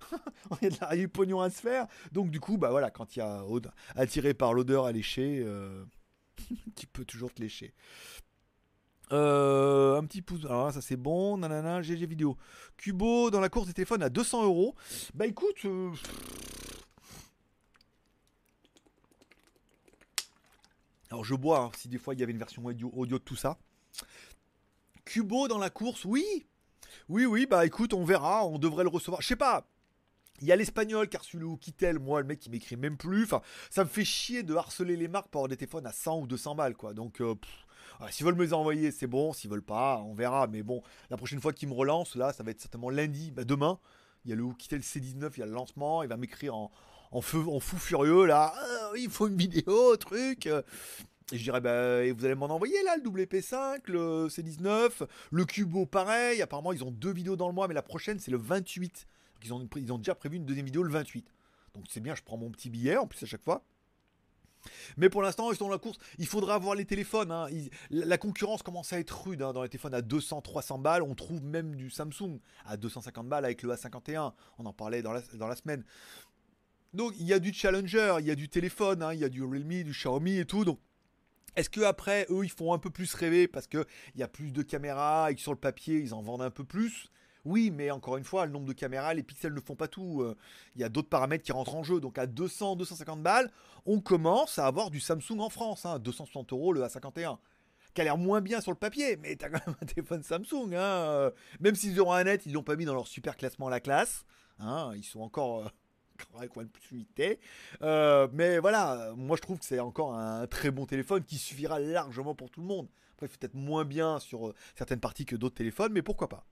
il 0.62 0.73
y 0.73 0.77
a 0.79 0.95
du 0.95 1.07
pognon 1.07 1.41
à 1.41 1.49
se 1.49 1.62
faire. 1.62 1.88
Donc 2.12 2.29
du 2.29 2.39
coup, 2.39 2.57
bah 2.57 2.69
voilà, 2.69 2.91
quand 2.91 3.15
il 3.15 3.19
y 3.19 3.21
a 3.21 3.43
attiré 3.95 4.33
par 4.33 4.53
l'odeur 4.53 4.86
à 4.86 4.91
lécher, 4.91 5.41
euh, 5.45 5.86
tu 6.75 6.88
peux 6.88 7.05
toujours 7.05 7.33
te 7.33 7.41
lécher. 7.41 7.73
Euh, 9.13 9.97
un 9.97 10.05
petit 10.05 10.21
pouce. 10.21 10.45
Alors 10.45 10.71
ça 10.71 10.81
c'est 10.81 10.97
bon. 10.97 11.37
Nanana, 11.37 11.81
GG 11.81 12.05
vidéo. 12.05 12.37
Cubo 12.77 13.31
dans 13.31 13.39
la 13.39 13.49
course 13.49 13.67
des 13.67 13.73
téléphones 13.73 14.03
à 14.03 14.09
200 14.09 14.43
euros. 14.43 14.75
Bah 15.13 15.25
écoute. 15.25 15.65
Euh, 15.65 15.91
alors 21.09 21.23
je 21.23 21.35
bois, 21.35 21.59
hein, 21.59 21.71
si 21.77 21.87
des 21.87 21.97
fois 21.97 22.13
il 22.13 22.19
y 22.19 22.23
avait 22.23 22.33
une 22.33 22.37
version 22.37 22.65
audio, 22.65 23.05
de 23.05 23.17
tout 23.17 23.35
ça. 23.35 23.57
Cubo 25.05 25.47
dans 25.47 25.57
la 25.57 25.69
course, 25.69 26.03
oui. 26.03 26.45
Oui, 27.09 27.25
oui, 27.25 27.45
bah 27.45 27.65
écoute, 27.65 27.93
on 27.93 28.03
verra, 28.03 28.45
on 28.45 28.57
devrait 28.57 28.83
le 28.83 28.89
recevoir. 28.89 29.21
Je 29.21 29.27
sais 29.27 29.35
pas. 29.37 29.65
Il 30.41 30.47
y 30.47 30.51
a 30.51 30.55
l'espagnol 30.55 31.09
car 31.09 31.23
celui 31.23 31.57
qui 31.57 31.73
tel, 31.73 31.97
moi 31.97 32.21
le 32.21 32.27
mec 32.27 32.45
il 32.45 32.51
m'écrit 32.51 32.75
même 32.75 32.97
plus. 32.97 33.23
Enfin, 33.23 33.41
ça 33.71 33.83
me 33.83 33.89
fait 33.89 34.05
chier 34.05 34.43
de 34.43 34.53
harceler 34.53 34.95
les 34.95 35.07
marques 35.07 35.29
pour 35.29 35.39
avoir 35.39 35.49
des 35.49 35.57
téléphones 35.57 35.87
à 35.87 35.91
100 35.91 36.19
ou 36.19 36.27
200 36.27 36.53
balles 36.55 36.75
quoi. 36.75 36.93
Donc 36.93 37.21
euh, 37.21 37.33
S'ils 38.10 38.25
veulent 38.25 38.36
me 38.36 38.43
les 38.43 38.53
envoyer, 38.53 38.91
c'est 38.91 39.07
bon. 39.07 39.33
S'ils 39.33 39.49
veulent 39.49 39.62
pas, 39.62 40.01
on 40.05 40.13
verra. 40.13 40.47
Mais 40.47 40.63
bon, 40.63 40.81
la 41.10 41.17
prochaine 41.17 41.41
fois 41.41 41.53
qu'ils 41.53 41.69
me 41.69 41.73
relancent, 41.73 42.15
là, 42.15 42.33
ça 42.33 42.43
va 42.43 42.51
être 42.51 42.62
certainement 42.62 42.89
lundi, 42.89 43.31
bah, 43.31 43.43
demain. 43.43 43.79
Il 44.25 44.29
y 44.31 44.33
a 44.33 44.36
le 44.36 44.47
quitter 44.53 44.75
le 44.75 44.81
C19, 44.81 45.31
il 45.36 45.39
y 45.39 45.43
a 45.43 45.45
le 45.45 45.51
lancement. 45.53 46.03
Il 46.03 46.10
va 46.10 46.17
m'écrire 46.17 46.55
en, 46.55 47.21
feu, 47.21 47.43
en 47.47 47.60
fou 47.60 47.77
furieux 47.77 48.25
là. 48.25 48.53
Ah, 48.55 48.91
il 48.97 49.10
faut 49.10 49.27
une 49.27 49.38
vidéo, 49.38 49.95
truc. 49.97 50.47
Et 51.31 51.38
je 51.38 51.43
dirais, 51.43 51.60
bah, 51.60 52.10
vous 52.13 52.25
allez 52.25 52.36
m'en 52.36 52.45
envoyer 52.45 52.81
là, 52.83 52.95
le 52.97 53.03
WP5, 53.03 53.81
le 53.88 54.27
C19, 54.27 55.07
le 55.31 55.45
Cubo, 55.45 55.86
pareil. 55.86 56.41
Apparemment, 56.41 56.71
ils 56.71 56.83
ont 56.83 56.91
deux 56.91 57.12
vidéos 57.12 57.36
dans 57.36 57.47
le 57.47 57.53
mois, 57.53 57.67
mais 57.67 57.73
la 57.73 57.81
prochaine, 57.81 58.19
c'est 58.19 58.31
le 58.31 58.38
28. 58.38 59.07
ils, 59.43 59.53
ont, 59.53 59.67
ils 59.75 59.91
ont 59.91 59.97
déjà 59.97 60.15
prévu 60.15 60.38
une 60.38 60.45
deuxième 60.45 60.65
vidéo 60.65 60.83
le 60.83 60.91
28. 60.91 61.33
Donc 61.75 61.86
c'est 61.89 61.99
bien, 61.99 62.15
je 62.15 62.23
prends 62.23 62.38
mon 62.38 62.49
petit 62.49 62.69
billet 62.69 62.97
en 62.97 63.07
plus 63.07 63.21
à 63.23 63.25
chaque 63.25 63.43
fois. 63.43 63.63
Mais 64.97 65.09
pour 65.09 65.21
l'instant, 65.21 65.51
ils 65.51 65.57
sont 65.57 65.65
dans 65.65 65.71
la 65.71 65.77
course. 65.77 65.97
Il 66.17 66.27
faudra 66.27 66.55
avoir 66.55 66.75
les 66.75 66.85
téléphones. 66.85 67.31
Hein. 67.31 67.47
la 67.89 68.17
concurrence 68.17 68.61
commence 68.63 68.93
à 68.93 68.99
être 68.99 69.25
rude 69.25 69.41
hein. 69.41 69.53
dans 69.53 69.63
les 69.63 69.69
téléphones 69.69 69.93
à 69.93 70.01
200, 70.01 70.41
300 70.41 70.79
balles. 70.79 71.03
On 71.03 71.15
trouve 71.15 71.43
même 71.43 71.75
du 71.75 71.89
Samsung 71.89 72.39
à 72.65 72.77
250 72.77 73.27
balles 73.27 73.45
avec 73.45 73.61
le 73.61 73.73
A51. 73.73 74.33
On 74.57 74.65
en 74.65 74.73
parlait 74.73 75.01
dans 75.01 75.13
la, 75.13 75.55
semaine. 75.55 75.83
Donc 76.93 77.13
il 77.19 77.25
y 77.25 77.33
a 77.33 77.39
du 77.39 77.53
Challenger, 77.53 78.17
il 78.19 78.25
y 78.25 78.31
a 78.31 78.35
du 78.35 78.49
téléphone, 78.49 79.03
hein. 79.03 79.13
il 79.13 79.19
y 79.19 79.23
a 79.23 79.29
du 79.29 79.43
Realme, 79.43 79.83
du 79.83 79.91
Xiaomi 79.91 80.37
et 80.37 80.45
tout. 80.45 80.65
Donc 80.65 80.79
Est-ce 81.55 81.69
que 81.69 81.81
après 81.81 82.25
eux 82.29 82.43
ils 82.43 82.51
font 82.51 82.73
un 82.73 82.79
peu 82.79 82.89
plus 82.89 83.13
rêver 83.13 83.47
parce 83.47 83.67
qu'il 83.67 83.85
y 84.15 84.23
a 84.23 84.27
plus 84.27 84.51
de 84.51 84.61
caméras 84.61 85.31
et 85.31 85.35
que 85.35 85.41
sur 85.41 85.53
le 85.53 85.59
papier 85.59 85.99
ils 85.99 86.13
en 86.13 86.21
vendent 86.21 86.41
un 86.41 86.51
peu 86.51 86.63
plus? 86.63 87.09
Oui, 87.47 87.71
mais 87.71 87.91
encore 87.91 88.17
une 88.17 88.23
fois, 88.23 88.45
le 88.45 88.51
nombre 88.51 88.65
de 88.65 88.73
caméras, 88.73 89.13
les 89.13 89.23
pixels 89.23 89.53
ne 89.53 89.62
font 89.62 89.75
pas 89.75 89.88
tout. 89.88 90.21
Euh, 90.21 90.36
il 90.75 90.81
y 90.81 90.83
a 90.83 90.89
d'autres 90.89 91.10
paramètres 91.10 91.43
qui 91.43 91.53
rentrent 91.53 91.75
en 91.75 91.83
jeu. 91.83 92.01
Donc 92.01 92.17
à 92.17 92.27
200, 92.27 92.75
250 92.75 93.23
balles, 93.23 93.49
on 93.86 94.01
commence 94.01 94.60
à 94.60 94.67
avoir 94.67 94.91
du 94.91 94.99
Samsung 94.99 95.39
en 95.39 95.49
France. 95.49 95.88
260 96.01 96.51
hein. 96.51 96.55
euros 96.55 96.73
le 96.73 96.81
A51 96.81 97.38
qui 97.93 98.01
a 98.01 98.03
l'air 98.03 98.17
moins 98.17 98.41
bien 98.41 98.62
sur 98.62 98.71
le 98.71 98.77
papier, 98.77 99.17
mais 99.17 99.36
t'as 99.36 99.49
quand 99.49 99.65
même 99.65 99.75
un 99.81 99.86
téléphone 99.88 100.21
Samsung. 100.21 100.75
Hein. 100.75 101.31
Même 101.62 101.73
s'ils 101.73 101.99
auront 101.99 102.12
un 102.12 102.25
net, 102.25 102.45
ils 102.45 102.53
l'ont 102.53 102.62
pas 102.62 102.75
mis 102.75 102.86
dans 102.86 102.93
leur 102.93 103.07
super 103.07 103.36
classement 103.38 103.69
la 103.69 103.79
classe. 103.79 104.25
Hein. 104.60 104.91
Ils 104.95 105.03
sont 105.03 105.21
encore 105.21 105.65
euh, 105.65 105.69
avec 106.38 106.51
plus 106.51 107.07
euh, 107.81 108.27
mais 108.33 108.60
voilà, 108.60 109.13
moi 109.15 109.38
je 109.38 109.41
trouve 109.41 109.57
que 109.57 109.65
c'est 109.65 109.79
encore 109.79 110.13
un 110.13 110.45
très 110.47 110.69
bon 110.69 110.86
téléphone 110.86 111.23
qui 111.23 111.38
suffira 111.38 111.79
largement 111.79 112.36
pour 112.36 112.51
tout 112.51 112.62
le 112.62 112.67
monde. 112.67 112.88
Après, 113.15 113.27
peut-être 113.27 113.55
moins 113.55 113.83
bien 113.83 114.19
sur 114.19 114.53
certaines 114.75 114.99
parties 114.99 115.25
que 115.25 115.36
d'autres 115.36 115.55
téléphones, 115.55 115.91
mais 115.91 116.03
pourquoi 116.03 116.29
pas. 116.29 116.45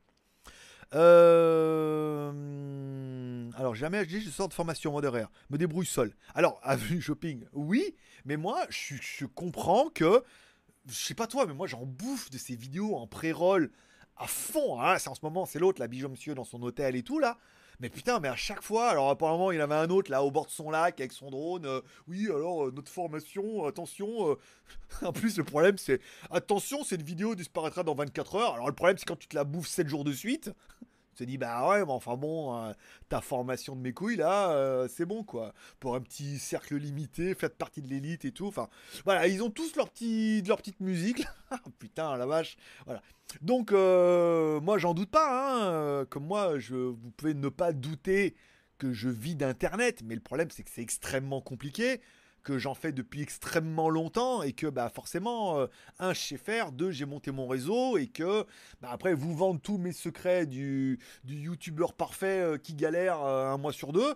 Euh... 0.94 2.32
Alors, 3.58 3.74
jamais 3.76 4.06
HD, 4.06 4.20
je 4.22 4.30
sors 4.30 4.50
de 4.50 4.54
formation 4.54 4.92
mode 4.92 5.06
horaire. 5.06 5.32
Me 5.50 5.58
débrouille 5.58 5.86
seul. 5.86 6.14
Alors, 6.34 6.60
avenue 6.64 7.02
shopping, 7.06 7.46
oui, 7.54 7.96
mais 8.26 8.38
moi, 8.38 8.66
je, 8.70 9.26
comprends 9.26 9.90
que. 9.90 10.24
Je 10.88 10.94
sais 10.94 11.14
pas 11.16 11.28
toi, 11.28 11.46
mais 11.46 11.54
moi, 11.54 11.68
j'en 11.68 11.86
bouffe 11.86 12.30
de 12.30 12.38
ces 12.38 12.56
vidéos 12.56 12.96
en 12.96 13.08
pré-roll 13.08 13.72
à 14.18 14.28
fond. 14.28 14.82
Hein. 14.82 15.00
C'est 15.00 15.10
en 15.10 15.16
ce 15.16 15.22
moment, 15.24 15.46
c'est 15.46 15.60
l'autre, 15.60 15.80
la 15.80 15.88
Bijou 15.88 16.10
Monsieur 16.10 16.36
dans 16.36 16.44
son 16.44 16.62
hôtel 16.62 16.96
et 16.96 17.04
tout, 17.04 17.20
là. 17.20 17.38
Mais 17.80 17.90
putain, 17.90 18.20
mais 18.20 18.28
à 18.28 18.36
chaque 18.36 18.62
fois, 18.62 18.90
alors 18.90 19.10
apparemment 19.10 19.52
il 19.52 19.62
avait 19.62 19.76
un 19.76 19.90
autre 19.90 20.12
là 20.12 20.24
au 20.24 20.32
bord 20.32 20.46
de 20.46 20.52
son 20.52 20.72
lac 20.72 21.00
avec 21.00 21.12
son 21.12 21.30
drone. 21.30 21.66
Euh, 21.66 21.82
oui, 22.08 22.28
alors 22.28 22.68
euh, 22.68 22.72
notre 22.72 22.92
formation, 22.92 23.66
attention. 23.66 24.32
Euh, 24.32 24.36
en 25.06 25.12
plus, 25.12 25.38
le 25.38 25.44
problème 25.44 25.78
c'est 25.78 26.00
attention, 26.32 26.84
cette 26.84 27.02
vidéo 27.02 27.36
disparaîtra 27.36 27.84
dans 27.84 27.96
24 27.96 28.36
heures. 28.36 28.54
Alors 28.54 28.68
le 28.68 28.74
problème 28.76 28.98
c'est 28.98 29.06
quand 29.06 29.20
tu 29.20 29.28
te 29.28 29.36
la 29.36 29.44
bouffes 29.44 29.68
7 29.68 29.88
jours 29.88 30.04
de 30.04 30.14
suite. 30.14 30.52
Tu 31.16 31.24
te 31.24 31.30
dis, 31.30 31.38
bah 31.38 31.68
ouais, 31.70 31.86
mais 31.86 31.92
enfin 31.92 32.16
bon, 32.18 32.74
ta 33.10 33.22
formation 33.22 33.76
de 33.76 33.82
mes 33.82 33.94
couilles 33.94 34.18
là, 34.18 34.86
c'est 34.90 35.06
bon 35.06 35.24
quoi. 35.24 35.54
Pour 35.80 35.96
un 35.96 36.02
petit 36.02 36.40
cercle 36.40 36.76
limité, 36.76 37.34
faites 37.34 37.58
partie 37.58 37.82
de 37.82 37.88
l'élite 37.88 38.26
et 38.26 38.32
tout. 38.32 38.48
Enfin, 38.48 38.68
voilà, 39.06 39.28
ils 39.28 39.44
ont 39.44 39.50
tous 39.50 39.76
leur, 39.76 39.90
petit, 39.90 40.42
leur 40.44 40.58
petite 40.58 40.80
musique. 40.80 41.26
Putain, 41.80 42.18
la 42.18 42.26
vache. 42.26 42.58
Voilà. 42.86 43.02
Donc, 43.42 43.72
euh, 43.72 44.60
moi, 44.62 44.78
j'en 44.78 44.94
doute 44.94 45.12
pas. 45.12 45.30
Hein. 45.30 45.64
Euh, 45.64 46.06
comme 46.06 46.26
moi, 46.26 46.60
je, 46.60 46.76
vous 46.76 47.12
pouvez 47.18 47.34
ne 47.34 47.50
pas 47.50 47.74
douter 47.74 48.36
que 48.78 48.94
je 48.94 49.10
vis 49.10 49.36
d'Internet. 49.36 50.02
Mais 50.04 50.16
le 50.16 50.22
problème, 50.22 50.50
c'est 50.52 50.64
que 50.64 50.70
c'est 50.70 50.82
extrêmement 50.82 51.42
compliqué, 51.42 52.02
que 52.46 52.58
j'en 52.58 52.76
fais 52.76 52.94
depuis 52.94 53.22
extrêmement 53.22 53.90
longtemps 53.90 54.42
et 54.42 54.54
que, 54.54 54.68
bah, 54.68 54.90
forcément, 54.90 55.60
euh, 55.60 55.68
un, 56.00 56.14
je 56.14 56.22
sais 56.22 56.38
faire, 56.38 56.72
deux, 56.72 56.92
j'ai 56.92 57.06
monté 57.06 57.32
mon 57.32 57.48
réseau 57.48 57.98
et 57.98 58.08
que, 58.08 58.46
bah, 58.82 58.90
après, 58.92 59.14
vous 59.14 59.36
vendre 59.36 59.60
tous 59.60 59.78
mes 59.78 59.92
secrets 59.92 60.46
du, 60.46 61.00
du 61.26 61.36
youtubeur 61.36 61.94
parfait 61.94 62.58
qui 62.64 62.76
galère 62.76 63.20
un 63.20 63.58
mois 63.58 63.74
sur 63.74 63.92
deux. 63.92 64.16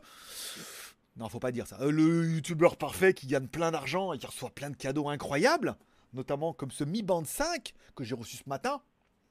Non, 1.17 1.27
faut 1.27 1.39
pas 1.39 1.51
dire 1.51 1.67
ça. 1.67 1.77
le 1.85 2.29
youtubeur 2.31 2.77
parfait 2.77 3.13
qui 3.13 3.27
gagne 3.27 3.47
plein 3.47 3.71
d'argent 3.71 4.13
et 4.13 4.17
qui 4.17 4.25
reçoit 4.25 4.51
plein 4.51 4.69
de 4.69 4.77
cadeaux 4.77 5.09
incroyables, 5.09 5.75
notamment 6.13 6.53
comme 6.53 6.71
ce 6.71 6.85
Mi 6.85 7.01
Band 7.01 7.25
5 7.25 7.73
que 7.95 8.05
j'ai 8.05 8.15
reçu 8.15 8.37
ce 8.37 8.47
matin. 8.47 8.81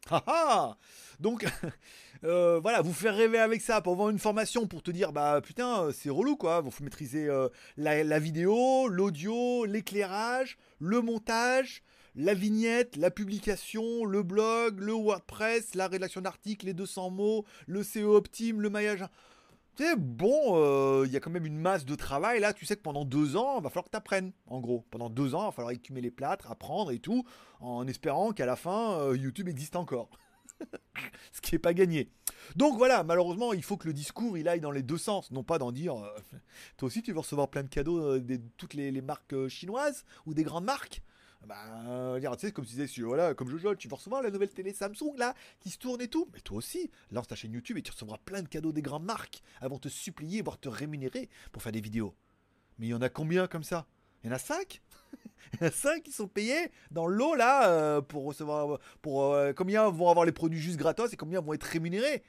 Ah, 0.10 0.22
ah 0.26 0.76
Donc, 1.20 1.46
euh, 2.24 2.60
voilà, 2.60 2.82
vous 2.82 2.92
faire 2.92 3.14
rêver 3.14 3.38
avec 3.38 3.60
ça 3.60 3.80
pour 3.80 3.92
avoir 3.92 4.10
une 4.10 4.18
formation 4.18 4.66
pour 4.66 4.82
te 4.82 4.90
dire, 4.90 5.12
bah 5.12 5.40
putain, 5.42 5.84
euh, 5.84 5.92
c'est 5.92 6.10
relou 6.10 6.36
quoi. 6.36 6.60
Vous 6.60 6.70
faut 6.70 6.84
maîtriser 6.84 7.28
euh, 7.28 7.48
la, 7.76 8.18
vidéo, 8.18 8.88
l'audio, 8.88 9.64
l'éclairage, 9.64 10.56
le 10.78 11.00
montage, 11.00 11.82
la 12.14 12.34
vignette, 12.34 12.96
la 12.96 13.10
publication, 13.10 14.04
le 14.04 14.22
blog, 14.22 14.80
le 14.80 14.92
WordPress, 14.92 15.74
la 15.74 15.88
rédaction 15.88 16.20
d'articles, 16.20 16.66
les 16.66 16.74
200 16.74 17.10
mots, 17.10 17.44
le 17.66 17.82
SEO 17.82 18.16
optime, 18.16 18.60
le 18.60 18.70
maillage 18.70 19.04
bon, 19.96 20.56
euh, 20.56 21.04
il 21.06 21.12
y 21.12 21.16
a 21.16 21.20
quand 21.20 21.30
même 21.30 21.46
une 21.46 21.58
masse 21.58 21.84
de 21.84 21.94
travail 21.94 22.40
là. 22.40 22.52
Tu 22.52 22.66
sais 22.66 22.76
que 22.76 22.82
pendant 22.82 23.04
deux 23.04 23.36
ans, 23.36 23.58
il 23.58 23.62
va 23.62 23.70
falloir 23.70 23.84
que 23.84 23.90
tu 23.90 23.96
apprennes, 23.96 24.32
en 24.46 24.60
gros. 24.60 24.84
Pendant 24.90 25.10
deux 25.10 25.34
ans, 25.34 25.42
il 25.42 25.46
va 25.46 25.52
falloir 25.52 25.72
écumer 25.72 26.00
les 26.00 26.10
plâtres, 26.10 26.50
apprendre 26.50 26.90
et 26.90 26.98
tout, 26.98 27.24
en 27.60 27.86
espérant 27.86 28.32
qu'à 28.32 28.46
la 28.46 28.56
fin, 28.56 28.98
euh, 28.98 29.16
YouTube 29.16 29.48
existe 29.48 29.76
encore. 29.76 30.10
Ce 31.32 31.40
qui 31.40 31.54
n'est 31.54 31.60
pas 31.60 31.74
gagné. 31.74 32.10
Donc 32.56 32.76
voilà, 32.76 33.04
malheureusement, 33.04 33.52
il 33.52 33.62
faut 33.62 33.76
que 33.76 33.86
le 33.86 33.92
discours 33.92 34.38
il 34.38 34.48
aille 34.48 34.60
dans 34.60 34.70
les 34.70 34.82
deux 34.82 34.98
sens, 34.98 35.30
non 35.30 35.42
pas 35.42 35.58
d'en 35.58 35.72
dire 35.72 35.96
euh, 35.96 36.10
toi 36.76 36.86
aussi 36.86 37.02
tu 37.02 37.12
veux 37.12 37.20
recevoir 37.20 37.48
plein 37.48 37.62
de 37.62 37.68
cadeaux 37.68 38.18
de 38.18 38.40
toutes 38.56 38.74
les, 38.74 38.90
marques 39.00 39.48
chinoises 39.48 40.04
ou 40.26 40.34
des 40.34 40.42
grandes 40.42 40.64
marques? 40.64 41.02
Bah, 41.48 41.56
euh, 41.86 42.20
tu 42.20 42.46
sais, 42.46 42.52
comme 42.52 42.66
tu 42.66 42.74
disais, 42.74 43.02
voilà, 43.02 43.32
comme 43.32 43.48
Jojo, 43.48 43.74
tu 43.74 43.88
vas 43.88 43.96
recevoir 43.96 44.20
la 44.20 44.30
nouvelle 44.30 44.50
télé 44.50 44.74
Samsung 44.74 45.14
là, 45.16 45.34
qui 45.60 45.70
se 45.70 45.78
tourne 45.78 46.02
et 46.02 46.08
tout. 46.08 46.28
Mais 46.34 46.40
toi 46.40 46.58
aussi, 46.58 46.90
lance 47.10 47.26
ta 47.26 47.36
chaîne 47.36 47.54
YouTube 47.54 47.78
et 47.78 47.82
tu 47.82 47.90
recevras 47.90 48.18
plein 48.18 48.42
de 48.42 48.48
cadeaux 48.48 48.70
des 48.70 48.82
grandes 48.82 49.06
marques. 49.06 49.40
avant 49.62 49.78
te 49.78 49.88
supplier, 49.88 50.42
voire 50.42 50.60
te 50.60 50.68
rémunérer 50.68 51.30
pour 51.50 51.62
faire 51.62 51.72
des 51.72 51.80
vidéos. 51.80 52.14
Mais 52.78 52.88
il 52.88 52.90
y 52.90 52.94
en 52.94 53.00
a 53.00 53.08
combien 53.08 53.46
comme 53.46 53.64
ça? 53.64 53.86
Il 54.22 54.26
y 54.26 54.30
en 54.30 54.34
a 54.34 54.38
5 54.38 54.82
Il 55.54 55.60
y 55.62 55.64
en 55.64 55.68
a 55.68 55.70
5 55.70 56.02
qui 56.02 56.12
sont 56.12 56.28
payés 56.28 56.70
dans 56.90 57.06
l'eau 57.06 57.34
là 57.34 57.70
euh, 57.70 58.02
pour 58.02 58.24
recevoir. 58.26 58.78
Pour, 59.00 59.32
euh, 59.32 59.54
combien 59.54 59.88
vont 59.88 60.10
avoir 60.10 60.26
les 60.26 60.32
produits 60.32 60.60
juste 60.60 60.76
gratos 60.76 61.14
et 61.14 61.16
combien 61.16 61.40
vont 61.40 61.54
être 61.54 61.64
rémunérés? 61.64 62.24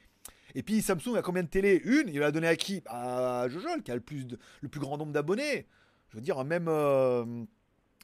Et 0.54 0.62
puis 0.62 0.80
Samsung 0.80 1.16
a 1.16 1.22
combien 1.22 1.42
de 1.42 1.48
télé? 1.48 1.82
Une, 1.84 2.08
il 2.08 2.20
l'a 2.20 2.32
donné 2.32 2.48
à 2.48 2.56
qui? 2.56 2.82
À 2.86 3.48
Jojo, 3.50 3.68
qui 3.84 3.90
a 3.90 3.94
le 3.96 4.00
plus, 4.00 4.26
le 4.62 4.68
plus 4.70 4.80
grand 4.80 4.96
nombre 4.96 5.12
d'abonnés. 5.12 5.66
Je 6.08 6.16
veux 6.16 6.22
dire, 6.22 6.42
même. 6.42 6.68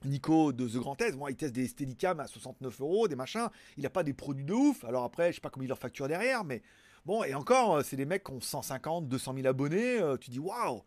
Nico 0.06 0.52
de 0.52 0.66
The 0.66 0.76
Grand 0.76 0.94
Test, 0.94 1.16
moi 1.16 1.30
il 1.30 1.36
teste 1.36 1.54
des 1.54 1.66
Steadicam 1.66 2.20
à 2.20 2.26
69 2.26 2.80
euros, 2.80 3.08
des 3.08 3.16
machins, 3.16 3.48
il 3.76 3.82
n'a 3.82 3.90
pas 3.90 4.02
des 4.02 4.14
produits 4.14 4.44
de 4.44 4.52
ouf, 4.52 4.84
alors 4.84 5.04
après 5.04 5.30
je 5.30 5.36
sais 5.36 5.40
pas 5.40 5.50
comment 5.50 5.64
il 5.64 5.68
leur 5.68 5.78
facture 5.78 6.08
derrière, 6.08 6.44
mais 6.44 6.62
bon, 7.04 7.24
et 7.24 7.34
encore, 7.34 7.76
euh, 7.76 7.82
c'est 7.82 7.96
des 7.96 8.06
mecs 8.06 8.24
qui 8.24 8.32
ont 8.32 8.40
150, 8.40 9.08
200 9.08 9.34
000 9.34 9.46
abonnés, 9.46 10.00
euh, 10.00 10.16
tu 10.16 10.30
dis 10.30 10.38
waouh 10.38 10.82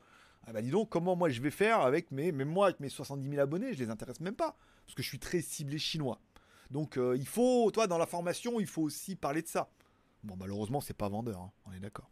ah 0.47 0.53
bah 0.53 0.61
dis 0.61 0.71
donc 0.71 0.89
comment 0.89 1.15
moi 1.15 1.29
je 1.29 1.41
vais 1.41 1.51
faire 1.51 1.81
avec 1.81 2.11
mes, 2.11 2.31
même 2.31 2.49
moi 2.49 2.67
avec 2.67 2.79
mes 2.79 2.89
70 2.89 3.29
000 3.29 3.41
abonnés, 3.41 3.73
je 3.73 3.79
les 3.79 3.89
intéresse 3.89 4.19
même 4.19 4.35
pas, 4.35 4.55
parce 4.85 4.95
que 4.95 5.03
je 5.03 5.07
suis 5.07 5.19
très 5.19 5.41
ciblé 5.41 5.77
chinois. 5.77 6.19
Donc 6.71 6.97
euh, 6.97 7.15
il 7.17 7.27
faut, 7.27 7.69
toi 7.71 7.87
dans 7.87 7.97
la 7.97 8.05
formation, 8.05 8.59
il 8.59 8.67
faut 8.67 8.83
aussi 8.83 9.15
parler 9.15 9.41
de 9.41 9.47
ça. 9.47 9.69
Bon 10.23 10.35
malheureusement 10.37 10.81
c'est 10.81 10.95
pas 10.95 11.09
vendeur, 11.09 11.39
hein, 11.39 11.51
on 11.65 11.73
est 11.73 11.79
d'accord. 11.79 12.09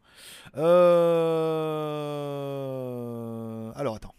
Alors 3.76 3.96
attends. 3.96 4.17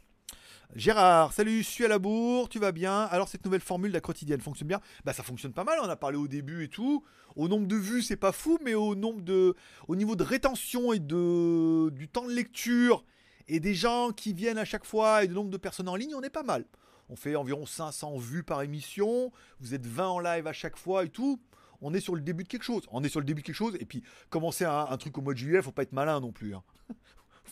Gérard, 0.79 1.33
salut, 1.33 1.65
je 1.65 1.69
suis 1.69 1.85
à 1.85 1.89
la 1.89 1.99
bourre, 1.99 2.49
tu 2.49 2.61
vas 2.61 2.71
bien? 2.71 3.01
Alors 3.11 3.27
cette 3.27 3.45
nouvelle 3.45 3.61
formule 3.61 3.91
de 3.91 3.95
la 3.95 4.01
quotidienne 4.01 4.41
fonctionne 4.41 4.69
bien? 4.69 4.81
Bah 5.05 5.13
ça 5.13 5.25
fonctionne 5.25 5.53
pas 5.53 5.65
mal, 5.65 5.81
on 5.83 5.89
a 5.89 5.97
parlé 5.97 6.17
au 6.17 6.29
début 6.29 6.63
et 6.63 6.69
tout. 6.69 7.03
Au 7.35 7.49
nombre 7.49 7.67
de 7.67 7.75
vues, 7.75 8.01
c'est 8.01 8.15
pas 8.15 8.31
fou, 8.31 8.61
mais 8.65 8.75
au 8.75 8.95
nombre 8.95 9.21
de 9.23 9.57
au 9.89 9.97
niveau 9.97 10.15
de 10.15 10.23
rétention 10.23 10.93
et 10.93 11.01
de 11.01 11.91
du 11.91 12.07
temps 12.07 12.29
de 12.29 12.33
lecture 12.33 13.05
et 13.49 13.59
des 13.59 13.75
gens 13.75 14.13
qui 14.13 14.33
viennent 14.33 14.57
à 14.57 14.65
chaque 14.65 14.85
fois 14.85 15.25
et 15.25 15.27
du 15.27 15.35
nombre 15.35 15.51
de 15.51 15.57
personnes 15.57 15.89
en 15.89 15.97
ligne, 15.97 16.15
on 16.15 16.23
est 16.23 16.31
pas 16.31 16.45
mal. 16.45 16.65
On 17.09 17.17
fait 17.17 17.35
environ 17.35 17.67
500 17.67 18.17
vues 18.17 18.45
par 18.45 18.63
émission, 18.63 19.33
vous 19.59 19.75
êtes 19.75 19.85
20 19.85 20.07
en 20.07 20.21
live 20.21 20.47
à 20.47 20.53
chaque 20.53 20.77
fois 20.77 21.05
et 21.05 21.09
tout. 21.09 21.41
On 21.81 21.93
est 21.93 22.01
sur 22.01 22.15
le 22.15 22.21
début 22.21 22.45
de 22.45 22.49
quelque 22.49 22.63
chose. 22.63 22.85
On 22.93 23.03
est 23.03 23.09
sur 23.09 23.19
le 23.19 23.27
début 23.27 23.43
de 23.43 23.47
quelque 23.47 23.57
chose. 23.57 23.77
Et 23.81 23.85
puis, 23.85 24.05
commencer 24.31 24.65
un, 24.65 24.97
truc 24.97 25.17
au 25.19 25.23
mois 25.23 25.33
de 25.33 25.39
juillet, 25.39 25.63
faut 25.63 25.71
pas 25.71 25.83
être 25.83 25.93
malin 25.93 26.19
non 26.21 26.33
plus. 26.33 26.55
Hein. 26.55 26.63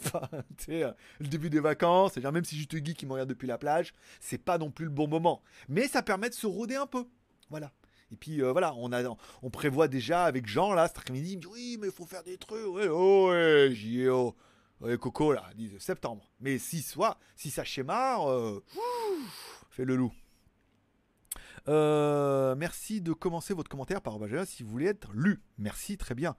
Enfin, 0.04 0.28
euh, 0.68 0.92
le 1.20 1.26
début 1.26 1.50
des 1.50 1.61
vacances, 1.61 2.14
cest 2.14 2.26
même 2.26 2.44
si 2.44 2.61
je 2.61 2.66
te 2.66 2.76
geek 2.76 2.96
qui 2.96 3.06
me 3.06 3.12
regarde 3.12 3.28
depuis 3.28 3.48
la 3.48 3.59
plage, 3.59 3.92
c'est 4.20 4.38
pas 4.38 4.59
non 4.59 4.70
plus 4.70 4.85
le 4.85 4.90
bon 4.90 5.09
moment. 5.09 5.42
Mais 5.68 5.88
ça 5.88 6.02
permet 6.02 6.28
de 6.28 6.35
se 6.35 6.46
rôder 6.46 6.76
un 6.76 6.87
peu. 6.87 7.04
Voilà. 7.50 7.72
Et 8.12 8.16
puis 8.16 8.42
euh, 8.42 8.52
voilà, 8.52 8.74
on, 8.76 8.92
a, 8.92 9.02
on 9.42 9.50
prévoit 9.50 9.88
déjà 9.88 10.24
avec 10.24 10.46
Jean 10.46 10.74
là 10.74 10.87
cet 10.87 10.98
après-midi, 10.98 11.40
oui, 11.50 11.76
mais 11.80 11.88
il 11.88 11.92
faut 11.92 12.06
faire 12.06 12.22
des 12.22 12.37
trucs. 12.37 12.66
Ouais, 12.66 12.88
oh, 12.88 13.30
ouais, 13.30 13.70
JO. 13.74 14.37
Ouais, 14.80 14.98
Coco 14.98 15.32
là, 15.32 15.44
10 15.56 15.78
septembre. 15.78 16.30
Mais 16.40 16.59
si 16.59 16.82
soit, 16.82 17.18
si 17.35 17.50
ça 17.50 17.64
schémare, 17.64 18.30
euh, 18.30 18.62
fais 19.70 19.85
le 19.85 19.96
loup. 19.96 20.12
merci 21.66 23.00
de 23.00 23.12
commencer 23.12 23.54
votre 23.54 23.70
commentaire 23.70 24.02
par 24.02 24.18
si 24.44 24.62
vous 24.62 24.70
voulez 24.70 24.87
être 24.87 25.11
lu. 25.12 25.42
Merci, 25.59 25.96
très 25.96 26.14
bien. 26.14 26.37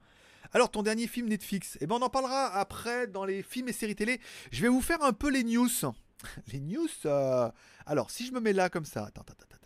Alors, 0.52 0.70
ton 0.70 0.82
dernier 0.82 1.06
film 1.06 1.28
Netflix, 1.28 1.76
eh 1.80 1.86
ben, 1.86 1.96
on 1.96 2.02
en 2.02 2.10
parlera 2.10 2.46
après 2.54 3.06
dans 3.06 3.24
les 3.24 3.42
films 3.42 3.68
et 3.68 3.72
séries 3.72 3.94
télé. 3.94 4.20
Je 4.50 4.62
vais 4.62 4.68
vous 4.68 4.80
faire 4.80 5.02
un 5.02 5.12
peu 5.12 5.30
les 5.30 5.44
news. 5.44 5.68
les 6.52 6.60
news. 6.60 6.88
Euh, 7.04 7.50
alors, 7.86 8.10
si 8.10 8.26
je 8.26 8.32
me 8.32 8.40
mets 8.40 8.52
là 8.52 8.70
comme 8.70 8.84
ça, 8.84 9.04
attends, 9.06 9.22
attends, 9.22 9.34
attends, 9.34 9.58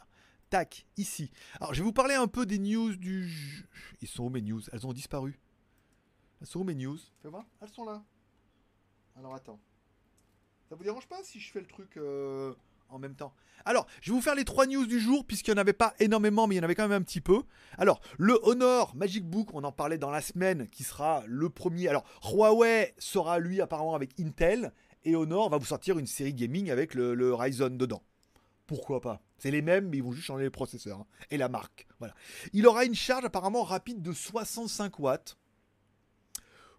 tac, 0.50 0.86
ici. 0.98 1.30
Alors, 1.60 1.72
je 1.72 1.80
vais 1.80 1.84
vous 1.84 1.92
parler 1.92 2.14
un 2.14 2.26
peu 2.26 2.44
des 2.44 2.58
news 2.58 2.94
du. 2.96 3.66
Ils 4.02 4.08
sont 4.08 4.24
où 4.24 4.28
mes 4.28 4.42
news? 4.42 4.60
Elles 4.72 4.86
ont 4.86 4.92
disparu. 4.92 5.40
Elles 6.40 6.46
sont 6.46 6.60
où 6.60 6.64
mes 6.64 6.74
news? 6.74 6.98
Fais 7.22 7.28
voir. 7.28 7.46
Elles 7.60 7.70
sont 7.70 7.84
là. 7.84 8.02
Alors, 9.16 9.34
attends. 9.34 9.60
Ça 10.68 10.74
vous 10.74 10.84
dérange 10.84 11.06
pas 11.06 11.22
si 11.22 11.40
je 11.40 11.52
fais 11.52 11.60
le 11.60 11.66
truc 11.66 11.96
euh, 11.96 12.54
en 12.94 12.98
même 12.98 13.14
temps 13.14 13.34
alors, 13.64 13.86
je 14.00 14.10
vais 14.10 14.16
vous 14.16 14.22
faire 14.22 14.34
les 14.34 14.44
trois 14.44 14.66
news 14.66 14.86
du 14.86 15.00
jour, 15.00 15.24
puisqu'il 15.24 15.52
n'y 15.52 15.58
en 15.58 15.60
avait 15.60 15.72
pas 15.72 15.94
énormément, 16.00 16.46
mais 16.46 16.54
il 16.54 16.58
y 16.58 16.60
en 16.60 16.64
avait 16.64 16.74
quand 16.74 16.88
même 16.88 17.00
un 17.00 17.04
petit 17.04 17.20
peu. 17.20 17.42
Alors, 17.78 18.00
le 18.18 18.38
Honor 18.42 18.94
Magic 18.96 19.24
Book, 19.24 19.54
on 19.54 19.64
en 19.64 19.72
parlait 19.72 19.98
dans 19.98 20.10
la 20.10 20.20
semaine, 20.20 20.68
qui 20.68 20.82
sera 20.82 21.22
le 21.26 21.48
premier. 21.48 21.88
Alors, 21.88 22.04
Huawei 22.24 22.94
sera 22.98 23.38
lui 23.38 23.60
apparemment 23.60 23.94
avec 23.94 24.18
Intel, 24.18 24.72
et 25.04 25.16
Honor 25.16 25.48
va 25.50 25.58
vous 25.58 25.66
sortir 25.66 25.98
une 25.98 26.06
série 26.06 26.34
gaming 26.34 26.70
avec 26.70 26.94
le, 26.94 27.34
Ryzen 27.34 27.76
dedans. 27.76 28.02
pourquoi 28.66 29.00
pas? 29.00 29.20
C'est 29.38 29.50
les 29.50 29.62
mêmes, 29.62 29.88
mais 29.88 29.98
ils 29.98 30.02
vont 30.02 30.12
juste 30.12 30.26
changer 30.26 30.44
les 30.44 30.50
processeurs 30.50 31.00
hein, 31.00 31.06
et 31.30 31.36
la 31.36 31.48
marque. 31.48 31.86
Voilà. 31.98 32.14
Il 32.52 32.66
aura 32.66 32.84
une 32.84 32.94
charge 32.94 33.24
apparemment 33.24 33.64
rapide 33.64 34.00
de 34.00 34.12
65 34.12 34.98
watts. 35.00 35.36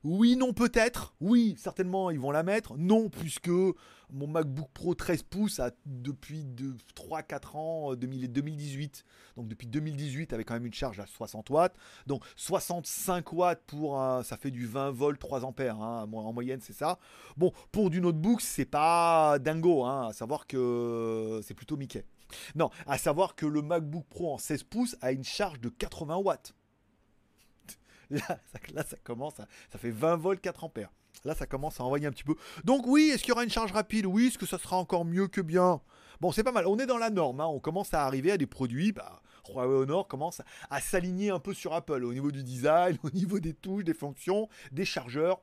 Oui, 0.03 0.35
non, 0.35 0.53
peut-être. 0.53 1.15
Oui, 1.21 1.55
certainement, 1.57 2.11
ils 2.11 2.19
vont 2.19 2.31
la 2.31 2.43
mettre. 2.43 2.75
Non, 2.77 3.09
puisque 3.09 3.49
mon 4.13 4.27
MacBook 4.27 4.69
Pro 4.73 4.93
13 4.93 5.23
pouces 5.23 5.59
a 5.59 5.71
depuis 5.85 6.45
3-4 6.95 7.57
ans, 7.57 7.95
2018. 7.95 9.05
Euh, 9.05 9.41
Donc 9.41 9.47
depuis 9.47 9.65
2018, 9.65 10.33
avec 10.33 10.47
quand 10.47 10.53
même 10.53 10.65
une 10.65 10.73
charge 10.73 10.99
à 10.99 11.07
60 11.07 11.49
watts. 11.49 11.75
Donc 12.05 12.23
65 12.35 13.31
watts 13.33 13.63
pour 13.65 13.97
ça 14.23 14.37
fait 14.37 14.51
du 14.51 14.65
20 14.67 14.91
volts, 14.91 15.19
3 15.19 15.45
ampères. 15.45 15.81
Hein, 15.81 16.07
en 16.11 16.33
moyenne, 16.33 16.59
c'est 16.61 16.73
ça. 16.73 16.99
Bon, 17.37 17.51
pour 17.71 17.89
du 17.89 18.01
notebook, 18.01 18.41
c'est 18.41 18.65
pas 18.65 19.39
dingo. 19.39 19.83
Hein, 19.83 20.09
à 20.09 20.13
savoir 20.13 20.47
que 20.47 21.39
c'est 21.43 21.53
plutôt 21.53 21.77
Mickey. 21.77 22.05
Non, 22.55 22.69
à 22.87 22.97
savoir 22.97 23.35
que 23.35 23.45
le 23.45 23.61
MacBook 23.61 24.05
Pro 24.09 24.33
en 24.33 24.37
16 24.37 24.63
pouces 24.63 24.97
a 25.01 25.11
une 25.11 25.23
charge 25.23 25.59
de 25.61 25.69
80 25.69 26.17
watts. 26.17 26.53
Là, 28.09 28.83
ça, 28.83 28.97
commence, 29.03 29.35
ça 29.35 29.77
fait 29.77 29.91
20 29.91 30.15
volts 30.17 30.41
4 30.41 30.63
ampères. 30.63 30.91
Là, 31.25 31.35
ça 31.35 31.45
commence 31.45 31.79
à 31.79 31.83
envoyer 31.83 32.05
un 32.05 32.11
petit 32.11 32.23
peu. 32.23 32.35
Donc 32.63 32.85
oui, 32.85 33.11
est-ce 33.13 33.23
qu'il 33.23 33.29
y 33.29 33.31
aura 33.31 33.43
une 33.43 33.49
charge 33.49 33.71
rapide? 33.71 34.05
Oui, 34.05 34.27
est-ce 34.27 34.37
que 34.37 34.45
ça 34.45 34.57
sera 34.57 34.77
encore 34.77 35.05
mieux 35.05 35.27
que 35.27 35.41
bien? 35.41 35.81
Bon, 36.19 36.31
c'est 36.31 36.43
pas 36.43 36.51
mal. 36.51 36.67
On 36.67 36.77
est 36.79 36.85
dans 36.85 36.97
la 36.97 37.09
norme. 37.09 37.39
Hein. 37.39 37.47
On 37.47 37.59
commence 37.59 37.93
à 37.93 38.05
arriver 38.05 38.31
à 38.31 38.37
des 38.37 38.45
produits. 38.45 38.91
Bah, 38.91 39.21
Huawei 39.49 39.75
Honor 39.75 40.07
commence 40.07 40.41
à 40.69 40.81
s'aligner 40.81 41.29
un 41.29 41.39
peu 41.39 41.53
sur 41.53 41.73
Apple 41.73 42.03
au 42.03 42.13
niveau 42.13 42.31
du 42.31 42.43
design, 42.43 42.97
au 43.03 43.09
niveau 43.09 43.39
des 43.39 43.53
touches, 43.53 43.83
des 43.83 43.93
fonctions, 43.93 44.49
des 44.71 44.85
chargeurs. 44.85 45.41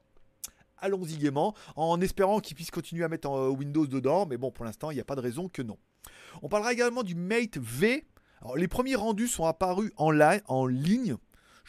Allons-y 0.79 1.19
gaiement, 1.19 1.55
en 1.77 2.01
espérant 2.01 2.41
qu'ils 2.41 2.57
puissent 2.57 2.71
continuer 2.71 3.05
à 3.05 3.09
mettre 3.09 3.31
euh, 3.31 3.51
Windows 3.51 3.87
dedans. 3.87 4.27
Mais 4.27 4.39
bon, 4.39 4.51
pour 4.51 4.65
l'instant, 4.65 4.91
il 4.91 4.95
n'y 4.95 5.01
a 5.01 5.05
pas 5.05 5.17
de 5.17 5.21
raison 5.21 5.49
que 5.49 5.61
non. 5.63 5.79
On 6.43 6.49
parlera 6.49 6.73
également 6.73 7.03
du 7.03 7.15
Mate 7.15 7.59
V. 7.59 8.07
Les 8.57 8.69
premiers 8.69 8.95
rendus 8.95 9.29
sont 9.29 9.45
apparus 9.45 9.93
en 9.97 10.67
ligne 10.67 11.17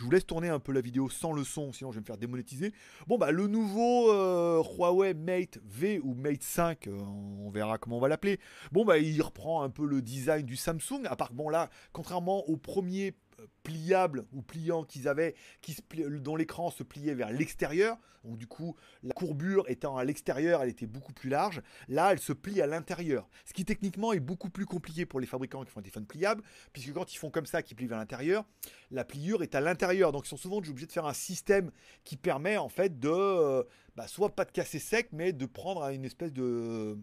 je 0.02 0.06
vous 0.06 0.12
laisse 0.12 0.26
tourner 0.26 0.50
un 0.50 0.58
peu 0.58 0.72
la 0.72 0.82
vidéo 0.82 1.10
sans 1.10 1.32
le 1.32 1.44
son, 1.44 1.72
sinon 1.72 1.92
je 1.92 1.98
vais 1.98 2.02
me 2.02 2.06
faire 2.08 2.18
démonétiser. 2.18 2.74
Bon, 3.06 3.20
bah, 3.20 3.30
le 3.30 3.46
nouveau 3.46 4.12
euh, 4.12 4.64
Huawei 4.64 5.14
Mate 5.14 5.60
V 5.64 6.00
ou 6.04 6.16
Mate 6.16 6.42
5, 6.42 6.88
euh, 6.88 6.98
on 7.00 7.52
verra 7.52 7.78
comment 7.78 7.98
on 7.98 8.00
va 8.00 8.08
l'appeler. 8.08 8.40
Bon, 8.72 8.84
bah, 8.84 8.98
il 8.98 9.22
reprend 9.22 9.62
un 9.62 9.70
peu 9.70 9.86
le 9.86 10.02
design 10.02 10.44
du 10.44 10.56
Samsung, 10.56 11.06
à 11.06 11.16
part, 11.16 11.34
bon, 11.34 11.50
là, 11.50 11.70
contrairement 11.94 12.50
au 12.50 12.58
premier 12.58 13.14
pliable 13.64 14.26
ou 14.32 14.42
pliant 14.42 14.84
qu'ils 14.84 15.08
avaient, 15.08 15.36
qui 15.62 15.76
dont 16.20 16.36
l'écran 16.36 16.72
se 16.72 16.84
pliait 16.84 17.14
vers 17.14 17.32
l'extérieur. 17.32 17.98
Donc 18.24 18.38
du 18.38 18.48
coup, 18.48 18.76
la 19.04 19.14
courbure 19.14 19.66
étant 19.68 19.98
à 19.98 20.04
l'extérieur, 20.04 20.62
elle 20.62 20.70
était 20.70 20.86
beaucoup 20.86 21.14
plus 21.14 21.30
large. 21.30 21.62
Là, 21.88 22.12
elle 22.12 22.20
se 22.20 22.34
plie 22.34 22.62
à 22.62 22.68
l'intérieur. 22.68 23.30
Ce 23.46 23.54
qui 23.54 23.66
techniquement 23.66 24.14
est 24.14 24.20
beaucoup 24.20 24.50
plus 24.50 24.66
compliqué 24.66 25.06
pour 25.06 25.20
les 25.20 25.28
fabricants 25.28 25.64
qui 25.64 25.72
font 25.72 25.80
des 25.80 25.86
téléphones 25.86 26.06
pliables, 26.06 26.44
puisque 26.74 26.94
quand 26.94 27.14
ils 27.14 27.18
font 27.18 27.32
comme 27.32 27.46
ça, 27.46 27.64
qui 27.64 27.76
plient 27.76 27.88
vers 27.88 27.98
l'intérieur, 27.98 28.46
la 28.92 29.04
pliure 29.04 29.44
est 29.44 29.56
à 29.56 29.62
l'intérieur. 29.62 30.12
Donc 30.12 30.26
ils 30.26 30.30
sont 30.30 30.38
souvent 30.38 30.58
obligés 30.58 30.86
de 30.86 30.92
faire 30.92 31.06
un 31.06 31.14
système 31.14 31.72
qui 32.04 32.18
permet 32.18 32.58
en 32.58 32.70
fait 32.70 33.00
de, 33.00 33.10
euh, 33.10 33.64
bah, 33.96 34.08
soit 34.08 34.36
pas 34.36 34.46
de 34.46 34.52
casser 34.52 34.80
sec, 34.80 35.10
mais 35.12 35.34
de 35.34 35.46
prendre 35.46 35.84
une 35.90 36.06
espèce 36.06 36.34
de 36.34 36.98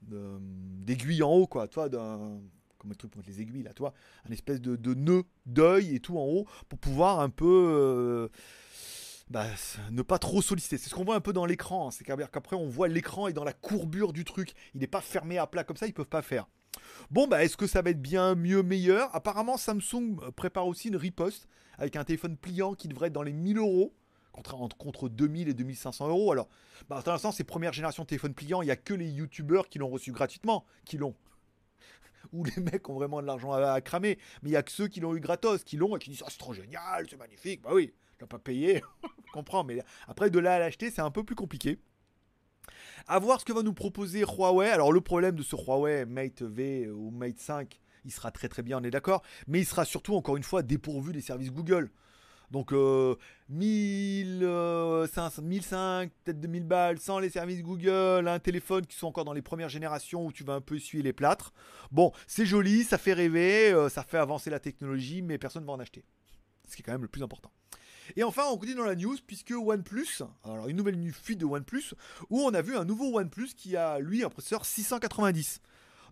d'aiguille 0.00 1.24
en 1.24 1.32
haut, 1.32 1.48
quoi, 1.48 1.66
toi, 1.66 1.88
d'un 1.88 2.40
comme 2.78 2.90
le 2.90 2.96
truc 2.96 3.10
pour 3.10 3.22
les 3.26 3.40
aiguilles 3.40 3.62
là, 3.62 3.72
toi, 3.72 3.92
un 4.28 4.32
espèce 4.32 4.60
de, 4.60 4.94
nœud 4.94 5.24
d'œil 5.46 5.94
et 5.94 6.00
tout 6.00 6.18
en 6.18 6.24
haut 6.24 6.46
pour 6.68 6.78
pouvoir 6.78 7.20
un 7.20 7.30
peu 7.30 7.46
euh, 7.46 8.28
bah, 9.30 9.46
ne 9.90 10.02
pas 10.02 10.18
trop 10.18 10.42
solliciter. 10.42 10.78
C'est 10.78 10.88
ce 10.88 10.94
qu'on 10.94 11.04
voit 11.04 11.16
un 11.16 11.20
peu 11.20 11.32
dans 11.32 11.46
l'écran, 11.46 11.88
hein. 11.88 11.90
c'est 11.90 12.04
qu'après 12.04 12.56
on 12.56 12.68
voit 12.68 12.88
l'écran 12.88 13.28
est 13.28 13.32
dans 13.32 13.44
la 13.44 13.52
courbure 13.52 14.12
du 14.12 14.24
truc, 14.24 14.54
il 14.74 14.80
n'est 14.80 14.86
pas 14.86 15.00
fermé 15.00 15.38
à 15.38 15.46
plat 15.46 15.64
comme 15.64 15.76
ça, 15.76 15.86
ils 15.86 15.94
peuvent 15.94 16.06
pas 16.06 16.22
faire. 16.22 16.46
Bon 17.10 17.26
bah 17.26 17.44
est-ce 17.44 17.56
que 17.56 17.66
ça 17.66 17.82
va 17.82 17.90
être 17.90 18.02
bien 18.02 18.34
mieux, 18.34 18.62
meilleur? 18.62 19.14
Apparemment 19.14 19.56
Samsung 19.56 20.16
prépare 20.36 20.66
aussi 20.66 20.88
une 20.88 20.96
riposte 20.96 21.48
avec 21.78 21.96
un 21.96 22.04
téléphone 22.04 22.36
pliant 22.36 22.74
qui 22.74 22.88
devrait 22.88 23.08
être 23.08 23.12
dans 23.12 23.22
les 23.22 23.32
1000 23.32 23.58
euros 23.58 23.94
contre, 24.42 24.76
contre 24.76 25.08
2000 25.08 25.48
et 25.48 25.54
2500 25.54 26.08
euros. 26.08 26.32
Alors, 26.32 26.48
bah, 26.88 27.02
l'instant, 27.06 27.32
ces 27.32 27.44
premières 27.44 27.72
générations 27.72 28.04
de 28.04 28.08
téléphones 28.08 28.34
pliants, 28.34 28.62
il 28.62 28.66
n'y 28.66 28.70
a 28.70 28.76
que 28.76 28.94
les 28.94 29.08
youtubeurs 29.08 29.68
qui 29.68 29.78
l'ont 29.78 29.88
reçu 29.88 30.12
gratuitement, 30.12 30.64
qui 30.84 30.98
l'ont 30.98 31.14
où 32.32 32.44
les 32.44 32.62
mecs 32.62 32.88
ont 32.88 32.94
vraiment 32.94 33.20
de 33.20 33.26
l'argent 33.26 33.52
à, 33.52 33.80
cramer. 33.80 34.18
Mais 34.42 34.50
il 34.50 34.52
y 34.52 34.56
a 34.56 34.62
que 34.62 34.72
ceux 34.72 34.88
qui 34.88 35.00
l'ont 35.00 35.14
eu 35.14 35.20
gratos, 35.20 35.64
qui 35.64 35.76
l'ont 35.76 35.96
et 35.96 35.98
qui 35.98 36.10
disent 36.10 36.22
ah, 36.24 36.30
c'est 36.30 36.38
trop 36.38 36.54
génial, 36.54 37.06
c'est 37.08 37.16
magnifique. 37.16 37.62
Bah 37.62 37.70
oui, 37.72 37.92
je 38.20 38.26
pas 38.26 38.38
payé, 38.38 38.82
je 39.26 39.32
comprends. 39.32 39.64
Mais 39.64 39.82
après, 40.06 40.30
de 40.30 40.38
là 40.38 40.54
à 40.54 40.58
l'acheter, 40.58 40.90
c'est 40.90 41.02
un 41.02 41.10
peu 41.10 41.24
plus 41.24 41.36
compliqué. 41.36 41.78
À 43.06 43.18
voir 43.18 43.40
ce 43.40 43.44
que 43.44 43.52
va 43.52 43.62
nous 43.62 43.72
proposer 43.72 44.20
Huawei. 44.20 44.68
Alors, 44.68 44.92
le 44.92 45.00
problème 45.00 45.36
de 45.36 45.42
ce 45.42 45.56
Huawei 45.56 46.04
Mate 46.04 46.42
V 46.42 46.90
ou 46.90 47.10
Mate 47.10 47.38
5, 47.38 47.80
il 48.04 48.12
sera 48.12 48.30
très 48.30 48.48
très 48.48 48.62
bien, 48.62 48.78
on 48.78 48.84
est 48.84 48.90
d'accord. 48.90 49.22
Mais 49.46 49.60
il 49.60 49.64
sera 49.64 49.84
surtout, 49.84 50.14
encore 50.14 50.36
une 50.36 50.42
fois, 50.42 50.62
dépourvu 50.62 51.12
des 51.12 51.20
services 51.20 51.50
Google. 51.50 51.90
Donc 52.50 52.72
euh, 52.72 53.14
1000, 53.50 54.40
1005, 55.42 56.10
peut-être 56.24 56.40
2000 56.40 56.64
balles 56.64 56.98
sans 56.98 57.18
les 57.18 57.30
services 57.30 57.62
Google, 57.62 58.26
un 58.26 58.38
téléphone 58.38 58.86
qui 58.86 58.96
sont 58.96 59.08
encore 59.08 59.24
dans 59.24 59.32
les 59.32 59.42
premières 59.42 59.68
générations 59.68 60.26
où 60.26 60.32
tu 60.32 60.44
vas 60.44 60.54
un 60.54 60.60
peu 60.60 60.76
essuyer 60.76 61.02
les 61.02 61.12
plâtres. 61.12 61.52
Bon, 61.90 62.12
c'est 62.26 62.46
joli, 62.46 62.84
ça 62.84 62.98
fait 62.98 63.12
rêver, 63.12 63.72
euh, 63.72 63.88
ça 63.88 64.02
fait 64.02 64.18
avancer 64.18 64.50
la 64.50 64.60
technologie, 64.60 65.22
mais 65.22 65.38
personne 65.38 65.62
ne 65.62 65.66
va 65.66 65.74
en 65.74 65.80
acheter. 65.80 66.04
Ce 66.66 66.76
qui 66.76 66.82
est 66.82 66.84
quand 66.84 66.92
même 66.92 67.02
le 67.02 67.08
plus 67.08 67.22
important. 67.22 67.50
Et 68.16 68.22
enfin, 68.22 68.44
on 68.50 68.56
continue 68.56 68.76
dans 68.76 68.84
la 68.84 68.94
news 68.94 69.16
puisque 69.26 69.52
OnePlus, 69.56 70.22
alors 70.44 70.68
une 70.68 70.76
nouvelle 70.76 71.12
fuite 71.12 71.38
de 71.38 71.44
OnePlus, 71.44 71.94
où 72.30 72.40
on 72.40 72.54
a 72.54 72.62
vu 72.62 72.76
un 72.76 72.84
nouveau 72.84 73.18
OnePlus 73.18 73.50
qui 73.56 73.76
a 73.76 73.98
lui 73.98 74.24
un 74.24 74.30
processeur 74.30 74.64
690. 74.64 75.60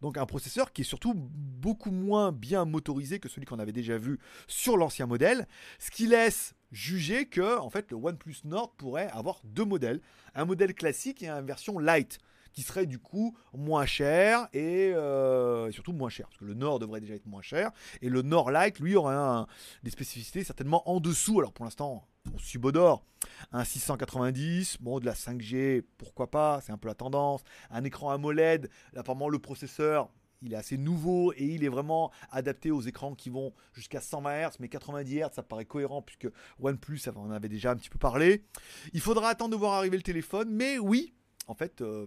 Donc 0.03 0.18
un 0.18 0.26
processeur 0.26 0.72
qui 0.72 0.82
est 0.82 0.84
surtout 0.84 1.14
beaucoup 1.14 1.90
moins 1.90 2.32
bien 2.32 2.64
motorisé 2.64 3.18
que 3.18 3.28
celui 3.28 3.47
qu'on 3.47 3.59
avait 3.59 3.72
déjà 3.72 3.99
vu 3.99 4.18
sur 4.47 4.76
l'ancien 4.76 5.07
modèle, 5.07 5.47
ce 5.78 5.90
qui 5.90 6.07
laisse 6.07 6.55
juger 6.72 7.26
que 7.26 7.59
en 7.59 7.70
fait 7.70 7.90
le 7.90 7.97
OnePlus 7.97 8.36
Nord 8.44 8.72
pourrait 8.76 9.09
avoir 9.09 9.40
deux 9.44 9.64
modèles, 9.64 10.01
un 10.34 10.44
modèle 10.44 10.74
classique 10.74 11.22
et 11.22 11.28
une 11.28 11.47
version 11.47 11.78
light 11.78 12.18
qui 12.57 12.62
serait 12.62 12.86
du 12.86 12.99
coup 12.99 13.36
moins 13.53 13.84
cher 13.84 14.49
et 14.55 14.92
euh, 14.94 15.70
surtout 15.70 15.92
moins 15.92 16.09
cher, 16.09 16.26
parce 16.26 16.38
que 16.38 16.47
le 16.47 16.55
Nord 16.55 16.78
devrait 16.78 17.01
déjà 17.01 17.14
être 17.14 17.26
moins 17.26 17.42
cher, 17.42 17.70
et 18.01 18.09
le 18.09 18.22
Nord 18.22 18.51
Lite, 18.51 18.80
lui, 18.80 18.97
aurait 18.97 19.44
des 19.82 19.90
spécificités 19.90 20.42
certainement 20.42 20.88
en 20.88 20.99
dessous. 20.99 21.38
Alors 21.38 21.53
pour 21.53 21.66
l'instant, 21.66 22.09
on 22.34 22.38
subodore 22.38 23.04
un 23.52 23.64
690, 23.64 24.78
bon, 24.80 25.00
de 25.00 25.06
la 25.06 25.14
5G, 25.14 25.82
pourquoi 25.98 26.30
pas, 26.30 26.60
c'est 26.60 26.72
un 26.72 26.78
peu 26.78 26.88
la 26.88 26.94
tendance, 26.94 27.42
un 27.70 27.84
écran 27.84 28.10
AMOLED, 28.10 28.70
apparemment 28.94 29.28
le 29.28 29.38
processeur, 29.38 30.10
il 30.42 30.52
est 30.52 30.56
assez 30.56 30.76
nouveau 30.76 31.32
et 31.32 31.44
il 31.44 31.64
est 31.64 31.68
vraiment 31.68 32.12
adapté 32.30 32.70
aux 32.70 32.82
écrans 32.82 33.14
qui 33.14 33.30
vont 33.30 33.52
jusqu'à 33.72 34.00
120 34.00 34.48
Hz, 34.48 34.56
mais 34.60 34.68
90 34.68 35.20
Hz, 35.20 35.28
ça 35.32 35.42
paraît 35.42 35.64
cohérent 35.64 36.02
puisque 36.02 36.28
OnePlus, 36.60 37.00
on 37.14 37.20
en 37.20 37.30
avait 37.30 37.48
déjà 37.48 37.70
un 37.70 37.76
petit 37.76 37.88
peu 37.88 37.98
parlé. 37.98 38.44
Il 38.92 39.00
faudra 39.00 39.30
attendre 39.30 39.52
de 39.52 39.56
voir 39.56 39.72
arriver 39.74 39.96
le 39.96 40.02
téléphone, 40.02 40.50
mais 40.50 40.78
oui, 40.78 41.14
en 41.46 41.54
fait, 41.54 41.80
euh, 41.80 42.06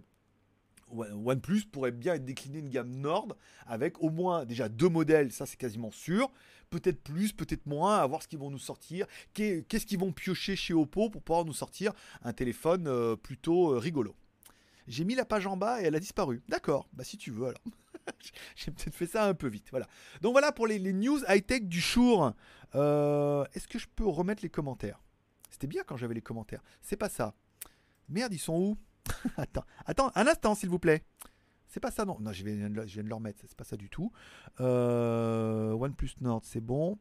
OnePlus 0.92 1.64
pourrait 1.72 1.92
bien 1.92 2.16
être 2.16 2.26
décliné 2.26 2.60
une 2.60 2.70
gamme 2.70 2.90
Nord 2.90 3.36
avec 3.66 4.02
au 4.02 4.10
moins 4.10 4.46
déjà 4.46 4.70
deux 4.70 4.90
modèles, 4.90 5.32
ça 5.32 5.46
c'est 5.46 5.58
quasiment 5.58 5.92
sûr. 5.92 6.32
Peut-être 6.70 7.02
plus, 7.02 7.34
peut-être 7.34 7.66
moins, 7.66 7.98
à 7.98 8.06
voir 8.06 8.22
ce 8.22 8.28
qu'ils 8.28 8.38
vont 8.38 8.52
nous 8.52 8.60
sortir. 8.60 9.08
Qu'est-ce 9.34 9.86
qu'ils 9.86 9.98
vont 9.98 10.12
piocher 10.12 10.56
chez 10.56 10.74
Oppo 10.74 11.10
pour 11.10 11.24
pouvoir 11.24 11.46
nous 11.46 11.54
sortir 11.54 11.94
un 12.22 12.32
téléphone 12.32 12.88
euh, 12.88 13.16
plutôt 13.16 13.74
euh, 13.74 13.80
rigolo? 13.80 14.16
J'ai 14.88 15.04
mis 15.04 15.16
la 15.16 15.26
page 15.26 15.48
en 15.48 15.58
bas 15.58 15.82
et 15.82 15.86
elle 15.86 15.96
a 15.96 16.00
disparu. 16.00 16.42
D'accord, 16.48 16.88
bah 16.94 17.04
si 17.04 17.18
tu 17.18 17.32
veux 17.32 17.48
alors. 17.48 17.62
J'ai 18.56 18.72
peut-être 18.72 18.96
fait 18.96 19.08
ça 19.08 19.26
un 19.26 19.34
peu 19.34 19.48
vite. 19.48 19.68
Voilà. 19.72 19.88
Donc 20.22 20.34
voilà 20.34 20.52
pour 20.52 20.68
les, 20.68 20.80
news 20.80 21.20
high-tech 21.28 21.64
du 21.64 21.80
jour. 21.80 22.34
Euh, 22.76 23.46
est-ce 23.54 23.68
que 23.68 23.80
je 23.80 23.88
peux 23.96 24.08
remettre 24.08 24.44
les 24.44 24.50
commentaires? 24.50 25.02
C'était 25.50 25.68
bien 25.68 25.84
quand 25.84 25.98
j'avais 25.98 26.14
les 26.14 26.22
commentaires. 26.22 26.62
C'est 26.82 26.98
pas 26.98 27.10
ça. 27.10 27.34
Merde, 28.08 28.34
ils 28.34 28.40
sont 28.40 28.56
où? 28.56 28.78
attends, 29.38 29.66
attends, 29.86 30.12
un 30.16 30.28
instant, 30.28 30.56
s'il 30.56 30.70
vous 30.70 30.80
plaît. 30.80 31.04
C'est 31.68 31.80
pas 31.80 31.92
ça, 31.92 32.04
non. 32.04 32.18
Non, 32.20 32.32
je 32.34 32.44
viens 32.44 32.70
de, 32.70 32.76
le 32.76 33.14
remettre. 33.14 33.40
C'est 33.48 33.56
pas 33.56 33.64
ça 33.64 33.78
du 33.78 33.90
tout. 33.90 34.12
Euh, 34.60 35.72
OnePlus 35.74 36.16
Nord, 36.22 36.42
c'est 36.44 36.62
bon. 36.62 36.98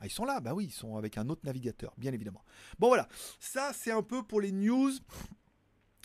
Ah, 0.00 0.06
ils 0.06 0.10
sont 0.10 0.24
là, 0.24 0.40
bah 0.40 0.52
oui, 0.52 0.66
ils 0.66 0.72
sont 0.72 0.96
avec 0.96 1.16
un 1.16 1.28
autre 1.28 1.42
navigateur, 1.44 1.94
bien 1.96 2.12
évidemment. 2.12 2.42
Bon, 2.78 2.88
voilà. 2.88 3.08
Ça, 3.40 3.70
c'est 3.72 3.92
un 3.92 4.02
peu 4.02 4.22
pour 4.22 4.40
les 4.40 4.52
news, 4.52 4.90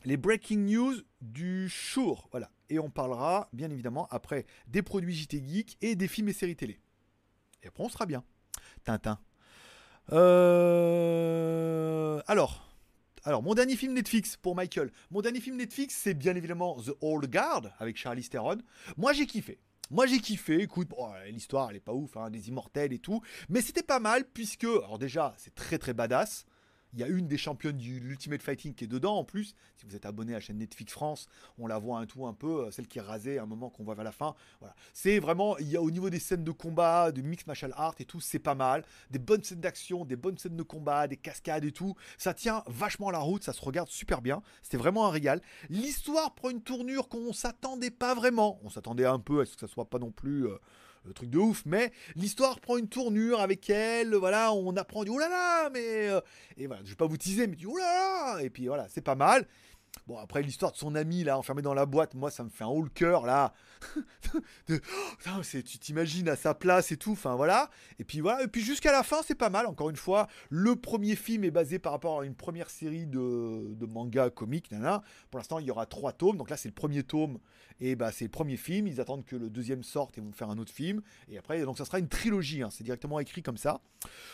les 0.06 0.18
breaking 0.18 0.72
news 0.72 0.94
du 1.20 1.68
jour. 1.68 2.28
Voilà. 2.32 2.52
Et 2.70 2.80
on 2.80 2.90
parlera, 2.90 3.50
bien 3.54 3.72
évidemment, 3.72 4.08
après 4.12 4.46
des 4.68 4.84
produits 4.84 5.16
JT 5.16 5.44
Geek 5.46 5.78
et 5.82 5.96
des 5.96 6.08
films 6.08 6.30
et 6.30 6.34
séries 6.34 6.56
télé. 6.56 6.80
Et 7.64 7.68
après, 7.68 7.84
on 7.84 7.90
sera 7.90 8.06
bien. 8.06 8.24
Tintin. 8.84 9.20
Euh... 10.12 10.62
Alors, 12.28 12.67
alors, 13.28 13.44
mon 13.44 13.56
dernier 13.56 13.76
film 13.76 13.92
Netflix 13.92 14.38
pour 14.38 14.56
Michael. 14.56 14.90
Mon 15.12 15.20
dernier 15.20 15.42
film 15.42 15.58
Netflix, 15.58 16.00
c'est 16.02 16.14
bien 16.14 16.34
évidemment 16.38 16.78
The 16.82 16.92
Old 17.02 17.30
Guard 17.30 17.64
avec 17.78 17.98
Charlie 17.98 18.24
Theron. 18.24 18.60
Moi, 18.96 19.12
j'ai 19.12 19.26
kiffé. 19.26 19.60
Moi 19.90 20.06
j'ai 20.06 20.20
kiffé, 20.20 20.62
écoute, 20.62 20.90
l'histoire 21.30 21.70
elle 21.70 21.78
est 21.78 21.82
pas 21.82 21.94
ouf, 21.94 22.18
hein, 22.18 22.30
des 22.30 22.50
immortels 22.50 22.92
et 22.92 23.00
tout, 23.00 23.22
mais 23.48 23.62
c'était 23.62 23.84
pas 23.84 24.02
mal 24.02 24.26
puisque, 24.26 24.66
alors 24.66 24.98
déjà 24.98 25.34
c'est 25.38 25.56
très 25.56 25.78
très 25.78 25.94
badass, 25.94 26.46
Il 26.98 27.02
y 27.02 27.04
a 27.04 27.08
une 27.10 27.28
des 27.28 27.38
championnes 27.38 27.78
du 27.78 28.00
l'Ultimate 28.00 28.42
Fighting 28.42 28.74
qui 28.74 28.86
est 28.86 28.88
dedans 28.88 29.18
en 29.18 29.24
plus. 29.24 29.54
Si 29.76 29.86
vous 29.86 29.96
êtes 29.96 30.08
abonné 30.08 30.34
à 30.34 30.38
la 30.38 30.40
chaîne 30.40 30.58
Netflix 30.58 30.92
France, 30.92 31.28
on 31.60 31.68
la 31.68 31.78
voit 31.78 32.00
un 32.00 32.08
tout 32.08 32.26
un 32.26 32.34
peu, 32.34 32.66
euh, 32.66 32.72
celle 32.72 32.88
qui 32.88 32.98
est 32.98 33.04
rasée 33.04 33.38
à 33.38 33.44
un 33.44 33.46
moment 33.46 33.70
qu'on 33.70 33.84
voit 33.84 33.94
vers 33.94 34.04
la 34.04 34.12
fin. 34.12 34.34
Voilà. 34.60 34.76
C'est 34.94 35.20
vraiment, 35.20 35.60
il 35.60 35.70
y 35.70 35.78
a 35.78 35.82
au 35.84 35.92
niveau 35.92 36.10
des 36.10 36.18
scènes 36.18 36.44
de 36.44 36.50
combat, 36.50 37.12
de 37.12 37.22
mix 37.22 37.46
martial 37.46 37.72
art 37.78 37.94
et 38.00 38.06
tout, 38.06 38.20
c'est 38.20 38.40
pas 38.40 38.56
mal. 38.56 38.84
Des 39.12 39.20
bonnes 39.20 39.44
scènes 39.44 39.62
d'action, 39.62 40.06
des 40.06 40.16
bonnes 40.16 40.40
scènes 40.40 40.58
de 40.58 40.64
combat, 40.64 41.08
des 41.08 41.18
cascades 41.18 41.66
et 41.66 41.72
tout. 41.72 41.94
Ça 42.18 42.34
tient 42.34 42.64
vachement 42.66 43.12
la 43.12 43.20
route, 43.20 43.44
ça 43.44 43.54
se 43.54 43.62
regarde 43.62 43.90
super 43.90 44.24
bien. 44.24 44.42
C'était 44.64 44.78
vraiment 44.78 45.06
un 45.06 45.12
régal. 45.12 45.40
L'histoire 45.70 46.34
prend 46.34 46.50
une 46.50 46.64
tournure 46.64 47.10
qu'on 47.10 47.32
s'attendait 47.32 47.92
pas 47.92 48.16
vraiment. 48.16 48.60
On 48.64 48.72
s'attendait 48.72 49.06
un 49.06 49.20
peu 49.20 49.42
à 49.42 49.46
ce 49.46 49.54
que 49.54 49.60
ça 49.60 49.68
soit 49.68 49.88
pas 49.88 50.00
non 50.00 50.10
plus. 50.10 50.48
Euh, 50.48 50.58
le 51.08 51.14
truc 51.14 51.30
de 51.30 51.38
ouf, 51.38 51.64
mais 51.66 51.92
l'histoire 52.16 52.60
prend 52.60 52.78
une 52.78 52.90
tournure 52.90 53.40
avec 53.40 53.70
elle, 53.70 54.14
voilà, 54.16 54.54
on 54.54 54.76
apprend 54.76 55.04
du 55.04 55.10
oh 55.10 55.18
là 55.18 55.30
là, 55.30 55.70
mais 55.70 56.10
euh, 56.10 56.20
et 56.58 56.68
voilà, 56.68 56.82
je 56.84 56.90
vais 56.90 56.96
pas 56.96 57.08
vous 57.08 57.18
teaser, 57.18 57.48
mais 57.48 57.56
du 57.56 57.66
oh 57.66 57.78
là 57.78 58.36
là, 58.36 58.44
et 58.44 58.50
puis 58.50 58.68
voilà, 58.68 58.88
c'est 58.90 59.02
pas 59.02 59.16
mal. 59.16 59.48
Bon, 60.06 60.18
après 60.18 60.42
l'histoire 60.42 60.72
de 60.72 60.78
son 60.78 60.96
ami 60.96 61.24
là, 61.24 61.38
enfermé 61.38 61.62
dans 61.62 61.74
la 61.74 61.86
boîte, 61.86 62.14
moi 62.14 62.30
ça 62.32 62.44
me 62.44 62.50
fait 62.50 62.64
un 62.64 62.68
haut 62.68 62.82
le 62.82 62.90
cœur 62.90 63.26
là. 63.26 63.54
de, 64.68 64.82
oh, 65.28 65.42
tu 65.44 65.64
t'imagines 65.80 66.30
à 66.30 66.36
sa 66.36 66.54
place 66.54 66.92
et 66.92 66.98
tout, 66.98 67.12
enfin 67.12 67.36
voilà. 67.36 67.70
Et 68.00 68.04
puis 68.04 68.20
voilà, 68.20 68.44
et 68.44 68.48
puis 68.48 68.62
jusqu'à 68.62 68.92
la 68.92 69.04
fin 69.04 69.18
c'est 69.26 69.36
pas 69.36 69.50
mal. 69.50 69.66
Encore 69.66 69.90
une 69.90 69.96
fois, 69.96 70.28
le 70.50 70.76
premier 70.76 71.16
film 71.16 71.44
est 71.44 71.52
basé 71.52 71.80
par 71.80 71.92
rapport 71.92 72.22
à 72.22 72.26
une 72.26 72.36
première 72.36 72.70
série 72.70 73.06
de, 73.06 73.74
de 73.74 73.86
manga 73.86 74.30
comique. 74.30 74.70
Pour 75.32 75.40
l'instant, 75.40 75.60
il 75.60 75.66
y 75.66 75.72
aura 75.72 75.86
trois 75.86 76.14
tomes. 76.14 76.38
Donc 76.38 76.50
là, 76.50 76.58
c'est 76.58 76.70
le 76.70 76.74
premier 76.74 77.04
tome 77.04 77.40
et 77.80 77.96
bah 77.96 78.12
c'est 78.12 78.26
le 78.26 78.32
premier 78.32 78.58
film. 78.58 78.88
Ils 78.88 79.02
attendent 79.02 79.26
que 79.26 79.36
le 79.36 79.50
deuxième 79.50 79.84
sorte 79.84 80.18
et 80.18 80.22
vont 80.22 80.32
faire 80.32 80.50
un 80.50 80.58
autre 80.58 80.72
film. 80.72 81.02
Et 81.30 81.38
après, 81.38 81.62
donc 81.64 81.78
ça 81.78 81.86
sera 81.86 82.00
une 82.00 82.08
trilogie. 82.08 82.64
Hein. 82.64 82.70
c'est 82.72 82.84
directement 82.84 83.20
écrit 83.20 83.44
comme 83.44 83.58
ça. 83.58 83.82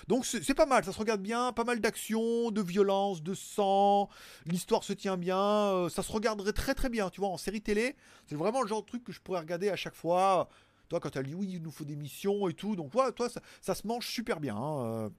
Donc 0.08 0.26
c'est 0.26 0.54
pas 0.54 0.66
mal, 0.66 0.84
ça 0.84 0.92
se 0.92 1.00
regarde 1.00 1.22
bien. 1.22 1.52
Pas 1.54 1.64
mal 1.64 1.80
d'action, 1.80 2.52
de 2.52 2.62
violence, 2.62 3.22
de 3.22 3.34
sang. 3.34 4.10
L'histoire 4.46 4.84
se 4.84 4.94
tient 4.94 5.18
bien. 5.18 5.38
Euh, 5.54 5.90
ça 5.90 6.04
se 6.04 6.12
regarderait 6.12 6.54
très 6.54 6.74
très 6.74 6.90
bien. 6.90 7.10
Tu 7.10 7.22
vois, 7.22 7.30
en 7.30 7.38
série 7.38 7.62
télé, 7.62 7.96
c'est 8.26 8.36
vraiment 8.36 8.62
le 8.62 8.68
genre 8.68 8.82
de 8.82 8.88
truc 8.88 9.04
que 9.04 9.12
je 9.12 9.22
pourrais 9.22 9.40
regarder 9.40 9.70
à 9.70 9.76
chaque 9.76 9.96
fois. 9.96 10.50
Toi, 10.90 11.00
quand 11.00 11.16
elle 11.16 11.26
dit 11.26 11.36
oui, 11.36 11.50
il 11.54 11.62
nous 11.62 11.72
faut 11.72 11.86
des 11.86 11.96
missions 11.96 12.48
et 12.48 12.54
tout. 12.54 12.76
Donc, 12.76 12.92
voilà, 12.92 13.12
toi, 13.12 13.28
ça, 13.62 13.76
se 13.76 13.88
mange 13.88 14.08
super 14.08 14.40
bien. 14.40 14.56
Hein. 14.56 14.86
Euh. 14.86 15.10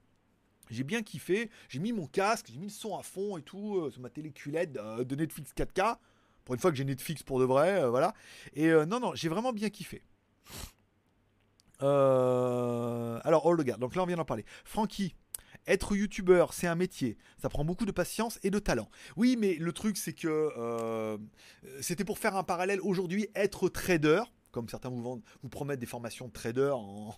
J'ai 0.71 0.83
bien 0.83 1.03
kiffé, 1.03 1.51
j'ai 1.69 1.77
mis 1.77 1.93
mon 1.93 2.07
casque, 2.07 2.47
j'ai 2.51 2.57
mis 2.57 2.65
le 2.65 2.71
son 2.71 2.97
à 2.97 3.03
fond 3.03 3.37
et 3.37 3.43
tout 3.43 3.77
euh, 3.77 3.91
sur 3.91 4.01
ma 4.01 4.09
télé 4.09 4.31
QLED 4.31 4.73
de 4.73 5.15
Netflix 5.15 5.51
4K. 5.55 5.97
Pour 6.43 6.55
une 6.55 6.61
fois 6.61 6.71
que 6.71 6.77
j'ai 6.77 6.85
Netflix 6.85 7.21
pour 7.21 7.39
de 7.39 7.45
vrai, 7.45 7.87
voilà. 7.87 8.15
Et 8.53 8.71
non, 8.71 8.99
non, 8.99 9.13
j'ai 9.13 9.29
vraiment 9.29 9.53
bien 9.53 9.69
kiffé. 9.69 10.01
Alors, 11.79 13.45
oh 13.45 13.55
gars, 13.57 13.77
donc 13.77 13.95
là 13.95 14.01
on 14.01 14.05
vient 14.07 14.17
d'en 14.17 14.25
parler. 14.25 14.45
Francky, 14.63 15.13
être 15.67 15.95
youtubeur, 15.95 16.53
c'est 16.53 16.67
un 16.67 16.75
métier. 16.75 17.17
Ça 17.41 17.49
prend 17.49 17.65
beaucoup 17.65 17.85
de 17.85 17.91
patience 17.91 18.39
et 18.43 18.49
de 18.49 18.59
talent. 18.59 18.89
Oui, 19.15 19.35
mais 19.39 19.55
le 19.55 19.73
truc, 19.73 19.97
c'est 19.97 20.13
que 20.13 21.17
c'était 21.81 22.05
pour 22.05 22.19
faire 22.19 22.35
un 22.35 22.43
parallèle. 22.43 22.79
Aujourd'hui, 22.81 23.29
être 23.35 23.69
trader, 23.69 24.23
comme 24.51 24.69
certains 24.69 24.89
vous, 24.89 25.21
vous 25.43 25.49
promettent 25.49 25.79
des 25.79 25.85
formations 25.85 26.27
de 26.27 26.33
trader 26.33 26.71
en 26.73 27.15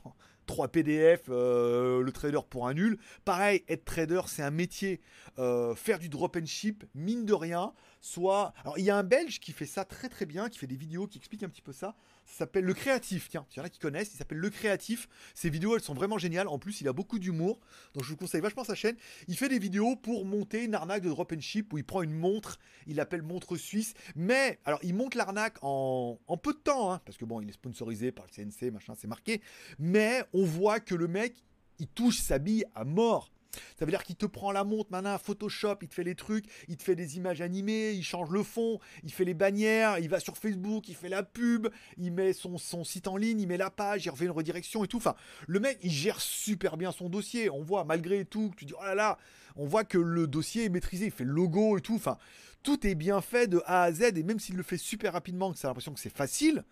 3 0.48 0.70
PDF, 0.70 1.28
le 1.28 2.10
trader 2.12 2.40
pour 2.50 2.68
un 2.68 2.74
nul. 2.74 2.98
Pareil, 3.26 3.64
être 3.68 3.86
trader, 3.86 4.22
c'est 4.28 4.44
un 4.44 4.52
métier. 4.52 5.02
faire 5.38 6.00
du 6.00 6.10
drop 6.10 6.36
and 6.36 6.46
ship, 6.46 6.84
mine 6.96 7.26
de 7.26 7.34
rien, 7.34 7.74
soit. 8.02 8.54
Alors, 8.62 8.78
il 8.80 8.86
y 8.86 8.90
a 8.90 8.98
un 8.98 9.04
Belge 9.04 9.40
qui 9.40 9.52
fait 9.52 9.66
ça 9.66 9.86
très 9.86 10.10
très 10.10 10.26
bien, 10.26 10.50
qui 10.50 10.58
fait 10.58 10.68
des 10.68 10.76
vidéos 10.76 11.08
qui 11.08 11.18
expliquent 11.18 11.44
un 11.44 11.50
petit 11.50 11.62
peu 11.62 11.74
ça. 11.74 11.96
Ça 12.26 12.40
s'appelle 12.40 12.66
Le 12.66 12.74
Créatif. 12.74 13.30
Tiens, 13.30 13.46
il 13.52 13.58
y 13.58 13.62
en 13.62 13.64
a 13.64 13.70
qui 13.70 13.80
connaissent. 13.80 14.14
Il 14.14 14.18
s'appelle 14.18 14.38
Le 14.38 14.50
Créatif. 14.50 15.08
Ces 15.34 15.50
vidéos, 15.50 15.76
elles 15.76 15.82
sont 15.82 15.94
vraiment 15.94 16.18
géniales. 16.18 16.48
En 16.48 16.60
plus, 16.60 16.82
il 16.82 16.88
a 16.88 16.94
beaucoup 16.94 17.20
d'humour. 17.20 17.60
Donc, 17.94 18.04
je 18.04 18.10
vous 18.10 18.18
conseille 18.18 18.42
vachement 18.42 18.66
sa 18.66 18.76
chaîne. 18.76 18.98
Il 19.28 19.38
fait 19.38 19.48
des 19.48 19.60
vidéos 19.60 19.96
pour 19.96 20.26
monter 20.26 20.66
une 20.66 20.76
arnaque 20.76 21.04
de 21.04 21.10
drop 21.10 21.32
and 21.32 21.40
ship 21.40 21.72
où 21.72 21.78
il 21.78 21.86
prend 21.86 22.02
une 22.04 22.14
montre. 22.14 22.60
Il 22.86 22.98
l'appelle 22.98 23.22
montre 23.22 23.56
suisse. 23.56 23.94
Mais, 24.16 24.60
alors, 24.66 24.80
il 24.84 24.94
monte 24.94 25.16
l'arnaque 25.16 25.58
en, 25.62 26.18
peu 26.42 26.54
de 26.54 26.60
temps. 26.60 26.92
Hein, 26.92 27.02
parce 27.06 27.18
que 27.18 27.24
bon, 27.24 27.40
il 27.40 27.50
est 27.50 27.54
sponsorisé 27.54 28.12
par 28.12 28.26
le 28.26 28.32
CNC, 28.32 28.72
machin, 28.72 28.94
c'est 28.98 29.08
marqué. 29.08 29.42
Mais 29.80 30.24
voit 30.46 30.80
que 30.80 30.96
le 30.96 31.08
mec, 31.08 31.36
il 31.80 31.88
touche 31.88 32.20
sa 32.20 32.40
bille 32.40 32.66
à 32.76 32.84
mort. 32.84 33.32
Ça 33.80 33.86
veut 33.86 33.92
dire 33.92 34.04
qu'il 34.04 34.16
te 34.16 34.26
prend 34.26 34.52
la 34.52 34.64
montre, 34.64 34.92
maintenant 34.92 35.18
Photoshop, 35.18 35.78
il 35.82 35.88
te 35.88 35.94
fait 35.96 36.04
les 36.04 36.16
trucs, 36.16 36.46
il 36.68 36.78
te 36.78 36.84
fait 36.84 36.96
des 36.96 37.18
images 37.18 37.42
animées, 37.42 37.92
il 37.92 38.04
change 38.04 38.30
le 38.30 38.44
fond, 38.44 38.80
il 39.04 39.12
fait 39.12 39.26
les 39.26 39.34
bannières, 39.34 39.98
il 40.00 40.10
va 40.10 40.20
sur 40.20 40.38
Facebook, 40.38 40.88
il 40.90 40.96
fait 40.96 41.10
la 41.10 41.24
pub, 41.24 41.68
il 41.98 42.12
met 42.12 42.34
son, 42.34 42.58
son 42.58 42.84
site 42.84 43.08
en 43.08 43.18
ligne, 43.18 43.42
il 43.42 43.48
met 43.48 43.58
la 43.58 43.72
page, 43.72 44.06
il 44.06 44.10
refait 44.10 44.26
une 44.26 44.32
redirection 44.32 44.84
et 44.84 44.88
tout. 44.88 44.98
Enfin, 44.98 45.16
le 45.48 45.60
mec, 45.60 45.80
il 45.82 45.92
gère 45.92 46.22
super 46.22 46.78
bien 46.78 46.92
son 46.92 47.10
dossier. 47.10 47.50
On 47.50 47.64
voit, 47.64 47.84
malgré 47.84 48.26
tout, 48.26 48.52
tu 48.58 48.66
dis, 48.66 48.74
oh 48.80 48.84
là 48.84 48.96
là, 48.96 49.18
on 49.56 49.66
voit 49.66 49.84
que 49.84 49.98
le 49.98 50.28
dossier 50.28 50.66
est 50.66 50.70
maîtrisé, 50.70 51.06
il 51.06 51.12
fait 51.12 51.24
le 51.24 51.34
logo 51.34 51.78
et 51.78 51.82
tout. 51.82 51.96
Enfin, 51.96 52.18
tout 52.64 52.86
est 52.86 52.96
bien 52.96 53.22
fait 53.22 53.48
de 53.48 53.62
A 53.66 53.84
à 53.84 53.92
Z, 53.92 54.18
et 54.18 54.24
même 54.24 54.40
s'il 54.40 54.56
le 54.56 54.64
fait 54.64 54.78
super 54.78 55.14
rapidement, 55.14 55.52
que 55.52 55.58
ça 55.58 55.68
a 55.68 55.70
l'impression 55.70 55.94
que 55.94 56.00
c'est 56.00 56.16
facile, 56.16 56.64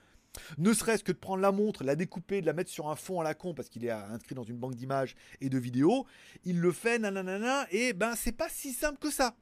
ne 0.58 0.74
serait-ce 0.74 1.04
que 1.04 1.12
de 1.12 1.18
prendre 1.18 1.42
la 1.42 1.52
montre, 1.52 1.84
la 1.84 1.96
découper, 1.96 2.42
de 2.42 2.46
la 2.46 2.54
mettre 2.54 2.72
sur 2.72 2.90
un 2.90 2.96
fond 2.96 3.20
à 3.20 3.24
la 3.24 3.34
con 3.34 3.54
parce 3.54 3.70
qu'il 3.70 3.86
est 3.86 3.92
inscrit 3.92 4.36
dans 4.36 4.44
une 4.44 4.58
banque 4.58 4.76
d'images 4.76 5.16
et 5.42 5.50
de 5.50 5.58
vidéos, 5.58 6.06
il 6.44 6.60
le 6.60 6.72
fait, 6.72 7.00
nanana, 7.00 7.68
et 7.72 7.94
ben 7.94 8.16
c'est 8.16 8.32
pas 8.32 8.50
si 8.50 8.74
simple 8.74 9.00
que 9.00 9.12
ça. 9.12 9.36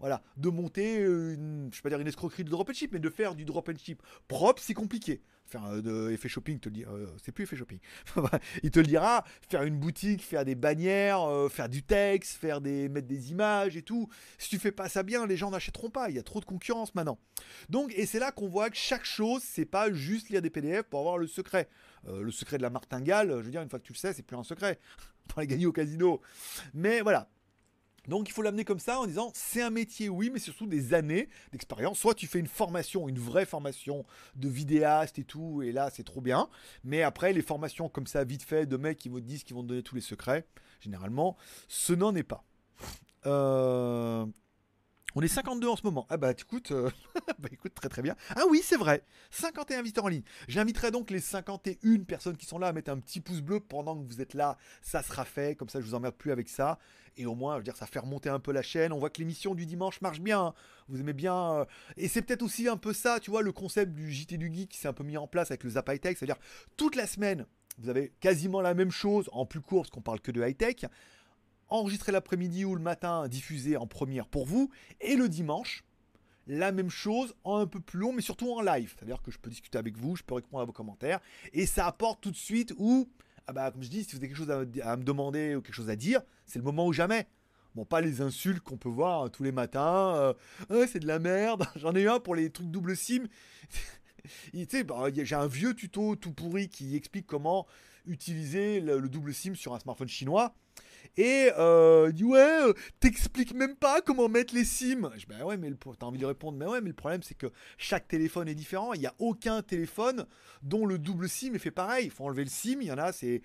Voilà, 0.00 0.22
de 0.36 0.48
monter, 0.48 0.96
une, 0.96 1.70
je 1.72 1.78
vais 1.78 1.82
pas 1.82 1.88
dire 1.88 2.00
une 2.00 2.08
escroquerie 2.08 2.44
de 2.44 2.50
drop 2.50 2.68
and 2.68 2.74
ship, 2.74 2.92
mais 2.92 2.98
de 2.98 3.08
faire 3.08 3.34
du 3.34 3.44
drop 3.44 3.68
and 3.68 3.78
ship 3.78 4.02
propre, 4.28 4.60
c'est 4.62 4.74
compliqué 4.74 5.22
euh, 5.56 5.82
de 5.82 6.10
effet 6.12 6.28
shopping, 6.28 6.58
te 6.58 6.68
le 6.68 6.86
euh, 6.86 7.06
c'est 7.22 7.32
plus 7.32 7.44
effet 7.44 7.56
shopping. 7.56 7.78
il 8.62 8.70
te 8.70 8.80
le 8.80 8.86
dira, 8.86 9.24
faire 9.48 9.62
une 9.62 9.78
boutique, 9.78 10.22
faire 10.22 10.44
des 10.44 10.54
bannières, 10.54 11.22
euh, 11.22 11.48
faire 11.48 11.68
du 11.68 11.82
texte, 11.82 12.36
faire 12.36 12.60
des 12.60 12.88
mettre 12.88 13.06
des 13.06 13.30
images 13.30 13.76
et 13.76 13.82
tout. 13.82 14.08
Si 14.38 14.48
tu 14.48 14.58
fais 14.58 14.72
pas 14.72 14.88
ça 14.88 15.02
bien, 15.02 15.26
les 15.26 15.36
gens 15.36 15.50
n'achèteront 15.50 15.90
pas. 15.90 16.10
Il 16.10 16.16
y 16.16 16.18
a 16.18 16.22
trop 16.22 16.40
de 16.40 16.44
concurrence 16.44 16.94
maintenant. 16.94 17.18
Donc 17.68 17.92
et 17.96 18.06
c'est 18.06 18.18
là 18.18 18.32
qu'on 18.32 18.48
voit 18.48 18.70
que 18.70 18.76
chaque 18.76 19.04
chose, 19.04 19.42
c'est 19.42 19.66
pas 19.66 19.92
juste 19.92 20.28
lire 20.30 20.42
des 20.42 20.50
PDF 20.50 20.84
pour 20.84 21.00
avoir 21.00 21.18
le 21.18 21.26
secret. 21.26 21.68
le 22.06 22.30
secret 22.30 22.58
de 22.58 22.62
la 22.62 22.70
martingale, 22.70 23.28
je 23.30 23.44
veux 23.44 23.50
dire, 23.50 23.62
une 23.62 23.68
fois 23.68 23.78
que 23.78 23.86
tu 23.86 23.92
le 23.92 23.98
sais, 23.98 24.12
c'est 24.12 24.22
plus 24.22 24.36
un 24.36 24.44
secret. 24.44 24.78
pour 25.28 25.40
les 25.40 25.46
gagner 25.46 25.66
au 25.66 25.72
casino. 25.72 26.20
Mais 26.72 27.00
voilà, 27.00 27.28
donc 28.08 28.28
il 28.28 28.32
faut 28.32 28.42
l'amener 28.42 28.64
comme 28.64 28.78
ça 28.78 29.00
en 29.00 29.06
disant 29.06 29.30
c'est 29.34 29.62
un 29.62 29.70
métier 29.70 30.08
oui 30.08 30.30
mais 30.32 30.38
surtout 30.38 30.66
des 30.66 30.94
années 30.94 31.28
d'expérience. 31.52 31.98
Soit 31.98 32.14
tu 32.14 32.26
fais 32.26 32.38
une 32.38 32.46
formation, 32.46 33.08
une 33.08 33.18
vraie 33.18 33.46
formation 33.46 34.04
de 34.36 34.48
vidéaste 34.48 35.18
et 35.18 35.24
tout 35.24 35.62
et 35.62 35.72
là 35.72 35.90
c'est 35.90 36.04
trop 36.04 36.20
bien. 36.20 36.48
Mais 36.84 37.02
après 37.02 37.32
les 37.32 37.42
formations 37.42 37.88
comme 37.88 38.06
ça 38.06 38.24
vite 38.24 38.42
fait 38.42 38.66
de 38.66 38.76
mecs 38.76 38.98
qui 38.98 39.08
vont 39.08 39.18
te 39.18 39.24
dire 39.24 39.42
qui 39.44 39.52
vont 39.52 39.62
te 39.62 39.68
donner 39.68 39.82
tous 39.82 39.94
les 39.94 40.00
secrets, 40.00 40.46
généralement 40.80 41.36
ce 41.68 41.92
n'en 41.92 42.14
est 42.14 42.22
pas. 42.22 42.44
Euh, 43.26 44.26
on 45.14 45.22
est 45.22 45.28
52 45.28 45.68
en 45.68 45.76
ce 45.76 45.82
moment. 45.84 46.06
Ah 46.10 46.16
bah 46.16 46.32
écoute, 46.32 46.72
euh, 46.72 46.90
bah 47.38 47.48
écoute 47.52 47.74
très 47.74 47.88
très 47.88 48.02
bien. 48.02 48.16
Ah 48.36 48.42
oui, 48.50 48.60
c'est 48.62 48.76
vrai. 48.76 49.04
51 49.30 49.82
visiteurs 49.82 50.04
en 50.04 50.08
ligne. 50.08 50.24
J'inviterai 50.48 50.90
donc 50.90 51.10
les 51.10 51.20
51 51.20 52.04
personnes 52.04 52.36
qui 52.36 52.46
sont 52.46 52.58
là 52.58 52.68
à 52.68 52.72
mettre 52.72 52.90
un 52.90 52.98
petit 52.98 53.20
pouce 53.20 53.40
bleu 53.40 53.60
pendant 53.60 53.96
que 53.96 54.06
vous 54.06 54.20
êtes 54.20 54.34
là. 54.34 54.56
Ça 54.82 55.02
sera 55.02 55.24
fait. 55.24 55.56
Comme 55.56 55.68
ça, 55.68 55.80
je 55.80 55.86
vous 55.86 55.94
emmerde 55.94 56.14
plus 56.14 56.32
avec 56.32 56.48
ça. 56.48 56.78
Et 57.16 57.26
au 57.26 57.34
moins, 57.34 57.54
je 57.54 57.58
veux 57.58 57.64
dire, 57.64 57.76
ça 57.76 57.86
fait 57.86 58.00
remonter 58.00 58.28
un 58.28 58.40
peu 58.40 58.52
la 58.52 58.62
chaîne. 58.62 58.92
On 58.92 58.98
voit 58.98 59.10
que 59.10 59.20
l'émission 59.20 59.54
du 59.54 59.66
dimanche 59.66 60.00
marche 60.00 60.20
bien. 60.20 60.52
Vous 60.88 61.00
aimez 61.00 61.12
bien. 61.12 61.52
Euh, 61.52 61.64
et 61.96 62.08
c'est 62.08 62.22
peut-être 62.22 62.42
aussi 62.42 62.68
un 62.68 62.76
peu 62.76 62.92
ça, 62.92 63.20
tu 63.20 63.30
vois, 63.30 63.42
le 63.42 63.52
concept 63.52 63.92
du 63.92 64.12
JT 64.12 64.36
du 64.36 64.52
Geek 64.52 64.70
qui 64.70 64.78
s'est 64.78 64.88
un 64.88 64.92
peu 64.92 65.04
mis 65.04 65.16
en 65.16 65.28
place 65.28 65.50
avec 65.50 65.62
le 65.64 65.70
Zap 65.70 65.88
High 65.88 66.00
Tech. 66.00 66.16
C'est-à-dire, 66.18 66.38
toute 66.76 66.96
la 66.96 67.06
semaine, 67.06 67.46
vous 67.78 67.88
avez 67.88 68.12
quasiment 68.20 68.60
la 68.60 68.74
même 68.74 68.90
chose 68.90 69.28
en 69.32 69.46
plus 69.46 69.60
court 69.60 69.82
parce 69.82 69.90
qu'on 69.90 70.00
parle 70.00 70.20
que 70.20 70.30
de 70.30 70.46
high 70.46 70.56
tech 70.56 70.86
enregistré 71.68 72.12
l'après-midi 72.12 72.64
ou 72.64 72.74
le 72.74 72.82
matin, 72.82 73.28
diffusé 73.28 73.76
en 73.76 73.86
première 73.86 74.26
pour 74.26 74.46
vous, 74.46 74.70
et 75.00 75.16
le 75.16 75.28
dimanche, 75.28 75.84
la 76.46 76.72
même 76.72 76.90
chose 76.90 77.34
en 77.44 77.58
un 77.58 77.66
peu 77.66 77.80
plus 77.80 77.98
long, 77.98 78.12
mais 78.12 78.22
surtout 78.22 78.52
en 78.52 78.60
live. 78.60 78.94
C'est-à-dire 78.96 79.22
que 79.22 79.30
je 79.30 79.38
peux 79.38 79.50
discuter 79.50 79.78
avec 79.78 79.96
vous, 79.96 80.16
je 80.16 80.22
peux 80.22 80.34
répondre 80.34 80.62
à 80.62 80.64
vos 80.64 80.72
commentaires, 80.72 81.20
et 81.52 81.66
ça 81.66 81.86
apporte 81.86 82.20
tout 82.20 82.30
de 82.30 82.36
suite 82.36 82.74
où, 82.78 83.08
ah 83.46 83.52
bah, 83.52 83.70
comme 83.70 83.82
je 83.82 83.88
dis, 83.88 84.04
si 84.04 84.12
vous 84.12 84.18
avez 84.18 84.28
quelque 84.28 84.36
chose 84.36 84.50
à, 84.50 84.96
me 84.96 85.04
demander 85.04 85.54
ou 85.54 85.62
quelque 85.62 85.74
chose 85.74 85.90
à 85.90 85.96
dire, 85.96 86.20
c'est 86.46 86.58
le 86.58 86.64
moment 86.64 86.86
ou 86.86 86.92
jamais. 86.92 87.26
Bon, 87.74 87.84
pas 87.84 88.00
les 88.00 88.20
insultes 88.20 88.60
qu'on 88.60 88.76
peut 88.76 88.88
voir 88.88 89.30
tous 89.32 89.42
les 89.42 89.50
matins. 89.50 90.34
Euh, 90.70 90.86
c'est 90.86 91.00
de 91.00 91.08
la 91.08 91.18
merde. 91.18 91.66
J'en 91.76 91.92
ai 91.96 92.02
eu 92.02 92.08
un 92.08 92.20
pour 92.20 92.36
les 92.36 92.48
trucs 92.50 92.70
double 92.70 92.96
SIM. 92.96 93.24
bah, 94.86 95.08
j'ai 95.12 95.34
un 95.34 95.48
vieux 95.48 95.74
tuto 95.74 96.14
tout 96.14 96.30
pourri 96.30 96.68
qui 96.68 96.94
explique 96.94 97.26
comment 97.26 97.66
utiliser 98.06 98.80
le 98.80 99.08
double 99.08 99.34
SIM 99.34 99.56
sur 99.56 99.74
un 99.74 99.80
smartphone 99.80 100.06
chinois. 100.06 100.54
Et 101.16 101.50
euh, 101.56 102.10
ouais, 102.10 102.40
euh, 102.40 102.72
t'expliques 102.98 103.54
même 103.54 103.76
pas 103.76 104.00
comment 104.00 104.28
mettre 104.28 104.52
les 104.52 104.64
SIM. 104.64 105.10
Je 105.16 105.26
bah 105.26 105.44
ouais, 105.44 105.56
mais 105.56 105.70
t'as 105.98 106.06
envie 106.06 106.18
de 106.18 106.26
répondre, 106.26 106.58
mais 106.58 106.66
ouais, 106.66 106.80
mais 106.80 106.88
le 106.88 106.94
problème 106.94 107.22
c'est 107.22 107.36
que 107.36 107.46
chaque 107.78 108.08
téléphone 108.08 108.48
est 108.48 108.54
différent. 108.56 108.94
Il 108.94 109.00
n'y 109.00 109.06
a 109.06 109.14
aucun 109.20 109.62
téléphone 109.62 110.26
dont 110.62 110.86
le 110.86 110.98
double 110.98 111.28
SIM 111.28 111.54
est 111.54 111.60
fait 111.60 111.70
pareil. 111.70 112.06
Il 112.06 112.10
faut 112.10 112.24
enlever 112.24 112.42
le 112.42 112.50
SIM. 112.50 112.78
Il 112.80 112.88
y 112.88 112.92
en 112.92 112.98
a 112.98 113.12
c'est 113.12 113.42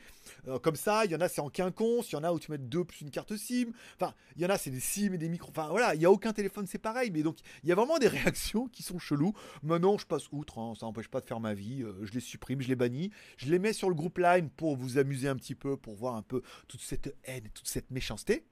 euh, 0.47 0.57
comme 0.57 0.75
ça, 0.75 1.05
il 1.05 1.11
y 1.11 1.15
en 1.15 1.21
a 1.21 1.29
c'est 1.29 1.41
en 1.41 1.49
quinconce, 1.49 2.11
il 2.11 2.15
y 2.15 2.17
en 2.17 2.23
a 2.23 2.33
où 2.33 2.39
tu 2.39 2.51
mets 2.51 2.57
deux 2.57 2.83
plus 2.83 3.01
une 3.01 3.11
carte 3.11 3.35
SIM. 3.35 3.67
Enfin, 3.99 4.15
il 4.35 4.41
y 4.41 4.45
en 4.47 4.49
a 4.49 4.57
c'est 4.57 4.71
des 4.71 4.79
SIM 4.79 5.13
et 5.13 5.19
des 5.19 5.29
micros. 5.29 5.51
Enfin 5.51 5.67
voilà, 5.69 5.93
il 5.93 6.01
y 6.01 6.05
a 6.05 6.11
aucun 6.11 6.33
téléphone 6.33 6.65
c'est 6.65 6.79
pareil. 6.79 7.11
Mais 7.11 7.21
donc 7.21 7.37
il 7.63 7.69
y 7.69 7.71
a 7.71 7.75
vraiment 7.75 7.99
des 7.99 8.07
réactions 8.07 8.67
qui 8.67 8.81
sont 8.81 8.97
cheloues. 8.97 9.33
Maintenant 9.61 9.99
je 9.99 10.07
passe 10.07 10.27
outre, 10.31 10.57
hein, 10.57 10.73
ça 10.79 10.87
n'empêche 10.87 11.07
pas 11.07 11.21
de 11.21 11.27
faire 11.27 11.39
ma 11.39 11.53
vie. 11.53 11.83
je 12.01 12.11
les 12.13 12.19
supprime, 12.19 12.61
je 12.61 12.67
les 12.67 12.75
bannis, 12.75 13.11
je 13.37 13.51
les 13.51 13.59
mets 13.59 13.73
sur 13.73 13.89
le 13.89 13.95
groupe 13.95 14.17
Line 14.17 14.49
pour 14.49 14.75
vous 14.75 14.97
amuser 14.97 15.27
un 15.27 15.35
petit 15.35 15.53
peu, 15.53 15.77
pour 15.77 15.93
voir 15.93 16.15
un 16.15 16.23
peu 16.23 16.41
toute 16.67 16.81
cette 16.81 17.15
haine 17.25 17.47
cette 17.63 17.91
méchanceté. 17.91 18.45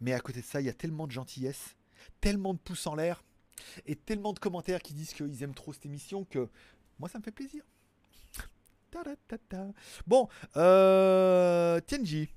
Mais 0.00 0.12
à 0.12 0.20
côté 0.20 0.40
de 0.40 0.46
ça, 0.46 0.60
il 0.60 0.66
y 0.66 0.70
a 0.70 0.74
tellement 0.74 1.06
de 1.06 1.12
gentillesse, 1.12 1.76
tellement 2.20 2.54
de 2.54 2.58
pouces 2.58 2.86
en 2.86 2.94
l'air 2.94 3.24
et 3.86 3.96
tellement 3.96 4.32
de 4.32 4.38
commentaires 4.38 4.80
qui 4.82 4.94
disent 4.94 5.14
qu'ils 5.14 5.42
aiment 5.42 5.54
trop 5.54 5.72
cette 5.72 5.86
émission 5.86 6.24
que 6.24 6.48
moi, 6.98 7.08
ça 7.08 7.18
me 7.18 7.24
fait 7.24 7.30
plaisir. 7.30 7.64
Bon, 10.06 10.28
euh, 10.56 11.80
Tienji, 11.80 12.28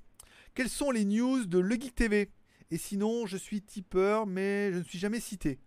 quelles 0.53 0.69
sont 0.69 0.91
les 0.91 1.05
news 1.05 1.45
de 1.45 1.59
Le 1.59 1.75
Geek 1.75 1.95
TV 1.95 2.31
Et 2.71 2.77
sinon, 2.77 3.25
je 3.25 3.37
suis 3.37 3.61
tipeur, 3.61 4.25
mais 4.25 4.71
je 4.73 4.79
ne 4.79 4.83
suis 4.83 4.99
jamais 4.99 5.19
cité. 5.19 5.59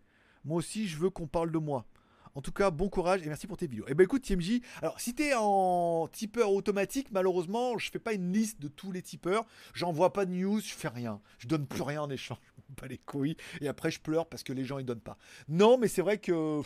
Moi 0.45 0.59
aussi, 0.59 0.89
je 0.89 0.99
veux 0.99 1.11
qu'on 1.11 1.27
parle 1.27 1.51
de 1.51 1.59
moi. 1.59 1.87
En 2.35 2.41
tout 2.41 2.53
cas, 2.53 2.71
bon 2.71 2.89
courage 2.89 3.23
et 3.23 3.27
merci 3.27 3.47
pour 3.47 3.57
tes 3.57 3.67
vidéos. 3.67 3.85
Et 3.87 3.93
eh 3.93 3.95
ben 3.95 4.05
écoute, 4.05 4.23
TMJ, 4.23 4.61
alors 4.81 4.99
si 5.01 5.15
t'es 5.15 5.35
en 5.35 6.09
tipeur 6.11 6.51
automatique, 6.53 7.09
malheureusement, 7.11 7.77
je 7.77 7.91
fais 7.91 7.99
pas 7.99 8.15
une 8.15 8.33
liste 8.33 8.61
de 8.61 8.69
tous 8.69 8.91
les 8.91 9.03
tipeurs. 9.03 9.45
J'envoie 9.75 10.13
pas 10.13 10.25
de 10.25 10.33
news, 10.33 10.61
je 10.61 10.73
fais 10.73 10.89
rien. 10.89 11.21
Je 11.39 11.47
donne 11.47 11.67
plus 11.67 11.83
rien 11.83 12.03
en 12.03 12.11
échange. 12.11 12.39
Pas 12.77 12.87
les 12.87 12.97
couilles. 12.97 13.37
Et 13.61 13.69
après, 13.69 13.91
je 13.91 14.01
pleure 14.01 14.27
parce 14.27 14.43
que 14.43 14.53
les 14.55 14.65
gens 14.65 14.79
ils 14.79 14.87
donnent 14.87 15.01
pas. 15.01 15.19
Non, 15.47 15.77
mais 15.77 15.89
c'est 15.89 16.01
vrai 16.01 16.17
que 16.17 16.63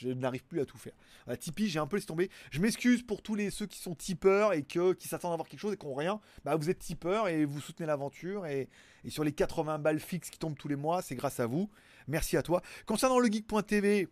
je 0.00 0.08
n'arrive 0.08 0.44
plus 0.44 0.60
à 0.60 0.64
tout 0.66 0.78
faire. 0.78 0.94
Tipeee, 1.38 1.68
j'ai 1.68 1.78
un 1.78 1.86
peu 1.86 1.96
laissé 1.96 2.06
tomber. 2.06 2.30
Je 2.50 2.60
m'excuse 2.60 3.02
pour 3.02 3.22
tous 3.22 3.34
les 3.34 3.50
ceux 3.50 3.66
qui 3.66 3.78
sont 3.78 3.94
tipeurs 3.94 4.52
et 4.52 4.62
que, 4.62 4.94
qui 4.94 5.06
s'attendent 5.06 5.32
à 5.32 5.34
avoir 5.34 5.48
quelque 5.48 5.60
chose 5.60 5.74
et 5.74 5.76
qui 5.76 5.86
n'ont 5.86 5.94
rien. 5.94 6.20
Bah, 6.44 6.56
vous 6.56 6.70
êtes 6.70 6.78
tipeurs 6.78 7.28
et 7.28 7.44
vous 7.44 7.60
soutenez 7.60 7.86
l'aventure. 7.86 8.46
Et, 8.46 8.68
et, 9.04 9.10
sur 9.10 9.22
les 9.22 9.32
80 9.32 9.78
balles 9.78 10.00
fixes 10.00 10.30
qui 10.30 10.38
tombent 10.38 10.56
tous 10.56 10.68
les 10.68 10.76
mois, 10.76 11.02
c'est 11.02 11.14
grâce 11.14 11.40
à 11.40 11.46
vous. 11.46 11.70
Merci 12.06 12.36
à 12.36 12.42
toi. 12.42 12.62
Concernant 12.86 13.18
le 13.18 13.30
geek.tv, 13.30 14.08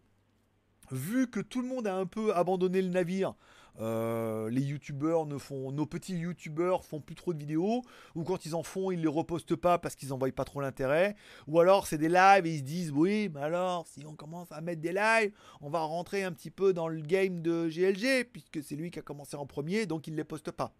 vu 0.91 1.31
que 1.31 1.41
tout 1.41 1.63
le 1.63 1.69
monde 1.69 1.87
a 1.87 1.97
un 1.97 2.07
peu 2.07 2.35
abandonné 2.35 2.83
le 2.83 2.89
navire, 2.89 3.35
euh, 3.81 4.49
les 4.49 4.63
youtubeurs 4.63 5.27
ne 5.27 5.37
font, 5.37 5.71
nos 5.71 5.85
petits 5.85 6.17
youtubeurs 6.17 6.85
font 6.85 7.01
plus 7.01 7.15
trop 7.15 7.35
de 7.35 7.39
vidéos, 7.39 7.83
ou 8.15 8.25
quand 8.25 8.47
ils 8.47 8.55
en 8.55 8.63
font, 8.63 8.91
ils 8.91 9.01
les 9.01 9.09
repostent 9.09 9.57
pas 9.57 9.79
parce 9.79 9.97
qu'ils 9.97 10.13
en 10.13 10.19
voient 10.19 10.33
pas 10.33 10.45
trop 10.45 10.61
l'intérêt, 10.61 11.15
ou 11.47 11.61
alors 11.61 11.87
c'est 11.87 11.99
des 11.99 12.09
lives 12.09 12.47
et 12.47 12.55
ils 12.55 12.59
se 12.59 12.65
disent 12.65 12.91
oui, 12.91 13.29
mais 13.35 13.41
alors 13.41 13.87
si 13.87 14.05
on 14.07 14.15
commence 14.15 14.51
à 14.51 14.61
mettre 14.61 14.81
des 14.81 14.93
lives, 14.93 15.33
on 15.61 15.69
va 15.69 15.81
rentrer 15.81 16.25
un 16.25 16.33
petit 16.33 16.51
peu 16.51 16.73
dans 16.73 16.89
le 16.89 17.01
game 17.01 17.43
de 17.43 17.69
GLG 17.69 18.25
puisque 18.33 18.63
c'est 18.63 18.77
lui 18.77 18.91
qui 18.91 18.99
a 18.99 19.03
commencé 19.03 19.37
en 19.37 19.47
premier, 19.47 19.87
donc 19.87 20.07
il 20.07 20.15
les 20.15 20.25
poste 20.25 20.51
pas. 20.51 20.73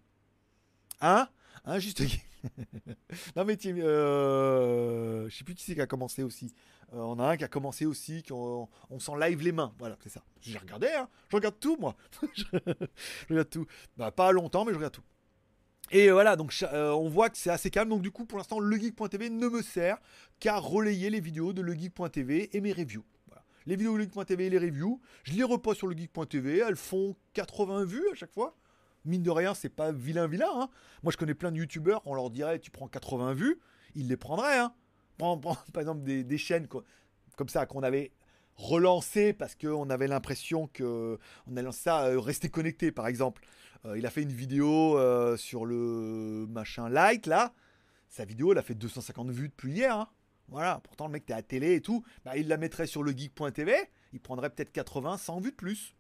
Hein? 1.03 1.29
Hein, 1.65 1.79
juste? 1.79 2.03
non 3.37 3.45
mais 3.45 3.59
euh, 3.67 5.29
je 5.29 5.37
sais 5.37 5.45
plus 5.45 5.55
qui 5.55 5.65
c'est 5.65 5.75
qui 5.75 5.81
a 5.81 5.87
commencé 5.87 6.23
aussi. 6.23 6.55
Euh, 6.93 6.99
on 6.99 7.19
a 7.19 7.25
un 7.25 7.37
qui 7.37 7.45
a 7.45 7.49
commencé 7.49 7.85
aussi, 7.85 8.23
qu'on 8.23 8.69
on, 8.91 8.99
s'en 8.99 9.17
live 9.17 9.43
les 9.43 9.53
mains. 9.53 9.75
Voilà, 9.79 9.97
c'est 10.03 10.09
ça. 10.09 10.23
J'ai 10.41 10.59
regardé, 10.59 10.89
hein. 10.89 11.09
Je 11.29 11.37
regarde 11.37 11.59
tout, 11.59 11.77
moi. 11.79 11.97
je 12.37 12.45
regarde 13.29 13.51
tout. 13.51 13.67
Bah, 13.97 14.11
pas 14.11 14.31
longtemps, 14.33 14.65
mais 14.65 14.73
je 14.73 14.77
regarde 14.77 14.95
tout. 14.95 15.03
Et 15.93 16.11
voilà, 16.11 16.35
donc 16.35 16.53
euh, 16.73 16.91
on 16.91 17.09
voit 17.09 17.31
que 17.31 17.39
c'est 17.39 17.51
assez 17.51 17.71
calme. 17.71 17.89
Donc 17.89 18.03
du 18.03 18.11
coup, 18.11 18.25
pour 18.25 18.39
l'instant, 18.39 18.59
legeek.tv 18.59 19.31
ne 19.31 19.49
me 19.49 19.63
sert 19.63 19.99
qu'à 20.41 20.59
relayer 20.59 21.11
les 21.11 21.21
vidéos 21.21 21.53
de 21.53 21.63
legeek.tv 21.63 22.57
et 22.57 22.61
mes 22.61 22.73
reviews. 22.73 23.05
Les 23.67 23.75
vidéos 23.75 23.95
de 23.95 23.99
legeek.tv 23.99 24.47
et 24.47 24.51
les 24.51 24.59
reviews, 24.59 25.01
je 25.25 25.33
les 25.33 25.43
repose 25.43 25.77
sur 25.77 25.89
legeek.tv. 25.89 26.59
Elles 26.59 26.77
font 26.77 27.17
80 27.35 27.85
vues 27.85 28.09
à 28.13 28.15
chaque 28.15 28.33
fois. 28.33 28.57
Mine 29.05 29.23
de 29.23 29.31
rien, 29.31 29.55
c'est 29.55 29.69
pas 29.69 29.93
vilain 29.93 30.27
vilain. 30.27 30.51
Hein. 30.53 30.69
Moi, 31.05 31.13
je 31.13 31.17
connais 31.17 31.35
plein 31.35 31.53
de 31.53 31.59
youtubeurs, 31.59 32.03
on 32.07 32.15
leur 32.15 32.31
dirait 32.31 32.59
tu 32.59 32.73
prends 32.73 32.89
80 32.89 33.35
vues, 33.35 33.61
ils 33.95 34.09
les 34.09 34.17
prendraient. 34.17 34.59
Hein 34.59 34.73
par 35.19 35.81
exemple 35.81 36.03
des, 36.03 36.39
chaînes 36.39 36.67
comme 37.37 37.49
ça 37.49 37.67
qu'on 37.67 37.83
avait 37.83 38.13
relancé 38.57 39.33
parce 39.33 39.55
qu'on 39.55 39.91
avait 39.91 40.09
l'impression 40.09 40.67
que 40.69 41.19
on 41.47 41.57
a 41.57 41.63
lancé 41.63 41.83
ça 41.83 42.07
euh, 42.07 42.19
rester 42.19 42.49
connecté 42.49 42.93
par 42.93 43.07
exemple. 43.07 43.45
Euh, 43.85 43.99
il 43.99 44.07
a 44.07 44.11
fait 44.11 44.23
une 44.23 44.33
vidéo 44.33 44.99
euh, 44.99 45.37
sur 45.37 45.67
le 45.67 46.47
machin 46.49 46.89
like 46.89 47.27
là. 47.27 47.53
Sa 48.09 48.25
vidéo 48.25 48.53
elle 48.53 48.59
a 48.59 48.63
fait 48.63 48.75
250 48.75 49.31
vues 49.31 49.49
depuis 49.49 49.73
hier 49.73 49.97
hein. 49.97 50.09
voilà. 50.49 50.81
Pourtant 50.85 51.07
le 51.07 51.13
mec 51.13 51.27
t'es 51.27 51.35
à 51.35 51.43
télé 51.43 51.75
et 51.75 51.81
tout. 51.81 52.03
Bah, 52.25 52.37
il 52.37 52.49
la 52.49 52.57
mettrait 52.57 52.87
sur 52.87 53.03
le 53.03 53.13
geek.tv 53.13 53.75
il 54.13 54.21
prendrait 54.21 54.51
peut-être 54.51 54.73
80 54.73 55.19
100 55.19 55.41
vues 55.41 55.51
de 55.51 55.57
plus 55.57 55.95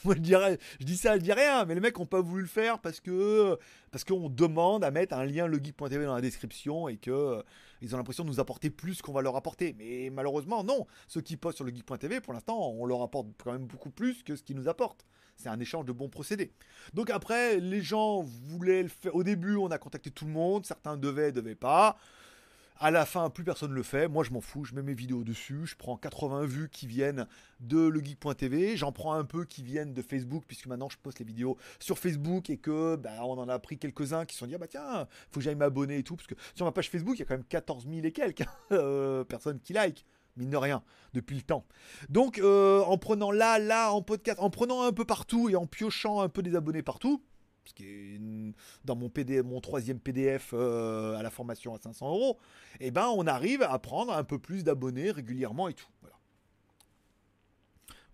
moi 0.04 0.14
je 0.14 0.56
dis 0.84 0.96
ça, 0.96 1.16
je 1.16 1.22
dis 1.22 1.32
rien, 1.32 1.64
mais 1.66 1.74
les 1.74 1.80
mecs 1.80 1.98
ont 2.00 2.06
pas 2.06 2.20
voulu 2.20 2.42
le 2.42 2.48
faire 2.48 2.78
parce 2.78 3.00
que 3.00 3.58
parce 3.90 4.04
qu'on 4.04 4.30
demande 4.30 4.82
à 4.82 4.90
mettre 4.90 5.14
un 5.14 5.24
lien 5.24 5.46
legeek.tv 5.46 6.04
dans 6.06 6.14
la 6.14 6.20
description 6.20 6.88
et 6.88 6.96
que 6.96 7.10
euh, 7.10 7.42
ils 7.82 7.94
ont 7.94 7.98
l'impression 7.98 8.24
de 8.24 8.28
nous 8.28 8.40
apporter 8.40 8.70
plus 8.70 9.02
qu'on 9.02 9.12
va 9.12 9.20
leur 9.20 9.36
apporter. 9.36 9.74
Mais 9.78 10.10
malheureusement, 10.10 10.64
non. 10.64 10.86
Ceux 11.08 11.20
qui 11.20 11.36
postent 11.36 11.56
sur 11.56 11.64
legeek.tv, 11.64 12.20
pour 12.20 12.32
l'instant, 12.32 12.70
on 12.70 12.86
leur 12.86 13.02
apporte 13.02 13.28
quand 13.42 13.52
même 13.52 13.66
beaucoup 13.66 13.90
plus 13.90 14.22
que 14.22 14.36
ce 14.36 14.42
qu'ils 14.42 14.56
nous 14.56 14.68
apportent. 14.68 15.04
C'est 15.36 15.48
un 15.48 15.58
échange 15.58 15.86
de 15.86 15.92
bons 15.92 16.08
procédés. 16.08 16.52
Donc 16.94 17.10
après, 17.10 17.58
les 17.58 17.80
gens 17.80 18.20
voulaient 18.22 18.82
le 18.82 18.88
faire. 18.88 19.14
Au 19.14 19.22
début, 19.22 19.56
on 19.56 19.70
a 19.70 19.78
contacté 19.78 20.10
tout 20.10 20.26
le 20.26 20.32
monde. 20.32 20.66
Certains 20.66 20.96
devaient, 20.96 21.32
devaient 21.32 21.54
pas. 21.54 21.96
À 22.82 22.90
la 22.90 23.04
fin, 23.04 23.28
plus 23.28 23.44
personne 23.44 23.72
ne 23.72 23.74
le 23.74 23.82
fait. 23.82 24.08
Moi, 24.08 24.24
je 24.24 24.30
m'en 24.30 24.40
fous. 24.40 24.64
Je 24.64 24.74
mets 24.74 24.82
mes 24.82 24.94
vidéos 24.94 25.22
dessus. 25.22 25.66
Je 25.66 25.76
prends 25.76 25.98
80 25.98 26.46
vues 26.46 26.70
qui 26.70 26.86
viennent 26.86 27.26
de 27.60 27.78
legeek.tv. 27.78 28.78
J'en 28.78 28.90
prends 28.90 29.12
un 29.12 29.24
peu 29.24 29.44
qui 29.44 29.62
viennent 29.62 29.92
de 29.92 30.00
Facebook, 30.00 30.44
puisque 30.48 30.64
maintenant 30.64 30.88
je 30.88 30.96
poste 30.96 31.18
les 31.18 31.26
vidéos 31.26 31.58
sur 31.78 31.98
Facebook 31.98 32.48
et 32.48 32.56
que 32.56 32.96
bah, 32.96 33.10
on 33.20 33.36
en 33.36 33.50
a 33.50 33.58
pris 33.58 33.76
quelques-uns 33.76 34.24
qui 34.24 34.34
se 34.34 34.38
sont 34.38 34.46
dit 34.46 34.54
ah 34.54 34.58
bah 34.58 34.66
tiens, 34.66 35.06
faut 35.30 35.40
que 35.40 35.44
j'aille 35.44 35.56
m'abonner 35.56 35.98
et 35.98 36.02
tout. 36.02 36.16
Parce 36.16 36.26
que 36.26 36.34
sur 36.54 36.64
ma 36.64 36.72
page 36.72 36.88
Facebook, 36.88 37.16
il 37.16 37.18
y 37.18 37.22
a 37.22 37.26
quand 37.26 37.34
même 37.34 37.44
14 37.44 37.86
000 37.86 38.06
et 38.06 38.12
quelques 38.12 38.44
euh, 38.72 39.24
personnes 39.24 39.60
qui 39.60 39.74
like 39.74 40.06
mine 40.36 40.48
de 40.48 40.56
rien, 40.56 40.82
depuis 41.12 41.36
le 41.36 41.42
temps. 41.42 41.66
Donc, 42.08 42.38
euh, 42.38 42.80
en 42.84 42.96
prenant 42.96 43.30
là, 43.30 43.58
là, 43.58 43.92
en 43.92 44.00
podcast, 44.00 44.38
en 44.40 44.48
prenant 44.48 44.84
un 44.84 44.92
peu 44.92 45.04
partout 45.04 45.50
et 45.50 45.56
en 45.56 45.66
piochant 45.66 46.22
un 46.22 46.30
peu 46.30 46.40
des 46.40 46.54
abonnés 46.54 46.82
partout, 46.82 47.22
qui 47.72 47.84
est 47.84 48.20
dans 48.84 48.96
mon, 48.96 49.08
PD, 49.08 49.42
mon 49.42 49.60
troisième 49.60 49.98
PDF 49.98 50.50
euh, 50.52 51.16
à 51.16 51.22
la 51.22 51.30
formation 51.30 51.74
à 51.74 51.78
500 51.78 52.08
euros, 52.08 52.38
eh 52.80 52.90
ben 52.90 53.08
on 53.14 53.26
arrive 53.26 53.62
à 53.62 53.78
prendre 53.78 54.12
un 54.12 54.24
peu 54.24 54.38
plus 54.38 54.64
d'abonnés 54.64 55.10
régulièrement 55.10 55.68
et 55.68 55.74
tout. 55.74 55.88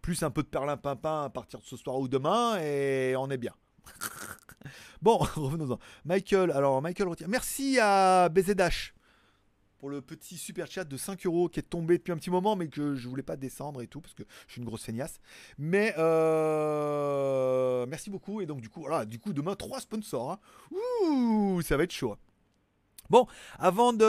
Plus 0.03 0.23
un 0.23 0.31
peu 0.31 0.43
de 0.43 0.49
perlimpinpin 0.49 1.25
à 1.25 1.31
partir 1.31 1.59
de 1.59 1.65
ce 1.65 1.77
soir 1.77 1.99
ou 1.99 2.07
demain, 2.07 2.59
et 2.61 3.17
on 3.17 3.29
est 3.29 3.39
bien. 3.39 3.55
bon, 5.03 5.17
revenons-en. 5.35 5.79
Michael, 6.05 6.53
alors 6.53 6.81
Michael 6.81 7.09
retire. 7.09 7.29
Merci 7.29 7.79
à 7.81 8.29
BZH 8.29 8.96
pour 9.87 9.93
le 9.93 10.01
petit 10.01 10.37
super 10.37 10.67
chat 10.67 10.83
de 10.83 10.97
5 10.97 11.25
euros 11.27 11.49
qui 11.49 11.61
est 11.61 11.63
tombé 11.63 11.97
depuis 11.97 12.11
un 12.11 12.17
petit 12.17 12.29
moment, 12.31 12.57
mais 12.57 12.67
que 12.67 12.97
je 12.97 13.09
voulais 13.09 13.23
pas 13.23 13.37
descendre 13.37 13.83
et 13.83 13.87
tout, 13.87 14.01
parce 14.01 14.15
que 14.15 14.25
je 14.49 14.55
suis 14.55 14.61
une 14.61 14.67
grosse 14.67 14.83
feignasse. 14.83 15.21
Mais 15.59 15.95
euh, 15.97 17.87
merci 17.87 18.11
beaucoup. 18.11 18.41
Et 18.41 18.47
donc, 18.47 18.61
du 18.61 18.69
coup, 18.69 18.81
voilà, 18.81 19.05
du 19.05 19.21
coup, 19.21 19.33
demain, 19.33 19.55
3 19.55 19.79
sponsors. 19.79 20.33
Hein. 20.33 20.41
Ouh, 20.73 21.63
ça 21.63 21.77
va 21.77 21.85
être 21.85 21.93
chaud. 21.93 22.11
Hein. 22.11 22.19
Bon, 23.11 23.29
avant 23.61 23.93
de. 23.93 24.05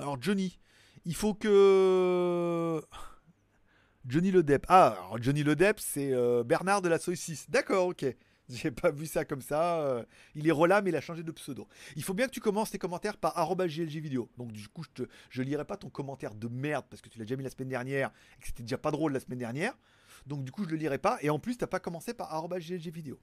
Alors, 0.00 0.20
Johnny, 0.20 0.58
il 1.04 1.14
faut 1.14 1.34
que. 1.34 2.82
Johnny 4.04 4.32
Le 4.32 4.42
Depp. 4.42 4.66
Ah, 4.68 4.96
alors 4.98 5.22
Johnny 5.22 5.44
Le 5.44 5.54
Depp, 5.54 5.78
c'est 5.78 6.12
euh, 6.12 6.42
Bernard 6.42 6.82
de 6.82 6.88
la 6.88 6.98
Saucisse. 6.98 7.48
D'accord, 7.48 7.86
ok. 7.86 8.04
J'ai 8.62 8.70
pas 8.70 8.90
vu 8.90 9.06
ça 9.06 9.24
comme 9.24 9.40
ça. 9.40 9.80
Euh, 9.80 10.04
il 10.34 10.46
est 10.48 10.50
Rola, 10.50 10.82
mais 10.82 10.90
il 10.90 10.96
a 10.96 11.00
changé 11.00 11.22
de 11.22 11.32
pseudo. 11.32 11.68
Il 11.96 12.02
faut 12.02 12.14
bien 12.14 12.26
que 12.26 12.32
tu 12.32 12.40
commences 12.40 12.70
tes 12.70 12.78
commentaires 12.78 13.16
par 13.16 13.38
vidéo. 14.00 14.30
Donc 14.36 14.52
du 14.52 14.68
coup, 14.68 14.82
je, 14.82 15.02
te, 15.02 15.08
je 15.28 15.42
lirai 15.42 15.64
pas 15.64 15.76
ton 15.76 15.88
commentaire 15.88 16.34
de 16.34 16.48
merde 16.48 16.86
parce 16.90 17.00
que 17.00 17.08
tu 17.08 17.18
l'as 17.18 17.24
déjà 17.24 17.36
mis 17.36 17.44
la 17.44 17.50
semaine 17.50 17.68
dernière 17.68 18.10
et 18.36 18.40
que 18.40 18.46
c'était 18.46 18.62
déjà 18.62 18.78
pas 18.78 18.90
drôle 18.90 19.12
la 19.12 19.20
semaine 19.20 19.38
dernière. 19.38 19.76
Donc 20.26 20.44
du 20.44 20.50
coup, 20.50 20.64
je 20.64 20.70
le 20.70 20.76
lirai 20.76 20.98
pas. 20.98 21.18
Et 21.22 21.30
en 21.30 21.38
plus, 21.38 21.56
t'as 21.56 21.66
pas 21.66 21.80
commencé 21.80 22.14
par 22.14 22.34
vidéo. 22.90 23.18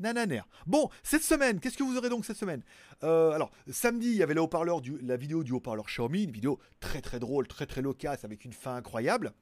Nananer. 0.00 0.42
Bon, 0.66 0.90
cette 1.02 1.22
semaine, 1.22 1.60
qu'est-ce 1.60 1.76
que 1.76 1.84
vous 1.84 1.96
aurez 1.96 2.08
donc 2.08 2.24
cette 2.24 2.36
semaine? 2.36 2.62
Euh, 3.04 3.30
Alors, 3.30 3.52
samedi, 3.70 4.08
il 4.08 4.16
y 4.16 4.22
avait 4.22 4.34
le 4.34 4.40
haut-parleur 4.40 4.80
la 5.02 5.16
vidéo 5.16 5.44
du 5.44 5.52
haut-parleur 5.52 5.86
Xiaomi, 5.86 6.24
une 6.24 6.32
vidéo 6.32 6.58
très 6.80 7.00
très 7.00 7.20
drôle, 7.20 7.46
très 7.46 7.66
très 7.66 7.80
loquace, 7.80 8.24
avec 8.24 8.44
une 8.44 8.52
fin 8.52 8.74
incroyable 8.74 9.32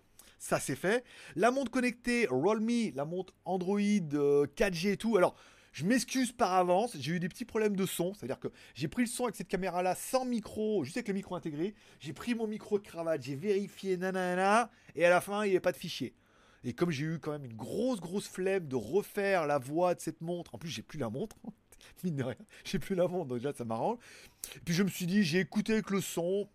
ça 0.43 0.59
c'est 0.59 0.75
fait. 0.75 1.05
La 1.37 1.53
montre 1.53 1.71
connectée 1.71 2.27
Rollme, 2.29 2.91
la 2.97 3.05
montre 3.05 3.33
Android 3.45 3.79
4G 3.79 4.89
euh, 4.89 4.93
et 4.93 4.97
tout. 4.97 5.17
Alors, 5.17 5.37
je 5.73 5.87
m'excuse 5.87 6.33
par 6.33 6.53
avance, 6.53 6.97
j'ai 6.99 7.13
eu 7.13 7.21
des 7.21 7.29
petits 7.29 7.45
problèmes 7.45 7.77
de 7.77 7.87
son, 7.87 8.13
c'est-à-dire 8.13 8.41
que 8.41 8.49
j'ai 8.75 8.89
pris 8.89 9.03
le 9.03 9.09
son 9.09 9.25
avec 9.25 9.37
cette 9.37 9.47
caméra-là 9.47 9.95
sans 9.95 10.25
micro, 10.25 10.83
juste 10.83 10.97
avec 10.97 11.07
le 11.07 11.15
micro 11.15 11.37
intégré. 11.37 11.75
J'ai 12.01 12.13
pris 12.13 12.35
mon 12.35 12.49
micro 12.49 12.81
de 12.81 12.85
cravate, 12.85 13.23
j'ai 13.23 13.37
vérifié, 13.37 13.97
nanana, 13.97 14.69
et 14.97 15.07
à 15.07 15.11
la 15.11 15.21
fin, 15.21 15.45
il 15.45 15.51
n'y 15.51 15.53
avait 15.53 15.61
pas 15.61 15.73
de 15.73 15.77
fichier. 15.77 16.13
Et 16.65 16.73
comme 16.73 16.91
j'ai 16.91 17.05
eu 17.05 17.19
quand 17.21 17.31
même 17.31 17.45
une 17.45 17.57
grosse, 17.57 18.01
grosse 18.01 18.27
flemme 18.27 18.67
de 18.67 18.77
refaire 18.77 19.47
la 19.47 19.59
voix 19.59 19.95
de 19.95 20.01
cette 20.01 20.21
montre, 20.23 20.57
en 20.57 20.59
plus, 20.59 20.71
j'ai 20.71 20.83
plus 20.83 20.99
la 20.99 21.09
montre, 21.09 21.37
mine 22.03 22.17
de 22.17 22.25
rien, 22.25 22.37
j'ai 22.65 22.81
plus 22.81 22.97
la 22.97 23.07
montre, 23.07 23.29
donc 23.29 23.39
déjà, 23.39 23.55
ça 23.55 23.65
m'arrange. 23.65 23.99
Puis 24.65 24.75
je 24.75 24.83
me 24.83 24.89
suis 24.89 25.07
dit, 25.07 25.23
j'ai 25.23 25.39
écouté 25.39 25.75
avec 25.75 25.91
le 25.91 26.01
son, 26.01 26.49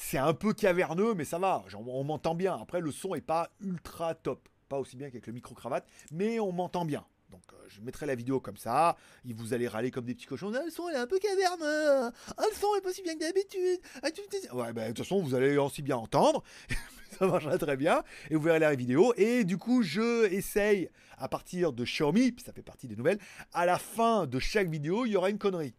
c'est 0.00 0.18
un 0.18 0.32
peu 0.32 0.54
caverneux, 0.54 1.14
mais 1.14 1.24
ça 1.24 1.38
va, 1.38 1.62
on 1.74 2.04
m'entend 2.04 2.34
bien. 2.34 2.58
Après, 2.60 2.80
le 2.80 2.90
son 2.90 3.14
est 3.14 3.20
pas 3.20 3.50
ultra 3.60 4.14
top, 4.14 4.48
pas 4.68 4.78
aussi 4.78 4.96
bien 4.96 5.08
qu'avec 5.08 5.26
le 5.26 5.32
micro-cravate, 5.34 5.86
mais 6.10 6.40
on 6.40 6.52
m'entend 6.52 6.84
bien. 6.84 7.04
Donc 7.30 7.42
euh, 7.52 7.56
je 7.68 7.80
mettrai 7.82 8.06
la 8.06 8.14
vidéo 8.14 8.40
comme 8.40 8.56
ça, 8.56 8.96
et 9.28 9.32
vous 9.32 9.52
allez 9.52 9.68
râler 9.68 9.90
comme 9.90 10.06
des 10.06 10.14
petits 10.14 10.26
cochons. 10.26 10.52
Ah, 10.54 10.62
le 10.64 10.70
son 10.70 10.88
est 10.88 10.96
un 10.96 11.06
peu 11.06 11.18
caverneux, 11.18 12.10
ah, 12.36 12.44
le 12.50 12.56
son 12.56 12.74
est 12.76 12.80
pas 12.80 12.88
aussi 12.88 13.02
bien 13.02 13.14
que 13.14 13.20
d'habitude. 13.20 13.80
Ah, 14.02 14.56
ouais, 14.56 14.72
ben, 14.72 14.84
de 14.84 14.88
toute 14.88 15.04
façon, 15.04 15.22
vous 15.22 15.34
allez 15.34 15.56
aussi 15.58 15.82
bien 15.82 15.96
entendre, 15.96 16.42
ça 17.18 17.26
marchera 17.26 17.58
très 17.58 17.76
bien, 17.76 18.02
et 18.30 18.34
vous 18.34 18.42
verrez 18.42 18.58
la 18.58 18.74
vidéo. 18.74 19.12
Et 19.16 19.44
du 19.44 19.58
coup, 19.58 19.82
je 19.82 20.24
essaye 20.32 20.88
à 21.18 21.28
partir 21.28 21.72
de 21.72 21.84
Xiaomi, 21.84 22.32
puis 22.32 22.44
ça 22.44 22.52
fait 22.52 22.62
partie 22.62 22.88
des 22.88 22.96
nouvelles, 22.96 23.18
à 23.52 23.66
la 23.66 23.78
fin 23.78 24.26
de 24.26 24.38
chaque 24.38 24.68
vidéo, 24.68 25.04
il 25.04 25.12
y 25.12 25.16
aura 25.16 25.30
une 25.30 25.38
connerie. 25.38 25.74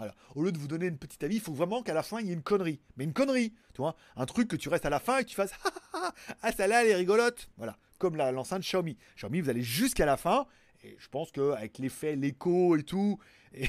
Voilà. 0.00 0.14
Au 0.34 0.42
lieu 0.42 0.50
de 0.50 0.56
vous 0.56 0.66
donner 0.66 0.86
une 0.86 0.96
petite 0.96 1.22
avis, 1.24 1.34
il 1.34 1.42
faut 1.42 1.52
vraiment 1.52 1.82
qu'à 1.82 1.92
la 1.92 2.02
fin, 2.02 2.20
il 2.20 2.26
y 2.26 2.30
ait 2.30 2.32
une 2.32 2.42
connerie. 2.42 2.80
Mais 2.96 3.04
une 3.04 3.12
connerie, 3.12 3.52
tu 3.74 3.82
vois. 3.82 3.96
Un 4.16 4.24
truc 4.24 4.48
que 4.48 4.56
tu 4.56 4.70
restes 4.70 4.86
à 4.86 4.90
la 4.90 4.98
fin 4.98 5.18
et 5.18 5.24
que 5.24 5.28
tu 5.28 5.34
fasses 5.34 5.52
Ah, 6.42 6.52
celle-là, 6.56 6.84
elle 6.84 6.90
est 6.90 6.94
rigolote. 6.94 7.50
Voilà. 7.58 7.76
Comme 7.98 8.16
l'enceinte 8.16 8.62
Xiaomi. 8.62 8.96
Xiaomi, 9.16 9.42
vous 9.42 9.50
allez 9.50 9.62
jusqu'à 9.62 10.06
la 10.06 10.16
fin. 10.16 10.46
Et 10.82 10.96
je 10.98 11.08
pense 11.08 11.30
qu'avec 11.32 11.76
l'effet, 11.76 12.16
l'écho 12.16 12.78
et 12.78 12.82
tout, 12.82 13.18
et 13.52 13.68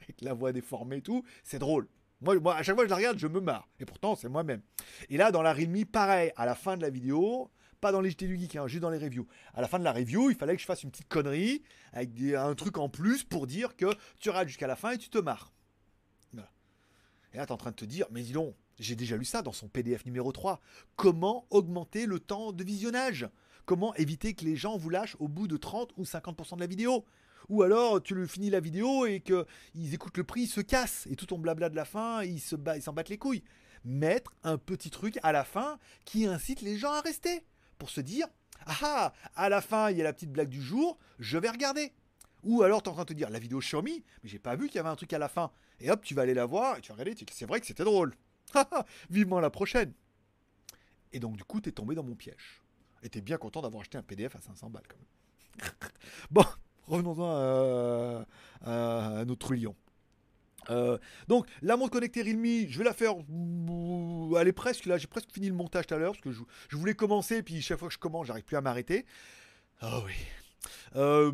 avec 0.00 0.20
la 0.20 0.32
voix 0.32 0.52
déformée 0.52 0.98
et 0.98 1.02
tout, 1.02 1.24
c'est 1.42 1.58
drôle. 1.58 1.88
Moi, 2.20 2.38
moi, 2.38 2.54
à 2.54 2.62
chaque 2.62 2.76
fois 2.76 2.84
que 2.84 2.88
je 2.88 2.94
la 2.94 2.98
regarde, 2.98 3.18
je 3.18 3.26
me 3.26 3.40
marre. 3.40 3.68
Et 3.80 3.84
pourtant, 3.84 4.14
c'est 4.14 4.28
moi-même. 4.28 4.62
Et 5.10 5.16
là, 5.16 5.32
dans 5.32 5.42
la 5.42 5.52
Realme, 5.52 5.84
pareil, 5.86 6.30
à 6.36 6.46
la 6.46 6.54
fin 6.54 6.76
de 6.76 6.82
la 6.82 6.90
vidéo, 6.90 7.50
pas 7.80 7.90
dans 7.90 8.00
les 8.00 8.10
JT 8.10 8.28
du 8.28 8.38
Geek, 8.38 8.54
hein, 8.54 8.68
juste 8.68 8.80
dans 8.80 8.90
les 8.90 8.98
reviews. 8.98 9.26
À 9.54 9.60
la 9.60 9.66
fin 9.66 9.80
de 9.80 9.84
la 9.84 9.92
review, 9.92 10.30
il 10.30 10.36
fallait 10.36 10.54
que 10.54 10.60
je 10.60 10.66
fasse 10.66 10.84
une 10.84 10.92
petite 10.92 11.08
connerie 11.08 11.64
avec 11.92 12.10
un 12.36 12.54
truc 12.54 12.78
en 12.78 12.88
plus 12.88 13.24
pour 13.24 13.48
dire 13.48 13.74
que 13.76 13.86
tu 14.20 14.30
regardes 14.30 14.46
jusqu'à 14.46 14.68
la 14.68 14.76
fin 14.76 14.92
et 14.92 14.98
tu 14.98 15.10
te 15.10 15.18
marres. 15.18 15.53
Et 17.34 17.36
là, 17.36 17.46
tu 17.46 17.50
es 17.50 17.52
en 17.52 17.58
train 17.58 17.70
de 17.70 17.76
te 17.76 17.84
dire, 17.84 18.06
mais 18.12 18.22
dis 18.22 18.32
donc, 18.32 18.54
j'ai 18.78 18.94
déjà 18.94 19.16
lu 19.16 19.24
ça 19.24 19.42
dans 19.42 19.52
son 19.52 19.68
PDF 19.68 20.04
numéro 20.06 20.32
3. 20.32 20.60
Comment 20.96 21.46
augmenter 21.50 22.06
le 22.06 22.20
temps 22.20 22.52
de 22.52 22.64
visionnage? 22.64 23.28
Comment 23.66 23.94
éviter 23.96 24.34
que 24.34 24.44
les 24.44 24.56
gens 24.56 24.76
vous 24.76 24.90
lâchent 24.90 25.16
au 25.18 25.28
bout 25.28 25.48
de 25.48 25.56
30 25.56 25.92
ou 25.96 26.04
50% 26.04 26.56
de 26.56 26.60
la 26.60 26.66
vidéo? 26.66 27.04
Ou 27.48 27.62
alors 27.62 28.02
tu 28.02 28.14
le 28.14 28.26
finis 28.26 28.50
la 28.50 28.60
vidéo 28.60 29.04
et 29.04 29.20
qu'ils 29.20 29.94
écoutent 29.94 30.16
le 30.16 30.24
prix, 30.24 30.42
ils 30.42 30.48
se 30.48 30.60
cassent 30.60 31.06
et 31.10 31.16
tout 31.16 31.26
ton 31.26 31.38
blabla 31.38 31.68
de 31.68 31.76
la 31.76 31.84
fin, 31.84 32.22
ils 32.22 32.40
se 32.40 32.56
ils 32.76 32.82
s'en 32.82 32.92
battent 32.92 33.10
les 33.10 33.18
couilles. 33.18 33.42
Mettre 33.84 34.32
un 34.44 34.56
petit 34.56 34.90
truc 34.90 35.18
à 35.22 35.32
la 35.32 35.44
fin 35.44 35.78
qui 36.04 36.26
incite 36.26 36.62
les 36.62 36.78
gens 36.78 36.92
à 36.92 37.00
rester 37.00 37.44
pour 37.78 37.90
se 37.90 38.00
dire 38.00 38.26
ah, 38.66 38.78
ah 38.82 39.12
à 39.34 39.48
la 39.48 39.60
fin 39.60 39.90
il 39.90 39.98
y 39.98 40.00
a 40.00 40.04
la 40.04 40.12
petite 40.12 40.32
blague 40.32 40.48
du 40.48 40.62
jour, 40.62 40.98
je 41.18 41.36
vais 41.36 41.50
regarder. 41.50 41.92
Ou 42.44 42.62
alors 42.62 42.82
tu 42.82 42.88
es 42.88 42.92
en 42.92 42.94
train 42.94 43.04
de 43.04 43.08
te 43.08 43.14
dire 43.14 43.30
la 43.30 43.38
vidéo 43.38 43.58
Xiaomi, 43.58 44.04
mais 44.22 44.28
j'ai 44.28 44.38
pas 44.38 44.56
vu 44.56 44.68
qu'il 44.68 44.76
y 44.76 44.78
avait 44.78 44.88
un 44.88 44.96
truc 44.96 45.12
à 45.12 45.18
la 45.18 45.28
fin. 45.28 45.50
Et 45.84 45.90
hop, 45.90 46.02
tu 46.02 46.14
vas 46.14 46.22
aller 46.22 46.32
la 46.32 46.46
voir 46.46 46.78
et 46.78 46.80
tu 46.80 46.88
vas 46.88 46.94
regarder, 46.94 47.14
c'est 47.30 47.44
vrai 47.44 47.60
que 47.60 47.66
c'était 47.66 47.84
drôle. 47.84 48.14
Vivement 49.10 49.38
la 49.38 49.50
prochaine. 49.50 49.92
Et 51.12 51.20
donc 51.20 51.36
du 51.36 51.44
coup, 51.44 51.60
tu 51.60 51.68
es 51.68 51.72
tombé 51.72 51.94
dans 51.94 52.02
mon 52.02 52.14
piège. 52.14 52.62
Et 53.02 53.10
tu 53.10 53.18
es 53.18 53.20
bien 53.20 53.36
content 53.36 53.60
d'avoir 53.60 53.82
acheté 53.82 53.98
un 53.98 54.02
PDF 54.02 54.34
à 54.34 54.40
500 54.40 54.70
balles 54.70 54.84
quand 54.88 54.96
même. 54.96 55.70
bon, 56.30 56.44
revenons-en 56.86 58.24
à, 58.64 59.24
notre 59.26 59.54
lion. 59.54 59.76
Euh, 60.70 60.96
donc 61.28 61.46
la 61.60 61.76
montre 61.76 61.90
connectée 61.90 62.22
Realme, 62.22 62.66
je 62.66 62.78
vais 62.78 62.84
la 62.84 62.94
faire. 62.94 63.16
Elle 64.40 64.48
est 64.48 64.52
presque 64.52 64.86
là, 64.86 64.96
j'ai 64.96 65.06
presque 65.06 65.32
fini 65.32 65.48
le 65.48 65.54
montage 65.54 65.86
tout 65.86 65.94
à 65.94 65.98
l'heure 65.98 66.12
parce 66.12 66.22
que 66.22 66.32
je, 66.32 66.76
voulais 66.78 66.94
commencer, 66.94 67.42
puis 67.42 67.60
chaque 67.60 67.78
fois 67.78 67.88
que 67.88 67.94
je 67.94 67.98
commence, 67.98 68.28
j'arrive 68.28 68.44
plus 68.44 68.56
à 68.56 68.62
m'arrêter. 68.62 69.04
Ah 69.82 70.00
oui. 70.02 70.14
Euh, 70.96 71.30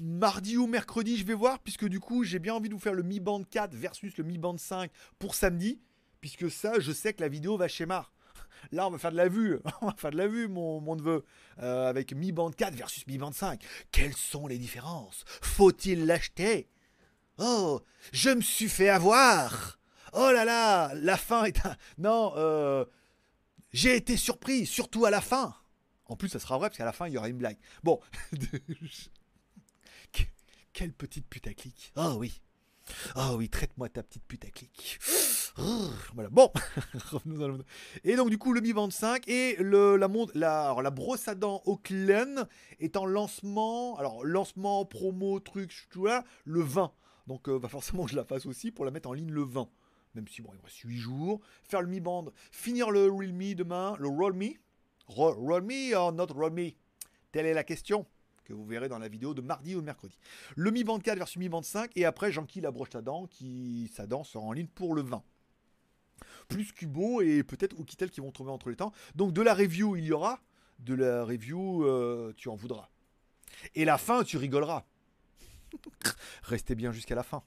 mardi 0.00 0.56
ou 0.56 0.66
mercredi, 0.66 1.16
je 1.16 1.24
vais 1.24 1.34
voir, 1.34 1.58
puisque 1.60 1.86
du 1.86 2.00
coup, 2.00 2.24
j'ai 2.24 2.38
bien 2.38 2.54
envie 2.54 2.68
de 2.68 2.74
vous 2.74 2.80
faire 2.80 2.94
le 2.94 3.02
Mi 3.02 3.20
Band 3.20 3.44
4 3.44 3.74
versus 3.74 4.16
le 4.16 4.24
Mi 4.24 4.38
Band 4.38 4.56
5 4.56 4.90
pour 5.18 5.34
samedi, 5.34 5.80
puisque 6.20 6.50
ça, 6.50 6.80
je 6.80 6.90
sais 6.90 7.12
que 7.12 7.20
la 7.20 7.28
vidéo 7.28 7.56
va 7.56 7.68
schémar. 7.68 8.12
Là, 8.72 8.86
on 8.86 8.90
va 8.90 8.98
faire 8.98 9.12
de 9.12 9.16
la 9.16 9.28
vue. 9.28 9.58
on 9.82 9.86
va 9.86 9.94
faire 9.96 10.10
de 10.10 10.16
la 10.16 10.26
vue, 10.26 10.48
mon, 10.48 10.80
mon 10.80 10.96
neveu. 10.96 11.24
Euh, 11.62 11.88
avec 11.88 12.14
Mi 12.14 12.32
Band 12.32 12.50
4 12.50 12.74
versus 12.74 13.06
Mi 13.06 13.18
Band 13.18 13.32
5. 13.32 13.62
Quelles 13.92 14.16
sont 14.16 14.46
les 14.46 14.58
différences? 14.58 15.24
Faut-il 15.42 16.06
l'acheter? 16.06 16.68
Oh, 17.38 17.80
je 18.12 18.30
me 18.30 18.40
suis 18.40 18.68
fait 18.68 18.88
avoir. 18.88 19.78
Oh 20.12 20.30
là 20.32 20.44
là, 20.44 20.92
la 20.94 21.16
fin 21.16 21.44
est 21.44 21.64
un... 21.64 21.76
Non, 21.98 22.32
euh, 22.36 22.84
j'ai 23.72 23.96
été 23.96 24.16
surpris, 24.16 24.66
surtout 24.66 25.04
à 25.04 25.10
la 25.10 25.20
fin. 25.20 25.54
En 26.06 26.16
plus, 26.16 26.28
ça 26.28 26.40
sera 26.40 26.58
vrai, 26.58 26.68
parce 26.68 26.78
qu'à 26.78 26.84
la 26.84 26.92
fin, 26.92 27.06
il 27.06 27.14
y 27.14 27.18
aura 27.18 27.28
une 27.28 27.38
blague. 27.38 27.58
Bon. 27.84 28.00
Quelle 30.80 30.94
petite 30.94 31.26
putaclic. 31.26 31.92
Oh 31.96 32.14
oui. 32.16 32.40
Oh 33.14 33.34
oui, 33.36 33.50
traite-moi 33.50 33.90
ta 33.90 34.02
petite 34.02 34.24
putaclic. 34.24 34.98
Voilà, 36.14 36.30
bon, 36.30 36.50
Et 38.04 38.16
donc, 38.16 38.30
du 38.30 38.38
coup, 38.38 38.54
le 38.54 38.62
Mi 38.62 38.72
25 38.72 39.28
et 39.28 39.56
le, 39.58 39.96
la, 39.96 40.08
la, 40.32 40.74
la 40.82 40.90
brosse 40.90 41.28
à 41.28 41.34
dents 41.34 41.60
Oakland 41.66 42.48
est 42.78 42.96
en 42.96 43.04
lancement. 43.04 43.98
Alors, 43.98 44.24
lancement, 44.24 44.86
promo, 44.86 45.38
truc, 45.38 45.86
tout 45.90 46.06
là, 46.06 46.24
le 46.46 46.62
20. 46.62 46.90
Donc, 47.26 47.50
euh, 47.50 47.58
va 47.58 47.68
forcément 47.68 48.06
je 48.06 48.16
la 48.16 48.24
fasse 48.24 48.46
aussi 48.46 48.70
pour 48.70 48.86
la 48.86 48.90
mettre 48.90 49.10
en 49.10 49.12
ligne 49.12 49.32
le 49.32 49.42
20. 49.42 49.68
Même 50.14 50.28
si, 50.28 50.40
bon, 50.40 50.48
il 50.54 50.60
me 50.60 50.62
reste 50.62 50.78
8 50.78 50.96
jours. 50.96 51.40
Faire 51.62 51.82
le 51.82 51.88
Mi 51.88 52.00
Band, 52.00 52.32
finir 52.52 52.90
le 52.90 53.04
Realme 53.10 53.52
demain, 53.52 53.96
le 53.98 54.08
Roll 54.08 54.32
Me. 54.32 54.52
Roll 55.08 55.62
Me 55.62 55.94
or 55.94 56.10
not 56.14 56.28
Roll 56.28 56.54
Me? 56.54 56.70
Telle 57.32 57.44
est 57.44 57.52
la 57.52 57.64
question 57.64 58.06
vous 58.52 58.66
verrez 58.66 58.88
dans 58.88 58.98
la 58.98 59.08
vidéo 59.08 59.34
de 59.34 59.40
mardi 59.40 59.74
ou 59.74 59.82
mercredi. 59.82 60.16
Le 60.56 60.70
Mi 60.70 60.84
Band 60.84 60.98
4 60.98 61.18
versus 61.18 61.36
Mi 61.36 61.48
Band 61.48 61.62
5 61.62 61.90
et 61.96 62.04
après 62.04 62.32
Jean-Qui 62.32 62.60
la 62.60 62.70
broche 62.70 62.94
à 62.94 63.02
dents 63.02 63.26
qui 63.26 63.90
sa 63.94 64.06
dent 64.06 64.24
sera 64.24 64.44
en 64.44 64.52
ligne 64.52 64.68
pour 64.68 64.94
le 64.94 65.02
20 65.02 65.22
plus 66.48 66.72
Kubo 66.72 67.22
et 67.22 67.42
peut-être 67.42 67.78
Oukitel 67.78 68.10
qui 68.10 68.20
vont 68.20 68.30
trouver 68.30 68.50
entre 68.50 68.68
les 68.68 68.76
temps. 68.76 68.92
Donc 69.14 69.32
de 69.32 69.40
la 69.40 69.54
review, 69.54 69.96
il 69.96 70.04
y 70.04 70.12
aura. 70.12 70.40
De 70.80 70.94
la 70.94 71.24
review, 71.24 71.84
euh, 71.84 72.32
tu 72.36 72.48
en 72.48 72.56
voudras. 72.56 72.88
Et 73.74 73.84
la 73.84 73.98
fin, 73.98 74.24
tu 74.24 74.36
rigoleras. 74.36 74.84
Restez 76.42 76.74
bien 76.74 76.92
jusqu'à 76.92 77.14
la 77.14 77.22
fin. 77.22 77.42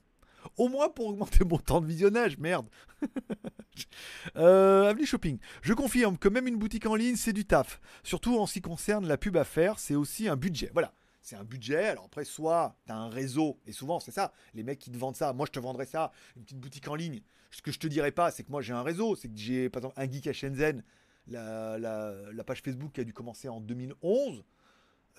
Au 0.57 0.69
moins 0.69 0.89
pour 0.89 1.07
augmenter 1.07 1.43
mon 1.43 1.57
temps 1.57 1.81
de 1.81 1.85
visionnage, 1.85 2.37
merde. 2.37 2.67
euh, 4.35 4.93
Shopping. 5.05 5.39
Je 5.61 5.73
confirme 5.73 6.17
que 6.17 6.29
même 6.29 6.47
une 6.47 6.57
boutique 6.57 6.85
en 6.85 6.95
ligne, 6.95 7.15
c'est 7.15 7.33
du 7.33 7.45
taf. 7.45 7.81
Surtout 8.03 8.37
en 8.37 8.45
ce 8.45 8.53
qui 8.53 8.61
concerne 8.61 9.07
la 9.07 9.17
pub 9.17 9.37
à 9.37 9.43
faire, 9.43 9.79
c'est 9.79 9.95
aussi 9.95 10.27
un 10.27 10.35
budget. 10.35 10.69
Voilà 10.73 10.93
c'est 11.23 11.37
un 11.37 11.43
budget. 11.43 11.85
Alors 11.85 12.05
après, 12.05 12.25
soit 12.25 12.75
tu 12.85 12.91
as 12.91 12.97
un 12.97 13.09
réseau, 13.09 13.59
et 13.65 13.71
souvent 13.71 13.99
c'est 13.99 14.11
ça, 14.11 14.33
les 14.53 14.61
mecs 14.61 14.79
qui 14.79 14.91
te 14.91 14.97
vendent 14.97 15.15
ça, 15.15 15.33
moi 15.33 15.47
je 15.47 15.51
te 15.51 15.59
vendrais 15.59 15.85
ça, 15.85 16.11
une 16.35 16.43
petite 16.43 16.59
boutique 16.59 16.87
en 16.87 16.95
ligne. 16.95 17.21
Ce 17.49 17.61
que 17.61 17.71
je 17.71 17.79
te 17.79 17.87
dirais 17.87 18.11
pas, 18.11 18.29
c'est 18.29 18.43
que 18.43 18.51
moi 18.51 18.61
j'ai 18.61 18.73
un 18.73 18.83
réseau, 18.83 19.15
c'est 19.15 19.29
que 19.29 19.37
j'ai 19.37 19.69
par 19.69 19.79
exemple 19.79 19.99
un 19.99 20.11
geek 20.11 20.27
à 20.27 20.33
Shenzhen, 20.33 20.83
la, 21.27 21.77
la, 21.79 22.43
page 22.43 22.61
Facebook 22.61 22.91
qui 22.91 23.01
a 23.01 23.03
dû 23.03 23.13
commencer 23.13 23.47
en 23.47 23.61
2011. 23.61 24.43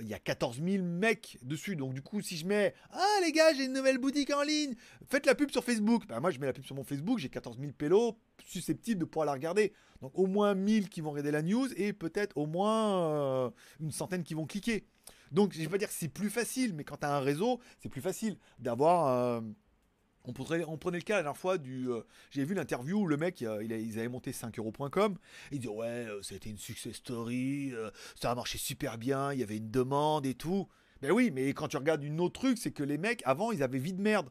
Il 0.00 0.08
y 0.08 0.14
a 0.14 0.18
14 0.18 0.60
000 0.60 0.82
mecs 0.82 1.38
dessus. 1.42 1.76
Donc, 1.76 1.94
du 1.94 2.02
coup, 2.02 2.20
si 2.20 2.36
je 2.36 2.46
mets 2.46 2.74
Ah, 2.90 3.18
les 3.24 3.32
gars, 3.32 3.52
j'ai 3.54 3.66
une 3.66 3.72
nouvelle 3.72 3.98
boutique 3.98 4.32
en 4.32 4.42
ligne, 4.42 4.74
faites 5.08 5.26
la 5.26 5.34
pub 5.34 5.50
sur 5.50 5.62
Facebook. 5.62 6.06
Ben, 6.08 6.20
moi, 6.20 6.30
je 6.30 6.38
mets 6.40 6.46
la 6.46 6.52
pub 6.52 6.64
sur 6.64 6.74
mon 6.74 6.84
Facebook, 6.84 7.18
j'ai 7.18 7.28
14 7.28 7.58
000 7.58 7.72
pélos 7.72 8.16
susceptibles 8.44 9.00
de 9.00 9.04
pouvoir 9.04 9.26
la 9.26 9.32
regarder. 9.32 9.72
Donc, 10.02 10.12
au 10.18 10.26
moins 10.26 10.54
1000 10.54 10.88
qui 10.88 11.00
vont 11.00 11.10
regarder 11.10 11.30
la 11.30 11.42
news 11.42 11.68
et 11.76 11.92
peut-être 11.92 12.36
au 12.36 12.46
moins 12.46 13.46
euh, 13.46 13.50
une 13.80 13.92
centaine 13.92 14.24
qui 14.24 14.34
vont 14.34 14.46
cliquer. 14.46 14.84
Donc, 15.30 15.52
je 15.52 15.60
vais 15.60 15.68
pas 15.68 15.78
dire 15.78 15.88
que 15.88 15.94
c'est 15.94 16.08
plus 16.08 16.30
facile, 16.30 16.74
mais 16.74 16.84
quand 16.84 16.98
tu 16.98 17.06
as 17.06 17.16
un 17.16 17.20
réseau, 17.20 17.60
c'est 17.80 17.88
plus 17.88 18.02
facile 18.02 18.36
d'avoir. 18.58 19.06
Euh, 19.06 19.40
on, 20.24 20.32
prenait 20.32 20.98
le 20.98 21.02
cas 21.02 21.16
la 21.16 21.22
dernière 21.22 21.36
fois 21.36 21.58
du. 21.58 21.90
Euh, 21.90 22.02
j'ai 22.30 22.44
vu 22.44 22.54
l'interview 22.54 23.00
où 23.00 23.06
le 23.06 23.16
mec, 23.16 23.40
il 23.40 23.72
ils 23.72 23.98
avaient 23.98 24.08
monté 24.08 24.32
5euros.com. 24.32 25.16
Il 25.52 25.60
dit 25.60 25.68
Ouais, 25.68 25.86
euh, 25.86 26.20
a 26.30 26.34
été 26.34 26.50
une 26.50 26.58
success 26.58 26.96
story, 26.96 27.72
ça 28.20 28.30
a 28.30 28.34
marché 28.34 28.58
super 28.58 28.98
bien, 28.98 29.32
il 29.32 29.40
y 29.40 29.42
avait 29.42 29.58
une 29.58 29.70
demande 29.70 30.26
et 30.26 30.34
tout. 30.34 30.68
Ben 31.02 31.12
oui, 31.12 31.30
mais 31.30 31.52
quand 31.52 31.68
tu 31.68 31.76
regardes 31.76 32.02
une 32.02 32.20
autre 32.20 32.40
truc, 32.40 32.56
c'est 32.56 32.70
que 32.70 32.82
les 32.82 32.96
mecs, 32.96 33.22
avant, 33.26 33.52
ils 33.52 33.62
avaient 33.62 33.78
vie 33.78 33.92
de 33.92 34.00
merde. 34.00 34.30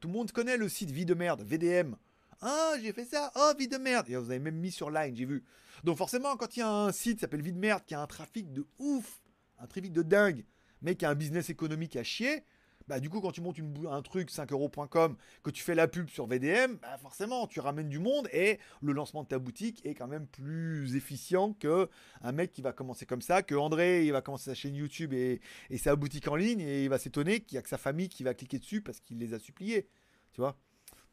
Tout 0.00 0.08
le 0.08 0.14
monde 0.14 0.32
connaît 0.32 0.56
le 0.56 0.68
site 0.68 0.90
vie 0.90 1.04
de 1.04 1.14
merde, 1.14 1.42
VDM. 1.42 1.96
Ah, 2.40 2.74
j'ai 2.80 2.92
fait 2.92 3.04
ça, 3.04 3.32
oh, 3.36 3.52
vie 3.58 3.68
de 3.68 3.76
merde. 3.76 4.08
Et 4.08 4.16
vous 4.16 4.30
avez 4.30 4.38
même 4.38 4.56
mis 4.56 4.70
sur 4.70 4.90
Line, 4.90 5.16
j'ai 5.16 5.24
vu. 5.24 5.44
Donc 5.84 5.96
forcément, 5.96 6.36
quand 6.36 6.56
il 6.56 6.60
y 6.60 6.62
a 6.62 6.70
un 6.70 6.92
site 6.92 7.16
qui 7.16 7.20
s'appelle 7.20 7.42
vie 7.42 7.52
de 7.52 7.58
merde, 7.58 7.82
qui 7.86 7.94
a 7.94 8.00
un 8.00 8.06
trafic 8.06 8.52
de 8.52 8.66
ouf, 8.78 9.20
un 9.58 9.66
trafic 9.66 9.92
de 9.92 10.02
dingue, 10.02 10.44
mais 10.82 10.94
qui 10.94 11.04
a 11.04 11.10
un 11.10 11.14
business 11.14 11.50
économique 11.50 11.96
à 11.96 12.04
chier, 12.04 12.44
bah 12.88 13.00
du 13.00 13.10
coup 13.10 13.20
quand 13.20 13.32
tu 13.32 13.40
montes 13.40 13.58
un 13.90 14.02
truc 14.02 14.30
5euros.com, 14.30 15.16
que 15.42 15.50
tu 15.50 15.62
fais 15.62 15.74
la 15.74 15.88
pub 15.88 16.08
sur 16.08 16.26
VDM, 16.26 16.76
bah 16.76 16.98
forcément 16.98 17.46
tu 17.46 17.60
ramènes 17.60 17.88
du 17.88 17.98
monde 17.98 18.28
et 18.32 18.58
le 18.82 18.92
lancement 18.92 19.22
de 19.22 19.28
ta 19.28 19.38
boutique 19.38 19.84
est 19.84 19.94
quand 19.94 20.06
même 20.06 20.26
plus 20.26 20.96
efficient 20.96 21.52
que 21.54 21.88
un 22.22 22.32
mec 22.32 22.52
qui 22.52 22.62
va 22.62 22.72
commencer 22.72 23.06
comme 23.06 23.22
ça, 23.22 23.42
que 23.42 23.54
André 23.54 24.06
il 24.06 24.12
va 24.12 24.22
commencer 24.22 24.50
sa 24.50 24.54
chaîne 24.54 24.74
YouTube 24.74 25.12
et, 25.12 25.40
sa 25.78 25.96
boutique 25.96 26.28
en 26.28 26.36
ligne 26.36 26.60
et 26.60 26.84
il 26.84 26.88
va 26.88 26.98
s'étonner 26.98 27.40
qu'il 27.40 27.56
y 27.56 27.58
a 27.58 27.62
que 27.62 27.68
sa 27.68 27.78
famille 27.78 28.08
qui 28.08 28.22
va 28.22 28.34
cliquer 28.34 28.58
dessus 28.58 28.80
parce 28.80 29.00
qu'il 29.00 29.18
les 29.18 29.34
a 29.34 29.38
suppliés, 29.38 29.88
tu 30.32 30.40
vois. 30.40 30.56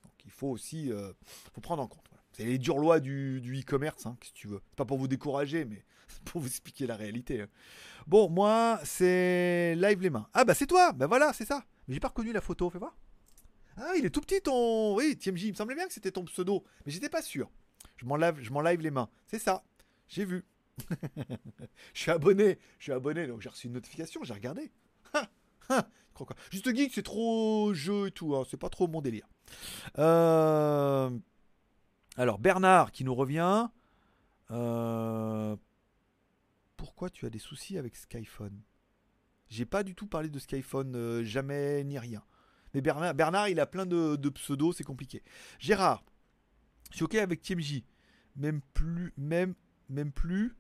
Donc 0.04 0.14
il 0.26 0.32
faut 0.32 0.50
aussi 0.50 0.92
euh, 0.92 1.12
prendre 1.62 1.84
en 1.84 1.88
compte. 1.88 2.10
C'est 2.34 2.46
les 2.46 2.58
dures 2.58 2.80
lois 2.80 3.00
du, 3.00 3.40
e-commerce, 3.62 4.08
hein, 4.08 4.18
si 4.24 4.34
tu 4.34 4.48
veux. 4.48 4.62
C'est 4.70 4.76
pas 4.76 4.86
pour 4.86 4.98
vous 4.98 5.08
décourager, 5.08 5.66
mais 5.66 5.86
pour 6.26 6.42
vous 6.42 6.48
expliquer 6.48 6.88
la 6.88 6.96
réalité. 6.96 7.42
Hein. 7.42 7.48
Bon, 8.08 8.30
moi, 8.30 8.80
c'est 8.84 9.76
live 9.76 10.02
les 10.02 10.10
mains. 10.10 10.28
Ah 10.34 10.44
bah 10.44 10.54
c'est 10.54 10.68
toi, 10.68 10.92
bah 10.92 11.08
voilà, 11.08 11.34
c'est 11.34 11.46
ça. 11.46 11.64
Mais 11.88 11.94
j'ai 11.94 12.00
pas 12.00 12.10
reconnu 12.10 12.32
la 12.34 12.42
photo, 12.42 12.70
fais 12.70 12.80
voir. 12.80 12.96
Ah, 13.78 13.94
il 13.98 14.06
est 14.06 14.10
tout 14.10 14.22
petit 14.22 14.42
ton. 14.42 14.96
Oui, 14.96 15.18
TMJ, 15.18 15.44
il 15.44 15.52
me 15.52 15.56
semblait 15.56 15.76
bien 15.76 15.88
que 15.88 15.94
c'était 15.94 16.12
ton 16.12 16.26
pseudo, 16.26 16.64
mais 16.86 16.92
j'étais 16.92 17.10
pas 17.10 17.22
sûr. 17.22 17.50
Je 17.98 18.06
m'en 18.06 18.18
lave, 18.18 18.40
je 18.42 18.52
m'en 18.52 18.62
live 18.62 18.82
les 18.82 18.92
mains. 18.92 19.10
C'est 19.28 19.40
ça. 19.40 19.64
J'ai 20.08 20.26
vu. 20.26 20.46
je 21.94 22.02
suis 22.02 22.12
abonné, 22.12 22.60
je 22.80 22.84
suis 22.84 22.92
abonné, 22.92 23.28
donc 23.28 23.42
j'ai 23.42 23.50
reçu 23.50 23.68
une 23.68 23.74
notification, 23.74 24.24
j'ai 24.24 24.34
regardé. 24.34 24.72
Juste 26.52 26.76
geek, 26.76 26.92
c'est 26.94 27.04
trop 27.04 27.74
jeu 27.74 28.08
et 28.08 28.12
tout, 28.12 28.36
hein. 28.36 28.44
c'est 28.50 28.58
pas 28.58 28.70
trop 28.70 28.88
mon 28.88 29.02
délire. 29.02 29.28
Euh, 29.98 31.10
alors 32.18 32.40
Bernard 32.40 32.92
qui 32.92 33.04
nous 33.04 33.16
revient. 33.16 33.68
Euh, 34.52 35.56
pourquoi 36.84 37.10
tu 37.10 37.26
as 37.26 37.30
des 37.30 37.40
soucis 37.40 37.78
avec 37.78 37.96
Skyphone? 37.96 38.62
J'ai 39.48 39.66
pas 39.66 39.84
du 39.84 39.96
tout 39.96 40.06
parlé 40.06 40.30
de 40.30 40.38
Skyphone, 40.38 40.98
euh, 40.98 41.24
jamais 41.24 41.82
ni 41.86 41.98
rien. 41.98 42.22
Mais 42.74 42.82
Bernard, 42.82 43.14
Bernard 43.14 43.48
il 43.48 43.62
a 43.62 43.66
plein 43.66 43.86
de, 43.86 44.30
pseudos, 44.32 44.76
c'est 44.76 44.84
compliqué. 44.84 45.24
Gérard, 45.60 46.04
je 46.92 46.98
suis 46.98 47.06
ok 47.06 47.16
avec 47.16 47.42
TMJ. 47.42 47.84
Même 48.36 48.60
plus, 48.74 49.14
même, 49.16 49.56
même 49.88 50.12
plus, 50.12 50.58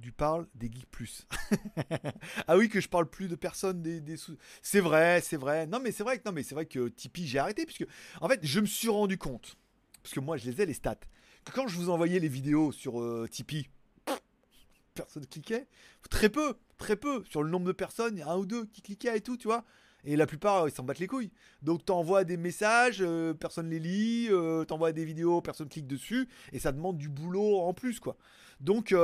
tu 0.00 0.12
parles 0.12 0.46
des 0.54 0.70
geeks 0.70 0.88
plus. 0.92 1.26
ah 2.46 2.56
oui, 2.56 2.68
que 2.68 2.80
je 2.80 2.88
parle 2.88 3.10
plus 3.10 3.26
de 3.26 3.34
personnes 3.34 3.82
des. 3.82 4.00
C'est 4.62 4.78
vrai, 4.78 5.20
c'est 5.22 5.36
vrai. 5.36 5.66
Non, 5.66 5.80
mais 5.80 5.90
c'est 5.90 6.04
vrai 6.04 6.20
que 6.20 6.22
non, 6.24 6.32
mais 6.32 6.44
c'est 6.44 6.54
vrai 6.54 6.66
que 6.66 6.86
Tipeee, 6.86 7.26
j'ai 7.26 7.40
arrêté 7.40 7.66
puisque 7.66 7.86
en 8.20 8.28
fait, 8.28 8.38
je 8.44 8.60
me 8.60 8.66
suis 8.66 8.90
rendu 8.90 9.18
compte 9.18 9.56
parce 10.04 10.14
que 10.14 10.20
moi, 10.20 10.36
je 10.36 10.48
les 10.48 10.62
ai 10.62 10.66
les 10.66 10.74
stats. 10.74 11.00
Que 11.44 11.50
quand 11.50 11.66
je 11.66 11.76
vous 11.78 11.90
envoyais 11.90 12.20
les 12.20 12.28
vidéos 12.28 12.70
sur 12.70 13.00
euh, 13.00 13.26
Tipeee, 13.28 13.66
personne 14.94 15.26
cliquait. 15.26 15.66
Très 16.10 16.28
peu, 16.28 16.54
très 16.78 16.96
peu. 16.96 17.24
Sur 17.24 17.42
le 17.42 17.50
nombre 17.50 17.66
de 17.66 17.72
personnes, 17.72 18.16
il 18.16 18.20
y 18.20 18.22
a 18.22 18.30
un 18.30 18.36
ou 18.36 18.46
deux 18.46 18.66
qui 18.66 18.82
cliquaient 18.82 19.16
et 19.16 19.20
tout, 19.20 19.36
tu 19.36 19.48
vois. 19.48 19.64
Et 20.04 20.16
la 20.16 20.26
plupart, 20.26 20.68
ils 20.68 20.72
s'en 20.72 20.82
battent 20.82 20.98
les 20.98 21.06
couilles. 21.06 21.30
Donc 21.62 21.84
t'envoies 21.84 22.24
des 22.24 22.36
messages, 22.36 22.98
euh, 23.02 23.34
personne 23.34 23.70
les 23.70 23.78
lit, 23.78 24.26
euh, 24.30 24.64
t'envoies 24.64 24.90
des 24.92 25.04
vidéos, 25.04 25.40
personne 25.40 25.68
clique 25.68 25.86
dessus, 25.86 26.28
et 26.52 26.58
ça 26.58 26.72
demande 26.72 26.98
du 26.98 27.08
boulot 27.08 27.60
en 27.60 27.72
plus, 27.72 28.00
quoi. 28.00 28.16
Donc, 28.60 28.90
euh, 28.92 28.98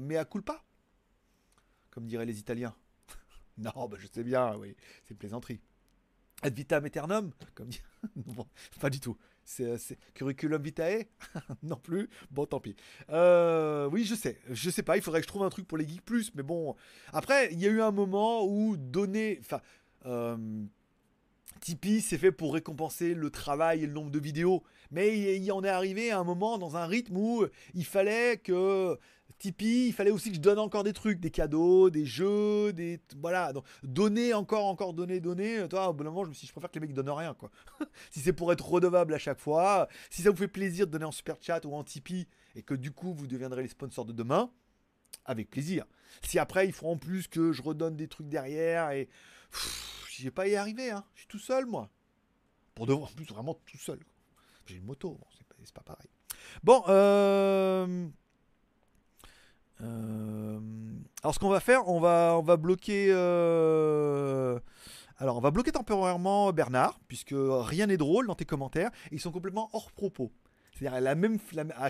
mais 0.00 0.16
à 0.16 0.24
pas 0.24 0.64
comme 1.90 2.06
diraient 2.06 2.26
les 2.26 2.40
Italiens. 2.40 2.74
non, 3.58 3.86
bah 3.86 3.98
je 4.00 4.06
sais 4.06 4.24
bien, 4.24 4.56
oui, 4.56 4.74
c'est 5.04 5.14
plaisanterie. 5.14 5.60
Ad 6.40 6.54
vitam 6.54 6.84
aeternum, 6.84 7.32
comme 7.54 7.68
dit. 7.68 7.82
pas 8.80 8.90
du 8.90 8.98
tout. 8.98 9.16
C'est 9.44 9.98
curriculum 10.14 10.62
vitae? 10.62 11.06
Non 11.62 11.76
plus. 11.76 12.08
Bon, 12.30 12.46
tant 12.46 12.60
pis. 12.60 12.76
Euh, 13.10 13.88
oui, 13.90 14.04
je 14.04 14.14
sais. 14.14 14.38
Je 14.50 14.70
sais 14.70 14.82
pas. 14.82 14.96
Il 14.96 15.02
faudrait 15.02 15.20
que 15.20 15.26
je 15.26 15.28
trouve 15.28 15.42
un 15.44 15.50
truc 15.50 15.66
pour 15.66 15.78
les 15.78 15.86
geeks 15.86 16.04
plus. 16.04 16.34
Mais 16.34 16.42
bon. 16.42 16.76
Après, 17.12 17.52
il 17.52 17.60
y 17.60 17.66
a 17.66 17.70
eu 17.70 17.80
un 17.80 17.92
moment 17.92 18.44
où 18.46 18.76
donner. 18.76 19.38
Enfin. 19.40 19.60
Euh, 20.06 20.36
Tipeee, 21.60 22.00
c'est 22.00 22.18
fait 22.18 22.32
pour 22.32 22.54
récompenser 22.54 23.14
le 23.14 23.30
travail 23.30 23.84
et 23.84 23.86
le 23.86 23.92
nombre 23.92 24.10
de 24.10 24.18
vidéos. 24.18 24.64
Mais 24.90 25.36
il 25.36 25.44
y 25.44 25.52
en 25.52 25.62
est 25.62 25.68
arrivé 25.68 26.10
à 26.10 26.18
un 26.18 26.24
moment 26.24 26.58
dans 26.58 26.76
un 26.76 26.86
rythme 26.86 27.16
où 27.16 27.46
il 27.74 27.84
fallait 27.84 28.36
que 28.38 28.98
Tipeee, 29.38 29.88
il 29.88 29.92
fallait 29.92 30.10
aussi 30.10 30.30
que 30.30 30.36
je 30.36 30.40
donne 30.40 30.58
encore 30.58 30.84
des 30.84 30.92
trucs, 30.92 31.20
des 31.20 31.30
cadeaux, 31.30 31.90
des 31.90 32.04
jeux, 32.04 32.72
des 32.72 33.00
voilà, 33.20 33.52
donc 33.52 33.64
donner 33.82 34.34
encore, 34.34 34.66
encore, 34.66 34.92
donner, 34.92 35.20
donner. 35.20 35.66
Toi, 35.68 35.88
au 35.88 35.92
bout 35.92 36.04
d'un 36.04 36.10
moment, 36.10 36.24
je 36.24 36.30
me 36.30 36.34
suis, 36.34 36.42
dit, 36.42 36.48
je 36.48 36.52
préfère 36.52 36.70
que 36.70 36.78
les 36.78 36.86
mecs 36.86 36.94
donnent 36.94 37.10
rien, 37.10 37.34
quoi. 37.34 37.50
si 38.10 38.20
c'est 38.20 38.32
pour 38.32 38.52
être 38.52 38.66
redevable 38.68 39.14
à 39.14 39.18
chaque 39.18 39.38
fois, 39.38 39.88
si 40.10 40.22
ça 40.22 40.30
vous 40.30 40.36
fait 40.36 40.48
plaisir 40.48 40.86
de 40.86 40.92
donner 40.92 41.04
en 41.04 41.12
super 41.12 41.36
chat 41.40 41.64
ou 41.64 41.74
en 41.74 41.84
Tipeee 41.84 42.26
et 42.54 42.62
que 42.62 42.74
du 42.74 42.92
coup 42.92 43.14
vous 43.14 43.26
deviendrez 43.26 43.62
les 43.62 43.68
sponsors 43.68 44.04
de 44.04 44.12
demain, 44.12 44.50
avec 45.24 45.50
plaisir. 45.50 45.84
Si 46.22 46.38
après 46.38 46.66
ils 46.66 46.72
feront 46.72 46.92
en 46.92 46.98
plus 46.98 47.28
que 47.28 47.52
je 47.52 47.62
redonne 47.62 47.96
des 47.96 48.08
trucs 48.08 48.28
derrière 48.28 48.90
et 48.90 49.08
j'ai 50.10 50.30
pas 50.30 50.48
y 50.48 50.56
arriver, 50.56 50.90
hein. 50.90 51.04
Je 51.14 51.20
suis 51.20 51.28
tout 51.28 51.38
seul, 51.38 51.66
moi. 51.66 51.90
Pour 52.74 52.86
devoir 52.86 53.10
en 53.10 53.14
plus 53.14 53.26
vraiment 53.26 53.54
tout 53.66 53.78
seul. 53.78 54.00
J'ai 54.66 54.76
une 54.76 54.84
moto, 54.84 55.18
c'est 55.36 55.46
pas, 55.74 55.80
pas 55.80 55.94
pareil. 55.94 56.08
Bon, 56.62 56.82
euh. 56.88 58.08
Euh, 59.82 60.60
alors 61.22 61.34
ce 61.34 61.38
qu'on 61.38 61.48
va 61.48 61.60
faire, 61.60 61.88
on 61.88 62.00
va, 62.00 62.36
on 62.38 62.42
va 62.42 62.56
bloquer. 62.56 63.08
Euh, 63.10 64.58
alors 65.18 65.36
on 65.36 65.40
va 65.40 65.50
bloquer 65.50 65.72
temporairement 65.72 66.52
Bernard, 66.52 67.00
puisque 67.08 67.34
rien 67.34 67.86
n'est 67.86 67.96
drôle 67.96 68.26
dans 68.26 68.34
tes 68.34 68.44
commentaires. 68.44 68.90
Ils 69.10 69.20
sont 69.20 69.32
complètement 69.32 69.70
hors 69.72 69.92
propos. 69.92 70.32
C'est-à-dire 70.72 71.00
la 71.00 71.14
même, 71.14 71.38
ah, 71.76 71.88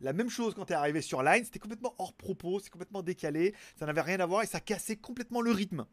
la, 0.00 0.12
même 0.12 0.30
chose 0.30 0.54
quand 0.54 0.64
tu 0.64 0.72
es 0.72 0.76
arrivé 0.76 1.02
sur 1.02 1.22
Line, 1.22 1.44
c'était 1.44 1.58
complètement 1.58 1.94
hors 1.98 2.14
propos, 2.14 2.58
c'est 2.58 2.70
complètement 2.70 3.02
décalé, 3.02 3.54
ça 3.78 3.86
n'avait 3.86 4.00
rien 4.00 4.18
à 4.18 4.26
voir 4.26 4.42
et 4.42 4.46
ça 4.46 4.60
cassait 4.60 4.96
complètement 4.96 5.40
le 5.40 5.50
rythme. 5.50 5.84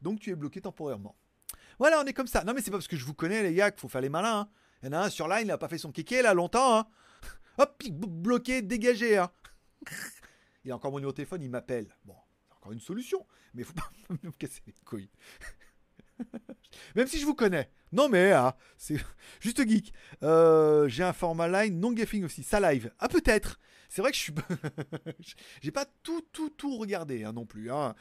Donc 0.00 0.20
tu 0.20 0.30
es 0.30 0.34
bloqué 0.34 0.60
temporairement. 0.60 1.16
Voilà, 1.78 2.00
on 2.00 2.04
est 2.04 2.12
comme 2.12 2.26
ça. 2.26 2.44
Non 2.44 2.54
mais 2.54 2.62
c'est 2.62 2.70
pas 2.70 2.76
parce 2.76 2.88
que 2.88 2.96
je 2.96 3.04
vous 3.04 3.14
connais 3.14 3.42
les 3.42 3.54
gars 3.54 3.70
qu'il 3.70 3.80
faut 3.80 3.88
faire 3.88 4.00
les 4.00 4.08
malins. 4.08 4.40
Hein. 4.40 4.48
Il 4.82 4.86
y 4.86 4.88
en 4.88 4.92
a 4.92 5.04
un 5.04 5.10
sur 5.10 5.28
Line, 5.28 5.46
il 5.46 5.50
a 5.50 5.58
pas 5.58 5.68
fait 5.68 5.78
son 5.78 5.92
kéké 5.92 6.22
là 6.22 6.32
longtemps. 6.32 6.78
Hein. 6.78 6.86
Hop, 7.58 7.82
bloqué, 7.90 8.62
dégagé. 8.62 9.18
Hein. 9.18 9.30
Il 10.64 10.70
a 10.70 10.76
encore 10.76 10.90
mon 10.90 10.98
numéro 10.98 11.12
de 11.12 11.16
téléphone, 11.16 11.42
il 11.42 11.50
m'appelle. 11.50 11.94
Bon, 12.04 12.16
c'est 12.48 12.54
encore 12.54 12.72
une 12.72 12.80
solution, 12.80 13.26
mais 13.54 13.62
il 13.62 13.64
faut 13.64 13.74
pas 13.74 13.90
me 14.22 14.30
casser 14.32 14.62
les 14.66 14.74
couilles. 14.84 15.10
Même 16.94 17.06
si 17.06 17.18
je 17.18 17.26
vous 17.26 17.34
connais. 17.34 17.70
Non 17.92 18.08
mais 18.08 18.30
ah, 18.32 18.56
c'est 18.76 18.96
juste 19.40 19.66
geek. 19.66 19.92
Euh, 20.22 20.88
j'ai 20.88 21.02
un 21.02 21.12
format 21.12 21.48
line 21.48 21.78
non 21.78 21.92
gaffing 21.92 22.24
aussi. 22.24 22.42
Ça 22.42 22.60
live. 22.60 22.92
Ah 22.98 23.08
peut-être. 23.08 23.58
C'est 23.88 24.02
vrai 24.02 24.12
que 24.12 24.16
je 24.16 24.22
suis. 24.22 24.34
j'ai 25.62 25.72
pas 25.72 25.86
tout 26.02 26.22
tout 26.32 26.50
tout 26.50 26.76
regardé 26.76 27.24
hein, 27.24 27.32
non 27.32 27.46
plus. 27.46 27.70
Hein. 27.70 27.94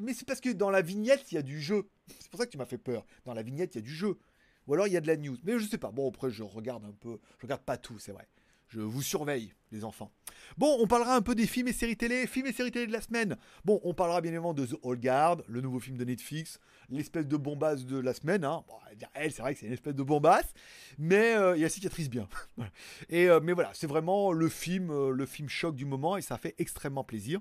Mais 0.00 0.14
c'est 0.14 0.26
parce 0.26 0.40
que 0.40 0.50
dans 0.50 0.70
la 0.70 0.80
vignette 0.80 1.30
il 1.30 1.34
y 1.34 1.38
a 1.38 1.42
du 1.42 1.60
jeu. 1.60 1.88
C'est 2.20 2.30
pour 2.30 2.40
ça 2.40 2.46
que 2.46 2.50
tu 2.50 2.58
m'as 2.58 2.66
fait 2.66 2.78
peur. 2.78 3.04
Dans 3.24 3.34
la 3.34 3.42
vignette 3.42 3.74
il 3.74 3.78
y 3.78 3.82
a 3.82 3.84
du 3.84 3.94
jeu. 3.94 4.18
Ou 4.66 4.74
alors 4.74 4.86
il 4.86 4.92
y 4.92 4.96
a 4.96 5.00
de 5.00 5.08
la 5.08 5.16
news. 5.16 5.36
Mais 5.42 5.58
je 5.58 5.66
sais 5.66 5.78
pas. 5.78 5.90
Bon 5.90 6.08
après 6.08 6.30
je 6.30 6.42
regarde 6.42 6.84
un 6.84 6.92
peu. 6.92 7.18
Je 7.38 7.42
regarde 7.42 7.62
pas 7.62 7.76
tout 7.76 7.98
c'est 7.98 8.12
vrai. 8.12 8.26
Je 8.72 8.80
vous 8.80 9.02
surveille, 9.02 9.52
les 9.70 9.84
enfants. 9.84 10.10
Bon, 10.56 10.78
on 10.80 10.86
parlera 10.86 11.14
un 11.14 11.20
peu 11.20 11.34
des 11.34 11.46
films 11.46 11.68
et 11.68 11.74
séries 11.74 11.98
télé. 11.98 12.26
Films 12.26 12.46
et 12.46 12.54
séries 12.54 12.70
télé 12.70 12.86
de 12.86 12.92
la 12.92 13.02
semaine. 13.02 13.36
Bon, 13.66 13.82
on 13.84 13.92
parlera 13.92 14.22
bien 14.22 14.30
évidemment 14.30 14.54
de 14.54 14.64
The 14.64 14.76
Old 14.82 15.02
Guard, 15.02 15.42
le 15.46 15.60
nouveau 15.60 15.78
film 15.78 15.98
de 15.98 16.04
Netflix, 16.04 16.58
l'espèce 16.88 17.26
de 17.26 17.36
bombasse 17.36 17.84
de 17.84 17.98
la 17.98 18.14
semaine. 18.14 18.44
Hein. 18.44 18.64
elle, 19.12 19.30
c'est 19.30 19.42
vrai 19.42 19.52
que 19.52 19.60
c'est 19.60 19.66
une 19.66 19.74
espèce 19.74 19.94
de 19.94 20.02
bombasse, 20.02 20.54
mais 20.96 21.36
euh, 21.36 21.54
il 21.54 21.60
y 21.60 21.66
a 21.66 21.68
cicatrice 21.68 22.08
bien. 22.08 22.26
et, 23.10 23.28
euh, 23.28 23.40
mais 23.42 23.52
voilà, 23.52 23.72
c'est 23.74 23.86
vraiment 23.86 24.32
le 24.32 24.48
film, 24.48 24.90
euh, 24.90 25.10
le 25.10 25.26
film 25.26 25.50
choc 25.50 25.76
du 25.76 25.84
moment 25.84 26.16
et 26.16 26.22
ça 26.22 26.38
fait 26.38 26.54
extrêmement 26.56 27.04
plaisir. 27.04 27.40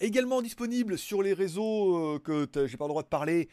Également 0.00 0.42
disponible 0.42 0.98
sur 0.98 1.22
les 1.22 1.32
réseaux 1.32 2.18
que 2.24 2.48
j'ai 2.66 2.76
pas 2.76 2.86
le 2.86 2.88
droit 2.88 3.04
de 3.04 3.08
parler. 3.08 3.48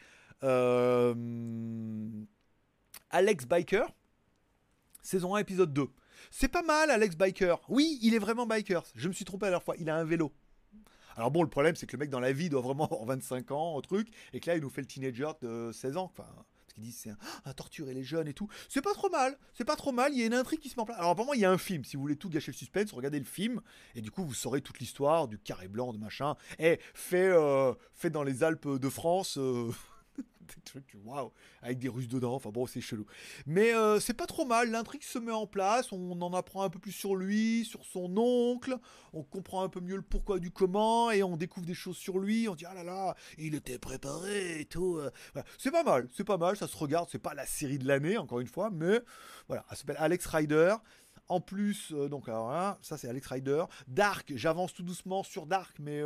Alex 3.10 3.46
Biker, 3.46 3.86
saison 5.00 5.36
1, 5.36 5.38
épisode 5.38 5.72
2. 5.72 5.88
C'est 6.30 6.48
pas 6.48 6.62
mal, 6.62 6.90
Alex 6.90 7.16
Biker. 7.16 7.60
Oui, 7.68 7.98
il 8.02 8.14
est 8.14 8.18
vraiment 8.18 8.46
biker. 8.46 8.84
Je 8.94 9.08
me 9.08 9.12
suis 9.12 9.24
trompé 9.24 9.46
à 9.46 9.50
la 9.50 9.60
fois. 9.60 9.74
Il 9.78 9.90
a 9.90 9.96
un 9.96 10.04
vélo. 10.04 10.32
Alors 11.16 11.30
bon, 11.30 11.42
le 11.42 11.48
problème, 11.50 11.74
c'est 11.76 11.86
que 11.86 11.96
le 11.96 11.98
mec 11.98 12.10
dans 12.10 12.20
la 12.20 12.32
vie 12.32 12.48
doit 12.48 12.60
vraiment 12.60 12.84
avoir 12.86 13.04
25 13.04 13.50
ans, 13.50 13.74
au 13.74 13.80
truc, 13.80 14.08
et 14.32 14.40
que 14.40 14.48
là, 14.48 14.56
il 14.56 14.62
nous 14.62 14.70
fait 14.70 14.80
le 14.80 14.86
teenager 14.86 15.30
de 15.42 15.70
16 15.72 15.96
ans. 15.96 16.04
Enfin, 16.04 16.28
parce 16.70 16.74
qu'ils 16.74 16.84
disent 16.84 16.98
c'est 16.98 17.10
un, 17.44 17.52
torturer 17.52 17.94
les 17.94 18.04
jeunes 18.04 18.28
et 18.28 18.32
tout. 18.32 18.48
C'est 18.68 18.80
pas 18.80 18.94
trop 18.94 19.10
mal. 19.10 19.36
C'est 19.54 19.64
pas 19.64 19.76
trop 19.76 19.90
mal. 19.90 20.12
Il 20.12 20.20
y 20.20 20.22
a 20.22 20.26
une 20.26 20.34
intrigue 20.34 20.60
qui 20.60 20.68
se 20.68 20.76
met 20.76 20.82
en 20.82 20.86
place. 20.86 20.98
Alors 20.98 21.10
apparemment, 21.10 21.34
il 21.34 21.40
y 21.40 21.44
a 21.44 21.50
un 21.50 21.58
film. 21.58 21.84
Si 21.84 21.96
vous 21.96 22.02
voulez 22.02 22.16
tout 22.16 22.30
gâcher 22.30 22.52
le 22.52 22.56
suspense, 22.56 22.92
regardez 22.92 23.18
le 23.18 23.24
film, 23.24 23.60
et 23.96 24.00
du 24.00 24.12
coup, 24.12 24.24
vous 24.24 24.34
saurez 24.34 24.60
toute 24.60 24.78
l'histoire 24.78 25.26
du 25.26 25.36
carré 25.38 25.66
blanc, 25.66 25.92
de 25.92 25.98
machin. 25.98 26.36
Et 26.60 26.78
fait, 26.94 27.28
euh, 27.28 27.74
fait 27.92 28.10
dans 28.10 28.22
les 28.22 28.44
Alpes 28.44 28.68
de 28.68 28.88
France. 28.88 29.36
Euh, 29.36 29.72
des 30.74 31.00
avec 31.62 31.78
des 31.78 31.88
Russes 31.88 32.08
dedans, 32.08 32.34
enfin 32.34 32.50
bon, 32.50 32.66
c'est 32.66 32.80
chelou. 32.80 33.06
Mais 33.46 33.74
euh, 33.74 34.00
c'est 34.00 34.14
pas 34.14 34.26
trop 34.26 34.44
mal, 34.44 34.70
l'intrigue 34.70 35.02
se 35.02 35.18
met 35.18 35.32
en 35.32 35.46
place, 35.46 35.92
on 35.92 36.20
en 36.20 36.32
apprend 36.34 36.62
un 36.62 36.70
peu 36.70 36.78
plus 36.78 36.92
sur 36.92 37.16
lui, 37.16 37.64
sur 37.64 37.84
son 37.84 38.12
oncle, 38.16 38.76
on 39.12 39.22
comprend 39.22 39.62
un 39.62 39.68
peu 39.68 39.80
mieux 39.80 39.96
le 39.96 40.02
pourquoi 40.02 40.38
du 40.38 40.50
comment, 40.50 41.10
et 41.10 41.22
on 41.22 41.36
découvre 41.36 41.66
des 41.66 41.74
choses 41.74 41.96
sur 41.96 42.18
lui, 42.18 42.48
on 42.48 42.54
dit 42.54 42.64
ah 42.66 42.74
là 42.74 42.84
là, 42.84 43.14
il 43.38 43.54
était 43.54 43.78
préparé 43.78 44.60
et 44.60 44.64
tout. 44.64 44.96
Euh. 44.96 45.10
C'est 45.58 45.70
pas 45.70 45.84
mal, 45.84 46.08
c'est 46.14 46.24
pas 46.24 46.38
mal, 46.38 46.56
ça 46.56 46.66
se 46.66 46.76
regarde, 46.76 47.08
c'est 47.10 47.18
pas 47.18 47.34
la 47.34 47.46
série 47.46 47.78
de 47.78 47.86
l'année, 47.86 48.18
encore 48.18 48.40
une 48.40 48.48
fois, 48.48 48.70
mais 48.70 49.00
voilà, 49.48 49.64
elle 49.70 49.76
s'appelle 49.76 49.98
Alex 49.98 50.26
Rider. 50.26 50.74
En 51.28 51.40
plus, 51.40 51.92
euh, 51.92 52.08
donc 52.08 52.28
alors 52.28 52.76
ça 52.82 52.98
c'est 52.98 53.08
Alex 53.08 53.26
Rider. 53.28 53.64
Dark, 53.86 54.32
j'avance 54.34 54.74
tout 54.74 54.82
doucement 54.82 55.22
sur 55.22 55.46
Dark, 55.46 55.76
mais 55.78 56.02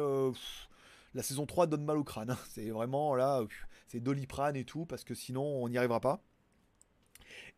la 1.14 1.22
saison 1.22 1.46
3 1.46 1.66
donne 1.66 1.84
mal 1.84 1.96
au 1.96 2.04
crâne. 2.04 2.30
Hein. 2.30 2.38
C'est 2.50 2.68
vraiment 2.70 3.14
là, 3.14 3.42
doliprane 4.00 4.56
et 4.56 4.64
tout, 4.64 4.86
parce 4.86 5.04
que 5.04 5.14
sinon 5.14 5.42
on 5.42 5.68
n'y 5.68 5.78
arrivera 5.78 6.00
pas. 6.00 6.22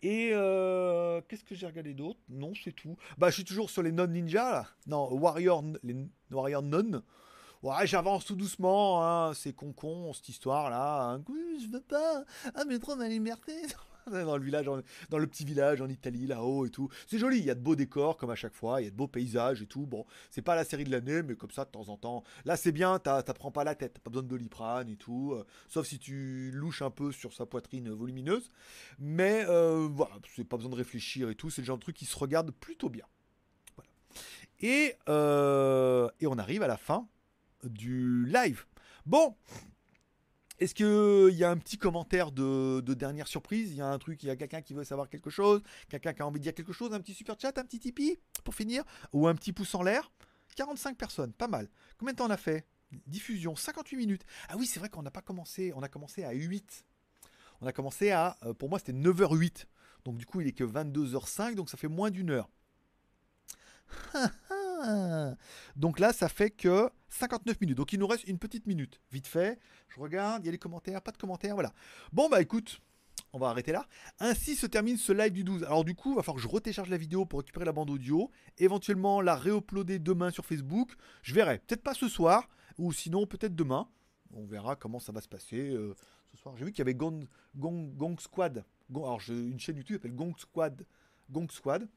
Et 0.03 0.31
euh, 0.33 1.21
qu'est-ce 1.29 1.45
que 1.45 1.55
j'ai 1.55 1.67
regardé 1.67 1.95
d'autre? 1.95 2.21
Non, 2.29 2.53
c'est 2.63 2.73
tout. 2.73 2.97
Bah, 3.19 3.31
je 3.31 3.35
suis 3.35 3.45
toujours 3.45 3.71
sur 3.71 3.83
les 3.83 3.93
non 3.93 4.07
ninja 4.07 4.51
là. 4.51 4.67
Non, 4.87 5.13
warrior, 5.13 5.65
les 5.83 5.97
warrior 6.31 6.63
non. 6.63 7.03
Ouais, 7.63 7.87
j'avance 7.87 8.25
tout 8.27 8.37
doucement. 8.37 9.05
Hein. 9.05 9.35
C'est 9.35 9.55
con 9.55 9.73
con 9.73 10.13
cette 10.13 10.29
histoire 10.29 10.71
là. 10.71 11.11
Hein. 11.11 11.25
je 11.61 11.69
veux 11.69 11.81
pas. 11.81 12.25
Ah, 12.55 12.65
mais 12.67 12.79
trop 12.79 12.97
ma 12.97 13.09
liberté. 13.09 13.53
dans 14.11 14.37
le 14.37 14.45
village, 14.45 14.67
dans 14.67 15.19
le 15.19 15.27
petit 15.27 15.45
village 15.45 15.81
en 15.81 15.89
Italie 15.89 16.27
là-haut 16.27 16.67
et 16.67 16.71
tout. 16.71 16.89
C'est 17.07 17.19
joli, 17.19 17.39
il 17.39 17.45
y 17.45 17.51
a 17.51 17.55
de 17.55 17.61
beaux 17.61 17.75
décors 17.75 18.17
comme 18.17 18.31
à 18.31 18.37
chaque 18.37 18.55
fois, 18.55 18.81
il 18.81 18.85
y 18.85 18.87
a 18.87 18.91
de 18.91 18.97
beaux 18.97 19.09
paysages 19.09 19.63
et 19.63 19.67
tout. 19.67 19.87
Bon, 19.87 20.07
c'est 20.31 20.43
pas 20.43 20.55
la 20.55 20.65
série 20.65 20.85
de 20.85 20.91
l'année, 20.91 21.23
mais 21.23 21.35
comme 21.35 21.51
ça 21.51 21.65
de 21.65 21.71
temps 21.71 21.89
en 21.89 21.97
temps. 21.97 22.23
Là, 22.45 22.57
c'est 22.57 22.73
bien, 22.73 22.99
t'apprends 22.99 23.51
pas 23.51 23.65
la 23.65 23.75
tête, 23.75 23.95
t'as 23.95 24.01
pas 24.01 24.11
besoin 24.11 24.23
de 24.23 24.29
doliprane 24.29 24.89
et 24.89 24.97
tout, 24.97 25.33
euh, 25.33 25.45
sauf 25.69 25.87
si 25.87 25.99
tu 25.99 26.51
louches 26.53 26.83
un 26.83 26.91
peu 26.91 27.13
sur 27.13 27.33
sa 27.33 27.47
poitrine 27.47 27.91
volumineuse. 27.91 28.51
Mais 28.99 29.45
euh, 29.49 29.89
voilà, 29.91 30.15
c'est 30.35 30.45
pas 30.45 30.57
besoin 30.57 30.71
de 30.71 30.77
réfléchir 30.77 31.29
et 31.29 31.35
tout. 31.35 31.51
C'est 31.51 31.63
le 31.63 31.67
genre 31.67 31.79
de 31.79 31.83
truc 31.83 31.97
qui 31.97 32.07
se 32.07 32.19
regarde 32.19 32.51
plutôt 32.53 32.89
bien. 32.89 33.07
Voilà. 33.77 33.91
Et, 34.61 34.95
euh, 35.09 36.09
et 36.21 36.27
on 36.27 36.39
arrive 36.39 36.63
à 36.63 36.69
la 36.69 36.77
fin 36.77 37.09
du 37.65 38.27
live. 38.27 38.65
Bon, 39.05 39.35
est-ce 40.59 40.75
qu'il 40.75 41.37
y 41.37 41.45
a 41.45 41.51
un 41.51 41.57
petit 41.59 41.77
commentaire 41.77 42.33
de, 42.33 42.81
dernière 42.95 43.29
surprise? 43.29 43.73
Il 43.73 43.77
y 43.77 43.81
a 43.81 43.89
un 43.89 43.99
truc, 43.99 44.23
il 44.23 44.27
y 44.27 44.31
a 44.31 44.37
quelqu'un 44.37 44.63
qui 44.63 44.75
veut 44.75 44.85
savoir 44.85 45.09
quelque 45.09 45.31
chose? 45.31 45.63
Quelqu'un 45.89 46.15
qui 46.15 46.23
a 46.23 46.27
envie 46.27 46.41
de 46.41 46.45
dire 46.45 46.55
quelque 46.55 46.73
chose? 46.73 46.93
Un 46.95 47.01
petit 47.01 47.15
super 47.15 47.37
chat, 47.39 47.59
un 47.59 47.65
petit 47.65 47.79
Tipeee 47.79 48.19
pour 48.45 48.55
finir? 48.55 48.85
Ou 49.13 49.29
un 49.29 49.35
petit 49.35 49.53
pouce 49.53 49.75
en 49.75 49.83
l'air? 49.83 50.11
45 50.57 50.97
personnes, 50.97 51.33
pas 51.33 51.49
mal. 51.49 51.69
Combien 51.99 52.13
de 52.15 52.19
temps 52.19 52.27
on 52.27 52.31
a 52.31 52.37
fait? 52.37 52.67
Diffusion, 53.07 53.55
58 53.55 53.97
minutes. 53.97 54.23
Ah 54.49 54.57
oui, 54.57 54.67
c'est 54.67 54.81
vrai 54.81 54.89
qu'on 54.89 55.03
n'a 55.03 55.11
pas 55.11 55.21
commencé. 55.21 55.73
On 55.75 55.83
a 55.83 55.89
commencé 55.89 56.25
à 56.25 56.33
8. 56.33 56.87
On 57.61 57.67
a 57.67 57.73
commencé 57.73 58.11
à. 58.11 58.39
euh, 58.45 58.55
pour 58.55 58.71
moi, 58.71 58.79
c'était 58.79 58.93
9h08. 58.93 59.67
Donc, 60.05 60.17
du 60.17 60.25
coup, 60.25 60.41
il 60.41 60.47
est 60.47 60.53
que 60.53 60.65
22h05. 60.65 61.55
Donc, 61.55 61.69
ça 61.69 61.77
fait 61.77 61.89
moins 61.89 62.11
d'une 62.11 62.31
heure. 62.31 62.49
donc 65.77 65.99
là, 65.99 66.13
ça 66.13 66.29
fait 66.29 66.51
que 66.51 66.91
59 67.09 67.61
minutes. 67.61 67.77
Donc, 67.77 67.93
il 67.93 67.99
nous 67.99 68.07
reste 68.07 68.25
une 68.25 68.39
petite 68.39 68.67
minute. 68.67 69.01
Vite 69.13 69.27
fait. 69.27 69.59
Je 69.89 70.01
regarde. 70.01 70.43
Il 70.43 70.47
y 70.47 70.49
a 70.49 70.53
les 70.53 70.59
commentaires. 70.59 71.03
Pas 71.03 71.13
de 71.13 71.19
commentaires. 71.19 71.55
Voilà. 71.55 71.73
Bon, 72.13 72.29
bah 72.29 72.41
écoute. 72.41 72.81
On 73.33 73.39
va 73.39 73.49
arrêter 73.49 73.73
là. 73.73 73.87
Ainsi 74.19 74.57
se 74.57 74.67
termine 74.67 74.97
ce 74.97 75.13
live 75.13 75.33
du 75.33 75.45
12. 75.45 75.65
Alors 75.65 75.85
du 75.85 75.95
coup, 75.95 76.13
il 76.13 76.17
va 76.17 76.23
falloir 76.23 76.37
que 76.37 76.43
je 76.43 76.49
retécharge 76.49 76.89
la 76.89 76.97
vidéo 76.97 77.27
pour 77.27 77.41
récupérer 77.41 77.65
la 77.65 77.73
bande 77.73 77.91
audio. 77.91 78.31
Éventuellement 78.59 79.21
la 79.21 79.37
réuploader 79.37 79.99
demain 79.99 80.31
sur 80.31 80.47
Facebook. 80.47 80.93
Je 81.23 81.35
verrai. 81.35 81.59
Peut-être 81.59 81.83
pas 81.83 81.95
ce 81.95 82.09
soir. 82.09 82.49
Ou 82.79 82.93
sinon 82.93 83.27
peut-être 83.27 83.55
demain. 83.55 83.89
On 84.33 84.47
verra 84.47 84.77
comment 84.77 84.99
ça 84.99 85.13
va 85.13 85.21
se 85.21 85.29
passer 85.29 85.71
euh, 85.71 85.95
ce 86.31 86.37
soir. 86.37 86.57
J'ai 86.57 86.65
vu 86.65 86.73
qu'il 86.73 86.79
y 86.79 86.83
avait 86.83 86.95
Gong, 86.95 88.21
Squad. 88.21 88.65
Alors 88.95 89.21
une 89.29 89.59
chaîne 89.59 89.77
YouTube 89.77 89.97
qui 89.97 90.03
s'appelle 90.03 90.17
Gong 90.17 90.35
Squad. 90.39 90.87
Gong 91.31 91.51
Squad. 91.51 91.89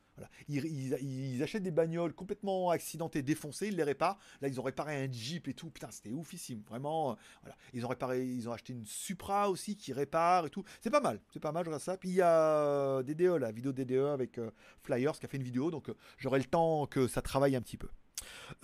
Ils, 0.47 1.41
achètent 1.43 1.63
des 1.63 1.71
bagnoles 1.71 2.13
complètement 2.13 2.69
accidentées, 2.69 3.21
défoncées, 3.21 3.67
ils 3.67 3.75
les 3.75 3.83
réparent. 3.83 4.17
Là, 4.41 4.47
ils 4.47 4.59
ont 4.59 4.63
réparé 4.63 5.03
un 5.03 5.11
Jeep 5.11 5.47
et 5.47 5.53
tout. 5.53 5.69
Putain, 5.69 5.89
c'était 5.91 6.11
oufissime. 6.11 6.61
Vraiment. 6.67 7.11
euh. 7.11 7.51
Ils 7.73 7.85
ont 7.85 7.89
réparé, 7.89 8.25
ils 8.25 8.47
ont 8.49 8.51
acheté 8.51 8.73
une 8.73 8.85
Supra 8.85 9.49
aussi 9.49 9.75
qui 9.75 9.93
répare 9.93 10.45
et 10.47 10.49
tout. 10.49 10.63
C'est 10.81 10.89
pas 10.89 11.01
mal. 11.01 11.19
C'est 11.31 11.39
pas 11.39 11.51
mal, 11.51 11.63
je 11.63 11.69
regarde 11.69 11.83
ça. 11.83 11.97
Puis 11.97 12.09
il 12.09 12.15
y 12.15 12.21
a 12.21 12.29
euh, 12.29 13.03
DDE, 13.03 13.39
la 13.39 13.51
vidéo 13.51 13.71
DDE 13.71 14.09
avec 14.13 14.37
euh, 14.37 14.51
Flyers 14.81 15.19
qui 15.19 15.25
a 15.25 15.29
fait 15.29 15.37
une 15.37 15.43
vidéo. 15.43 15.71
Donc 15.71 15.91
j'aurai 16.17 16.39
le 16.39 16.45
temps 16.45 16.85
que 16.87 17.07
ça 17.07 17.21
travaille 17.21 17.55
un 17.55 17.61
petit 17.61 17.77
peu. 17.77 17.89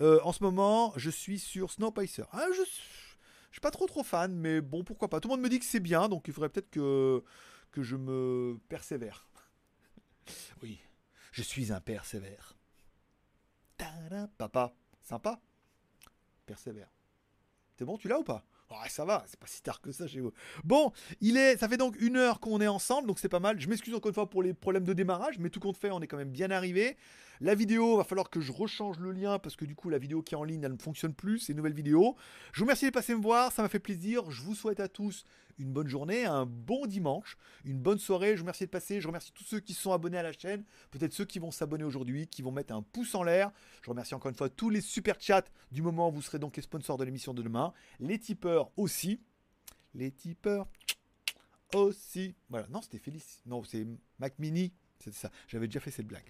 En 0.00 0.32
ce 0.32 0.42
moment, 0.42 0.92
je 0.96 1.10
suis 1.10 1.38
sur 1.38 1.70
Snowpacer. 1.70 2.24
Ah, 2.32 2.46
je, 2.54 2.62
je 3.56 3.60
suis 3.60 3.62
pas 3.62 3.70
trop 3.70 3.86
trop 3.86 4.02
fan, 4.02 4.34
mais 4.34 4.60
bon, 4.60 4.84
pourquoi 4.84 5.08
pas. 5.08 5.18
Tout 5.18 5.28
le 5.28 5.34
monde 5.34 5.42
me 5.42 5.48
dit 5.48 5.58
que 5.58 5.64
c'est 5.64 5.80
bien, 5.80 6.08
donc 6.10 6.28
il 6.28 6.34
faudrait 6.34 6.50
peut-être 6.50 6.68
que, 6.68 7.24
que 7.72 7.82
je 7.82 7.96
me 7.96 8.58
persévère. 8.68 9.26
Oui, 10.62 10.80
je 11.36 11.42
suis 11.42 11.70
un 11.70 11.82
persévère. 11.82 12.56
Tada, 13.76 14.26
papa, 14.38 14.74
sympa. 15.02 15.38
Persévère. 16.46 16.88
C'est 17.76 17.84
bon, 17.84 17.98
tu 17.98 18.08
l'as 18.08 18.18
ou 18.18 18.24
pas? 18.24 18.42
Ouais, 18.70 18.88
ça 18.88 19.04
va, 19.04 19.22
c'est 19.26 19.38
pas 19.38 19.46
si 19.46 19.62
tard 19.62 19.82
que 19.82 19.92
ça 19.92 20.08
chez 20.08 20.20
vous. 20.20 20.32
Bon, 20.64 20.92
il 21.20 21.36
est, 21.36 21.58
ça 21.58 21.68
fait 21.68 21.76
donc 21.76 21.94
une 22.00 22.16
heure 22.16 22.40
qu'on 22.40 22.62
est 22.62 22.66
ensemble, 22.66 23.06
donc 23.06 23.18
c'est 23.18 23.28
pas 23.28 23.38
mal. 23.38 23.60
Je 23.60 23.68
m'excuse 23.68 23.94
encore 23.94 24.08
une 24.08 24.14
fois 24.14 24.30
pour 24.30 24.42
les 24.42 24.54
problèmes 24.54 24.84
de 24.84 24.94
démarrage, 24.94 25.38
mais 25.38 25.50
tout 25.50 25.60
compte 25.60 25.76
fait, 25.76 25.90
on 25.90 26.00
est 26.00 26.06
quand 26.06 26.16
même 26.16 26.32
bien 26.32 26.50
arrivé. 26.50 26.96
La 27.40 27.54
vidéo, 27.54 27.96
va 27.96 28.04
falloir 28.04 28.30
que 28.30 28.40
je 28.40 28.52
rechange 28.52 28.98
le 28.98 29.12
lien 29.12 29.38
parce 29.38 29.56
que 29.56 29.64
du 29.64 29.74
coup, 29.74 29.90
la 29.90 29.98
vidéo 29.98 30.22
qui 30.22 30.34
est 30.34 30.38
en 30.38 30.44
ligne, 30.44 30.62
elle 30.62 30.72
ne 30.72 30.78
fonctionne 30.78 31.12
plus. 31.12 31.40
C'est 31.40 31.52
une 31.52 31.58
nouvelle 31.58 31.74
vidéo. 31.74 32.16
Je 32.52 32.60
vous 32.60 32.64
remercie 32.64 32.86
de 32.86 32.90
passer 32.90 33.14
me 33.14 33.20
voir, 33.20 33.52
ça 33.52 33.62
m'a 33.62 33.68
fait 33.68 33.78
plaisir. 33.78 34.30
Je 34.30 34.42
vous 34.42 34.54
souhaite 34.54 34.80
à 34.80 34.88
tous 34.88 35.24
une 35.58 35.72
bonne 35.72 35.88
journée, 35.88 36.24
un 36.24 36.46
bon 36.46 36.86
dimanche, 36.86 37.36
une 37.64 37.78
bonne 37.78 37.98
soirée. 37.98 38.32
Je 38.32 38.36
vous 38.36 38.44
remercie 38.44 38.64
de 38.64 38.70
passer. 38.70 39.00
Je 39.00 39.06
remercie 39.06 39.32
tous 39.32 39.44
ceux 39.44 39.60
qui 39.60 39.74
sont 39.74 39.92
abonnés 39.92 40.18
à 40.18 40.22
la 40.22 40.32
chaîne, 40.32 40.64
peut-être 40.90 41.12
ceux 41.12 41.24
qui 41.24 41.38
vont 41.38 41.50
s'abonner 41.50 41.84
aujourd'hui, 41.84 42.26
qui 42.26 42.42
vont 42.42 42.52
mettre 42.52 42.74
un 42.74 42.82
pouce 42.82 43.14
en 43.14 43.22
l'air. 43.22 43.52
Je 43.82 43.90
remercie 43.90 44.14
encore 44.14 44.30
une 44.30 44.36
fois 44.36 44.48
tous 44.48 44.70
les 44.70 44.80
super 44.80 45.16
chats 45.20 45.44
du 45.72 45.82
moment. 45.82 46.10
Vous 46.10 46.22
serez 46.22 46.38
donc 46.38 46.56
les 46.56 46.62
sponsors 46.62 46.96
de 46.96 47.04
l'émission 47.04 47.34
de 47.34 47.42
demain, 47.42 47.72
les 48.00 48.18
tipeurs 48.18 48.70
aussi. 48.76 49.20
Les 49.94 50.10
tipeurs 50.10 50.68
aussi. 51.74 52.34
Voilà, 52.48 52.66
non, 52.68 52.82
c'était 52.82 52.98
Félix. 52.98 53.42
Non, 53.46 53.62
c'est 53.64 53.86
Mac 54.18 54.38
Mini. 54.38 54.72
Ça. 55.12 55.30
J'avais 55.48 55.66
déjà 55.66 55.80
fait 55.80 55.90
cette 55.90 56.06
blague. 56.06 56.24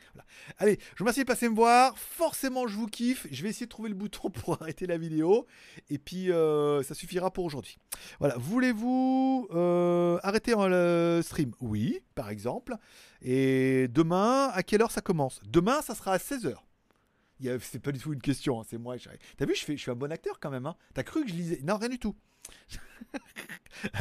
Allez, 0.58 0.78
je 0.80 0.98
vous 0.98 1.04
remercie 1.04 1.20
de 1.20 1.26
passer 1.26 1.48
me 1.48 1.54
voir. 1.54 1.96
Forcément, 1.98 2.66
je 2.66 2.76
vous 2.76 2.86
kiffe. 2.86 3.26
Je 3.30 3.42
vais 3.42 3.48
essayer 3.50 3.66
de 3.66 3.70
trouver 3.70 3.88
le 3.88 3.94
bouton 3.94 4.30
pour 4.30 4.60
arrêter 4.60 4.86
la 4.86 4.98
vidéo. 4.98 5.46
Et 5.90 5.98
puis, 5.98 6.30
euh, 6.30 6.82
ça 6.82 6.94
suffira 6.94 7.30
pour 7.30 7.44
aujourd'hui. 7.44 7.78
Voilà. 8.18 8.36
Voulez-vous 8.38 9.48
euh, 9.52 10.18
arrêter 10.22 10.54
le 10.56 11.20
stream? 11.22 11.52
Oui, 11.60 12.00
par 12.14 12.30
exemple. 12.30 12.76
Et 13.22 13.88
demain, 13.88 14.50
à 14.52 14.62
quelle 14.62 14.82
heure 14.82 14.90
ça 14.90 15.00
commence? 15.00 15.40
Demain, 15.46 15.82
ça 15.82 15.94
sera 15.94 16.12
à 16.12 16.18
16h. 16.18 16.54
Il 17.40 17.46
y 17.46 17.50
a- 17.50 17.58
C'est 17.60 17.78
pas 17.80 17.92
du 17.92 17.98
tout 18.00 18.12
une 18.12 18.20
question, 18.20 18.60
hein, 18.60 18.64
c'est 18.68 18.78
moi. 18.78 18.96
T'as 19.36 19.46
vu, 19.46 19.54
je, 19.54 19.64
fais, 19.64 19.76
je 19.76 19.82
suis 19.82 19.90
un 19.90 19.94
bon 19.94 20.10
acteur 20.12 20.38
quand 20.40 20.50
même. 20.50 20.66
Hein 20.66 20.76
T'as 20.94 21.02
cru 21.02 21.22
que 21.24 21.30
je 21.30 21.34
lisais? 21.34 21.60
Non, 21.62 21.76
rien 21.76 21.88
du 21.88 21.98
tout. 21.98 22.14